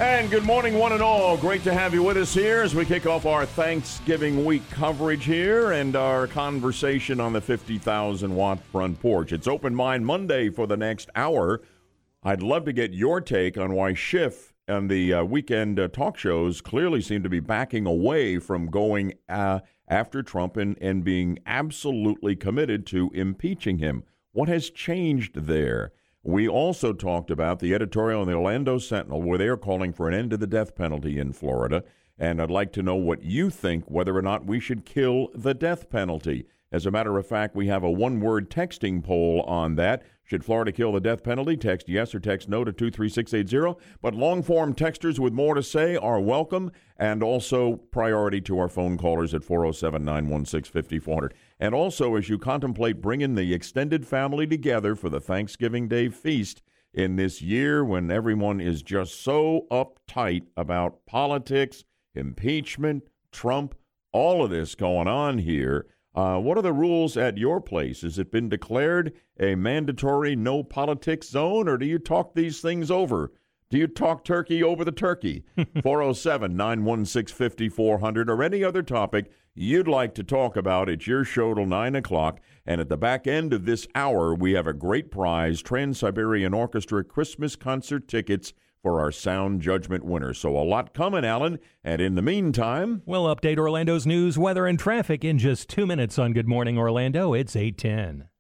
And 0.02 0.32
good 0.32 0.46
morning, 0.46 0.80
one 0.80 0.94
and 0.94 1.02
all. 1.04 1.38
Great 1.38 1.64
to 1.64 1.76
have 1.76 1.94
you 1.94 2.02
with 2.02 2.18
us 2.18 2.34
here 2.34 2.64
as 2.64 2.74
we 2.74 2.86
kick 2.86 3.06
off 3.06 3.28
our 3.28 3.46
Thanksgiving 3.46 4.44
week 4.44 4.68
coverage 4.72 5.26
here 5.26 5.74
and 5.74 5.96
our 5.96 6.26
conversation 6.26 7.20
on 7.20 7.34
the 7.34 7.40
50,000 7.40 8.36
watt 8.36 8.60
front 8.72 9.00
porch. 9.00 9.32
It's 9.32 9.48
Open 9.48 9.76
Mind 9.76 10.04
Monday 10.04 10.50
for 10.50 10.66
the 10.66 10.76
next 10.76 11.12
hour. 11.14 11.62
I'd 12.24 12.42
love 12.42 12.66
to 12.66 12.74
get 12.74 12.94
your 12.94 13.22
take 13.22 13.60
on 13.60 13.74
why 13.74 13.94
Schiff 13.94 14.56
and 14.68 14.90
the 14.90 15.14
uh, 15.14 15.24
weekend 15.24 15.80
uh, 15.80 15.88
talk 15.90 16.18
shows 16.18 16.62
clearly 16.62 17.00
seem 17.02 17.22
to 17.22 17.30
be 17.30 17.40
backing 17.40 17.86
away 17.86 18.40
from 18.40 18.72
going 18.72 19.14
uh, 19.30 19.60
after 19.88 20.24
Trump 20.24 20.58
and, 20.58 20.80
and 20.82 21.04
being 21.04 21.38
absolutely 21.46 22.36
committed 22.36 22.88
to 22.88 23.12
impeaching 23.14 23.78
him. 23.78 24.04
What 24.32 24.50
has 24.50 24.72
changed 24.72 25.46
there? 25.46 25.92
We 26.24 26.48
also 26.48 26.94
talked 26.94 27.32
about 27.32 27.60
the 27.60 27.74
editorial 27.74 28.22
in 28.22 28.28
the 28.28 28.36
Orlando 28.36 28.78
Sentinel 28.78 29.24
where 29.24 29.40
they 29.40 29.48
are 29.48 29.58
calling 29.58 29.92
for 29.92 30.08
an 30.08 30.14
end 30.14 30.30
to 30.30 30.38
the 30.38 30.46
death 30.46 30.76
penalty 30.76 31.18
in 31.18 31.34
Florida. 31.34 31.84
And 32.20 32.40
I'd 32.40 32.52
like 32.52 32.72
to 32.74 32.84
know 32.84 32.96
what 32.96 33.24
you 33.24 33.50
think 33.50 33.86
whether 33.90 34.16
or 34.16 34.22
not 34.22 34.46
we 34.46 34.60
should 34.60 34.86
kill 34.86 35.30
the 35.34 35.56
death 35.56 35.90
penalty. 35.90 36.46
As 36.72 36.86
a 36.86 36.92
matter 36.92 37.18
of 37.18 37.26
fact, 37.26 37.56
we 37.56 37.68
have 37.68 37.84
a 37.84 37.90
one 37.90 38.20
word 38.20 38.52
texting 38.52 39.04
poll 39.04 39.42
on 39.42 39.76
that. 39.76 40.04
Should 40.24 40.46
Florida 40.46 40.72
kill 40.72 40.94
the 40.94 41.02
death 41.02 41.24
penalty? 41.24 41.58
Text 41.58 41.90
yes 41.90 42.14
or 42.14 42.20
text 42.20 42.48
no 42.48 42.64
to 42.64 42.72
23680. 42.72 43.84
But 44.02 44.14
long 44.14 44.44
form 44.44 44.76
texters 44.76 45.18
with 45.18 45.34
more 45.34 45.56
to 45.56 45.64
say 45.64 45.98
are 45.98 46.22
welcome 46.22 46.72
and 46.98 47.24
also 47.24 47.78
priority 47.92 48.40
to 48.42 48.60
our 48.60 48.70
phone 48.70 48.98
callers 48.98 49.34
at 49.34 49.44
407 49.44 50.06
916 50.06 50.72
5400. 50.72 51.34
And 51.62 51.76
also, 51.76 52.16
as 52.16 52.28
you 52.28 52.40
contemplate 52.40 53.02
bringing 53.02 53.36
the 53.36 53.54
extended 53.54 54.08
family 54.08 54.48
together 54.48 54.96
for 54.96 55.10
the 55.10 55.22
Thanksgiving 55.22 55.88
Day 55.88 56.10
feast 56.10 56.64
in 56.92 57.18
this 57.18 57.40
year 57.42 57.86
when 57.86 58.10
everyone 58.10 58.60
is 58.60 58.82
just 58.82 59.22
so 59.22 59.68
uptight 59.70 60.42
about 60.58 61.06
politics, 61.06 61.84
impeachment, 62.16 63.04
Trump, 63.32 63.76
all 64.12 64.44
of 64.44 64.50
this 64.50 64.74
going 64.76 65.08
on 65.08 65.38
here, 65.38 65.86
Uh, 66.14 66.38
what 66.38 66.58
are 66.58 66.62
the 66.62 66.74
rules 66.74 67.16
at 67.16 67.38
your 67.38 67.62
place? 67.62 68.02
Has 68.02 68.20
it 68.20 68.34
been 68.34 68.50
declared 68.50 69.14
a 69.40 69.56
mandatory 69.56 70.36
no 70.36 70.62
politics 70.62 71.30
zone, 71.30 71.70
or 71.70 71.78
do 71.78 71.86
you 71.86 71.98
talk 72.00 72.34
these 72.36 72.60
things 72.60 72.92
over? 72.92 73.32
Do 73.70 73.78
you 73.78 73.88
talk 73.88 74.26
turkey 74.26 74.62
over 74.62 74.84
the 74.84 74.92
turkey? 74.92 75.46
407 75.82 76.58
916 76.58 77.34
5400 77.34 78.30
or 78.30 78.44
any 78.44 78.62
other 78.62 78.84
topic 78.84 79.32
you'd 79.54 79.88
like 79.88 80.16
to 80.16 80.24
talk 80.24 80.56
about. 80.56 80.90
It's 80.90 81.08
your 81.08 81.24
show 81.24 81.54
till 81.54 81.66
9 81.66 81.96
o'clock. 81.96 82.40
And 82.66 82.80
at 82.80 82.90
the 82.90 82.98
back 82.98 83.28
end 83.28 83.54
of 83.54 83.66
this 83.66 83.88
hour, 83.96 84.34
we 84.34 84.54
have 84.54 84.68
a 84.68 84.74
great 84.74 85.12
prize 85.12 85.62
Trans 85.62 86.00
Siberian 86.00 86.54
Orchestra 86.54 87.04
Christmas 87.04 87.56
concert 87.56 88.08
tickets 88.08 88.54
for 88.82 89.00
our 89.00 89.12
sound 89.12 89.62
judgment 89.62 90.04
winner. 90.04 90.34
So 90.34 90.58
a 90.58 90.64
lot 90.64 90.94
coming, 90.94 91.24
Alan. 91.26 91.60
And 91.84 92.02
in 92.02 92.16
the 92.16 92.22
meantime, 92.22 93.04
we'll 93.06 93.34
update 93.34 93.58
Orlando's 93.58 94.08
news, 94.08 94.38
weather, 94.38 94.66
and 94.66 94.80
traffic 94.80 95.24
in 95.24 95.38
just 95.38 95.70
two 95.70 95.86
minutes 95.86 96.18
on 96.18 96.34
Good 96.34 96.48
Morning 96.48 96.78
Orlando. 96.78 97.34
It's 97.34 97.56
810. 97.56 98.31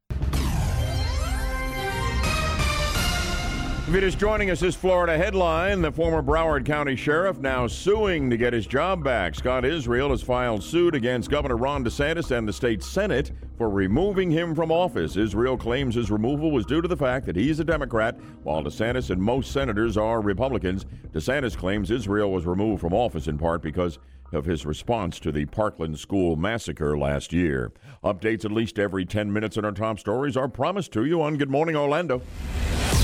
If 3.91 3.95
you're 3.95 4.09
just 4.09 4.19
joining 4.19 4.49
us, 4.49 4.61
this 4.61 4.73
Florida 4.73 5.17
headline 5.17 5.81
the 5.81 5.91
former 5.91 6.23
Broward 6.23 6.65
County 6.65 6.95
Sheriff 6.95 7.39
now 7.39 7.67
suing 7.67 8.29
to 8.29 8.37
get 8.37 8.53
his 8.53 8.65
job 8.65 9.03
back. 9.03 9.35
Scott 9.35 9.65
Israel 9.65 10.11
has 10.11 10.23
filed 10.23 10.63
suit 10.63 10.95
against 10.95 11.29
Governor 11.29 11.57
Ron 11.57 11.83
DeSantis 11.83 12.31
and 12.31 12.47
the 12.47 12.53
state 12.53 12.83
Senate 12.83 13.33
for 13.57 13.69
removing 13.69 14.31
him 14.31 14.55
from 14.55 14.71
office. 14.71 15.17
Israel 15.17 15.57
claims 15.57 15.95
his 15.95 16.09
removal 16.09 16.51
was 16.51 16.65
due 16.65 16.81
to 16.81 16.87
the 16.87 16.95
fact 16.95 17.25
that 17.25 17.35
he's 17.35 17.59
a 17.59 17.65
Democrat, 17.65 18.17
while 18.43 18.63
DeSantis 18.63 19.09
and 19.09 19.21
most 19.21 19.51
senators 19.51 19.97
are 19.97 20.21
Republicans. 20.21 20.85
DeSantis 21.11 21.57
claims 21.57 21.91
Israel 21.91 22.31
was 22.31 22.45
removed 22.45 22.79
from 22.79 22.93
office 22.93 23.27
in 23.27 23.37
part 23.37 23.61
because 23.61 23.99
of 24.33 24.45
his 24.45 24.65
response 24.65 25.19
to 25.19 25.31
the 25.31 25.45
Parkland 25.45 25.99
school 25.99 26.35
massacre 26.35 26.97
last 26.97 27.33
year. 27.33 27.71
Updates 28.03 28.45
at 28.45 28.51
least 28.51 28.79
every 28.79 29.05
10 29.05 29.31
minutes 29.31 29.57
in 29.57 29.65
our 29.65 29.71
top 29.71 29.99
stories 29.99 30.37
are 30.37 30.47
promised 30.47 30.91
to 30.93 31.05
you 31.05 31.21
on 31.21 31.37
Good 31.37 31.49
Morning 31.49 31.75
Orlando. 31.75 32.21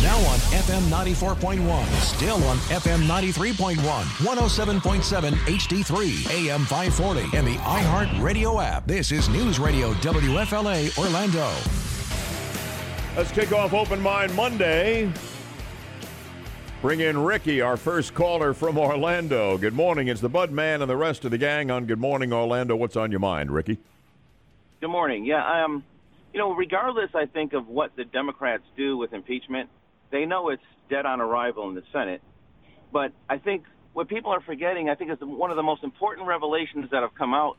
Now 0.04 0.18
on 0.18 0.38
FM 0.54 0.82
94.1, 0.90 1.86
still 2.02 2.44
on 2.44 2.58
FM 2.58 3.08
93.1, 3.08 3.76
107.7 3.78 5.32
HD3, 5.32 6.50
AM 6.50 6.62
540, 6.66 7.36
and 7.36 7.48
the 7.48 7.56
iHeart 7.56 8.22
Radio 8.22 8.60
app. 8.60 8.86
This 8.86 9.12
is 9.12 9.28
News 9.30 9.60
Radio 9.60 9.94
WFLA 9.94 10.96
Orlando. 10.98 11.52
Let's 13.18 13.32
kick 13.32 13.52
off 13.52 13.74
Open 13.74 14.00
Mind 14.00 14.36
Monday. 14.36 15.12
Bring 16.80 17.00
in 17.00 17.18
Ricky, 17.18 17.60
our 17.60 17.76
first 17.76 18.14
caller 18.14 18.54
from 18.54 18.78
Orlando. 18.78 19.58
Good 19.58 19.74
morning. 19.74 20.10
It's 20.10 20.22
the 20.22 20.30
Bud 20.30 20.52
Man 20.52 20.84
and 20.84 20.90
the 20.90 20.96
rest 20.96 21.26
of 21.26 21.32
the 21.32 21.38
gang 21.40 21.72
on 21.72 21.88
Good 21.88 21.98
Morning 21.98 22.32
Orlando. 22.32 22.76
What's 22.76 22.96
on 22.96 23.10
your 23.10 23.20
mind, 23.20 23.50
Ricky? 23.50 23.80
Good 24.80 24.90
morning. 24.90 25.26
Yeah, 25.26 25.66
um, 25.66 25.84
you 26.34 26.40
know, 26.40 26.54
regardless, 26.54 27.10
I 27.16 27.26
think 27.26 27.54
of 27.54 27.68
what 27.68 27.96
the 27.96 28.06
Democrats 28.06 28.62
do 28.78 28.96
with 28.96 29.12
impeachment, 29.12 29.72
they 30.12 30.26
know 30.26 30.50
it's 30.50 30.62
dead 30.88 31.08
on 31.08 31.20
arrival 31.20 31.68
in 31.68 31.74
the 31.74 31.82
Senate. 31.92 32.22
But 32.94 33.12
I 33.28 33.40
think 33.40 33.64
what 33.94 34.08
people 34.08 34.32
are 34.32 34.42
forgetting, 34.42 34.88
I 34.88 34.94
think, 34.94 35.10
is 35.10 35.18
one 35.20 35.50
of 35.50 35.56
the 35.56 35.64
most 35.64 35.84
important 35.84 36.28
revelations 36.28 36.92
that 36.92 37.02
have 37.02 37.16
come 37.16 37.34
out 37.34 37.58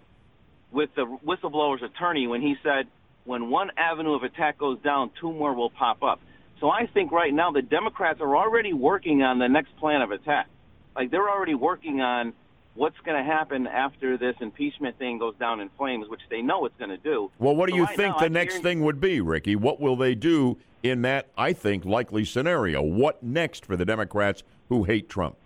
with 0.71 0.91
the 0.95 1.03
whistleblower's 1.27 1.83
attorney 1.83 2.29
when 2.29 2.41
he 2.41 2.55
said, 2.63 2.87
when 3.25 3.51
one 3.51 3.73
avenue 3.77 4.15
of 4.15 4.23
attack 4.23 4.59
goes 4.59 4.79
down, 4.79 5.11
two 5.21 5.33
more 5.33 5.55
will 5.55 5.71
pop 5.71 6.05
up. 6.05 6.21
So 6.61 6.71
I 6.71 6.87
think 6.87 7.13
right 7.13 7.33
now 7.33 7.51
the 7.53 7.63
Democrats 7.63 8.21
are 8.21 8.37
already 8.37 8.73
working 8.73 9.23
on 9.23 9.39
the 9.39 9.49
next 9.49 9.77
plan 9.77 10.03
of 10.03 10.11
attack. 10.11 10.49
Like 10.97 11.11
they're 11.11 11.29
already 11.29 11.55
working 11.55 12.01
on 12.01 12.33
what's 12.75 12.97
going 13.05 13.17
to 13.17 13.25
happen 13.25 13.67
after 13.67 14.17
this 14.17 14.35
impeachment 14.41 14.99
thing 14.99 15.19
goes 15.19 15.35
down 15.37 15.61
in 15.61 15.69
flames, 15.77 16.09
which 16.09 16.21
they 16.31 16.43
know 16.43 16.65
it's 16.65 16.77
going 16.79 16.91
to 16.91 16.97
do. 16.97 17.31
Well, 17.39 17.55
what 17.55 17.67
do 17.67 17.73
So 17.73 17.77
you 17.77 17.85
right 17.85 17.97
think 17.97 18.15
now, 18.15 18.19
the 18.21 18.27
I'm 18.27 18.33
next 18.33 18.55
hearing- 18.55 18.63
thing 18.65 18.81
would 18.85 19.01
be, 19.01 19.21
Ricky? 19.21 19.57
What 19.57 19.81
will 19.81 19.97
they 19.97 20.15
do 20.15 20.59
in 20.83 21.03
that, 21.03 21.29
I 21.37 21.53
think, 21.53 21.85
likely 21.85 22.25
scenario? 22.25 22.83
What 22.83 23.23
next 23.23 23.65
for 23.65 23.77
the 23.77 23.85
Democrats 23.85 24.43
who 24.69 24.85
hate 24.85 25.09
Trump? 25.09 25.37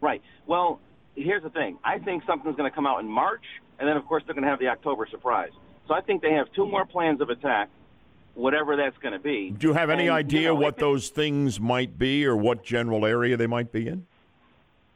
Right. 0.00 0.22
Well, 0.46 0.80
here's 1.16 1.42
the 1.42 1.50
thing. 1.50 1.78
I 1.84 1.98
think 1.98 2.24
something's 2.26 2.56
going 2.56 2.70
to 2.70 2.74
come 2.74 2.86
out 2.86 3.00
in 3.00 3.08
March, 3.08 3.44
and 3.78 3.88
then 3.88 3.96
of 3.96 4.04
course 4.06 4.22
they're 4.26 4.34
going 4.34 4.44
to 4.44 4.50
have 4.50 4.58
the 4.60 4.68
October 4.68 5.06
surprise. 5.10 5.50
So 5.88 5.94
I 5.94 6.00
think 6.00 6.22
they 6.22 6.32
have 6.32 6.52
two 6.52 6.66
more 6.66 6.84
plans 6.84 7.20
of 7.20 7.30
attack, 7.30 7.68
whatever 8.36 8.76
that's 8.76 8.96
going 8.98 9.12
to 9.12 9.18
be. 9.18 9.50
Do 9.50 9.68
you 9.68 9.72
have 9.72 9.90
any 9.90 10.08
And, 10.08 10.16
idea 10.16 10.40
you 10.40 10.46
know, 10.48 10.54
what 10.54 10.76
those 10.76 11.08
things 11.08 11.58
might 11.58 11.98
be 11.98 12.24
or 12.26 12.36
what 12.36 12.62
general 12.62 13.04
area 13.04 13.36
they 13.36 13.46
might 13.46 13.72
be 13.72 13.88
in? 13.88 14.06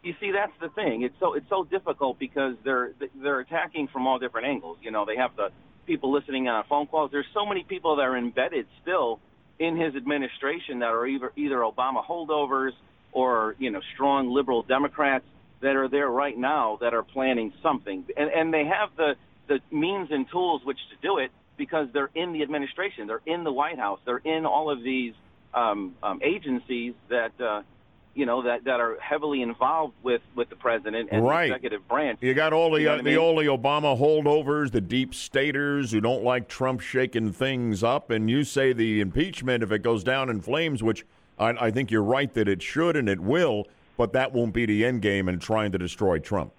You 0.02 0.14
see, 0.20 0.30
that's 0.30 0.52
the 0.60 0.68
thing. 0.68 1.02
It's 1.02 1.14
so 1.18 1.34
it's 1.34 1.48
so 1.50 1.64
difficult 1.64 2.18
because 2.18 2.54
they're 2.64 2.92
they're 3.22 3.40
attacking 3.40 3.88
from 3.88 4.06
all 4.06 4.18
different 4.18 4.46
angles. 4.46 4.78
You 4.80 4.90
know, 4.90 5.04
they 5.04 5.16
have 5.16 5.36
the 5.36 5.50
people 5.86 6.10
listening 6.12 6.48
on 6.48 6.64
phone 6.68 6.86
calls. 6.86 7.10
There's 7.10 7.26
so 7.34 7.44
many 7.44 7.64
people 7.64 7.96
that 7.96 8.02
are 8.02 8.16
embedded 8.16 8.66
still 8.80 9.20
in 9.58 9.76
his 9.76 9.94
administration 9.94 10.78
that 10.78 10.88
are 10.88 11.06
either 11.06 11.32
either 11.36 11.56
Obama 11.56 12.04
holdovers 12.04 12.72
or 13.12 13.56
you 13.58 13.70
know 13.70 13.80
strong 13.94 14.30
liberal 14.30 14.62
Democrats 14.62 15.24
that 15.60 15.76
are 15.76 15.88
there 15.88 16.08
right 16.08 16.38
now 16.38 16.78
that 16.80 16.94
are 16.94 17.02
planning 17.02 17.52
something, 17.62 18.04
and 18.16 18.30
and 18.30 18.54
they 18.54 18.64
have 18.64 18.90
the 18.96 19.16
the 19.48 19.60
means 19.70 20.08
and 20.10 20.30
tools 20.30 20.62
which 20.64 20.78
to 20.90 20.96
do 21.02 21.18
it 21.18 21.30
because 21.60 21.88
they're 21.92 22.10
in 22.14 22.32
the 22.32 22.42
administration, 22.42 23.06
they're 23.06 23.20
in 23.26 23.44
the 23.44 23.52
White 23.52 23.78
House, 23.78 24.00
they're 24.06 24.16
in 24.16 24.46
all 24.46 24.70
of 24.70 24.82
these 24.82 25.12
um, 25.54 25.94
um, 26.02 26.20
agencies 26.24 26.94
that. 27.08 27.38
Uh, 27.40 27.62
you 28.12 28.26
know 28.26 28.42
that 28.42 28.64
that 28.64 28.80
are 28.80 28.98
heavily 28.98 29.40
involved 29.40 29.94
with 30.02 30.20
with 30.34 30.48
the 30.50 30.56
president 30.56 31.10
and 31.12 31.24
Right. 31.24 31.46
the 31.46 31.54
executive 31.54 31.86
branch. 31.86 32.18
You 32.20 32.34
got 32.34 32.52
all 32.52 32.72
the 32.72 32.80
You 32.80 32.86
know 32.86 32.90
uh, 32.90 32.96
what 32.96 33.00
I 33.02 33.02
the 33.04 33.16
mean? 33.16 33.36
the 33.36 33.56
Obama 33.56 33.96
holdovers, 33.96 34.72
the 34.72 34.80
deep 34.80 35.14
staters 35.14 35.92
who 35.92 36.00
don't 36.00 36.24
like 36.24 36.48
Trump 36.48 36.80
shaking 36.80 37.30
things 37.32 37.84
up, 37.84 38.10
and 38.10 38.28
you 38.28 38.42
say 38.42 38.72
the 38.72 39.00
impeachment, 39.00 39.62
if 39.62 39.70
it 39.70 39.84
goes 39.84 40.02
down 40.02 40.28
in 40.28 40.40
flames, 40.40 40.82
which 40.82 41.06
I, 41.38 41.50
I 41.66 41.70
think 41.70 41.92
you're 41.92 42.02
right 42.02 42.34
that 42.34 42.48
it 42.48 42.62
should 42.62 42.96
and 42.96 43.08
it 43.08 43.20
will, 43.20 43.68
but 43.96 44.12
that 44.12 44.32
won't 44.32 44.52
be 44.54 44.66
the 44.66 44.84
end 44.84 45.02
game 45.02 45.28
in 45.28 45.38
trying 45.38 45.70
to 45.70 45.78
destroy 45.78 46.18
Trump. 46.18 46.52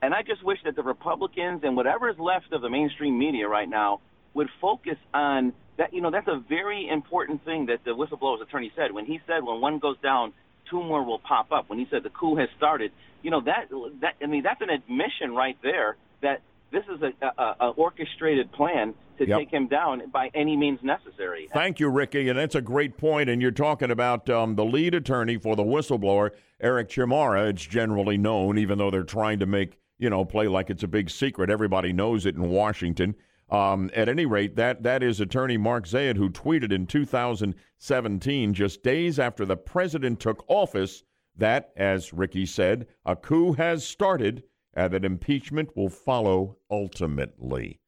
And 0.00 0.14
I 0.14 0.22
just 0.22 0.42
wish 0.42 0.58
that 0.64 0.74
the 0.74 0.82
Republicans 0.82 1.60
and 1.64 1.76
whatever 1.76 2.08
is 2.08 2.18
left 2.18 2.50
of 2.54 2.62
the 2.62 2.70
mainstream 2.70 3.18
media 3.18 3.46
right 3.46 3.68
now 3.68 4.00
would 4.34 4.48
focus 4.60 4.96
on 5.12 5.52
that. 5.78 5.92
You 5.92 6.00
know, 6.00 6.10
that's 6.10 6.28
a 6.28 6.42
very 6.48 6.88
important 6.88 7.44
thing 7.44 7.66
that 7.66 7.84
the 7.84 7.90
whistleblower's 7.90 8.40
attorney 8.42 8.72
said 8.76 8.92
when 8.92 9.06
he 9.06 9.20
said 9.26 9.42
when 9.44 9.60
one 9.60 9.78
goes 9.78 9.96
down, 10.02 10.32
two 10.70 10.82
more 10.82 11.04
will 11.04 11.18
pop 11.18 11.52
up. 11.52 11.68
When 11.68 11.78
he 11.78 11.86
said 11.90 12.02
the 12.02 12.10
coup 12.10 12.36
has 12.36 12.48
started, 12.56 12.92
you 13.22 13.30
know 13.30 13.40
that 13.42 13.68
that 14.00 14.14
I 14.22 14.26
mean 14.26 14.42
that's 14.42 14.60
an 14.60 14.70
admission 14.70 15.34
right 15.34 15.56
there 15.62 15.96
that 16.22 16.40
this 16.70 16.84
is 16.94 17.02
a, 17.02 17.26
a, 17.26 17.56
a 17.60 17.68
orchestrated 17.70 18.50
plan 18.52 18.94
to 19.18 19.28
Yep. 19.28 19.38
take 19.38 19.50
him 19.50 19.68
down 19.68 20.10
by 20.10 20.30
any 20.34 20.56
means 20.56 20.80
necessary. 20.82 21.48
Thank 21.52 21.78
you, 21.78 21.88
Ricky, 21.90 22.28
and 22.28 22.38
that's 22.38 22.54
a 22.54 22.62
great 22.62 22.96
point. 22.96 23.28
And 23.28 23.42
you're 23.42 23.50
talking 23.50 23.90
about 23.90 24.28
um, 24.30 24.56
the 24.56 24.64
lead 24.64 24.94
attorney 24.94 25.36
for 25.36 25.54
the 25.54 25.62
whistleblower, 25.62 26.30
Eric 26.60 26.88
Ciaramella. 26.88 27.50
It's 27.50 27.64
generally 27.64 28.16
known, 28.16 28.58
even 28.58 28.78
though 28.78 28.90
they're 28.90 29.04
trying 29.04 29.38
to 29.40 29.46
make 29.46 29.78
you 29.98 30.10
know 30.10 30.24
play 30.24 30.48
like 30.48 30.70
it's 30.70 30.82
a 30.82 30.88
big 30.88 31.10
secret. 31.10 31.50
Everybody 31.50 31.92
knows 31.92 32.26
it 32.26 32.34
in 32.34 32.48
Washington. 32.48 33.14
Um, 33.52 33.90
at 33.94 34.08
any 34.08 34.24
rate, 34.24 34.56
that 34.56 34.82
that 34.82 35.02
is 35.02 35.20
attorney 35.20 35.58
Mark 35.58 35.86
Zaid, 35.86 36.16
who 36.16 36.30
tweeted 36.30 36.72
in 36.72 36.86
2017, 36.86 38.54
just 38.54 38.82
days 38.82 39.18
after 39.18 39.44
the 39.44 39.58
president 39.58 40.20
took 40.20 40.42
office, 40.48 41.04
that, 41.36 41.70
as 41.76 42.14
Ricky 42.14 42.46
said, 42.46 42.86
a 43.04 43.14
coup 43.14 43.52
has 43.52 43.86
started 43.86 44.42
and 44.72 44.94
that 44.94 45.04
impeachment 45.04 45.76
will 45.76 45.90
follow 45.90 46.56
ultimately. 46.70 47.78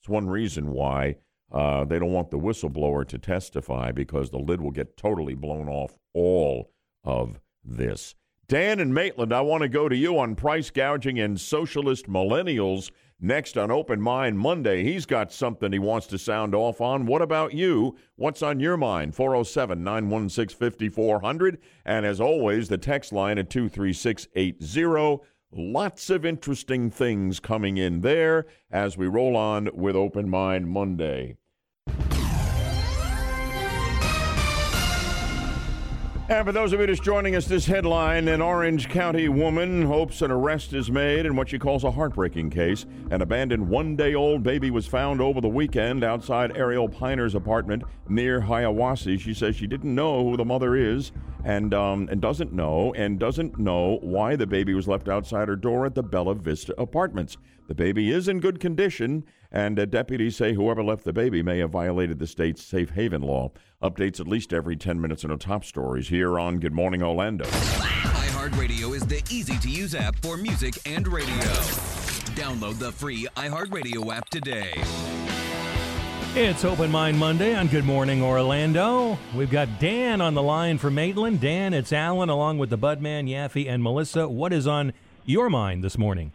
It's 0.00 0.08
one 0.08 0.30
reason 0.30 0.72
why 0.72 1.16
uh, 1.52 1.84
they 1.84 1.98
don't 1.98 2.12
want 2.12 2.30
the 2.30 2.38
whistleblower 2.38 3.06
to 3.08 3.18
testify 3.18 3.92
because 3.92 4.30
the 4.30 4.38
lid 4.38 4.62
will 4.62 4.70
get 4.70 4.96
totally 4.96 5.34
blown 5.34 5.68
off 5.68 5.98
all 6.14 6.72
of 7.04 7.40
this. 7.62 8.14
Dan 8.48 8.80
and 8.80 8.94
Maitland, 8.94 9.34
I 9.34 9.42
want 9.42 9.62
to 9.62 9.68
go 9.68 9.86
to 9.86 9.96
you 9.96 10.18
on 10.18 10.34
price 10.34 10.70
gouging 10.70 11.20
and 11.20 11.38
socialist 11.38 12.08
millennials 12.08 12.90
next 13.20 13.56
on 13.58 13.70
Open 13.70 14.00
Mind 14.00 14.38
Monday. 14.38 14.82
He's 14.82 15.06
got 15.06 15.32
something 15.32 15.72
he 15.72 15.78
wants 15.78 16.06
to 16.08 16.18
sound 16.18 16.54
off 16.54 16.80
on. 16.80 17.06
What 17.06 17.22
about 17.22 17.54
you? 17.54 17.96
What's 18.16 18.42
on 18.42 18.60
your 18.60 18.76
mind? 18.76 19.14
407 19.14 19.82
916 19.82 20.56
5400. 20.56 21.58
And 21.84 22.06
as 22.06 22.20
always, 22.20 22.68
the 22.68 22.78
text 22.78 23.12
line 23.12 23.38
at 23.38 23.50
23680. 23.50 25.24
Lots 25.52 26.10
of 26.10 26.24
interesting 26.24 26.90
things 26.90 27.40
coming 27.40 27.76
in 27.76 28.02
there 28.02 28.46
as 28.70 28.96
we 28.96 29.08
roll 29.08 29.36
on 29.36 29.68
with 29.74 29.96
Open 29.96 30.28
Mind 30.28 30.68
Monday. 30.68 31.36
And 36.30 36.46
for 36.46 36.52
those 36.52 36.72
of 36.72 36.78
you 36.78 36.86
just 36.86 37.02
joining 37.02 37.34
us, 37.34 37.46
this 37.46 37.66
headline 37.66 38.28
An 38.28 38.40
Orange 38.40 38.88
County 38.88 39.28
woman 39.28 39.82
hopes 39.82 40.22
an 40.22 40.30
arrest 40.30 40.72
is 40.74 40.88
made 40.88 41.26
in 41.26 41.34
what 41.34 41.48
she 41.48 41.58
calls 41.58 41.82
a 41.82 41.90
heartbreaking 41.90 42.50
case. 42.50 42.86
An 43.10 43.20
abandoned 43.20 43.68
one 43.68 43.96
day 43.96 44.14
old 44.14 44.44
baby 44.44 44.70
was 44.70 44.86
found 44.86 45.20
over 45.20 45.40
the 45.40 45.48
weekend 45.48 46.04
outside 46.04 46.56
Ariel 46.56 46.88
Piner's 46.88 47.34
apartment 47.34 47.82
near 48.08 48.40
Hiawassee. 48.40 49.18
She 49.18 49.34
says 49.34 49.56
she 49.56 49.66
didn't 49.66 49.92
know 49.92 50.22
who 50.22 50.36
the 50.36 50.44
mother 50.44 50.76
is 50.76 51.10
and 51.44 51.74
um, 51.74 52.08
and 52.08 52.20
doesn't 52.20 52.52
know 52.52 52.94
and 52.94 53.18
doesn't 53.18 53.58
know 53.58 53.98
why 54.00 54.36
the 54.36 54.46
baby 54.46 54.72
was 54.72 54.86
left 54.86 55.08
outside 55.08 55.48
her 55.48 55.56
door 55.56 55.84
at 55.84 55.96
the 55.96 56.02
Bella 56.04 56.36
Vista 56.36 56.80
Apartments. 56.80 57.38
The 57.66 57.74
baby 57.74 58.10
is 58.12 58.28
in 58.28 58.38
good 58.38 58.60
condition, 58.60 59.24
and 59.50 59.78
uh, 59.80 59.84
deputies 59.84 60.36
say 60.36 60.54
whoever 60.54 60.84
left 60.84 61.02
the 61.02 61.12
baby 61.12 61.42
may 61.42 61.58
have 61.58 61.70
violated 61.70 62.20
the 62.20 62.26
state's 62.26 62.62
safe 62.62 62.90
haven 62.90 63.22
law. 63.22 63.50
Updates 63.82 64.20
at 64.20 64.28
least 64.28 64.52
every 64.52 64.76
10 64.76 65.00
minutes 65.00 65.24
in 65.24 65.30
our 65.30 65.38
top 65.38 65.64
stories 65.64 66.08
here 66.08 66.38
on 66.38 66.58
Good 66.58 66.74
Morning 66.74 67.02
Orlando. 67.02 67.46
iHeartRadio 67.46 68.94
is 68.94 69.06
the 69.06 69.22
easy 69.30 69.56
to 69.56 69.70
use 69.70 69.94
app 69.94 70.16
for 70.16 70.36
music 70.36 70.74
and 70.84 71.08
radio. 71.08 71.34
Download 72.36 72.78
the 72.78 72.92
free 72.92 73.26
iHeartRadio 73.36 74.14
app 74.14 74.28
today. 74.28 74.74
It's 76.34 76.62
Open 76.62 76.90
Mind 76.90 77.18
Monday 77.18 77.54
on 77.54 77.68
Good 77.68 77.86
Morning 77.86 78.22
Orlando. 78.22 79.18
We've 79.34 79.50
got 79.50 79.80
Dan 79.80 80.20
on 80.20 80.34
the 80.34 80.42
line 80.42 80.76
from 80.76 80.94
Maitland. 80.96 81.40
Dan, 81.40 81.72
it's 81.72 81.90
Alan 81.90 82.28
along 82.28 82.58
with 82.58 82.68
the 82.68 82.76
Budman, 82.76 83.30
Yaffee, 83.30 83.66
and 83.66 83.82
Melissa. 83.82 84.28
What 84.28 84.52
is 84.52 84.66
on 84.66 84.92
your 85.24 85.48
mind 85.48 85.82
this 85.82 85.96
morning? 85.96 86.32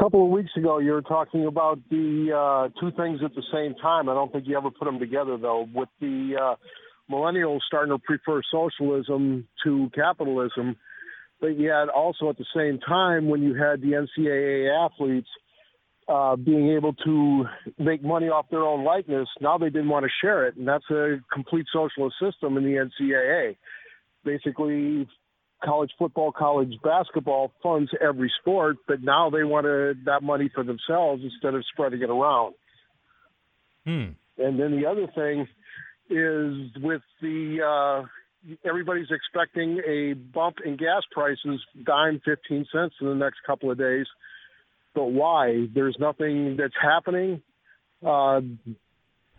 A 0.00 0.02
couple 0.02 0.24
of 0.24 0.30
weeks 0.30 0.50
ago, 0.56 0.78
you 0.78 0.92
were 0.92 1.02
talking 1.02 1.44
about 1.44 1.78
the 1.90 2.32
uh, 2.34 2.80
two 2.80 2.90
things 2.96 3.20
at 3.22 3.34
the 3.34 3.42
same 3.52 3.74
time. 3.74 4.08
I 4.08 4.14
don't 4.14 4.32
think 4.32 4.46
you 4.46 4.56
ever 4.56 4.70
put 4.70 4.86
them 4.86 4.98
together, 4.98 5.36
though. 5.36 5.68
With 5.74 5.90
the 6.00 6.36
uh, 6.40 6.54
millennials 7.12 7.58
starting 7.66 7.94
to 7.94 7.98
prefer 7.98 8.40
socialism 8.50 9.46
to 9.62 9.90
capitalism, 9.94 10.76
but 11.38 11.58
yet 11.60 11.90
also 11.94 12.30
at 12.30 12.38
the 12.38 12.46
same 12.56 12.78
time, 12.78 13.28
when 13.28 13.42
you 13.42 13.52
had 13.52 13.82
the 13.82 14.06
NCAA 14.18 14.86
athletes 14.86 15.28
uh, 16.08 16.34
being 16.34 16.70
able 16.70 16.94
to 16.94 17.44
make 17.78 18.02
money 18.02 18.28
off 18.28 18.46
their 18.50 18.62
own 18.62 18.86
likeness, 18.86 19.28
now 19.42 19.58
they 19.58 19.68
didn't 19.68 19.90
want 19.90 20.06
to 20.06 20.10
share 20.22 20.46
it, 20.46 20.56
and 20.56 20.66
that's 20.66 20.88
a 20.90 21.18
complete 21.30 21.66
socialist 21.70 22.16
system 22.18 22.56
in 22.56 22.64
the 22.64 22.88
NCAA. 23.02 23.58
Basically, 24.24 25.06
college 25.62 25.90
football, 25.98 26.32
college 26.32 26.74
basketball 26.82 27.52
funds 27.62 27.90
every 28.00 28.32
sport, 28.40 28.76
but 28.88 29.02
now 29.02 29.30
they 29.30 29.44
want 29.44 29.64
to, 29.64 29.94
that 30.04 30.22
money 30.22 30.50
for 30.54 30.64
themselves 30.64 31.22
instead 31.22 31.54
of 31.54 31.64
spreading 31.72 32.02
it 32.02 32.10
around. 32.10 32.54
Hmm. 33.84 34.10
And 34.38 34.58
then 34.58 34.80
the 34.80 34.86
other 34.86 35.06
thing 35.14 35.46
is 36.08 36.82
with 36.82 37.02
the 37.20 37.58
uh, 37.62 38.06
everybody's 38.64 39.10
expecting 39.10 39.80
a 39.86 40.14
bump 40.14 40.56
in 40.64 40.76
gas 40.76 41.02
prices, 41.12 41.60
dime 41.84 42.20
fifteen 42.24 42.66
cents 42.72 42.94
in 43.00 43.06
the 43.06 43.14
next 43.14 43.38
couple 43.46 43.70
of 43.70 43.78
days. 43.78 44.06
But 44.94 45.04
why? 45.04 45.66
There's 45.72 45.96
nothing 46.00 46.56
that's 46.56 46.74
happening. 46.80 47.42
Uh, 48.04 48.40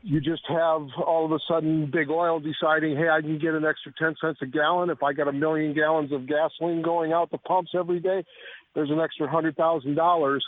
you 0.03 0.19
just 0.19 0.43
have 0.47 0.87
all 1.05 1.25
of 1.25 1.31
a 1.31 1.39
sudden 1.47 1.89
big 1.91 2.09
oil 2.09 2.39
deciding, 2.39 2.95
hey, 2.97 3.09
I 3.09 3.21
can 3.21 3.37
get 3.37 3.53
an 3.53 3.65
extra 3.65 3.93
10 3.97 4.15
cents 4.21 4.39
a 4.41 4.45
gallon. 4.45 4.89
If 4.89 5.03
I 5.03 5.13
got 5.13 5.27
a 5.27 5.33
million 5.33 5.73
gallons 5.73 6.11
of 6.11 6.27
gasoline 6.27 6.81
going 6.81 7.13
out 7.13 7.31
the 7.31 7.37
pumps 7.37 7.71
every 7.77 7.99
day, 7.99 8.23
there's 8.73 8.89
an 8.89 8.99
extra 8.99 9.27
$100,000 9.27 10.39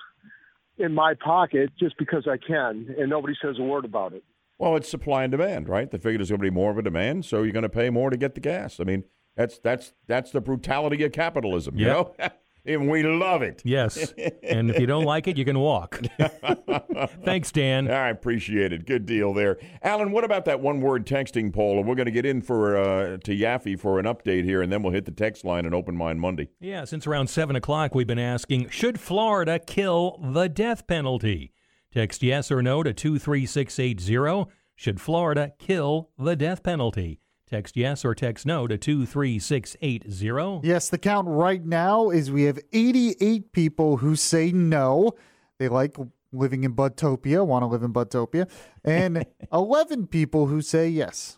in 0.77 0.93
my 0.93 1.13
pocket 1.13 1.69
just 1.79 1.97
because 1.97 2.27
I 2.27 2.37
can, 2.37 2.95
and 2.97 3.09
nobody 3.09 3.35
says 3.41 3.55
a 3.59 3.63
word 3.63 3.85
about 3.85 4.13
it. 4.13 4.23
Well, 4.57 4.75
it's 4.75 4.89
supply 4.89 5.23
and 5.23 5.31
demand, 5.31 5.67
right? 5.67 5.89
They 5.89 5.97
figure 5.97 6.17
there's 6.17 6.29
going 6.29 6.39
to 6.39 6.43
be 6.43 6.49
more 6.49 6.71
of 6.71 6.77
a 6.77 6.81
demand, 6.81 7.25
so 7.25 7.43
you're 7.43 7.51
going 7.51 7.63
to 7.63 7.69
pay 7.69 7.89
more 7.89 8.09
to 8.09 8.17
get 8.17 8.35
the 8.35 8.41
gas. 8.41 8.79
I 8.79 8.83
mean, 8.83 9.03
that's 9.35 9.59
that's 9.59 9.93
that's 10.07 10.31
the 10.31 10.41
brutality 10.41 11.03
of 11.03 11.11
capitalism, 11.11 11.77
you 11.77 11.85
know? 11.85 12.15
and 12.65 12.89
we 12.89 13.03
love 13.03 13.41
it. 13.41 13.61
Yes. 13.65 14.13
and 14.43 14.69
if 14.69 14.79
you 14.79 14.85
don't 14.85 15.03
like 15.03 15.27
it, 15.27 15.37
you 15.37 15.45
can 15.45 15.59
walk. 15.59 16.01
Thanks, 17.23 17.51
Dan. 17.51 17.89
I 17.89 18.09
appreciate 18.09 18.71
it. 18.73 18.85
Good 18.85 19.05
deal 19.05 19.33
there. 19.33 19.57
Alan, 19.81 20.11
what 20.11 20.23
about 20.23 20.45
that 20.45 20.59
one 20.59 20.81
word 20.81 21.05
texting 21.05 21.53
poll? 21.53 21.79
And 21.79 21.87
we're 21.87 21.95
going 21.95 22.05
to 22.05 22.11
get 22.11 22.25
in 22.25 22.41
for 22.41 22.77
uh, 22.77 23.17
to 23.17 23.35
Yaffee 23.35 23.79
for 23.79 23.99
an 23.99 24.05
update 24.05 24.43
here, 24.43 24.61
and 24.61 24.71
then 24.71 24.83
we'll 24.83 24.93
hit 24.93 25.05
the 25.05 25.11
text 25.11 25.43
line 25.45 25.65
and 25.65 25.75
open 25.75 25.95
mind 25.95 26.21
Monday. 26.21 26.49
Yeah, 26.59 26.85
since 26.85 27.05
around 27.07 27.27
7 27.27 27.55
o'clock, 27.55 27.95
we've 27.95 28.07
been 28.07 28.19
asking 28.19 28.69
Should 28.69 28.99
Florida 28.99 29.59
kill 29.59 30.19
the 30.21 30.47
death 30.47 30.87
penalty? 30.87 31.53
Text 31.93 32.23
yes 32.23 32.51
or 32.51 32.61
no 32.61 32.81
to 32.81 32.93
23680. 32.93 34.51
Should 34.75 34.99
Florida 34.99 35.53
kill 35.59 36.09
the 36.17 36.35
death 36.35 36.63
penalty? 36.63 37.19
Text 37.53 37.77
yes 37.77 38.03
or 38.03 38.15
text 38.15 38.47
no 38.47 38.65
to 38.65 38.79
23680. 38.79 40.67
Yes, 40.67 40.89
the 40.89 40.97
count 40.97 41.27
right 41.27 41.63
now 41.63 42.09
is 42.09 42.31
we 42.31 42.45
have 42.45 42.57
88 42.71 43.51
people 43.51 43.97
who 43.97 44.15
say 44.15 44.51
no. 44.51 45.11
They 45.59 45.67
like 45.67 45.95
living 46.31 46.63
in 46.63 46.73
Budtopia, 46.73 47.45
want 47.45 47.61
to 47.61 47.67
live 47.67 47.83
in 47.83 47.93
Budtopia, 47.93 48.49
and 48.83 49.23
11 49.53 50.07
people 50.07 50.47
who 50.47 50.63
say 50.63 50.89
yes. 50.89 51.37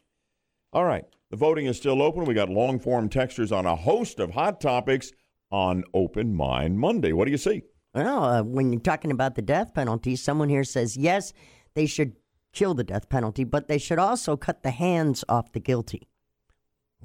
All 0.71 0.85
right. 0.85 1.03
The 1.31 1.35
voting 1.35 1.65
is 1.65 1.75
still 1.75 2.01
open. 2.01 2.23
We 2.23 2.33
got 2.33 2.47
long 2.47 2.79
form 2.79 3.09
textures 3.09 3.51
on 3.51 3.65
a 3.65 3.75
host 3.75 4.21
of 4.21 4.31
hot 4.31 4.61
topics 4.61 5.11
on 5.51 5.83
Open 5.93 6.33
Mind 6.33 6.79
Monday. 6.79 7.11
What 7.11 7.25
do 7.25 7.31
you 7.31 7.37
see? 7.37 7.63
Well, 7.93 8.23
uh, 8.23 8.41
when 8.41 8.71
you're 8.71 8.79
talking 8.79 9.11
about 9.11 9.35
the 9.35 9.41
death 9.41 9.73
penalty, 9.73 10.15
someone 10.15 10.47
here 10.47 10.63
says 10.63 10.95
yes, 10.95 11.33
they 11.73 11.85
should 11.85 12.13
kill 12.55 12.73
the 12.73 12.83
death 12.83 13.09
penalty, 13.09 13.43
but 13.43 13.67
they 13.67 13.77
should 13.77 13.99
also 13.99 14.35
cut 14.35 14.63
the 14.63 14.71
hands 14.71 15.23
off 15.29 15.51
the 15.51 15.59
guilty. 15.59 16.07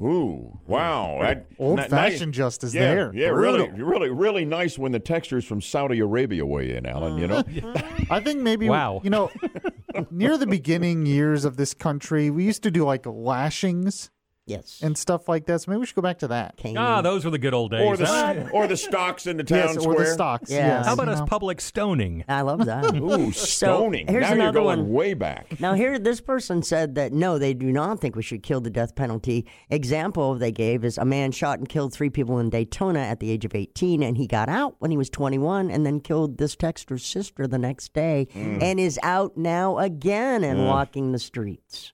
Ooh, 0.02 0.58
wow. 0.66 1.18
That- 1.20 1.46
Old-fashioned 1.58 2.32
justice 2.32 2.72
yeah, 2.72 2.80
there. 2.80 3.12
Yeah, 3.14 3.28
really, 3.28 3.66
Brutal. 3.68 3.86
really, 3.86 4.08
really 4.08 4.44
nice 4.46 4.78
when 4.78 4.92
the 4.92 4.98
textures 4.98 5.44
from 5.44 5.60
Saudi 5.60 5.98
Arabia 6.00 6.46
weigh 6.46 6.74
in, 6.74 6.86
Alan, 6.86 7.18
you 7.18 7.26
know? 7.26 7.44
I 8.10 8.20
think 8.20 8.40
maybe, 8.40 8.66
Wow. 8.70 9.02
you 9.04 9.10
know, 9.10 9.30
near 10.10 10.38
the 10.38 10.46
beginning 10.46 11.04
years 11.04 11.44
of 11.44 11.58
this 11.58 11.74
country, 11.74 12.30
we 12.30 12.44
used 12.44 12.62
to 12.62 12.70
do 12.70 12.84
like 12.84 13.04
lashings. 13.04 14.10
Yes. 14.50 14.80
And 14.82 14.98
stuff 14.98 15.28
like 15.28 15.46
that. 15.46 15.60
So 15.62 15.70
maybe 15.70 15.80
we 15.80 15.86
should 15.86 15.94
go 15.96 16.02
back 16.02 16.18
to 16.18 16.28
that. 16.28 16.54
Ah, 16.76 17.00
those 17.02 17.24
were 17.24 17.30
the 17.30 17.38
good 17.38 17.54
old 17.54 17.70
days. 17.70 17.82
Or 17.86 17.96
the, 17.96 18.50
or 18.52 18.66
the 18.66 18.76
stocks 18.76 19.26
in 19.26 19.36
the 19.36 19.44
town 19.44 19.74
Yes, 19.74 19.86
or 19.86 19.94
the 19.94 20.06
stocks. 20.06 20.50
Yeah. 20.50 20.66
Yes. 20.78 20.86
How 20.86 20.94
about 20.94 21.06
you 21.06 21.12
us 21.12 21.20
know. 21.20 21.26
public 21.26 21.60
stoning? 21.60 22.24
I 22.28 22.42
love 22.42 22.64
that. 22.66 22.94
Ooh, 22.96 23.30
So, 23.32 23.46
stoning. 23.76 24.06
here's 24.08 24.28
now 24.28 24.34
you're 24.34 24.52
going 24.52 24.80
one. 24.80 24.90
way 24.92 25.14
back. 25.14 25.60
Now, 25.60 25.74
here, 25.74 25.98
this 25.98 26.20
person 26.20 26.62
said 26.62 26.94
that 26.96 27.12
no, 27.12 27.38
they 27.38 27.54
do 27.54 27.70
not 27.72 28.00
think 28.00 28.16
we 28.16 28.22
should 28.22 28.42
kill 28.42 28.60
the 28.60 28.70
death 28.70 28.94
penalty. 28.94 29.46
Example 29.70 30.34
they 30.34 30.52
gave 30.52 30.84
is 30.84 30.98
a 30.98 31.04
man 31.04 31.32
shot 31.32 31.58
and 31.58 31.68
killed 31.68 31.92
three 31.92 32.10
people 32.10 32.38
in 32.38 32.50
Daytona 32.50 33.00
at 33.00 33.20
the 33.20 33.30
age 33.30 33.44
of 33.44 33.54
18, 33.54 34.02
and 34.02 34.16
he 34.16 34.26
got 34.26 34.48
out 34.48 34.74
when 34.80 34.90
he 34.90 34.96
was 34.96 35.08
21 35.10 35.70
and 35.70 35.86
then 35.86 36.00
killed 36.00 36.38
this 36.38 36.56
texter's 36.56 37.04
sister 37.04 37.46
the 37.46 37.58
next 37.58 37.92
day 37.92 38.26
Mm. 38.34 38.62
and 38.62 38.80
is 38.80 38.98
out 39.02 39.36
now 39.36 39.78
again 39.78 40.44
and 40.44 40.58
Mm. 40.60 40.66
walking 40.66 41.12
the 41.12 41.18
streets. 41.18 41.92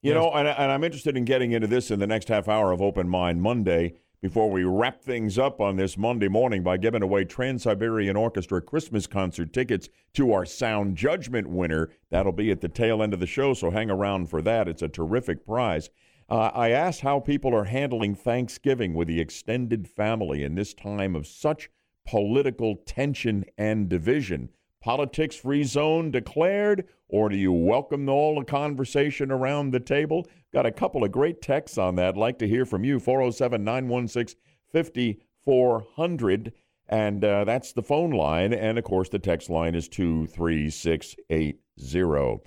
You 0.00 0.14
know, 0.14 0.30
and, 0.30 0.46
and 0.46 0.70
I'm 0.70 0.84
interested 0.84 1.16
in 1.16 1.24
getting 1.24 1.50
into 1.50 1.66
this 1.66 1.90
in 1.90 1.98
the 1.98 2.06
next 2.06 2.28
half 2.28 2.48
hour 2.48 2.70
of 2.70 2.80
Open 2.80 3.08
Mind 3.08 3.42
Monday 3.42 3.94
before 4.20 4.48
we 4.48 4.62
wrap 4.62 5.02
things 5.02 5.38
up 5.38 5.60
on 5.60 5.74
this 5.74 5.98
Monday 5.98 6.28
morning 6.28 6.62
by 6.62 6.76
giving 6.76 7.02
away 7.02 7.24
Trans 7.24 7.64
Siberian 7.64 8.14
Orchestra 8.14 8.60
Christmas 8.60 9.08
concert 9.08 9.52
tickets 9.52 9.88
to 10.14 10.32
our 10.32 10.44
Sound 10.44 10.96
Judgment 10.96 11.48
winner. 11.48 11.90
That'll 12.10 12.30
be 12.30 12.52
at 12.52 12.60
the 12.60 12.68
tail 12.68 13.02
end 13.02 13.12
of 13.12 13.18
the 13.18 13.26
show, 13.26 13.54
so 13.54 13.70
hang 13.70 13.90
around 13.90 14.30
for 14.30 14.40
that. 14.42 14.68
It's 14.68 14.82
a 14.82 14.88
terrific 14.88 15.44
prize. 15.44 15.90
Uh, 16.30 16.50
I 16.54 16.70
asked 16.70 17.00
how 17.00 17.18
people 17.18 17.52
are 17.52 17.64
handling 17.64 18.14
Thanksgiving 18.14 18.94
with 18.94 19.08
the 19.08 19.20
extended 19.20 19.88
family 19.88 20.44
in 20.44 20.54
this 20.54 20.74
time 20.74 21.16
of 21.16 21.26
such 21.26 21.70
political 22.06 22.76
tension 22.86 23.44
and 23.56 23.88
division. 23.88 24.50
Politics 24.80 25.36
free 25.36 25.64
zone 25.64 26.12
declared, 26.12 26.86
or 27.08 27.28
do 27.28 27.36
you 27.36 27.52
welcome 27.52 28.08
all 28.08 28.38
the 28.38 28.44
conversation 28.44 29.32
around 29.32 29.72
the 29.72 29.80
table? 29.80 30.24
Got 30.52 30.66
a 30.66 30.72
couple 30.72 31.02
of 31.02 31.10
great 31.10 31.42
texts 31.42 31.78
on 31.78 31.96
that. 31.96 32.16
Like 32.16 32.38
to 32.38 32.46
hear 32.46 32.64
from 32.64 32.84
you. 32.84 33.00
407 33.00 33.64
916 33.64 34.40
5400. 34.72 36.52
And 36.88 37.24
uh, 37.24 37.42
that's 37.44 37.72
the 37.72 37.82
phone 37.82 38.12
line. 38.12 38.54
And 38.54 38.78
of 38.78 38.84
course, 38.84 39.08
the 39.08 39.18
text 39.18 39.50
line 39.50 39.74
is 39.74 39.88
23680. 39.88 42.38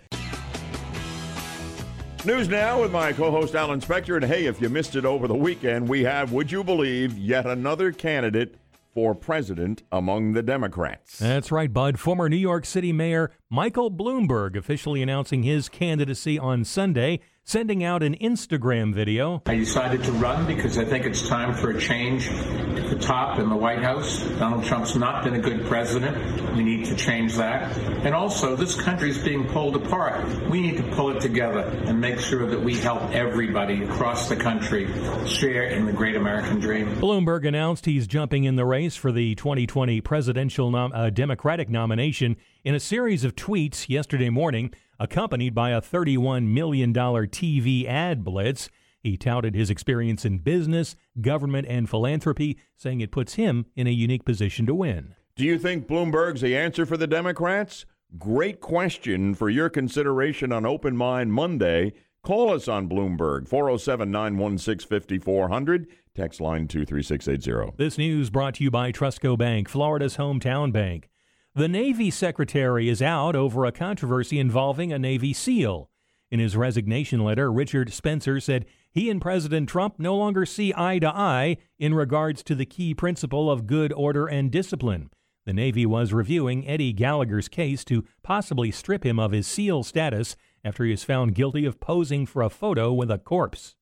News 2.23 2.47
now 2.47 2.79
with 2.81 2.91
my 2.91 3.11
co 3.13 3.31
host 3.31 3.55
Alan 3.55 3.81
Spector. 3.81 4.15
And 4.15 4.25
hey, 4.25 4.45
if 4.45 4.61
you 4.61 4.69
missed 4.69 4.95
it 4.95 5.05
over 5.05 5.27
the 5.27 5.35
weekend, 5.35 5.89
we 5.89 6.03
have, 6.03 6.31
would 6.31 6.51
you 6.51 6.63
believe, 6.63 7.17
yet 7.17 7.45
another 7.45 7.91
candidate 7.91 8.55
for 8.93 9.15
president 9.15 9.83
among 9.91 10.33
the 10.33 10.43
Democrats. 10.43 11.19
That's 11.19 11.51
right, 11.51 11.71
Bud. 11.71 11.99
Former 11.99 12.29
New 12.29 12.35
York 12.35 12.65
City 12.65 12.91
Mayor 12.91 13.31
Michael 13.49 13.91
Bloomberg 13.91 14.55
officially 14.55 15.01
announcing 15.01 15.43
his 15.43 15.69
candidacy 15.69 16.37
on 16.37 16.63
Sunday, 16.63 17.19
sending 17.43 17.83
out 17.83 18.03
an 18.03 18.15
Instagram 18.17 18.93
video. 18.93 19.41
I 19.45 19.55
decided 19.55 20.03
to 20.03 20.11
run 20.13 20.45
because 20.45 20.77
I 20.77 20.85
think 20.85 21.05
it's 21.05 21.27
time 21.27 21.53
for 21.53 21.71
a 21.71 21.79
change 21.79 22.27
at 22.27 22.60
the 22.91 22.99
top 22.99 23.39
in 23.39 23.47
the 23.47 23.55
White 23.55 23.81
House. 23.81 24.19
Donald 24.37 24.65
Trump's 24.65 24.97
not 24.97 25.23
been 25.23 25.35
a 25.35 25.39
good 25.39 25.65
president. 25.65 26.17
We 26.55 26.63
need 26.63 26.85
to 26.87 26.95
change 26.95 27.35
that. 27.35 27.75
And 28.05 28.13
also, 28.13 28.57
this 28.57 28.79
country's 28.79 29.17
being 29.17 29.47
pulled 29.47 29.77
apart. 29.77 30.27
We 30.49 30.61
need 30.61 30.75
to 30.75 30.83
pull 30.83 31.09
it 31.15 31.21
together 31.21 31.61
and 31.85 32.01
make 32.01 32.19
sure 32.19 32.45
that 32.47 32.61
we 32.61 32.75
help 32.75 33.01
everybody 33.11 33.83
across 33.83 34.27
the 34.27 34.35
country 34.35 34.87
share 35.25 35.69
in 35.69 35.85
the 35.85 35.93
great 35.93 36.17
American 36.17 36.59
dream. 36.59 36.93
Bloomberg 36.97 37.47
announced 37.47 37.85
he's 37.85 38.07
jumping 38.07 38.43
in 38.43 38.57
the 38.57 38.65
race 38.65 38.97
for 38.97 39.13
the 39.13 39.35
2020 39.35 40.01
presidential 40.01 40.69
nom- 40.69 40.91
uh, 40.91 41.09
Democratic 41.09 41.69
nomination 41.69 42.35
in 42.65 42.75
a 42.75 42.79
series 42.79 43.23
of 43.23 43.37
tweets 43.37 43.87
yesterday 43.87 44.29
morning, 44.29 44.73
accompanied 44.99 45.55
by 45.55 45.69
a 45.69 45.81
$31 45.81 46.45
million 46.47 46.93
TV 46.93 47.87
ad 47.87 48.25
blitz. 48.25 48.69
He 49.01 49.17
touted 49.17 49.55
his 49.55 49.69
experience 49.69 50.25
in 50.25 50.37
business, 50.39 50.95
government, 51.19 51.67
and 51.67 51.89
philanthropy, 51.89 52.57
saying 52.77 53.01
it 53.01 53.11
puts 53.11 53.33
him 53.33 53.65
in 53.75 53.87
a 53.87 53.91
unique 53.91 54.25
position 54.25 54.65
to 54.67 54.75
win. 54.75 55.15
Do 55.35 55.43
you 55.43 55.57
think 55.57 55.87
Bloomberg's 55.87 56.41
the 56.41 56.55
answer 56.55 56.85
for 56.85 56.97
the 56.97 57.07
Democrats? 57.07 57.85
Great 58.17 58.59
question 58.59 59.33
for 59.33 59.49
your 59.49 59.69
consideration 59.69 60.51
on 60.51 60.65
Open 60.65 60.95
Mind 60.95 61.33
Monday. 61.33 61.93
Call 62.23 62.53
us 62.53 62.67
on 62.67 62.87
Bloomberg, 62.87 63.47
407 63.47 64.11
916 64.11 64.87
5400, 64.87 65.87
text 66.13 66.39
line 66.39 66.67
23680. 66.67 67.73
This 67.77 67.97
news 67.97 68.29
brought 68.29 68.55
to 68.55 68.63
you 68.63 68.69
by 68.69 68.91
Trustco 68.91 69.35
Bank, 69.37 69.67
Florida's 69.67 70.17
hometown 70.17 70.71
bank. 70.71 71.09
The 71.55 71.67
Navy 71.67 72.11
Secretary 72.11 72.87
is 72.89 73.01
out 73.01 73.35
over 73.35 73.65
a 73.65 73.71
controversy 73.71 74.39
involving 74.39 74.93
a 74.93 74.99
Navy 74.99 75.33
SEAL. 75.33 75.89
In 76.29 76.39
his 76.39 76.55
resignation 76.55 77.21
letter, 77.21 77.51
Richard 77.51 77.91
Spencer 77.91 78.39
said 78.39 78.65
he 78.91 79.09
and 79.09 79.21
President 79.21 79.69
Trump 79.69 79.95
no 79.97 80.15
longer 80.15 80.45
see 80.45 80.73
eye 80.75 80.99
to 80.99 81.09
eye 81.09 81.57
in 81.79 81.93
regards 81.93 82.43
to 82.43 82.55
the 82.55 82.65
key 82.65 82.93
principle 82.93 83.49
of 83.49 83.67
good 83.67 83.93
order 83.93 84.27
and 84.27 84.51
discipline. 84.51 85.09
The 85.45 85.53
Navy 85.53 85.85
was 85.85 86.13
reviewing 86.13 86.67
Eddie 86.67 86.93
Gallagher's 86.93 87.47
case 87.47 87.83
to 87.85 88.05
possibly 88.21 88.69
strip 88.69 89.05
him 89.05 89.17
of 89.17 89.31
his 89.31 89.47
SEAL 89.47 89.83
status 89.83 90.35
after 90.63 90.83
he 90.83 90.91
was 90.91 91.03
found 91.03 91.33
guilty 91.33 91.65
of 91.65 91.79
posing 91.79 92.25
for 92.25 92.43
a 92.43 92.49
photo 92.49 92.93
with 92.93 93.09
a 93.09 93.17
corpse. 93.17 93.75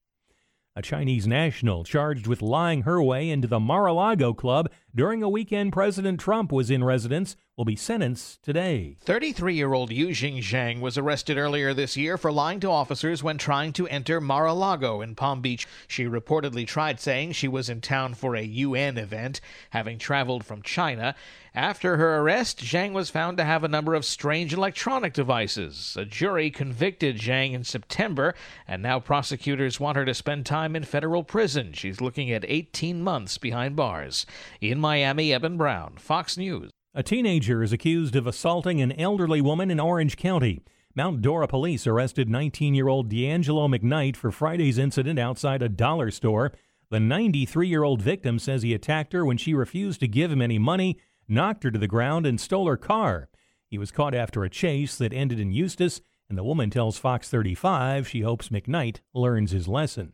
A 0.76 0.82
Chinese 0.82 1.28
national 1.28 1.84
charged 1.84 2.28
with 2.28 2.42
lying 2.42 2.84
her 2.84 3.04
way 3.04 3.30
into 3.30 3.48
the 3.48 3.60
Mar 3.60 3.88
a 3.88 3.94
Lago 3.94 4.34
club 4.34 4.70
during 4.96 5.22
a 5.22 5.28
weekend 5.28 5.74
President 5.74 6.20
Trump 6.20 6.52
was 6.52 6.72
in 6.72 6.84
residence 6.84 7.36
will 7.60 7.66
be 7.66 7.76
sentenced 7.76 8.42
today. 8.42 8.96
33 9.02 9.54
year 9.54 9.74
old 9.74 9.90
Yujing 9.90 10.38
Zhang 10.38 10.80
was 10.80 10.98
arrested 10.98 11.38
earlier 11.38 11.74
this 11.74 11.98
year 11.98 12.18
for 12.18 12.32
lying 12.32 12.62
to 12.62 12.72
officers 12.72 13.22
when 13.22 13.38
trying 13.38 13.74
to 13.74 13.86
enter 13.90 14.22
Mar 14.22 14.46
a 14.46 14.54
Lago 14.54 15.02
in 15.02 15.14
Palm 15.14 15.42
Beach. 15.42 15.68
She 15.86 16.06
reportedly 16.06 16.66
tried 16.66 17.02
saying 17.02 17.34
she 17.34 17.50
was 17.50 17.70
in 17.70 17.82
town 17.82 18.14
for 18.14 18.34
a 18.34 18.44
UN 18.44 18.98
event, 18.98 19.42
having 19.72 20.00
traveled 20.00 20.46
from 20.46 20.62
China. 20.62 21.16
After 21.54 21.98
her 21.98 22.20
arrest, 22.20 22.64
Zhang 22.64 22.94
was 22.94 23.10
found 23.10 23.36
to 23.36 23.44
have 23.44 23.66
a 23.66 23.68
number 23.68 23.94
of 23.94 24.06
strange 24.06 24.54
electronic 24.54 25.12
devices. 25.12 25.98
A 26.00 26.06
jury 26.06 26.50
convicted 26.52 27.18
Zhang 27.18 27.52
in 27.52 27.66
September, 27.66 28.36
and 28.70 28.82
now 28.82 29.02
prosecutors 29.02 29.82
want 29.82 29.98
her 29.98 30.06
to 30.06 30.14
spend 30.14 30.46
time 30.46 30.78
in 30.78 30.86
federal 30.86 31.26
prison. 31.26 31.74
She's 31.74 32.00
looking 32.00 32.32
at 32.32 32.46
18 32.48 33.04
months 33.04 33.38
behind 33.38 33.76
bars. 33.76 34.26
In 34.62 34.80
Miami, 34.80 35.34
Eben 35.34 35.58
Brown, 35.58 35.98
Fox 35.98 36.38
News. 36.38 36.72
A 37.00 37.02
teenager 37.02 37.64
is 37.64 37.72
accused 37.72 38.18
of 38.18 38.28
assaulting 38.28 38.82
an 38.82 38.92
elderly 39.00 39.40
woman 39.40 39.72
in 39.72 39.80
Orange 39.80 40.18
County. 40.18 40.60
Mount 40.94 41.22
Dora 41.22 41.48
police 41.48 41.88
arrested 41.88 42.28
19 42.28 42.74
year 42.74 42.90
old 42.90 43.08
D'Angelo 43.08 43.70
McKnight 43.70 44.18
for 44.18 44.32
Friday's 44.32 44.78
incident 44.78 45.18
outside 45.18 45.62
a 45.62 45.70
dollar 45.70 46.12
store. 46.12 46.52
The 46.90 47.00
93 47.00 47.70
year 47.70 47.84
old 47.84 48.02
victim 48.02 48.38
says 48.38 48.64
he 48.64 48.74
attacked 48.74 49.14
her 49.14 49.26
when 49.26 49.38
she 49.38 49.54
refused 49.54 50.02
to 50.02 50.10
give 50.10 50.30
him 50.30 50.42
any 50.42 50.60
money, 50.60 51.00
knocked 51.26 51.64
her 51.64 51.72
to 51.72 51.80
the 51.80 51.88
ground, 51.88 52.26
and 52.26 52.38
stole 52.38 52.68
her 52.68 52.76
car. 52.76 53.30
He 53.66 53.78
was 53.78 53.92
caught 53.92 54.14
after 54.14 54.44
a 54.44 54.50
chase 54.50 54.98
that 54.98 55.14
ended 55.14 55.40
in 55.40 55.54
Eustis, 55.54 56.02
and 56.28 56.38
the 56.38 56.44
woman 56.44 56.70
tells 56.70 56.98
Fox 56.98 57.30
35 57.30 58.10
she 58.10 58.24
hopes 58.24 58.50
McKnight 58.50 58.98
learns 59.14 59.52
his 59.52 59.70
lesson. 59.70 60.12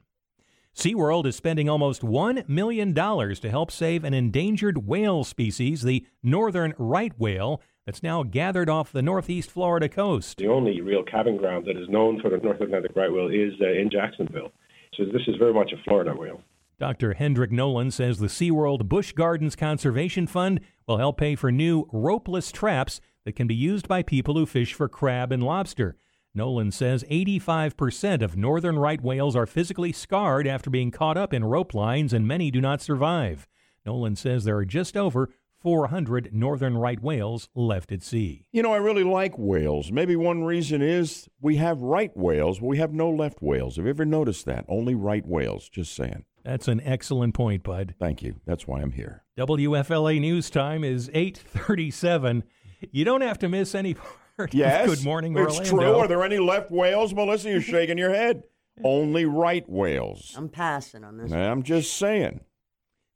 SeaWorld 0.76 1.26
is 1.26 1.38
spending 1.38 1.69
almost 1.69 2.02
$1 2.02 2.49
million 2.49 2.93
to 2.93 3.49
help 3.49 3.72
save 3.72 4.03
an 4.03 4.14
endangered 4.14 4.85
whale 4.85 5.23
species, 5.23 5.84
the 5.84 6.06
northern 6.22 6.73
right 6.77 7.18
whale, 7.18 7.61
that's 7.85 8.03
now 8.03 8.23
gathered 8.23 8.69
off 8.69 8.91
the 8.91 9.02
northeast 9.02 9.49
Florida 9.49 9.88
coast. 9.88 10.38
The 10.38 10.49
only 10.49 10.81
real 10.81 11.02
calving 11.02 11.38
ground 11.38 11.65
that 11.68 11.77
is 11.77 11.88
known 11.88 12.19
for 12.19 12.30
the 12.30 12.38
North 12.38 12.60
Atlantic 12.60 12.91
right 12.93 13.10
whale 13.11 13.30
is 13.30 13.53
uh, 13.61 13.69
in 13.69 13.89
Jacksonville. 13.89 14.52
So 14.97 15.06
this 15.06 15.22
is 15.27 15.38
very 15.38 15.53
much 15.53 15.72
a 15.72 15.81
Florida 15.85 16.14
whale. 16.14 16.41
Dr. 16.77 17.14
Hendrik 17.14 17.52
Nollens 17.52 17.93
says 17.93 18.19
the 18.19 18.27
SeaWorld 18.27 18.89
Busch 18.89 19.14
Gardens 19.14 19.56
Conservation 19.56 20.27
Fund 20.27 20.60
will 20.89 20.97
help 20.97 21.18
pay 21.18 21.35
for 21.35 21.53
new 21.53 21.85
ropeless 21.93 22.52
traps 22.52 22.99
that 23.23 23.38
can 23.38 23.47
be 23.47 23.56
used 23.56 23.88
by 23.88 24.03
people 24.03 24.34
who 24.34 24.45
fish 24.45 24.73
for 24.73 24.89
crab 24.89 25.31
and 25.31 25.41
lobster. 25.41 25.95
Nollens 26.36 26.74
says 26.74 27.06
85% 27.10 28.22
of 28.22 28.36
northern 28.36 28.78
right 28.78 29.02
whales 29.02 29.38
are 29.38 29.45
physically 29.45 29.94
scarred 29.94 30.45
after 30.45 30.70
being 30.70 30.91
caught 30.91 31.16
up 31.16 31.34
in 31.34 31.45
rope 31.45 31.74
lines, 31.74 32.12
and 32.12 32.28
many 32.28 32.52
do 32.52 32.60
not 32.60 32.82
survive. 32.82 33.48
Nollens 33.88 34.18
says 34.18 34.44
there 34.44 34.57
are 34.57 34.66
just 34.66 34.98
over 34.98 35.30
400 35.62 36.34
northern 36.34 36.78
right 36.78 37.02
whales 37.02 37.48
left 37.56 37.94
at 37.94 38.03
sea. 38.03 38.48
You 38.52 38.64
know, 38.64 38.74
I 38.74 38.78
really 38.78 39.06
like 39.06 39.38
whales. 39.38 39.94
Maybe 39.94 40.18
one 40.18 40.44
reason 40.44 40.82
is 40.82 41.30
we 41.40 41.56
have 41.56 41.82
right 41.82 42.12
whales, 42.18 42.60
but 42.60 42.68
we 42.68 42.80
have 42.80 42.94
no 42.94 43.10
left 43.10 43.41
whales. 43.41 43.78
Have 43.78 43.86
you 43.86 43.91
ever 43.91 44.06
noticed 44.06 44.45
that? 44.45 44.66
Only 44.68 44.94
right 44.94 45.26
whales, 45.26 45.70
just 45.70 45.95
saying. 45.95 46.26
That's 46.44 46.68
an 46.68 46.82
excellent 46.82 47.34
point, 47.34 47.64
Bud. 47.64 47.95
Thank 47.98 48.22
you. 48.22 48.41
That's 48.45 48.68
why 48.68 48.82
I'm 48.82 48.91
here. 48.91 49.24
WFLA 49.38 50.20
News 50.20 50.49
Time 50.49 50.84
is 50.84 51.10
837. 51.14 52.44
You 52.91 53.06
don't 53.06 53.22
have 53.22 53.40
to 53.40 53.49
miss 53.49 53.74
any 53.74 53.94
part 53.94 54.20
Yes. 54.52 54.90
of 54.90 54.98
Good 54.98 55.06
Morning 55.06 55.38
It's 55.38 55.57
Orlando. 55.57 55.70
true. 55.70 55.95
Are 55.98 56.07
there 56.07 56.24
any 56.24 56.38
left 56.40 56.70
whales? 56.72 57.14
Melissa, 57.14 57.49
you're 57.52 57.62
shaking 57.62 57.98
your 57.98 58.14
head. 58.14 58.44
Only 58.84 59.24
right 59.26 59.68
whales. 59.70 60.34
I'm 60.38 60.49
passing 60.49 61.03
on 61.06 61.18
this. 61.18 61.32
I'm 61.32 61.64
just 61.64 61.94
saying. 61.94 62.41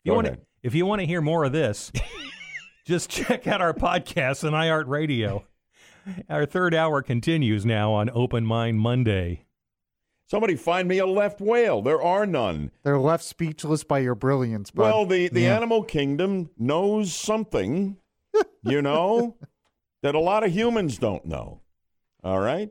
you 0.05 0.13
wanna, 0.13 0.37
if 0.63 0.73
you 0.73 0.85
want 0.85 1.01
to 1.01 1.05
hear 1.05 1.19
more 1.21 1.43
of 1.43 1.51
this, 1.51 1.91
just 2.85 3.09
check 3.09 3.45
out 3.47 3.59
our 3.61 3.73
podcast 3.73 4.45
on 4.47 4.53
iHeartRadio. 4.53 5.43
Our 6.29 6.45
third 6.45 6.73
hour 6.73 7.01
continues 7.01 7.65
now 7.65 7.91
on 7.91 8.09
Open 8.13 8.45
Mind 8.45 8.79
Monday. 8.79 9.43
Somebody 10.27 10.55
find 10.55 10.87
me 10.87 10.99
a 10.99 11.05
left 11.05 11.41
whale. 11.41 11.81
There 11.81 12.01
are 12.01 12.25
none. 12.25 12.71
They're 12.83 12.97
left 12.99 13.23
speechless 13.25 13.83
by 13.83 13.99
your 13.99 14.15
brilliance. 14.15 14.71
Bud. 14.71 14.83
Well, 14.83 15.05
the, 15.05 15.27
the 15.27 15.41
Yeah. 15.41 15.55
animal 15.57 15.83
kingdom 15.83 16.51
knows 16.57 17.13
something, 17.13 17.97
you 18.63 18.81
know, 18.81 19.35
that 20.01 20.15
a 20.15 20.19
lot 20.19 20.43
of 20.43 20.51
humans 20.51 20.97
don't 20.97 21.25
know. 21.25 21.61
All 22.23 22.39
right? 22.39 22.69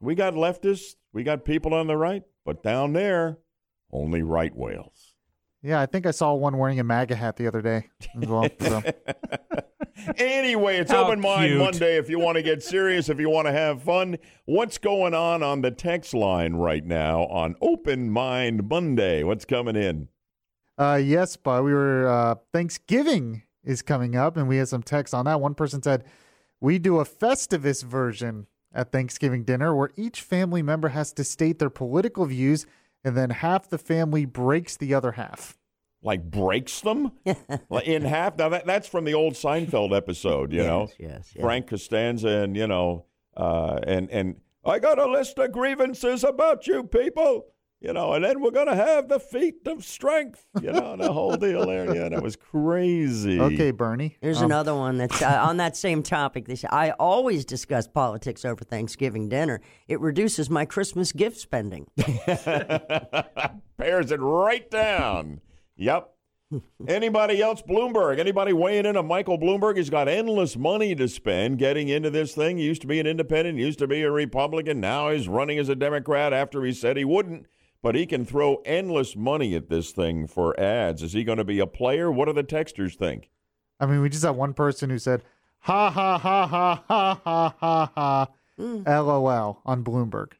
We 0.00 0.14
got 0.14 0.34
leftists, 0.34 0.96
we 1.12 1.22
got 1.22 1.44
people 1.44 1.74
on 1.74 1.86
the 1.86 1.96
right, 1.96 2.22
but 2.44 2.62
down 2.62 2.92
there, 2.92 3.38
only 3.92 4.22
right 4.22 4.54
whales. 4.54 5.14
Yeah, 5.62 5.80
I 5.80 5.86
think 5.86 6.06
I 6.06 6.10
saw 6.10 6.32
one 6.32 6.56
wearing 6.56 6.80
a 6.80 6.84
MAGA 6.84 7.16
hat 7.16 7.36
the 7.36 7.46
other 7.46 7.60
day. 7.60 7.90
as 8.20 8.28
well, 8.28 8.48
so. 8.60 8.82
Anyway, 10.16 10.76
it's 10.78 10.90
How 10.90 11.04
Open 11.04 11.20
Mind 11.20 11.50
cute. 11.50 11.58
Monday 11.58 11.98
if 11.98 12.08
you 12.08 12.18
want 12.18 12.36
to 12.36 12.42
get 12.42 12.62
serious, 12.62 13.08
if 13.08 13.20
you 13.20 13.28
want 13.28 13.46
to 13.46 13.52
have 13.52 13.82
fun. 13.82 14.16
What's 14.46 14.78
going 14.78 15.14
on 15.14 15.42
on 15.42 15.60
the 15.60 15.70
text 15.70 16.14
line 16.14 16.54
right 16.54 16.84
now 16.84 17.24
on 17.26 17.54
Open 17.60 18.10
Mind 18.10 18.68
Monday? 18.68 19.22
What's 19.24 19.44
coming 19.44 19.76
in? 19.76 20.08
Uh, 20.78 21.00
yes, 21.02 21.36
but 21.36 21.62
we 21.64 21.72
were 21.72 22.08
uh, 22.08 22.36
Thanksgiving 22.52 23.42
is 23.62 23.82
coming 23.82 24.16
up, 24.16 24.36
and 24.36 24.48
we 24.48 24.56
had 24.56 24.68
some 24.68 24.82
text 24.82 25.12
on 25.12 25.26
that. 25.26 25.40
One 25.40 25.54
person 25.54 25.82
said 25.82 26.04
we 26.60 26.78
do 26.78 26.98
a 26.98 27.04
Festivus 27.04 27.82
version 27.82 28.46
at 28.72 28.92
Thanksgiving 28.92 29.44
dinner 29.44 29.74
where 29.74 29.90
each 29.96 30.22
family 30.22 30.62
member 30.62 30.88
has 30.88 31.12
to 31.14 31.24
state 31.24 31.58
their 31.58 31.70
political 31.70 32.26
views, 32.26 32.66
and 33.02 33.16
then 33.16 33.30
half 33.30 33.68
the 33.68 33.78
family 33.78 34.24
breaks 34.24 34.76
the 34.76 34.94
other 34.94 35.12
half. 35.12 35.58
Like 36.02 36.30
breaks 36.30 36.80
them 36.80 37.12
in 37.84 38.02
half. 38.02 38.38
Now 38.38 38.48
that 38.50 38.66
that's 38.66 38.88
from 38.88 39.04
the 39.04 39.14
old 39.14 39.34
Seinfeld 39.34 39.94
episode, 39.94 40.52
you 40.52 40.62
know. 40.62 40.88
Yes, 40.90 40.96
yes, 40.98 41.32
yes. 41.34 41.42
Frank 41.42 41.66
Costanza 41.66 42.28
and 42.28 42.56
you 42.56 42.66
know, 42.66 43.04
uh, 43.36 43.80
and 43.86 44.10
and 44.10 44.36
I 44.64 44.78
got 44.78 44.98
a 44.98 45.06
list 45.06 45.38
of 45.38 45.52
grievances 45.52 46.24
about 46.24 46.66
you 46.66 46.84
people, 46.84 47.46
you 47.80 47.92
know, 47.92 48.12
and 48.12 48.24
then 48.24 48.40
we're 48.42 48.50
gonna 48.50 48.76
have 48.76 49.08
the 49.08 49.18
feat 49.18 49.66
of 49.66 49.84
strength, 49.84 50.46
you 50.60 50.70
know, 50.70 50.96
the 50.96 51.12
whole 51.12 51.36
deal 51.36 51.66
there. 51.66 51.94
Yeah, 51.94 52.08
that 52.10 52.22
was 52.22 52.36
crazy. 52.36 53.40
Okay, 53.40 53.70
Bernie. 53.70 54.16
Here's 54.20 54.38
Um, 54.38 54.44
another 54.46 54.74
one 54.74 54.98
that's 54.98 55.22
uh, 55.22 55.40
on 55.42 55.56
that 55.58 55.76
same 55.76 56.02
topic. 56.02 56.46
They 56.46 56.56
say, 56.56 56.68
I 56.70 56.90
always 56.92 57.44
discuss 57.44 57.86
politics 57.88 58.44
over 58.44 58.64
Thanksgiving 58.64 59.28
dinner. 59.28 59.60
It 59.88 59.98
reduces 60.00 60.50
my 60.50 60.64
Christmas 60.66 61.12
gift 61.12 61.38
spending. 61.38 61.86
Pares 63.78 64.10
it 64.10 64.20
right 64.20 64.70
down. 64.70 65.40
Yep. 65.76 66.10
Anybody 66.88 67.40
else? 67.40 67.62
Bloomberg. 67.62 68.18
Anybody 68.18 68.52
weighing 68.52 68.84
in 68.84 68.96
on 68.96 69.06
Michael 69.06 69.38
Bloomberg? 69.38 69.76
He's 69.76 69.88
got 69.88 70.08
endless 70.08 70.56
money 70.56 70.94
to 70.96 71.06
spend 71.06 71.58
getting 71.58 71.88
into 71.88 72.10
this 72.10 72.34
thing. 72.34 72.58
He 72.58 72.64
used 72.64 72.80
to 72.82 72.88
be 72.88 72.98
an 72.98 73.06
independent, 73.06 73.56
used 73.58 73.78
to 73.78 73.86
be 73.86 74.02
a 74.02 74.10
Republican. 74.10 74.80
Now 74.80 75.10
he's 75.10 75.28
running 75.28 75.58
as 75.58 75.68
a 75.68 75.76
Democrat 75.76 76.32
after 76.32 76.64
he 76.64 76.72
said 76.72 76.96
he 76.96 77.04
wouldn't. 77.04 77.46
But 77.82 77.94
he 77.94 78.06
can 78.06 78.24
throw 78.24 78.56
endless 78.66 79.16
money 79.16 79.54
at 79.54 79.70
this 79.70 79.90
thing 79.90 80.26
for 80.26 80.58
ads. 80.60 81.02
Is 81.02 81.14
he 81.14 81.24
going 81.24 81.38
to 81.38 81.44
be 81.44 81.60
a 81.60 81.66
player? 81.66 82.10
What 82.12 82.26
do 82.26 82.34
the 82.34 82.44
texters 82.44 82.94
think? 82.94 83.30
I 83.78 83.86
mean, 83.86 84.02
we 84.02 84.10
just 84.10 84.24
had 84.24 84.36
one 84.36 84.52
person 84.52 84.90
who 84.90 84.98
said, 84.98 85.22
ha, 85.60 85.90
ha, 85.90 86.18
ha, 86.18 86.46
ha, 86.46 86.84
ha, 86.86 87.20
ha, 87.24 87.54
ha, 87.58 87.92
ha, 87.94 88.28
mm. 88.58 88.86
LOL 88.86 89.62
on 89.64 89.82
Bloomberg. 89.82 90.32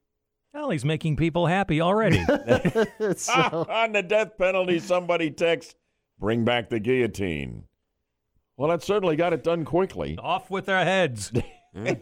Well, 0.52 0.70
he's 0.70 0.84
making 0.84 1.16
people 1.16 1.46
happy 1.46 1.80
already. 1.80 2.22
so, 3.16 3.32
on 3.70 3.92
the 3.92 4.04
death 4.06 4.36
penalty, 4.36 4.78
somebody 4.78 5.30
texts, 5.30 5.74
bring 6.18 6.44
back 6.44 6.68
the 6.68 6.80
guillotine. 6.80 7.64
Well, 8.56 8.68
that 8.68 8.82
certainly 8.82 9.16
got 9.16 9.32
it 9.32 9.42
done 9.42 9.64
quickly. 9.64 10.18
Off 10.20 10.50
with 10.50 10.66
their 10.66 10.84
heads. 10.84 11.32
We're 11.74 11.94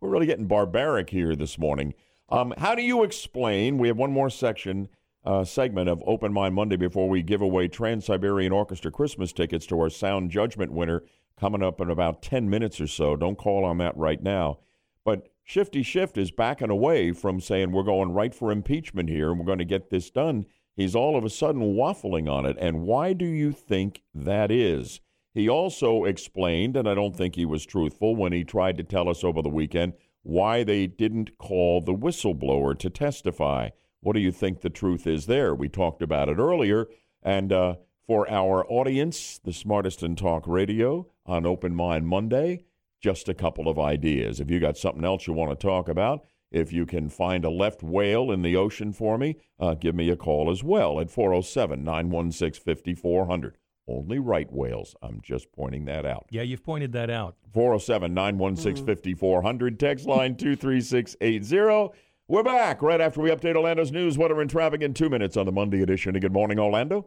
really 0.00 0.26
getting 0.26 0.46
barbaric 0.46 1.10
here 1.10 1.36
this 1.36 1.58
morning. 1.58 1.94
Um, 2.34 2.52
how 2.58 2.74
do 2.74 2.82
you 2.82 3.04
explain? 3.04 3.78
We 3.78 3.86
have 3.86 3.96
one 3.96 4.10
more 4.10 4.28
section 4.28 4.88
uh, 5.24 5.44
segment 5.44 5.88
of 5.88 6.02
Open 6.04 6.32
Mind 6.32 6.52
Monday 6.56 6.74
before 6.74 7.08
we 7.08 7.22
give 7.22 7.40
away 7.40 7.68
Trans 7.68 8.06
Siberian 8.06 8.50
Orchestra 8.50 8.90
Christmas 8.90 9.32
tickets 9.32 9.66
to 9.66 9.78
our 9.78 9.88
Sound 9.88 10.32
Judgment 10.32 10.72
winner 10.72 11.04
coming 11.38 11.62
up 11.62 11.80
in 11.80 11.90
about 11.90 12.22
10 12.22 12.50
minutes 12.50 12.80
or 12.80 12.88
so. 12.88 13.14
Don't 13.14 13.38
call 13.38 13.64
on 13.64 13.78
that 13.78 13.96
right 13.96 14.20
now. 14.20 14.58
But 15.04 15.28
Shifty 15.44 15.84
Schiff 15.84 16.18
is 16.18 16.32
backing 16.32 16.70
away 16.70 17.12
from 17.12 17.40
saying 17.40 17.70
we're 17.70 17.84
going 17.84 18.10
right 18.10 18.34
for 18.34 18.50
impeachment 18.50 19.08
here 19.08 19.30
and 19.30 19.38
we're 19.38 19.46
going 19.46 19.58
to 19.58 19.64
get 19.64 19.90
this 19.90 20.10
done. 20.10 20.46
He's 20.74 20.96
all 20.96 21.16
of 21.16 21.24
a 21.24 21.30
sudden 21.30 21.76
waffling 21.76 22.28
on 22.28 22.46
it. 22.46 22.56
And 22.58 22.82
why 22.82 23.12
do 23.12 23.26
you 23.26 23.52
think 23.52 24.02
that 24.12 24.50
is? 24.50 25.00
He 25.34 25.48
also 25.48 26.02
explained, 26.02 26.76
and 26.76 26.88
I 26.88 26.94
don't 26.94 27.14
think 27.14 27.36
he 27.36 27.44
was 27.44 27.64
truthful 27.64 28.16
when 28.16 28.32
he 28.32 28.42
tried 28.42 28.76
to 28.78 28.84
tell 28.84 29.08
us 29.08 29.22
over 29.22 29.40
the 29.40 29.48
weekend, 29.48 29.92
why 30.24 30.64
they 30.64 30.86
didn't 30.86 31.38
call 31.38 31.80
the 31.80 31.94
whistleblower 31.94 32.76
to 32.78 32.90
testify. 32.90 33.68
What 34.00 34.14
do 34.14 34.20
you 34.20 34.32
think 34.32 34.60
the 34.60 34.70
truth 34.70 35.06
is 35.06 35.26
there? 35.26 35.54
We 35.54 35.68
talked 35.68 36.02
about 36.02 36.28
it 36.28 36.38
earlier. 36.38 36.88
And 37.22 37.52
uh, 37.52 37.76
for 38.06 38.28
our 38.28 38.66
audience, 38.66 39.38
the 39.44 39.52
smartest 39.52 40.02
in 40.02 40.16
talk 40.16 40.44
radio 40.46 41.06
on 41.24 41.46
Open 41.46 41.74
Mind 41.74 42.06
Monday, 42.08 42.64
just 43.00 43.28
a 43.28 43.34
couple 43.34 43.68
of 43.68 43.78
ideas. 43.78 44.40
If 44.40 44.50
you 44.50 44.60
got 44.60 44.76
something 44.76 45.04
else 45.04 45.26
you 45.26 45.34
want 45.34 45.58
to 45.58 45.66
talk 45.66 45.88
about, 45.88 46.24
if 46.50 46.72
you 46.72 46.86
can 46.86 47.08
find 47.08 47.44
a 47.44 47.50
left 47.50 47.82
whale 47.82 48.30
in 48.30 48.42
the 48.42 48.56
ocean 48.56 48.92
for 48.92 49.18
me, 49.18 49.36
uh, 49.58 49.74
give 49.74 49.94
me 49.94 50.08
a 50.08 50.16
call 50.16 50.50
as 50.50 50.62
well 50.62 51.00
at 51.00 51.10
407 51.10 51.82
916 51.82 52.62
5400. 52.62 53.56
Only 53.86 54.18
right 54.18 54.50
whales. 54.50 54.96
I'm 55.02 55.20
just 55.22 55.52
pointing 55.52 55.84
that 55.86 56.06
out. 56.06 56.26
Yeah, 56.30 56.42
you've 56.42 56.64
pointed 56.64 56.92
that 56.92 57.10
out. 57.10 57.36
407 57.52 58.14
916 58.14 58.86
5400. 58.86 59.78
Text 59.78 60.06
line 60.06 60.36
23680. 60.36 61.94
We're 62.26 62.42
back 62.42 62.80
right 62.80 63.02
after 63.02 63.20
we 63.20 63.30
update 63.30 63.54
Orlando's 63.54 63.92
news, 63.92 64.16
weather, 64.16 64.40
and 64.40 64.48
traffic 64.48 64.80
in 64.80 64.94
two 64.94 65.10
minutes 65.10 65.36
on 65.36 65.44
the 65.44 65.52
Monday 65.52 65.82
edition 65.82 66.16
of 66.16 66.22
Good 66.22 66.32
Morning 66.32 66.58
Orlando. 66.58 67.06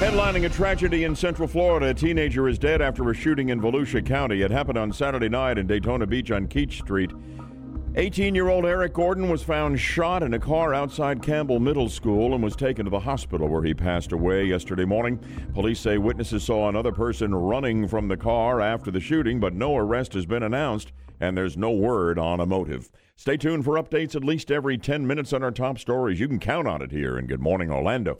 Headlining 0.00 0.46
a 0.46 0.48
tragedy 0.48 1.04
in 1.04 1.14
Central 1.14 1.46
Florida, 1.46 1.88
a 1.88 1.94
teenager 1.94 2.48
is 2.48 2.58
dead 2.58 2.80
after 2.80 3.10
a 3.10 3.14
shooting 3.14 3.50
in 3.50 3.60
Volusia 3.60 4.04
County. 4.04 4.40
It 4.40 4.50
happened 4.50 4.78
on 4.78 4.94
Saturday 4.94 5.28
night 5.28 5.58
in 5.58 5.66
Daytona 5.66 6.06
Beach 6.06 6.30
on 6.30 6.46
Keech 6.48 6.78
Street. 6.78 7.10
18 7.96 8.36
year 8.36 8.48
old 8.48 8.66
Eric 8.66 8.94
Gordon 8.94 9.28
was 9.28 9.42
found 9.42 9.80
shot 9.80 10.22
in 10.22 10.32
a 10.34 10.38
car 10.38 10.72
outside 10.72 11.20
Campbell 11.24 11.58
Middle 11.58 11.88
School 11.88 12.34
and 12.34 12.44
was 12.44 12.54
taken 12.54 12.84
to 12.84 12.90
the 12.90 13.00
hospital 13.00 13.48
where 13.48 13.64
he 13.64 13.74
passed 13.74 14.12
away 14.12 14.44
yesterday 14.44 14.84
morning. 14.84 15.18
Police 15.54 15.80
say 15.80 15.98
witnesses 15.98 16.44
saw 16.44 16.68
another 16.68 16.92
person 16.92 17.34
running 17.34 17.88
from 17.88 18.06
the 18.06 18.16
car 18.16 18.60
after 18.60 18.92
the 18.92 19.00
shooting, 19.00 19.40
but 19.40 19.54
no 19.54 19.76
arrest 19.76 20.12
has 20.12 20.24
been 20.24 20.44
announced 20.44 20.92
and 21.18 21.36
there's 21.36 21.56
no 21.56 21.72
word 21.72 22.16
on 22.16 22.38
a 22.38 22.46
motive. 22.46 22.92
Stay 23.20 23.36
tuned 23.36 23.66
for 23.66 23.74
updates 23.74 24.16
at 24.16 24.24
least 24.24 24.50
every 24.50 24.78
10 24.78 25.06
minutes 25.06 25.34
on 25.34 25.42
our 25.42 25.50
top 25.50 25.78
stories. 25.78 26.18
You 26.18 26.26
can 26.26 26.38
count 26.38 26.66
on 26.66 26.80
it 26.80 26.90
here 26.90 27.18
in 27.18 27.26
Good 27.26 27.42
Morning 27.42 27.70
Orlando. 27.70 28.16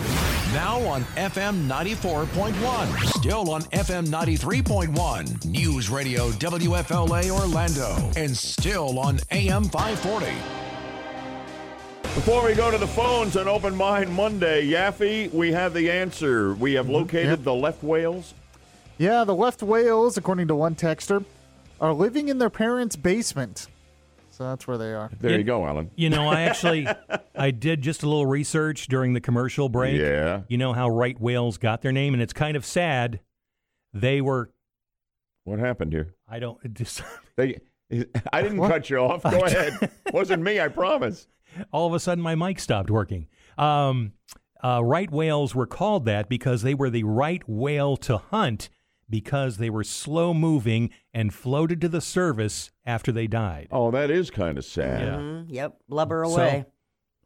Now 0.53 0.79
on 0.81 1.05
FM 1.17 1.67
94.1. 1.67 3.19
Still 3.19 3.51
on 3.51 3.63
FM 3.63 4.09
93.1. 4.09 5.47
News 5.47 5.89
Radio 5.89 6.29
WFLA 6.33 7.31
Orlando. 7.31 8.11
And 8.15 8.37
still 8.37 8.99
on 8.99 9.21
AM 9.31 9.65
540. 9.65 10.27
Before 12.03 12.45
we 12.45 12.53
go 12.53 12.71
to 12.71 12.77
the 12.77 12.87
phones 12.87 13.39
on 13.39 13.49
Open 13.49 13.75
Mind 13.75 14.13
Monday, 14.13 14.67
Yaffee, 14.67 15.33
we 15.33 15.51
have 15.53 15.73
the 15.73 15.91
answer. 15.91 16.53
We 16.53 16.75
have 16.75 16.85
mm-hmm. 16.85 16.97
located 16.97 17.43
the 17.43 17.55
left 17.55 17.83
whales. 17.83 18.35
Yeah, 18.99 19.25
the 19.25 19.35
left 19.35 19.63
whales, 19.63 20.19
according 20.19 20.49
to 20.49 20.55
one 20.55 20.75
texter, 20.75 21.25
are 21.81 21.95
living 21.95 22.29
in 22.29 22.37
their 22.37 22.51
parents' 22.51 22.97
basement. 22.97 23.67
So 24.41 24.47
that's 24.47 24.67
where 24.67 24.79
they 24.79 24.95
are. 24.95 25.11
There 25.21 25.37
you 25.37 25.45
go, 25.45 25.67
Alan. 25.67 25.91
You 25.97 26.09
know, 26.09 26.27
I 26.27 26.41
actually 26.41 26.89
I 27.37 27.51
did 27.51 27.83
just 27.83 28.03
a 28.03 28.09
little 28.09 28.25
research 28.25 28.87
during 28.87 29.13
the 29.13 29.21
commercial 29.21 29.69
break. 29.69 30.01
Yeah. 30.01 30.45
You 30.49 30.57
know 30.57 30.73
how 30.73 30.89
right 30.89 31.21
whales 31.21 31.59
got 31.59 31.83
their 31.83 31.93
name, 31.93 32.15
and 32.15 32.23
it's 32.23 32.33
kind 32.33 32.57
of 32.57 32.65
sad. 32.65 33.21
They 33.93 34.23
were. 34.23 34.51
What 35.45 35.59
happened 35.59 35.93
here? 35.93 36.15
I 36.27 36.39
don't. 36.39 36.73
Just, 36.73 37.03
They, 37.37 37.59
I 38.33 38.41
didn't 38.41 38.67
cut 38.67 38.89
you 38.89 38.97
off. 38.97 39.25
Go 39.25 39.45
ahead. 39.45 39.91
Wasn't 40.11 40.43
me, 40.43 40.59
I 40.59 40.69
promise. 40.69 41.27
all 41.71 41.87
of 41.87 41.93
a 41.93 42.01
sudden, 42.01 42.25
my 42.25 42.35
mic 42.35 42.61
stopped 42.61 42.91
working. 42.91 43.27
Um, 43.59 44.13
uh, 44.65 44.83
right 44.83 45.11
whales 45.11 45.55
were 45.55 45.67
called 45.67 46.07
that 46.07 46.31
because 46.31 46.63
they 46.63 46.73
were 46.73 46.89
the 46.89 47.05
right 47.05 47.47
whale 47.47 47.99
to 47.99 48.17
hunt 48.17 48.71
because 49.11 49.57
they 49.59 49.69
were 49.71 49.85
slow 49.85 50.33
moving 50.33 50.91
and 51.13 51.35
floated 51.35 51.81
to 51.81 51.89
the 51.89 52.01
surface 52.01 52.71
after 52.87 53.11
they 53.13 53.27
died. 53.27 53.69
Oh, 53.71 53.91
that 53.91 54.11
is 54.11 54.31
kind 54.31 54.57
of 54.57 54.65
sad. 54.65 55.09
Mhm, 55.09 55.47
Yep, 55.49 55.79
blubber 55.89 56.25
So- 56.27 56.33
away. 56.35 56.65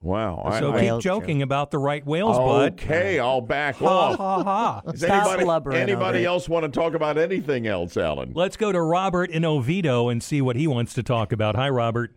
Wow. 0.00 0.44
So 0.58 0.72
I- 0.74 0.80
keep 0.90 1.00
joking 1.00 1.40
about 1.40 1.70
the 1.70 1.78
right 1.78 2.04
whales, 2.04 2.36
bud. 2.36 2.72
Okay, 2.74 3.18
I'll 3.18 3.40
back 3.40 3.80
off. 3.80 4.16
ha 4.18 4.42
ha. 4.42 4.82
Does 4.84 5.00
Stop 5.00 5.24
anybody, 5.26 5.44
blubbering 5.44 5.76
anybody 5.78 6.18
over 6.26 6.34
else 6.34 6.46
want 6.48 6.64
to 6.64 6.70
talk 6.70 6.92
about 6.92 7.16
anything 7.16 7.66
else, 7.66 7.96
Alan? 7.96 8.32
Let's 8.34 8.58
go 8.58 8.70
to 8.70 8.82
Robert 8.82 9.30
in 9.30 9.46
Oviedo 9.46 10.10
and 10.10 10.22
see 10.22 10.42
what 10.42 10.56
he 10.56 10.66
wants 10.66 10.92
to 10.94 11.02
talk 11.02 11.32
about. 11.32 11.56
Hi, 11.56 11.70
Robert. 11.70 12.14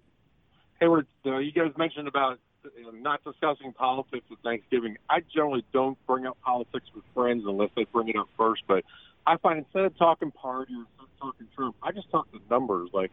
Hayward, 0.82 1.08
uh, 1.26 1.38
you 1.38 1.54
guys 1.54 1.72
mentioned 1.78 2.10
about 2.10 2.40
uh, 2.66 2.70
not 2.94 3.24
discussing 3.24 3.72
politics 3.72 4.26
at 4.32 4.38
Thanksgiving. 4.44 4.98
I 5.10 5.22
generally 5.34 5.64
don't 5.72 5.98
bring 6.06 6.26
up 6.26 6.38
politics 6.44 6.88
with 6.94 7.06
friends 7.14 7.44
unless 7.48 7.70
they 7.78 7.86
bring 7.86 8.10
it 8.10 8.18
up 8.18 8.28
first. 8.38 8.64
But 8.68 8.84
I 9.28 9.38
find 9.38 9.60
instead 9.60 9.84
of 9.84 9.98
talking 9.98 10.32
party 10.32 10.74
or 10.74 11.06
talking 11.20 11.48
Trump, 11.56 11.76
I 11.84 11.92
just 11.92 12.10
talk 12.10 12.28
the 12.32 12.40
numbers. 12.50 12.90
Like, 12.94 13.12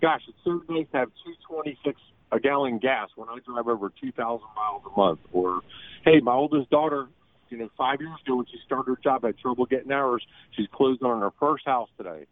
gosh, 0.00 0.22
it's 0.28 0.38
so 0.44 0.62
nice 0.68 0.86
to 0.92 0.98
have 0.98 1.08
two 1.24 1.34
twenty 1.48 1.76
six 1.84 2.00
a 2.32 2.40
gallon 2.40 2.78
gas 2.78 3.08
when 3.16 3.28
I 3.28 3.38
drive 3.44 3.66
over 3.66 3.92
two 4.00 4.12
thousand 4.12 4.46
miles 4.54 4.82
a 4.86 4.98
month. 4.98 5.20
Or, 5.32 5.60
hey, 6.04 6.20
my 6.20 6.34
oldest 6.34 6.70
daughter, 6.70 7.08
you 7.50 7.58
know, 7.58 7.68
five 7.76 8.00
years 8.00 8.16
ago 8.24 8.36
when 8.36 8.46
she 8.46 8.58
started 8.64 8.90
her 8.92 8.98
job, 9.02 9.24
had 9.24 9.38
trouble 9.38 9.66
getting 9.66 9.92
hours. 9.92 10.24
She's 10.56 10.68
closed 10.72 11.02
on 11.02 11.20
her 11.20 11.32
first 11.40 11.66
house 11.66 11.88
today 11.98 12.26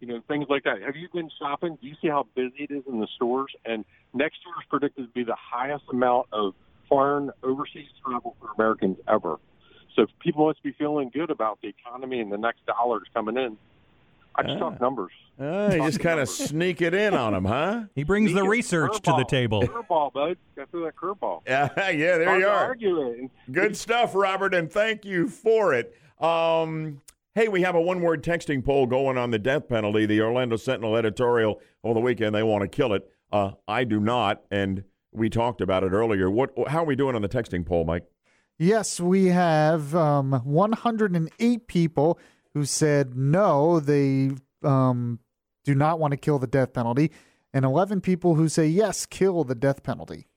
you 0.00 0.12
know, 0.12 0.20
things 0.28 0.44
like 0.50 0.64
that. 0.64 0.82
Have 0.84 0.96
you 0.96 1.08
been 1.14 1.30
shopping? 1.38 1.78
Do 1.80 1.88
you 1.88 1.94
see 2.02 2.08
how 2.08 2.26
busy 2.34 2.66
it 2.68 2.70
is 2.70 2.82
in 2.86 3.00
the 3.00 3.08
stores? 3.16 3.50
And 3.64 3.86
next 4.12 4.36
year 4.44 4.54
is 4.60 4.66
predicted 4.68 5.06
to 5.06 5.12
be 5.12 5.24
the 5.24 5.36
highest 5.38 5.84
amount 5.90 6.26
of 6.30 6.52
foreign 6.88 7.30
overseas 7.42 7.88
travel 8.04 8.36
for 8.38 8.50
Americans 8.58 8.98
ever. 9.08 9.38
So 9.94 10.06
people 10.20 10.46
must 10.46 10.62
be 10.62 10.72
feeling 10.72 11.10
good 11.12 11.30
about 11.30 11.60
the 11.62 11.68
economy 11.68 12.20
and 12.20 12.30
the 12.32 12.38
next 12.38 12.66
dollars 12.66 13.04
coming 13.14 13.36
in. 13.36 13.56
I 14.36 14.42
just 14.42 14.58
talk 14.58 14.80
numbers. 14.80 15.12
Uh, 15.40 15.70
you 15.72 15.82
just 15.84 16.00
kind 16.00 16.20
of 16.20 16.28
sneak 16.28 16.82
it 16.82 16.94
in 16.94 17.14
on 17.14 17.32
them, 17.32 17.44
huh? 17.44 17.84
He 17.94 18.02
brings 18.04 18.32
the 18.32 18.44
research 18.44 19.00
to 19.02 19.12
the 19.16 19.24
table. 19.24 19.62
Curveball, 19.62 20.12
bud. 20.12 20.36
Got 20.56 20.70
through 20.70 20.84
that 20.84 20.96
curveball. 20.96 21.42
Yeah, 21.46 21.68
yeah, 21.90 22.18
there 22.18 22.26
Hard 22.26 22.40
you 22.40 22.46
are. 22.48 22.64
Argue 22.64 23.08
it. 23.08 23.30
Good 23.52 23.76
stuff, 23.76 24.14
Robert, 24.14 24.54
and 24.54 24.70
thank 24.70 25.04
you 25.04 25.28
for 25.28 25.72
it. 25.74 25.94
Um, 26.20 27.00
hey, 27.34 27.48
we 27.48 27.62
have 27.62 27.74
a 27.74 27.80
one 27.80 28.00
word 28.00 28.22
texting 28.22 28.64
poll 28.64 28.86
going 28.86 29.18
on 29.18 29.30
the 29.30 29.38
death 29.38 29.68
penalty. 29.68 30.06
The 30.06 30.20
Orlando 30.20 30.56
Sentinel 30.56 30.96
editorial 30.96 31.60
over 31.82 31.94
the 31.94 32.00
weekend, 32.00 32.34
they 32.34 32.42
want 32.42 32.62
to 32.62 32.68
kill 32.68 32.92
it. 32.92 33.08
Uh, 33.32 33.52
I 33.66 33.84
do 33.84 34.00
not, 34.00 34.42
and 34.50 34.84
we 35.12 35.30
talked 35.30 35.60
about 35.60 35.84
it 35.84 35.92
earlier. 35.92 36.30
What? 36.30 36.52
How 36.68 36.82
are 36.82 36.86
we 36.86 36.96
doing 36.96 37.14
on 37.14 37.22
the 37.22 37.28
texting 37.28 37.64
poll, 37.64 37.84
Mike? 37.84 38.04
Yes, 38.58 39.00
we 39.00 39.26
have 39.26 39.96
um, 39.96 40.32
108 40.32 41.66
people 41.66 42.18
who 42.54 42.64
said 42.64 43.16
no, 43.16 43.80
they 43.80 44.30
um, 44.62 45.18
do 45.64 45.74
not 45.74 45.98
want 45.98 46.12
to 46.12 46.16
kill 46.16 46.38
the 46.38 46.46
death 46.46 46.72
penalty, 46.72 47.10
and 47.52 47.64
11 47.64 48.00
people 48.00 48.36
who 48.36 48.48
say 48.48 48.66
yes, 48.66 49.06
kill 49.06 49.42
the 49.42 49.56
death 49.56 49.82
penalty. 49.82 50.28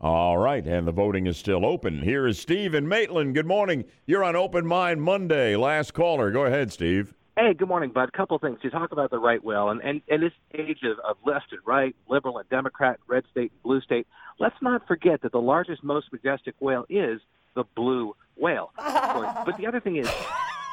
All 0.00 0.38
right, 0.38 0.64
and 0.64 0.86
the 0.86 0.92
voting 0.92 1.26
is 1.26 1.36
still 1.36 1.66
open. 1.66 2.02
Here 2.02 2.28
is 2.28 2.38
Steve 2.38 2.74
in 2.74 2.86
Maitland. 2.86 3.34
Good 3.34 3.46
morning. 3.46 3.84
You're 4.06 4.22
on 4.22 4.36
Open 4.36 4.66
Mind 4.66 5.02
Monday. 5.02 5.56
Last 5.56 5.94
caller. 5.94 6.30
Go 6.30 6.44
ahead, 6.44 6.72
Steve. 6.72 7.14
Hey, 7.36 7.54
good 7.54 7.66
morning, 7.66 7.90
Bud. 7.90 8.08
A 8.12 8.16
couple 8.16 8.38
things. 8.38 8.58
You 8.62 8.70
talk 8.70 8.92
about 8.92 9.10
the 9.10 9.18
right 9.18 9.42
whale, 9.42 9.70
and, 9.70 9.80
and, 9.80 10.00
and 10.08 10.22
this 10.22 10.32
age 10.52 10.80
of, 10.84 10.98
of 11.00 11.16
left 11.26 11.46
and 11.50 11.60
right, 11.66 11.96
liberal 12.08 12.38
and 12.38 12.48
Democrat, 12.50 13.00
red 13.08 13.24
state 13.32 13.50
and 13.50 13.62
blue 13.64 13.80
state. 13.80 14.06
Let's 14.38 14.54
not 14.62 14.86
forget 14.86 15.22
that 15.22 15.32
the 15.32 15.40
largest, 15.40 15.82
most 15.82 16.12
majestic 16.12 16.54
whale 16.60 16.84
is 16.88 17.20
the 17.54 17.64
blue 17.74 18.14
whale. 18.36 18.72
but 18.76 19.56
the 19.56 19.66
other 19.66 19.80
thing 19.80 19.96
is, 19.96 20.08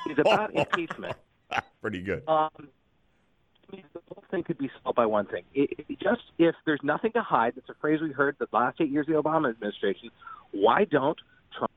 is 0.10 0.18
about 0.20 0.54
impeachment. 0.54 1.16
Pretty 1.82 2.02
good. 2.02 2.24
Um, 2.28 2.50
I 2.58 3.76
mean, 3.76 3.84
the 3.94 4.02
whole 4.10 4.24
thing 4.30 4.44
could 4.44 4.58
be 4.58 4.70
solved 4.84 4.96
by 4.96 5.06
one 5.06 5.26
thing. 5.26 5.44
It, 5.54 5.86
it 5.88 6.00
just 6.00 6.22
if 6.38 6.56
there's 6.66 6.80
nothing 6.84 7.12
to 7.14 7.22
hide, 7.22 7.54
that's 7.56 7.70
a 7.70 7.74
phrase 7.80 8.02
we 8.02 8.12
heard 8.12 8.36
the 8.40 8.48
last 8.52 8.80
eight 8.82 8.90
years 8.90 9.08
of 9.08 9.16
the 9.16 9.22
Obama 9.22 9.50
administration. 9.50 10.10
Why 10.52 10.86
don't 10.86 11.18
Trump? 11.58 11.72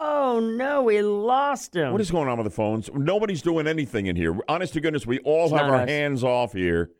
Oh 0.00 0.40
no, 0.40 0.82
we 0.82 1.02
lost 1.02 1.74
him. 1.74 1.92
What 1.92 2.00
is 2.00 2.10
going 2.10 2.28
on 2.28 2.38
with 2.38 2.44
the 2.44 2.50
phones? 2.50 2.90
Nobody's 2.94 3.42
doing 3.42 3.66
anything 3.66 4.06
in 4.06 4.16
here. 4.16 4.38
Honest 4.48 4.72
to 4.74 4.80
goodness, 4.80 5.06
we 5.06 5.18
all 5.20 5.46
It's 5.46 5.54
have 5.54 5.70
our 5.70 5.82
us. 5.82 5.88
hands 5.88 6.24
off 6.24 6.52
here. 6.52 6.90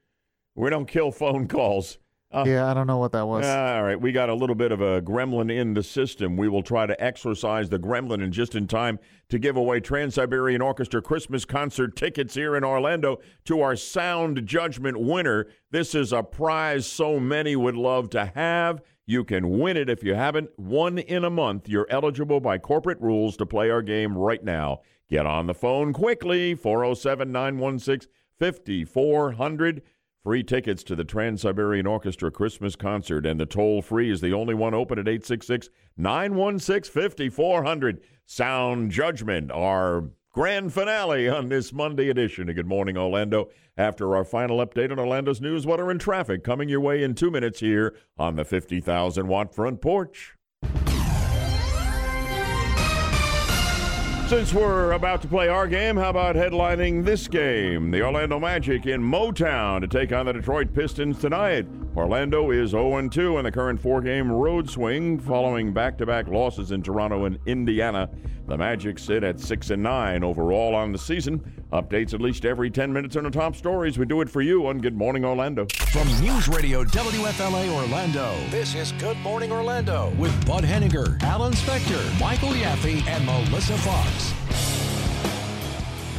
We 0.55 0.71
don't 0.71 0.87
kill 0.87 1.13
phone 1.13 1.47
calls. 1.47 1.99
Uh, 2.31 2.45
yeah, 2.47 2.71
I 2.71 2.75
don't 2.75 2.87
know 2.87 2.99
what 2.99 3.13
that 3.13 3.27
was. 3.27 3.47
All 3.47 3.83
right, 3.83 3.99
we 3.99 4.13
got 4.13 4.29
a 4.29 4.35
little 4.35 4.55
bit 4.55 4.71
of 4.71 4.83
a 4.83 5.01
gremlin 5.01 5.51
in 5.51 5.73
the 5.73 5.83
system. 5.83 6.37
We 6.37 6.49
will 6.49 6.63
try 6.63 6.85
to 6.85 7.03
exorcise 7.03 7.71
the 7.71 7.79
gremlin 7.79 8.23
in 8.23 8.33
just 8.33 8.55
in 8.55 8.67
time 8.67 8.99
to 9.31 9.39
give 9.39 9.57
away 9.57 9.81
Trans 9.81 10.17
Siberian 10.17 10.61
Orchestra 10.61 11.01
Christmas 11.01 11.47
concert 11.47 11.97
tickets 11.97 12.35
here 12.35 12.55
in 12.55 12.65
Orlando 12.65 13.19
to 13.47 13.63
our 13.63 13.77
Sound 13.77 14.47
Judgment 14.47 15.01
winner. 15.01 15.47
This 15.71 15.95
is 15.95 16.13
a 16.13 16.23
prize 16.23 16.87
so 16.87 17.19
many 17.19 17.57
would 17.57 17.77
love 17.77 18.11
to 18.11 18.27
have. 18.27 18.83
You 19.07 19.25
can 19.25 19.59
win 19.59 19.79
it 19.79 19.89
if 19.89 20.05
you 20.05 20.15
haven't 20.15 20.51
won 20.59 20.99
in 20.99 21.25
a 21.25 21.31
month. 21.31 21.67
You're 21.67 21.87
eligible 21.89 22.41
by 22.41 22.59
corporate 22.59 23.01
rules 23.01 23.39
to 23.39 23.47
play 23.47 23.71
our 23.71 23.81
game 23.81 24.19
right 24.19 24.45
now. 24.45 24.83
Get 25.09 25.25
on 25.25 25.47
the 25.47 25.55
phone 25.55 25.95
quickly 25.95 26.55
407 26.55 27.33
916 27.33 28.11
5400. 28.39 29.83
Free 30.29 30.43
tickets 30.43 30.83
to 30.83 30.95
the 30.95 31.05
Trans 31.05 31.41
Siberian 31.41 31.87
Orchestra 31.87 32.31
Christmas 32.31 32.77
concert, 32.77 33.25
and 33.25 33.41
the 33.41 33.47
toll 33.47 33.81
free 33.81 34.11
is 34.11 34.21
the 34.21 34.35
only 34.35 34.53
one 34.53 34.75
open 34.75 34.99
at 34.99 35.09
866 35.09 35.71
916 35.97 36.93
5400. 36.93 38.03
Sound 38.27 38.91
Judgment, 38.91 39.51
our 39.51 40.11
grand 40.35 40.75
finale 40.75 41.31
on 41.31 41.49
this 41.49 41.73
Monday 41.73 42.11
edition 42.11 42.51
of 42.51 42.57
Good 42.57 42.67
Morning 42.67 42.99
Orlando. 42.99 43.49
After 43.79 44.15
our 44.15 44.23
final 44.23 44.59
update 44.59 44.93
on 44.93 44.99
Orlando's 44.99 45.41
news, 45.41 45.67
weather, 45.67 45.91
and 45.91 45.99
traffic, 45.99 46.45
coming 46.45 46.69
your 46.69 46.81
way 46.81 47.03
in 47.03 47.15
two 47.15 47.31
minutes 47.31 47.61
here 47.61 47.97
on 48.19 48.37
the 48.37 48.45
50,000 48.45 49.29
watt 49.29 49.55
front 49.55 49.81
porch. 49.81 50.37
Since 54.29 54.53
we're 54.53 54.93
about 54.93 55.23
to 55.23 55.29
play 55.29 55.49
our 55.49 55.67
game, 55.67 55.97
how 55.97 56.11
about 56.11 56.37
headlining 56.37 57.03
this 57.03 57.27
game? 57.29 57.91
The 57.91 58.03
Orlando 58.03 58.39
Magic 58.39 58.85
in 58.85 59.01
Motown 59.01 59.81
to 59.81 59.89
take 59.89 60.13
on 60.13 60.27
the 60.27 60.35
Detroit 60.35 60.75
Pistons 60.75 61.19
tonight. 61.19 61.67
Orlando 61.99 62.53
is 62.53 62.71
0 62.71 63.09
2 63.09 63.39
in 63.39 63.45
the 63.45 63.51
current 63.51 63.81
four 63.81 64.01
game 64.01 64.31
road 64.31 64.71
swing 64.71 65.19
following 65.19 65.73
back 65.73 65.99
to 65.99 66.07
back 66.07 66.29
losses 66.29 66.71
in 66.71 66.81
Toronto 66.81 67.25
and 67.25 67.41
Indiana. 67.45 68.09
The 68.47 68.57
Magic 68.57 69.01
sit 69.01 69.25
at 69.25 69.41
6 69.41 69.71
and 69.71 69.83
9 69.83 70.23
overall 70.23 70.77
on 70.77 70.93
the 70.93 70.99
season. 70.99 71.41
Updates 71.73 72.15
at 72.15 72.21
least 72.21 72.45
every 72.45 72.71
10 72.71 72.93
minutes 72.93 73.17
on 73.17 73.25
the 73.25 73.31
top 73.31 73.57
stories. 73.57 73.99
We 73.99 74.07
do 74.07 74.21
it 74.21 74.31
for 74.31 74.41
you 74.41 74.69
on 74.69 74.79
Good 74.79 74.97
Morning 74.97 75.25
Orlando. 75.25 75.67
From 75.93 76.09
News 76.21 76.49
Radio 76.49 76.85
WFLA 76.85 77.69
Orlando, 77.75 78.33
this 78.51 78.77
is 78.77 78.93
Good 78.93 79.19
Morning 79.19 79.51
Orlando 79.51 80.11
with 80.19 80.47
Bud 80.47 80.63
Hedinger, 80.63 81.21
Alan 81.25 81.53
Spector, 81.53 82.21
Michael 82.21 82.51
Yaffee, 82.51 83.05
and 83.09 83.27
Melissa 83.27 83.77
Fox. 83.79 84.33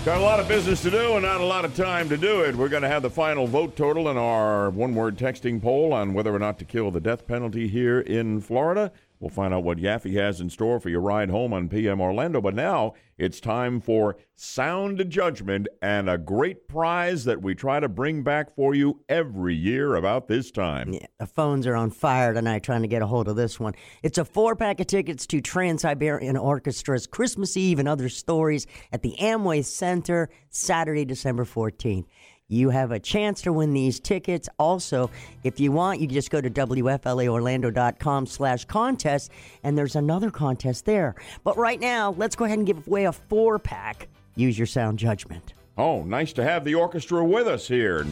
Got 0.09 0.21
a 0.21 0.23
lot 0.23 0.39
of 0.39 0.47
business 0.47 0.81
to 0.81 0.89
do 0.89 1.13
and 1.13 1.21
not 1.21 1.39
a 1.39 1.45
lot 1.45 1.65
of 1.65 1.75
time 1.75 2.09
to 2.09 2.17
do 2.17 2.41
it. 2.41 2.55
We're 2.55 2.67
going 2.67 2.81
to 2.81 2.89
have 2.89 3.03
the 3.03 3.11
final 3.11 3.45
vote 3.45 3.75
total 3.75 4.09
in 4.09 4.17
our 4.17 4.71
one 4.71 4.95
word 4.95 5.19
texting 5.19 5.61
poll 5.61 5.93
on 5.93 6.15
whether 6.15 6.33
or 6.33 6.39
not 6.39 6.57
to 6.57 6.65
kill 6.65 6.89
the 6.89 6.99
death 6.99 7.27
penalty 7.27 7.67
here 7.67 7.99
in 7.99 8.41
Florida. 8.41 8.91
We'll 9.19 9.29
find 9.29 9.53
out 9.53 9.65
what 9.65 9.79
Yaffee 9.79 10.13
has 10.13 10.39
in 10.39 10.49
store 10.49 10.79
for 10.79 10.89
your 10.89 11.01
ride 11.01 11.29
home 11.29 11.51
on 11.51 11.67
PM 11.67 11.99
Orlando. 11.99 12.39
But 12.39 12.55
now 12.55 12.93
it's 13.17 13.41
time 13.41 13.81
for 13.81 14.15
sound 14.33 15.03
judgment 15.09 15.67
and 15.81 16.09
a 16.09 16.17
great 16.17 16.69
prize 16.69 17.25
that 17.25 17.41
we 17.41 17.53
try 17.53 17.81
to 17.81 17.89
bring 17.89 18.23
back 18.23 18.55
for 18.55 18.73
you 18.73 19.01
every 19.09 19.55
year 19.55 19.95
about 19.95 20.29
this 20.29 20.51
time. 20.51 20.93
Yeah, 20.93 21.07
the 21.19 21.27
phones 21.27 21.67
are 21.67 21.75
on 21.75 21.91
fire 21.91 22.33
tonight 22.33 22.63
trying 22.63 22.83
to 22.83 22.87
get 22.87 23.01
a 23.01 23.07
hold 23.07 23.27
of 23.27 23.35
this 23.35 23.59
one. 23.59 23.73
It's 24.03 24.17
a 24.17 24.23
four 24.23 24.55
pack 24.55 24.79
of 24.79 24.87
tickets 24.87 25.27
to 25.27 25.41
Trans 25.41 25.81
Siberian 25.81 26.37
Orchestra's 26.37 27.05
Christmas 27.05 27.57
Eve 27.57 27.79
and 27.79 27.89
Other 27.89 28.07
Stories 28.07 28.67
at 28.93 29.01
the 29.01 29.15
Amway 29.19 29.65
Center, 29.65 30.29
Saturday, 30.49 31.03
December 31.03 31.43
14th. 31.43 32.05
You 32.51 32.71
have 32.71 32.91
a 32.91 32.99
chance 32.99 33.43
to 33.43 33.53
win 33.53 33.73
these 33.73 33.99
tickets. 33.99 34.49
Also, 34.57 35.11
if 35.43 35.59
you 35.59 35.71
want, 35.71 35.99
you 35.99 36.07
can 36.07 36.15
just 36.15 36.31
go 36.31 36.41
to 36.41 36.49
WFLAOrlando.com 36.49 38.25
slash 38.25 38.65
contest, 38.65 39.31
and 39.63 39.77
there's 39.77 39.95
another 39.95 40.31
contest 40.31 40.85
there. 40.85 41.13
But 41.43 41.57
right 41.57 41.79
now, 41.79 42.15
let's 42.17 42.35
go 42.35 42.45
ahead 42.45 42.57
and 42.57 42.65
give 42.65 42.87
away 42.87 43.05
a 43.05 43.11
four 43.11 43.59
pack. 43.59 44.07
Use 44.35 44.57
your 44.57 44.65
sound 44.65 44.97
judgment. 44.97 45.53
Oh, 45.77 46.01
nice 46.03 46.33
to 46.33 46.43
have 46.43 46.65
the 46.65 46.73
orchestra 46.73 47.23
with 47.23 47.47
us 47.47 47.67
here. 47.67 48.07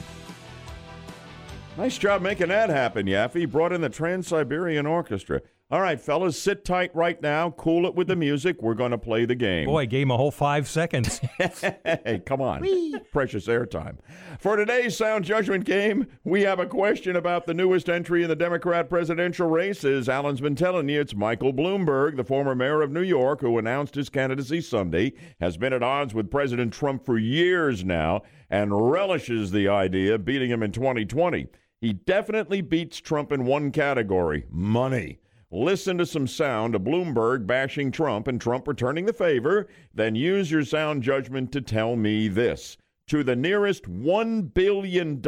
Nice 1.75 1.97
job 1.97 2.21
making 2.21 2.49
that 2.49 2.69
happen, 2.69 3.07
Yaffee. 3.07 3.49
Brought 3.49 3.73
in 3.73 3.81
the 3.81 3.89
Trans 3.89 4.27
Siberian 4.27 4.85
Orchestra. 4.85 5.41
All 5.69 5.81
right, 5.81 5.99
fellas, 5.99 6.41
sit 6.41 6.63
tight 6.63 6.95
right 6.95 7.21
now. 7.21 7.51
Cool 7.51 7.87
it 7.87 7.93
with 7.93 8.07
the 8.07 8.15
music. 8.15 8.61
We're 8.61 8.73
going 8.73 8.91
to 8.91 8.97
play 8.97 9.25
the 9.25 9.35
game. 9.35 9.65
Boy, 9.65 9.79
I 9.79 9.85
gave 9.85 10.03
him 10.03 10.11
a 10.11 10.15
whole 10.15 10.31
five 10.31 10.65
seconds. 10.65 11.19
hey, 11.37 12.21
come 12.25 12.41
on. 12.41 12.65
Precious 13.11 13.47
airtime. 13.47 13.97
For 14.39 14.55
today's 14.55 14.95
Sound 14.95 15.25
Judgment 15.25 15.65
game, 15.65 16.07
we 16.23 16.43
have 16.43 16.59
a 16.59 16.65
question 16.65 17.17
about 17.17 17.47
the 17.47 17.53
newest 17.53 17.89
entry 17.89 18.23
in 18.23 18.29
the 18.29 18.35
Democrat 18.35 18.89
presidential 18.89 19.49
race. 19.49 19.83
As 19.83 20.07
Alan's 20.07 20.39
been 20.39 20.55
telling 20.55 20.87
you, 20.87 21.01
it's 21.01 21.13
Michael 21.13 21.51
Bloomberg, 21.51 22.15
the 22.15 22.23
former 22.23 22.55
mayor 22.55 22.81
of 22.81 22.93
New 22.93 23.01
York, 23.01 23.41
who 23.41 23.57
announced 23.57 23.95
his 23.95 24.07
candidacy 24.07 24.61
Sunday, 24.61 25.11
has 25.41 25.57
been 25.57 25.73
at 25.73 25.83
odds 25.83 26.13
with 26.13 26.31
President 26.31 26.71
Trump 26.71 27.05
for 27.05 27.17
years 27.17 27.83
now, 27.83 28.21
and 28.49 28.89
relishes 28.89 29.51
the 29.51 29.67
idea 29.67 30.15
of 30.15 30.23
beating 30.23 30.49
him 30.49 30.63
in 30.63 30.71
2020. 30.71 31.47
He 31.81 31.91
definitely 31.91 32.61
beats 32.61 33.01
Trump 33.01 33.33
in 33.33 33.43
one 33.43 33.73
category 33.73 34.45
money. 34.49 35.19
Listen 35.49 35.97
to 35.97 36.05
some 36.05 36.27
sound 36.27 36.75
of 36.75 36.81
Bloomberg 36.81 37.47
bashing 37.47 37.89
Trump 37.89 38.27
and 38.27 38.41
Trump 38.41 38.67
returning 38.67 39.05
the 39.05 39.13
favor, 39.13 39.69
then 39.93 40.13
use 40.13 40.51
your 40.51 40.65
sound 40.65 41.03
judgment 41.03 41.53
to 41.53 41.61
tell 41.61 41.95
me 41.95 42.27
this. 42.27 42.75
To 43.07 43.23
the 43.23 43.37
nearest 43.37 43.83
$1 43.83 44.53
billion, 44.53 45.21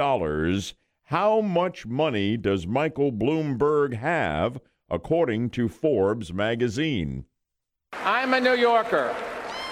how 1.06 1.40
much 1.40 1.86
money 1.86 2.36
does 2.36 2.68
Michael 2.68 3.14
Bloomberg 3.14 3.94
have, 3.94 4.60
according 4.90 5.52
to 5.52 5.70
Forbes 5.70 6.34
magazine? 6.34 7.24
I'm 7.94 8.34
a 8.34 8.42
New 8.42 8.56
Yorker, 8.56 9.16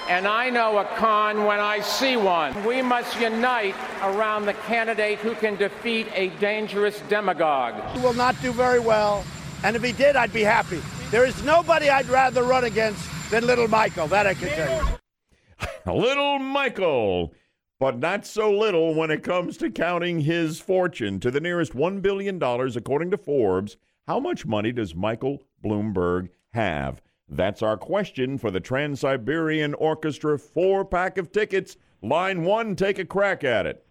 and 0.07 0.25
I 0.25 0.49
know 0.49 0.77
a 0.77 0.85
con 0.95 1.43
when 1.43 1.59
I 1.59 1.81
see 1.81 2.15
one. 2.15 2.63
We 2.63 2.81
must 2.81 3.19
unite 3.19 3.75
around 4.01 4.45
the 4.45 4.53
candidate 4.53 5.19
who 5.19 5.35
can 5.35 5.57
defeat 5.57 6.07
a 6.13 6.29
dangerous 6.39 7.01
demagogue. 7.09 7.83
He 7.91 7.99
will 7.99 8.13
not 8.13 8.41
do 8.41 8.53
very 8.53 8.79
well. 8.79 9.25
And 9.63 9.75
if 9.75 9.83
he 9.83 9.91
did, 9.91 10.15
I'd 10.15 10.33
be 10.33 10.43
happy. 10.43 10.81
There 11.11 11.25
is 11.25 11.41
nobody 11.43 11.89
I'd 11.89 12.07
rather 12.07 12.43
run 12.43 12.65
against 12.65 13.07
than 13.29 13.45
little 13.45 13.67
Michael. 13.67 14.07
That 14.07 14.27
I 14.27 14.33
can 14.33 14.49
tell 14.49 14.85
you. 15.85 15.93
little 15.93 16.39
Michael, 16.39 17.33
but 17.79 17.99
not 17.99 18.25
so 18.25 18.51
little 18.51 18.93
when 18.93 19.11
it 19.11 19.23
comes 19.23 19.57
to 19.57 19.69
counting 19.69 20.21
his 20.21 20.59
fortune 20.59 21.19
to 21.19 21.31
the 21.31 21.39
nearest 21.39 21.73
$1 21.73 22.01
billion, 22.01 22.41
according 22.41 23.11
to 23.11 23.17
Forbes. 23.17 23.77
How 24.07 24.19
much 24.19 24.45
money 24.45 24.71
does 24.71 24.95
Michael 24.95 25.43
Bloomberg 25.63 26.29
have? 26.51 27.01
That's 27.29 27.61
our 27.61 27.75
question 27.75 28.37
for 28.37 28.51
the 28.51 28.59
Trans 28.59 29.01
Siberian 29.01 29.73
Orchestra 29.73 30.39
four 30.39 30.85
pack 30.85 31.17
of 31.17 31.31
tickets. 31.31 31.75
Line 32.01 32.43
one, 32.43 32.75
take 32.75 32.99
a 32.99 33.05
crack 33.05 33.43
at 33.43 33.65
it. 33.65 33.85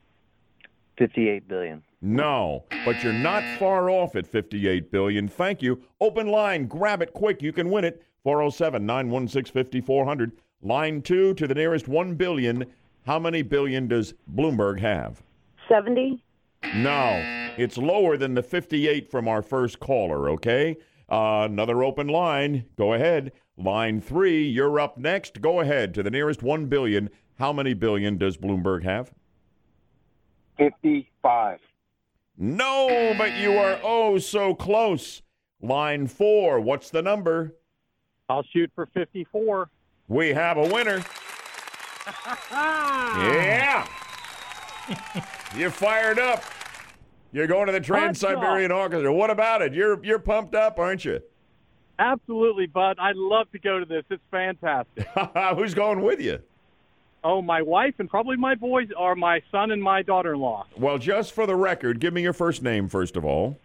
58 0.97 1.47
billion. 1.47 1.83
No, 2.07 2.65
but 2.85 3.03
you're 3.03 3.13
not 3.13 3.43
far 3.59 3.91
off 3.91 4.15
at 4.15 4.29
58 4.29 4.93
billion. 4.93 5.27
Thank 5.27 5.61
you. 5.61 5.83
Open 6.01 6.29
line, 6.29 6.67
grab 6.67 7.03
it 7.03 7.13
quick. 7.13 7.43
You 7.43 7.53
can 7.53 7.69
win 7.69 7.85
it. 7.85 8.01
407-916-5400. 8.25 10.31
Line 10.63 11.03
2 11.03 11.35
to 11.35 11.49
the 11.49 11.55
nearest 11.55 11.89
1 11.89 12.15
billion. 12.15 12.65
How 13.07 13.19
many 13.19 13.43
billion 13.43 13.89
does 13.89 14.15
Bloomberg 14.33 14.79
have? 14.79 15.21
70. 15.69 16.23
No, 16.77 17.51
it's 17.59 17.77
lower 17.77 18.17
than 18.17 18.35
the 18.35 18.43
58 18.43 19.11
from 19.11 19.27
our 19.27 19.43
first 19.43 19.81
caller, 19.81 20.31
okay? 20.31 20.77
Uh, 21.11 21.49
another 21.51 21.83
open 21.83 22.07
line. 22.07 22.67
Go 22.77 22.93
ahead. 22.93 23.33
Line 23.57 24.01
3, 24.01 24.47
you're 24.47 24.79
up 24.79 24.97
next. 24.97 25.41
Go 25.41 25.59
ahead 25.59 25.93
to 25.95 26.05
the 26.05 26.11
nearest 26.11 26.45
1 26.45 26.67
billion. 26.67 27.11
How 27.41 27.53
many 27.53 27.75
billion 27.75 28.17
does 28.17 28.37
Bloomberg 28.37 28.85
have? 28.85 29.11
55. 30.57 31.59
No, 32.39 33.15
but 33.17 33.37
you 33.37 33.53
are 33.53 33.79
oh 33.83 34.19
so 34.19 34.55
close. 34.55 35.23
Line 35.63 36.07
four, 36.07 36.61
what's 36.61 36.91
the 36.91 37.03
number? 37.03 37.55
I'll 38.29 38.43
shoot 38.43 38.71
for 38.75 38.87
54. 38.87 39.71
We 40.09 40.29
have 40.31 40.59
a 40.59 40.69
winner. 40.69 41.03
yeah. 42.51 43.87
You're 45.57 45.71
fired 45.71 46.19
up. 46.19 46.43
You're 47.33 47.47
going 47.47 47.67
to 47.67 47.73
the 47.73 47.81
Trans 47.81 48.21
Siberian 48.21 48.71
Orchestra. 48.71 49.13
What 49.13 49.31
about 49.31 49.63
it? 49.63 49.75
You're 49.75 50.03
you're 50.05 50.19
pumped 50.19 50.55
up, 50.55 50.79
aren't 50.79 51.05
you? 51.05 51.21
Absolutely, 51.99 52.67
Bud. 52.67 52.99
I'd 53.01 53.17
love 53.17 53.51
to 53.53 53.59
go 53.59 53.79
to 53.79 53.85
this. 53.87 54.05
It's 54.11 54.23
fantastic. 54.31 55.09
Who's 55.57 55.75
going 55.75 56.03
with 56.03 56.21
you? 56.21 56.41
Oh, 57.29 57.43
my 57.43 57.61
wife 57.61 57.95
and 57.99 58.09
probably 58.09 58.37
my 58.37 58.55
boys 58.55 58.87
are 58.97 59.17
my 59.17 59.43
son 59.51 59.73
and 59.73 59.83
my 59.83 60.01
daughter-in-law. 60.03 60.67
Well, 60.79 60.97
just 60.97 61.33
for 61.33 61.45
the 61.45 61.57
record, 61.57 61.99
give 61.99 62.15
me 62.15 62.23
your 62.23 62.33
first 62.33 62.63
name 62.63 62.89
first 62.89 63.17
of 63.17 63.25
all. 63.25 63.59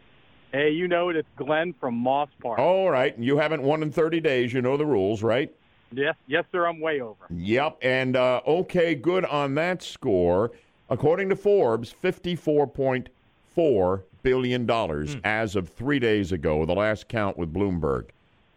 Hey, 0.51 0.71
you 0.71 0.87
know 0.87 1.09
it. 1.09 1.15
It's 1.15 1.27
Glenn 1.35 1.73
from 1.79 1.93
Moss 1.95 2.29
Park. 2.41 2.57
All 2.57 2.89
right. 2.89 3.15
You 3.19 3.37
haven't 3.37 3.61
won 3.61 3.83
in 3.83 3.91
30 3.91 4.19
days. 4.19 4.51
You 4.51 4.63
know 4.63 4.77
the 4.77 4.85
rules, 4.87 5.21
right? 5.21 5.53
Yes, 5.91 6.15
yes, 6.25 6.43
sir. 6.51 6.65
I'm 6.65 6.79
way 6.79 7.01
over. 7.01 7.23
Yep. 7.29 7.77
And 7.83 8.15
uh, 8.15 8.41
okay, 8.47 8.95
good 8.95 9.25
on 9.25 9.53
that 9.55 9.83
score. 9.83 10.51
According 10.89 11.29
to 11.29 11.35
Forbes, 11.35 11.93
54.4 12.03 14.01
billion 14.23 14.65
dollars 14.65 15.13
Hmm. 15.13 15.19
as 15.23 15.55
of 15.55 15.69
three 15.69 15.99
days 15.99 16.31
ago, 16.31 16.65
the 16.65 16.73
last 16.73 17.07
count 17.07 17.37
with 17.37 17.53
Bloomberg. 17.53 18.05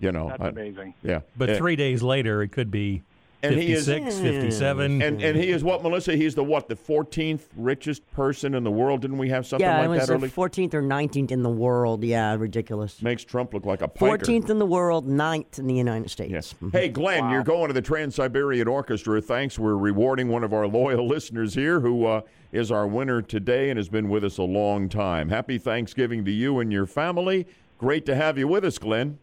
You 0.01 0.12
know, 0.12 0.28
That's 0.31 0.43
I- 0.43 0.48
amazing. 0.48 0.94
Yeah, 1.02 1.20
But 1.36 1.51
Uh, 1.51 1.56
three 1.59 1.76
days 1.76 2.02
later, 2.02 2.43
it 2.43 2.48
could 2.48 2.70
be 2.70 3.02
and 3.44 3.60
he 3.60 3.72
is 3.72 3.86
57. 3.86 5.02
and 5.02 5.22
and 5.22 5.36
he 5.36 5.50
is 5.50 5.62
what 5.64 5.82
Melissa? 5.82 6.16
He's 6.16 6.34
the 6.34 6.44
what? 6.44 6.68
The 6.68 6.76
fourteenth 6.76 7.48
richest 7.56 8.08
person 8.12 8.54
in 8.54 8.64
the 8.64 8.70
world? 8.70 9.00
Didn't 9.02 9.18
we 9.18 9.28
have 9.30 9.46
something 9.46 9.66
yeah, 9.66 9.78
like 9.78 9.86
it 9.86 9.88
was 9.88 10.06
that 10.06 10.14
early? 10.14 10.28
the 10.28 10.34
14th 10.34 10.74
or 10.74 10.82
19th 10.82 11.30
in 11.30 11.42
the 11.42 11.50
world. 11.50 12.04
Yeah, 12.04 12.34
ridiculous. 12.34 13.02
Makes 13.02 13.24
Trump 13.24 13.54
look 13.54 13.66
like 13.66 13.82
a 13.82 13.88
piker. 13.88 14.24
14th 14.24 14.50
in 14.50 14.58
the 14.58 14.66
world, 14.66 15.08
9th 15.08 15.58
in 15.58 15.66
the 15.66 15.74
United 15.74 16.10
States. 16.10 16.54
Mhm. 16.62 16.72
Hey, 16.72 16.88
Glenn, 16.88 17.30
you're 17.30 17.44
going 17.44 17.68
to 17.68 17.74
the 17.74 17.82
Trans 17.82 18.14
Siberian 18.14 18.68
Orchestra. 18.68 19.20
Thanks. 19.20 19.58
We're 19.58 19.76
rewarding 19.76 20.28
one 20.28 20.44
of 20.44 20.52
our 20.52 20.66
loyal 20.66 21.06
listeners 21.14 21.54
here 21.54 21.80
who 21.80 22.06
uh, 22.06 22.20
is 22.52 22.70
our 22.70 22.86
winner 22.86 23.22
today 23.22 23.70
and 23.70 23.76
has 23.78 23.88
been 23.88 24.08
with 24.08 24.24
us 24.24 24.38
a 24.38 24.42
long 24.42 24.88
time. 24.88 25.28
Happy 25.28 25.58
Thanksgiving 25.58 26.24
to 26.24 26.30
you 26.30 26.60
and 26.60 26.72
your 26.72 26.86
family. 26.86 27.46
Great 27.78 28.06
to 28.06 28.14
have 28.14 28.38
you 28.38 28.46
with 28.48 28.64
us, 28.64 28.78
Glenn. 28.78 29.18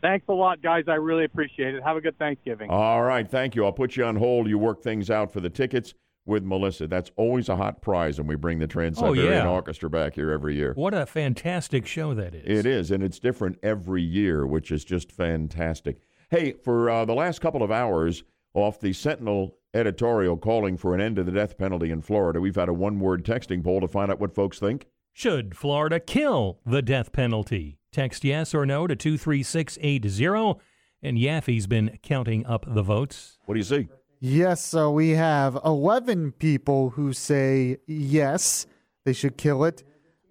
Thanks 0.00 0.26
a 0.28 0.32
lot, 0.32 0.62
guys. 0.62 0.84
I 0.88 0.94
really 0.94 1.24
appreciate 1.24 1.74
it. 1.74 1.82
Have 1.82 1.96
a 1.96 2.00
good 2.00 2.18
Thanksgiving. 2.18 2.70
All 2.70 3.02
right. 3.02 3.28
Thank 3.28 3.54
you. 3.54 3.64
I'll 3.64 3.72
put 3.72 3.96
you 3.96 4.04
on 4.04 4.16
hold. 4.16 4.48
You 4.48 4.58
work 4.58 4.82
things 4.82 5.10
out 5.10 5.32
for 5.32 5.40
the 5.40 5.50
tickets 5.50 5.94
with 6.24 6.44
Melissa. 6.44 6.86
That's 6.86 7.10
always 7.16 7.48
a 7.48 7.56
hot 7.56 7.80
prize 7.82 8.18
when 8.18 8.26
we 8.26 8.36
bring 8.36 8.58
the 8.58 8.66
Trans 8.66 8.98
Oh, 8.98 9.14
Siberian 9.14 9.44
yeah. 9.44 9.48
Orchestra 9.50 9.88
back 9.90 10.14
here 10.14 10.30
every 10.30 10.54
year. 10.54 10.72
What 10.74 10.94
a 10.94 11.06
fantastic 11.06 11.86
show 11.86 12.14
that 12.14 12.34
is. 12.34 12.42
It 12.46 12.66
is, 12.66 12.90
and 12.90 13.02
it's 13.02 13.18
different 13.18 13.58
every 13.62 14.02
year, 14.02 14.46
which 14.46 14.70
is 14.70 14.84
just 14.84 15.10
fantastic. 15.10 15.98
Hey, 16.30 16.52
for 16.52 16.90
uh, 16.90 17.04
the 17.04 17.14
last 17.14 17.40
couple 17.40 17.62
of 17.62 17.70
hours 17.70 18.22
off 18.54 18.78
the 18.78 18.92
Sentinel 18.92 19.56
editorial 19.74 20.36
calling 20.36 20.76
for 20.76 20.94
an 20.94 21.00
end 21.00 21.16
to 21.16 21.24
the 21.24 21.32
death 21.32 21.56
penalty 21.58 21.90
in 21.90 22.02
Florida, 22.02 22.40
we've 22.40 22.56
had 22.56 22.68
a 22.68 22.74
one 22.74 23.00
word 23.00 23.24
texting 23.24 23.64
poll 23.64 23.80
to 23.80 23.88
find 23.88 24.10
out 24.10 24.20
what 24.20 24.34
folks 24.34 24.58
think. 24.58 24.86
Should 25.14 25.56
Florida 25.56 25.98
kill 25.98 26.60
the 26.64 26.82
death 26.82 27.10
penalty? 27.12 27.77
Text 27.92 28.24
yes 28.24 28.54
or 28.54 28.66
no 28.66 28.86
to 28.86 28.94
23680. 28.94 30.60
And 31.02 31.16
Yaffee's 31.16 31.66
been 31.66 31.98
counting 32.02 32.44
up 32.46 32.64
the 32.66 32.82
votes. 32.82 33.38
What 33.46 33.54
do 33.54 33.60
you 33.60 33.64
see? 33.64 33.88
Yes, 34.20 34.64
so 34.64 34.90
we 34.90 35.10
have 35.10 35.58
11 35.64 36.32
people 36.32 36.90
who 36.90 37.12
say 37.12 37.76
yes, 37.86 38.66
they 39.04 39.12
should 39.12 39.38
kill 39.38 39.62
it, 39.64 39.84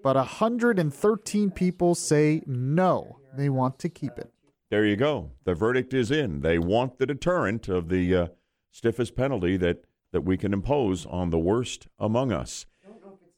but 0.04 0.18
113 0.18 1.52
people 1.52 1.96
say 1.96 2.42
no, 2.46 3.20
they 3.38 3.48
want 3.48 3.80
to 3.80 3.90
keep 3.90 4.18
it. 4.18 4.30
There 4.70 4.86
you 4.86 4.98
go. 4.98 5.32
The 5.46 5.54
verdict 5.54 5.94
is 5.94 6.12
in. 6.12 6.42
They 6.42 6.60
want 6.60 6.98
the 6.98 7.06
deterrent 7.06 7.70
of 7.70 7.88
the 7.88 8.14
uh, 8.14 8.28
stiffest 8.72 9.16
penalty 9.16 9.56
that, 9.56 9.86
that 10.12 10.22
we 10.22 10.36
can 10.36 10.52
impose 10.52 11.06
on 11.06 11.30
the 11.30 11.40
worst 11.40 11.88
among 11.98 12.34
us. 12.34 12.66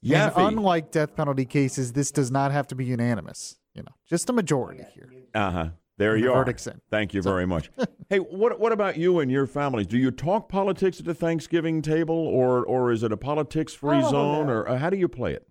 And 0.04 0.32
unlike 0.36 0.90
death 0.90 1.16
penalty 1.16 1.46
cases, 1.46 1.94
this 1.94 2.10
does 2.10 2.32
not 2.32 2.52
have 2.52 2.66
to 2.68 2.76
be 2.76 2.86
unanimous. 2.86 3.59
You 3.74 3.84
know, 3.84 3.91
just 4.08 4.30
a 4.30 4.34
majority 4.34 4.84
here. 4.94 5.12
Uh 5.34 5.52
huh. 5.52 5.70
There 5.98 6.16
you 6.16 6.26
the 6.28 6.32
are. 6.32 6.36
verdict's 6.46 6.66
in. 6.66 6.80
Thank 6.90 7.14
you 7.14 7.22
very 7.22 7.46
much. 7.46 7.70
hey, 8.10 8.18
what 8.20 8.60
what 8.60 8.72
about 8.72 8.98
you 8.98 9.20
and 9.20 9.30
your 9.32 9.46
families? 9.48 9.86
Do 9.88 9.98
you 9.98 10.12
talk 10.12 10.48
politics 10.50 11.00
at 11.00 11.06
the 11.06 11.14
Thanksgiving 11.14 11.82
table, 11.82 12.16
or 12.16 12.64
or 12.66 12.91
is 12.91 13.04
it 13.04 13.12
a 13.12 13.18
politics 13.18 13.74
free 13.74 13.98
Oh, 13.98 14.10
zone, 14.10 14.48
no. 14.48 14.54
or 14.54 14.70
uh, 14.70 14.78
how 14.78 14.90
do 14.90 14.98
you 14.98 15.08
play 15.08 15.34
it? 15.34 15.46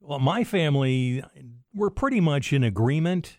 Well, 0.00 0.18
my 0.18 0.44
family, 0.44 1.22
we're 1.74 1.90
pretty 1.90 2.20
much 2.20 2.52
in 2.52 2.62
agreement. 2.64 3.38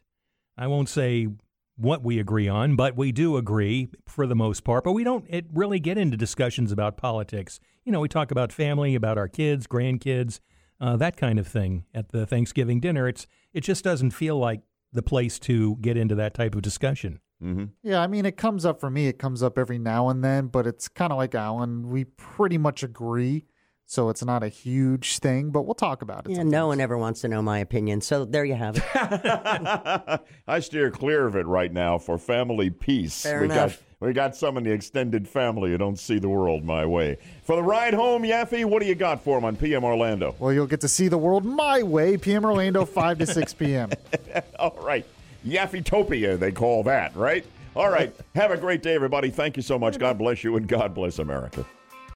I 0.58 0.68
won't 0.68 0.90
say 0.90 1.28
what 1.76 2.04
we 2.04 2.20
agree 2.20 2.48
on, 2.48 2.76
but 2.76 2.98
we 2.98 3.12
do 3.12 3.38
agree 3.38 3.90
for 4.08 4.26
the 4.28 4.36
most 4.36 4.64
part. 4.64 4.84
But 4.84 4.94
we 4.94 5.04
don't 5.04 5.26
it 5.30 5.46
really 5.54 5.80
get 5.80 5.98
into 5.98 6.18
discussions 6.18 6.72
about 6.72 6.98
politics. 6.98 7.60
You 7.86 7.92
know, 7.92 8.00
we 8.02 8.08
talk 8.10 8.32
about 8.32 8.52
family, 8.52 8.96
about 8.96 9.18
our 9.18 9.28
kids, 9.28 9.66
grandkids, 9.68 10.40
uh, 10.80 10.96
that 10.98 11.18
kind 11.18 11.40
of 11.40 11.48
thing 11.48 11.86
at 11.94 12.12
the 12.12 12.26
Thanksgiving 12.26 12.80
dinner. 12.80 13.08
It's 13.08 13.28
it 13.54 13.62
just 13.62 13.84
doesn't 13.84 14.12
feel 14.12 14.38
like 14.38 14.62
the 14.94 15.02
place 15.02 15.40
to 15.40 15.76
get 15.78 15.98
into 15.98 16.16
that 16.16 16.34
type 16.34 16.56
of 16.56 16.62
discussion. 16.62 17.20
Mm-hmm. 17.44 17.66
Yeah, 17.84 18.02
I 18.02 18.08
mean, 18.08 18.26
it 18.26 18.38
comes 18.38 18.66
up 18.66 18.80
for 18.80 18.90
me. 18.90 19.08
It 19.08 19.20
comes 19.20 19.44
up 19.44 19.58
every 19.58 19.78
now 19.78 20.10
and 20.10 20.24
then, 20.24 20.48
but 20.48 20.66
it's 20.66 20.88
kind 20.88 21.12
of 21.12 21.18
like 21.18 21.36
Alan. 21.36 21.90
We 21.90 22.06
pretty 22.06 22.58
much 22.58 22.84
agree, 22.84 23.46
so 23.88 24.10
it's 24.10 24.24
not 24.24 24.44
a 24.44 24.50
huge 24.50 25.18
thing. 25.20 25.50
But 25.50 25.64
we'll 25.64 25.74
talk 25.74 26.02
about 26.02 26.28
it. 26.28 26.34
Yeah, 26.34 26.44
no 26.44 26.68
one 26.68 26.80
ever 26.80 26.98
wants 26.98 27.22
to 27.22 27.28
know 27.28 27.42
my 27.42 27.60
opinion. 27.60 28.02
So 28.02 28.26
there 28.26 28.46
you 28.46 28.56
have 28.56 28.78
it. 28.78 28.84
I 30.48 30.60
steer 30.60 30.92
clear 30.92 31.26
of 31.26 31.36
it 31.36 31.48
right 31.48 31.72
now 31.72 31.98
for 31.98 32.18
family 32.18 32.70
peace. 32.70 33.24
Fair 33.24 33.40
we 33.40 33.46
enough. 33.46 33.78
got 33.78 33.84
we 34.00 34.14
got 34.14 34.36
some 34.36 34.58
in 34.58 34.64
the 34.64 34.72
extended 34.72 35.28
family 35.28 35.72
who 35.72 35.78
don't 35.80 35.98
see 35.98 36.20
the 36.20 36.30
world 36.30 36.64
my 36.64 36.86
way. 36.86 37.18
For 37.44 37.56
the 37.56 37.64
ride 37.64 37.96
home, 37.96 38.22
Yaffee, 38.22 38.64
what 38.64 38.82
do 38.82 38.88
you 38.88 38.94
got 38.94 39.24
for 39.24 39.40
him 39.40 39.46
on 39.46 39.56
PM 39.56 39.84
Orlando? 39.84 40.36
Well, 40.38 40.54
you'll 40.54 40.68
get 40.68 40.82
to 40.82 40.88
see 40.88 41.08
the 41.08 41.18
world 41.18 41.46
my 41.46 41.82
way. 41.82 42.16
PM 42.18 42.46
Orlando, 42.46 42.86
five 42.86 43.18
to 43.20 43.26
six 43.26 43.54
p.m. 43.56 43.90
All 44.60 44.78
right. 44.82 45.06
Yaffetopia, 45.46 46.38
they 46.38 46.52
call 46.52 46.84
that, 46.84 47.16
right? 47.16 47.46
All 47.76 47.90
right. 47.90 48.14
Have 48.36 48.52
a 48.52 48.58
great 48.58 48.84
day, 48.84 48.94
everybody. 48.96 49.30
Thank 49.30 49.56
you 49.56 49.64
so 49.64 49.80
much. 49.80 49.98
God 49.98 50.18
bless 50.18 50.44
you, 50.44 50.58
and 50.58 50.68
God 50.68 50.94
bless 50.94 51.20
America. 51.20 51.66